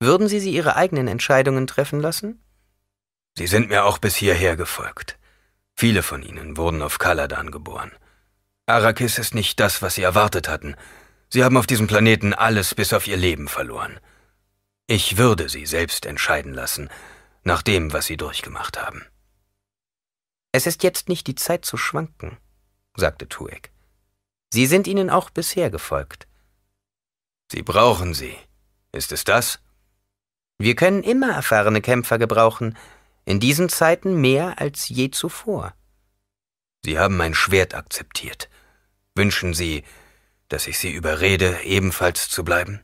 Würden 0.00 0.28
Sie 0.28 0.40
sie 0.40 0.52
Ihre 0.52 0.76
eigenen 0.76 1.08
Entscheidungen 1.08 1.66
treffen 1.66 2.00
lassen? 2.00 2.42
Sie 3.36 3.46
sind 3.46 3.68
mir 3.68 3.84
auch 3.84 3.98
bis 3.98 4.16
hierher 4.16 4.56
gefolgt. 4.56 5.18
Viele 5.76 6.02
von 6.02 6.22
ihnen 6.22 6.56
wurden 6.56 6.82
auf 6.82 6.98
Kaladan 6.98 7.50
geboren. 7.50 7.92
Arrakis 8.66 9.18
ist 9.18 9.34
nicht 9.34 9.60
das, 9.60 9.82
was 9.82 9.94
sie 9.94 10.02
erwartet 10.02 10.48
hatten. 10.48 10.74
Sie 11.28 11.44
haben 11.44 11.56
auf 11.56 11.66
diesem 11.66 11.86
Planeten 11.86 12.34
alles 12.34 12.74
bis 12.74 12.92
auf 12.92 13.06
ihr 13.06 13.16
Leben 13.16 13.48
verloren. 13.48 14.00
Ich 14.92 15.16
würde 15.18 15.48
sie 15.48 15.66
selbst 15.66 16.04
entscheiden 16.04 16.52
lassen, 16.52 16.90
nach 17.44 17.62
dem, 17.62 17.92
was 17.92 18.06
sie 18.06 18.16
durchgemacht 18.16 18.76
haben. 18.82 19.06
Es 20.50 20.66
ist 20.66 20.82
jetzt 20.82 21.08
nicht 21.08 21.28
die 21.28 21.36
Zeit 21.36 21.64
zu 21.64 21.76
schwanken, 21.76 22.38
sagte 22.96 23.28
Tuek. 23.28 23.70
Sie 24.52 24.66
sind 24.66 24.88
ihnen 24.88 25.08
auch 25.08 25.30
bisher 25.30 25.70
gefolgt. 25.70 26.26
Sie 27.52 27.62
brauchen 27.62 28.14
sie. 28.14 28.36
Ist 28.90 29.12
es 29.12 29.22
das? 29.22 29.60
Wir 30.58 30.74
können 30.74 31.04
immer 31.04 31.30
erfahrene 31.34 31.82
Kämpfer 31.82 32.18
gebrauchen, 32.18 32.76
in 33.24 33.38
diesen 33.38 33.68
Zeiten 33.68 34.20
mehr 34.20 34.58
als 34.58 34.88
je 34.88 35.12
zuvor. 35.12 35.72
Sie 36.84 36.98
haben 36.98 37.16
mein 37.16 37.34
Schwert 37.34 37.74
akzeptiert. 37.74 38.50
Wünschen 39.14 39.54
Sie, 39.54 39.84
Dass 40.48 40.66
ich 40.66 40.80
Sie 40.80 40.90
überrede, 40.90 41.62
ebenfalls 41.62 42.28
zu 42.28 42.42
bleiben? 42.42 42.82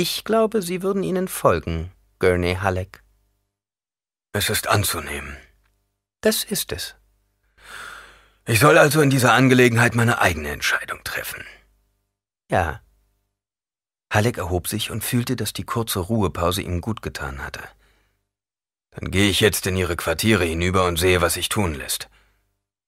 Ich 0.00 0.22
glaube, 0.22 0.62
Sie 0.62 0.82
würden 0.82 1.02
Ihnen 1.02 1.26
folgen, 1.26 1.90
Gurney 2.20 2.54
Halleck. 2.54 3.02
Es 4.32 4.48
ist 4.48 4.68
anzunehmen. 4.68 5.36
Das 6.20 6.44
ist 6.44 6.70
es. 6.70 6.94
Ich 8.46 8.60
soll 8.60 8.78
also 8.78 9.00
in 9.00 9.10
dieser 9.10 9.32
Angelegenheit 9.32 9.96
meine 9.96 10.20
eigene 10.20 10.50
Entscheidung 10.50 11.02
treffen. 11.02 11.44
Ja. 12.48 12.80
Halleck 14.12 14.38
erhob 14.38 14.68
sich 14.68 14.92
und 14.92 15.02
fühlte, 15.02 15.34
dass 15.34 15.52
die 15.52 15.64
kurze 15.64 15.98
Ruhepause 15.98 16.62
ihm 16.62 16.80
gut 16.80 17.02
getan 17.02 17.44
hatte. 17.44 17.64
Dann 18.90 19.10
gehe 19.10 19.28
ich 19.28 19.40
jetzt 19.40 19.66
in 19.66 19.76
Ihre 19.76 19.96
Quartiere 19.96 20.44
hinüber 20.44 20.86
und 20.86 20.96
sehe, 20.96 21.22
was 21.22 21.34
sich 21.34 21.48
tun 21.48 21.74
lässt. 21.74 22.08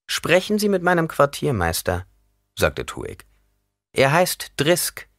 Sprechen 0.06 0.60
Sie 0.60 0.68
mit 0.68 0.84
meinem 0.84 1.08
Quartiermeister, 1.08 2.06
sagte 2.56 2.86
Tuig. 2.86 3.26
Er 3.92 4.12
heißt 4.12 4.52
Drisk. 4.58 5.09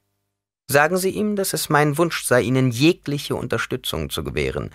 Sagen 0.72 0.96
Sie 0.96 1.10
ihm, 1.10 1.36
dass 1.36 1.52
es 1.52 1.68
mein 1.68 1.98
Wunsch 1.98 2.24
sei, 2.24 2.44
Ihnen 2.44 2.72
jegliche 2.72 3.36
Unterstützung 3.36 4.10
zu 4.10 4.24
gewähren. 4.24 4.74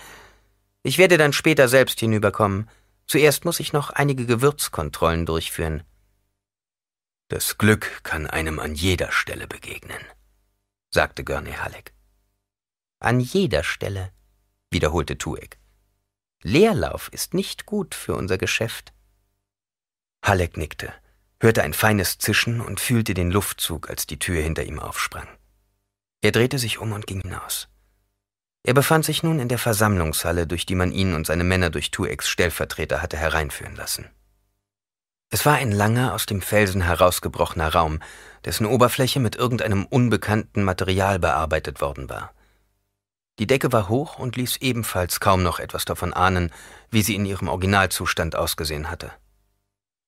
Ich 0.82 0.98
werde 0.98 1.16
dann 1.16 1.32
später 1.32 1.68
selbst 1.68 1.98
hinüberkommen. 2.00 2.68
Zuerst 3.06 3.46
muss 3.46 3.60
ich 3.60 3.72
noch 3.72 3.88
einige 3.88 4.26
Gewürzkontrollen 4.26 5.24
durchführen. 5.24 5.84
Das 7.28 7.56
Glück 7.56 8.02
kann 8.02 8.26
einem 8.26 8.58
an 8.58 8.74
jeder 8.74 9.10
Stelle 9.10 9.46
begegnen, 9.46 10.02
sagte 10.90 11.24
Gurney 11.24 11.52
Halleck. 11.52 11.94
An 13.00 13.18
jeder 13.18 13.64
Stelle, 13.64 14.12
wiederholte 14.70 15.16
Tuek. 15.16 15.56
Leerlauf 16.42 17.08
ist 17.10 17.32
nicht 17.32 17.64
gut 17.64 17.94
für 17.94 18.14
unser 18.14 18.36
Geschäft. 18.36 18.92
Halleck 20.22 20.58
nickte, 20.58 20.92
hörte 21.40 21.62
ein 21.62 21.72
feines 21.72 22.18
Zischen 22.18 22.60
und 22.60 22.80
fühlte 22.80 23.14
den 23.14 23.30
Luftzug, 23.30 23.88
als 23.88 24.06
die 24.06 24.18
Tür 24.18 24.42
hinter 24.42 24.64
ihm 24.64 24.78
aufsprang. 24.78 25.26
Er 26.26 26.32
drehte 26.32 26.58
sich 26.58 26.78
um 26.80 26.90
und 26.90 27.06
ging 27.06 27.20
hinaus. 27.20 27.68
Er 28.64 28.74
befand 28.74 29.04
sich 29.04 29.22
nun 29.22 29.38
in 29.38 29.46
der 29.46 29.60
Versammlungshalle, 29.60 30.48
durch 30.48 30.66
die 30.66 30.74
man 30.74 30.90
ihn 30.90 31.14
und 31.14 31.24
seine 31.24 31.44
Männer 31.44 31.70
durch 31.70 31.92
Tueks 31.92 32.28
Stellvertreter 32.28 33.00
hatte 33.00 33.16
hereinführen 33.16 33.76
lassen. 33.76 34.10
Es 35.30 35.46
war 35.46 35.54
ein 35.54 35.70
langer, 35.70 36.14
aus 36.14 36.26
dem 36.26 36.42
Felsen 36.42 36.82
herausgebrochener 36.82 37.72
Raum, 37.72 38.00
dessen 38.44 38.66
Oberfläche 38.66 39.20
mit 39.20 39.36
irgendeinem 39.36 39.86
unbekannten 39.86 40.64
Material 40.64 41.20
bearbeitet 41.20 41.80
worden 41.80 42.08
war. 42.08 42.34
Die 43.38 43.46
Decke 43.46 43.72
war 43.72 43.88
hoch 43.88 44.18
und 44.18 44.34
ließ 44.34 44.56
ebenfalls 44.56 45.20
kaum 45.20 45.44
noch 45.44 45.60
etwas 45.60 45.84
davon 45.84 46.12
ahnen, 46.12 46.52
wie 46.90 47.02
sie 47.02 47.14
in 47.14 47.24
ihrem 47.24 47.46
Originalzustand 47.46 48.34
ausgesehen 48.34 48.90
hatte. 48.90 49.12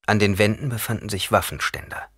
An 0.05 0.19
den 0.19 0.37
Wänden 0.37 0.69
befanden 0.69 1.11
sich 1.11 1.31
Waffenständer. 1.31 2.09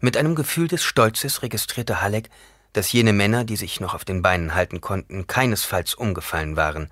Mit 0.00 0.16
einem 0.16 0.34
Gefühl 0.34 0.68
des 0.68 0.82
Stolzes 0.84 1.42
registrierte 1.42 2.00
Halleck, 2.02 2.30
dass 2.72 2.92
jene 2.92 3.12
Männer, 3.12 3.44
die 3.44 3.56
sich 3.56 3.80
noch 3.80 3.94
auf 3.94 4.04
den 4.04 4.22
Beinen 4.22 4.54
halten 4.54 4.80
konnten, 4.80 5.26
keinesfalls 5.26 5.94
umgefallen 5.94 6.56
waren. 6.56 6.90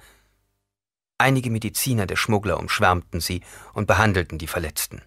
Einige 1.18 1.50
Mediziner 1.50 2.06
der 2.06 2.16
Schmuggler 2.16 2.58
umschwärmten 2.58 3.20
sie 3.20 3.42
und 3.74 3.86
behandelten 3.86 4.38
die 4.38 4.46
Verletzten. 4.46 5.02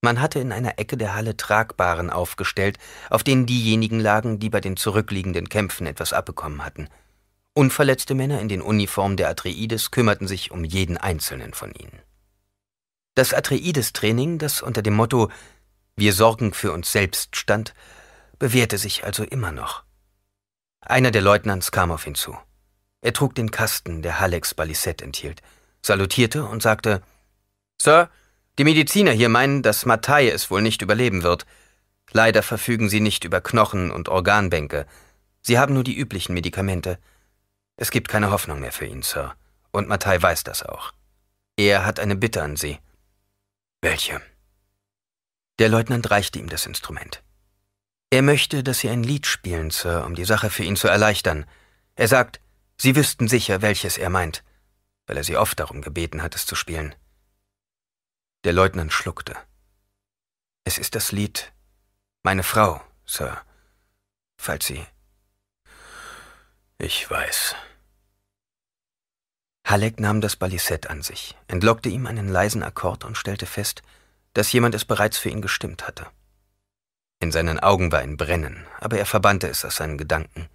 Man 0.00 0.20
hatte 0.20 0.40
in 0.40 0.50
einer 0.50 0.78
Ecke 0.78 0.96
der 0.96 1.14
Halle 1.14 1.36
Tragbaren 1.36 2.10
aufgestellt, 2.10 2.78
auf 3.08 3.22
denen 3.22 3.46
diejenigen 3.46 4.00
lagen, 4.00 4.40
die 4.40 4.50
bei 4.50 4.60
den 4.60 4.76
zurückliegenden 4.76 5.48
Kämpfen 5.48 5.86
etwas 5.86 6.12
abbekommen 6.12 6.64
hatten. 6.64 6.88
Unverletzte 7.54 8.14
Männer 8.14 8.40
in 8.40 8.48
den 8.48 8.62
Uniformen 8.62 9.16
der 9.16 9.28
Atreides 9.28 9.90
kümmerten 9.90 10.26
sich 10.26 10.50
um 10.50 10.64
jeden 10.64 10.96
einzelnen 10.96 11.54
von 11.54 11.72
ihnen. 11.72 12.00
Das 13.14 13.34
Atreides-Training, 13.34 14.38
das 14.38 14.62
unter 14.62 14.80
dem 14.80 14.94
Motto 14.94 15.30
Wir 15.96 16.12
sorgen 16.12 16.52
für 16.52 16.72
uns 16.72 16.90
selbst 16.90 17.36
stand, 17.36 17.74
bewährte 18.38 18.78
sich 18.78 19.04
also 19.04 19.24
immer 19.24 19.52
noch. 19.52 19.84
Einer 20.80 21.10
der 21.10 21.22
Leutnants 21.22 21.70
kam 21.70 21.90
auf 21.90 22.06
ihn 22.06 22.14
zu. 22.14 22.36
Er 23.02 23.12
trug 23.12 23.34
den 23.34 23.50
Kasten, 23.50 24.02
der 24.02 24.20
Hallex 24.20 24.54
Balisett 24.54 25.02
enthielt, 25.02 25.42
salutierte 25.82 26.44
und 26.44 26.62
sagte 26.62 27.02
Sir, 27.80 28.10
die 28.58 28.64
Mediziner 28.64 29.12
hier 29.12 29.28
meinen, 29.28 29.62
dass 29.62 29.86
Mattei 29.86 30.28
es 30.28 30.50
wohl 30.50 30.62
nicht 30.62 30.82
überleben 30.82 31.22
wird. 31.22 31.46
Leider 32.10 32.42
verfügen 32.42 32.88
sie 32.88 33.00
nicht 33.00 33.24
über 33.24 33.40
Knochen 33.40 33.90
und 33.90 34.08
Organbänke. 34.08 34.86
Sie 35.40 35.58
haben 35.58 35.74
nur 35.74 35.84
die 35.84 35.96
üblichen 35.96 36.34
Medikamente. 36.34 36.98
Es 37.76 37.90
gibt 37.90 38.08
keine 38.08 38.30
Hoffnung 38.30 38.60
mehr 38.60 38.72
für 38.72 38.86
ihn, 38.86 39.02
Sir. 39.02 39.34
Und 39.70 39.88
Mattei 39.88 40.20
weiß 40.20 40.44
das 40.44 40.62
auch. 40.62 40.92
Er 41.56 41.84
hat 41.86 41.98
eine 41.98 42.16
Bitte 42.16 42.42
an 42.42 42.56
Sie. 42.56 42.78
Welche? 43.80 44.20
Der 45.62 45.68
Leutnant 45.68 46.10
reichte 46.10 46.40
ihm 46.40 46.48
das 46.48 46.66
Instrument. 46.66 47.22
Er 48.10 48.22
möchte, 48.22 48.64
dass 48.64 48.80
Sie 48.80 48.88
ein 48.88 49.04
Lied 49.04 49.28
spielen, 49.28 49.70
Sir, 49.70 50.04
um 50.04 50.16
die 50.16 50.24
Sache 50.24 50.50
für 50.50 50.64
ihn 50.64 50.74
zu 50.74 50.88
erleichtern. 50.88 51.46
Er 51.94 52.08
sagt, 52.08 52.40
Sie 52.76 52.96
wüssten 52.96 53.28
sicher, 53.28 53.62
welches 53.62 53.96
er 53.96 54.10
meint, 54.10 54.42
weil 55.06 55.18
er 55.18 55.22
Sie 55.22 55.36
oft 55.36 55.60
darum 55.60 55.80
gebeten 55.80 56.20
hat, 56.20 56.34
es 56.34 56.46
zu 56.46 56.56
spielen. 56.56 56.96
Der 58.42 58.52
Leutnant 58.52 58.92
schluckte. 58.92 59.36
Es 60.64 60.78
ist 60.78 60.96
das 60.96 61.12
Lied 61.12 61.52
Meine 62.24 62.42
Frau, 62.42 62.82
Sir, 63.06 63.40
falls 64.38 64.66
Sie. 64.66 64.84
Ich 66.78 67.08
weiß. 67.08 67.54
Halleck 69.64 70.00
nahm 70.00 70.20
das 70.20 70.34
Balisett 70.34 70.90
an 70.90 71.02
sich, 71.02 71.38
entlockte 71.46 71.88
ihm 71.88 72.08
einen 72.08 72.28
leisen 72.28 72.64
Akkord 72.64 73.04
und 73.04 73.16
stellte 73.16 73.46
fest, 73.46 73.84
dass 74.34 74.52
jemand 74.52 74.74
es 74.74 74.84
bereits 74.84 75.18
für 75.18 75.28
ihn 75.28 75.42
gestimmt 75.42 75.86
hatte. 75.86 76.06
In 77.20 77.30
seinen 77.30 77.60
Augen 77.60 77.92
war 77.92 78.00
ein 78.00 78.16
Brennen, 78.16 78.66
aber 78.80 78.98
er 78.98 79.06
verbannte 79.06 79.48
es 79.48 79.64
aus 79.64 79.76
seinen 79.76 79.98
Gedanken, 79.98 80.48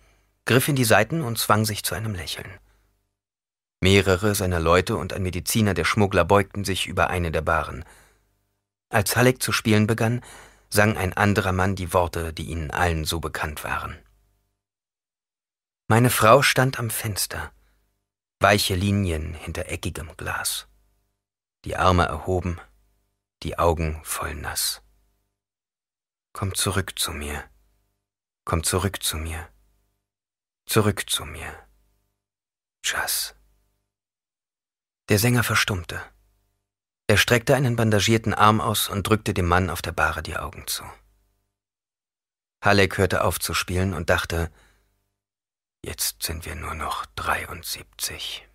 griff 0.45 0.67
in 0.67 0.75
die 0.75 0.83
Seiten 0.83 1.21
und 1.21 1.37
zwang 1.37 1.65
sich 1.65 1.83
zu 1.83 1.95
einem 1.95 2.13
Lächeln. 2.13 2.51
Mehrere 3.79 4.33
seiner 4.33 4.59
Leute 4.59 4.97
und 4.97 5.13
ein 5.13 5.23
Mediziner 5.23 5.73
der 5.73 5.85
Schmuggler 5.85 6.25
beugten 6.25 6.65
sich 6.65 6.87
über 6.87 7.09
eine 7.09 7.31
der 7.31 7.41
Baren. 7.41 7.85
Als 8.89 9.15
Halleck 9.15 9.41
zu 9.41 9.51
spielen 9.51 9.85
begann, 9.85 10.21
sang 10.69 10.97
ein 10.97 11.13
anderer 11.13 11.51
Mann 11.51 11.75
die 11.75 11.93
Worte, 11.93 12.33
die 12.33 12.45
ihnen 12.45 12.71
allen 12.71 13.05
so 13.05 13.19
bekannt 13.19 13.63
waren. 13.63 13.97
Meine 15.87 16.09
Frau 16.09 16.41
stand 16.41 16.79
am 16.79 16.89
Fenster, 16.89 17.51
weiche 18.39 18.75
Linien 18.75 19.33
hinter 19.35 19.69
eckigem 19.69 20.09
Glas, 20.17 20.67
die 21.63 21.77
Arme 21.77 22.05
erhoben, 22.05 22.59
die 23.43 23.59
Augen 23.59 24.01
voll 24.03 24.35
nass. 24.35 24.81
Komm 26.33 26.55
zurück 26.55 26.97
zu 26.97 27.11
mir. 27.11 27.49
Komm 28.45 28.63
zurück 28.63 29.03
zu 29.03 29.17
mir. 29.17 29.49
Zurück 30.65 31.09
zu 31.09 31.25
mir. 31.25 31.67
Chas. 32.83 33.35
Der 35.09 35.19
Sänger 35.19 35.43
verstummte. 35.43 36.01
Er 37.07 37.17
streckte 37.17 37.55
einen 37.55 37.75
bandagierten 37.75 38.33
Arm 38.33 38.59
aus 38.59 38.89
und 38.89 39.07
drückte 39.07 39.33
dem 39.33 39.47
Mann 39.47 39.69
auf 39.69 39.81
der 39.81 39.93
Bahre 39.93 40.23
die 40.23 40.37
Augen 40.37 40.67
zu. 40.67 40.83
Halleck 42.61 42.97
hörte 42.97 43.23
auf 43.23 43.39
zu 43.39 43.53
spielen 43.53 43.93
und 43.93 44.09
dachte, 44.09 44.51
jetzt 45.83 46.23
sind 46.23 46.45
wir 46.45 46.55
nur 46.55 46.73
noch 46.73 47.05
73. 47.15 48.46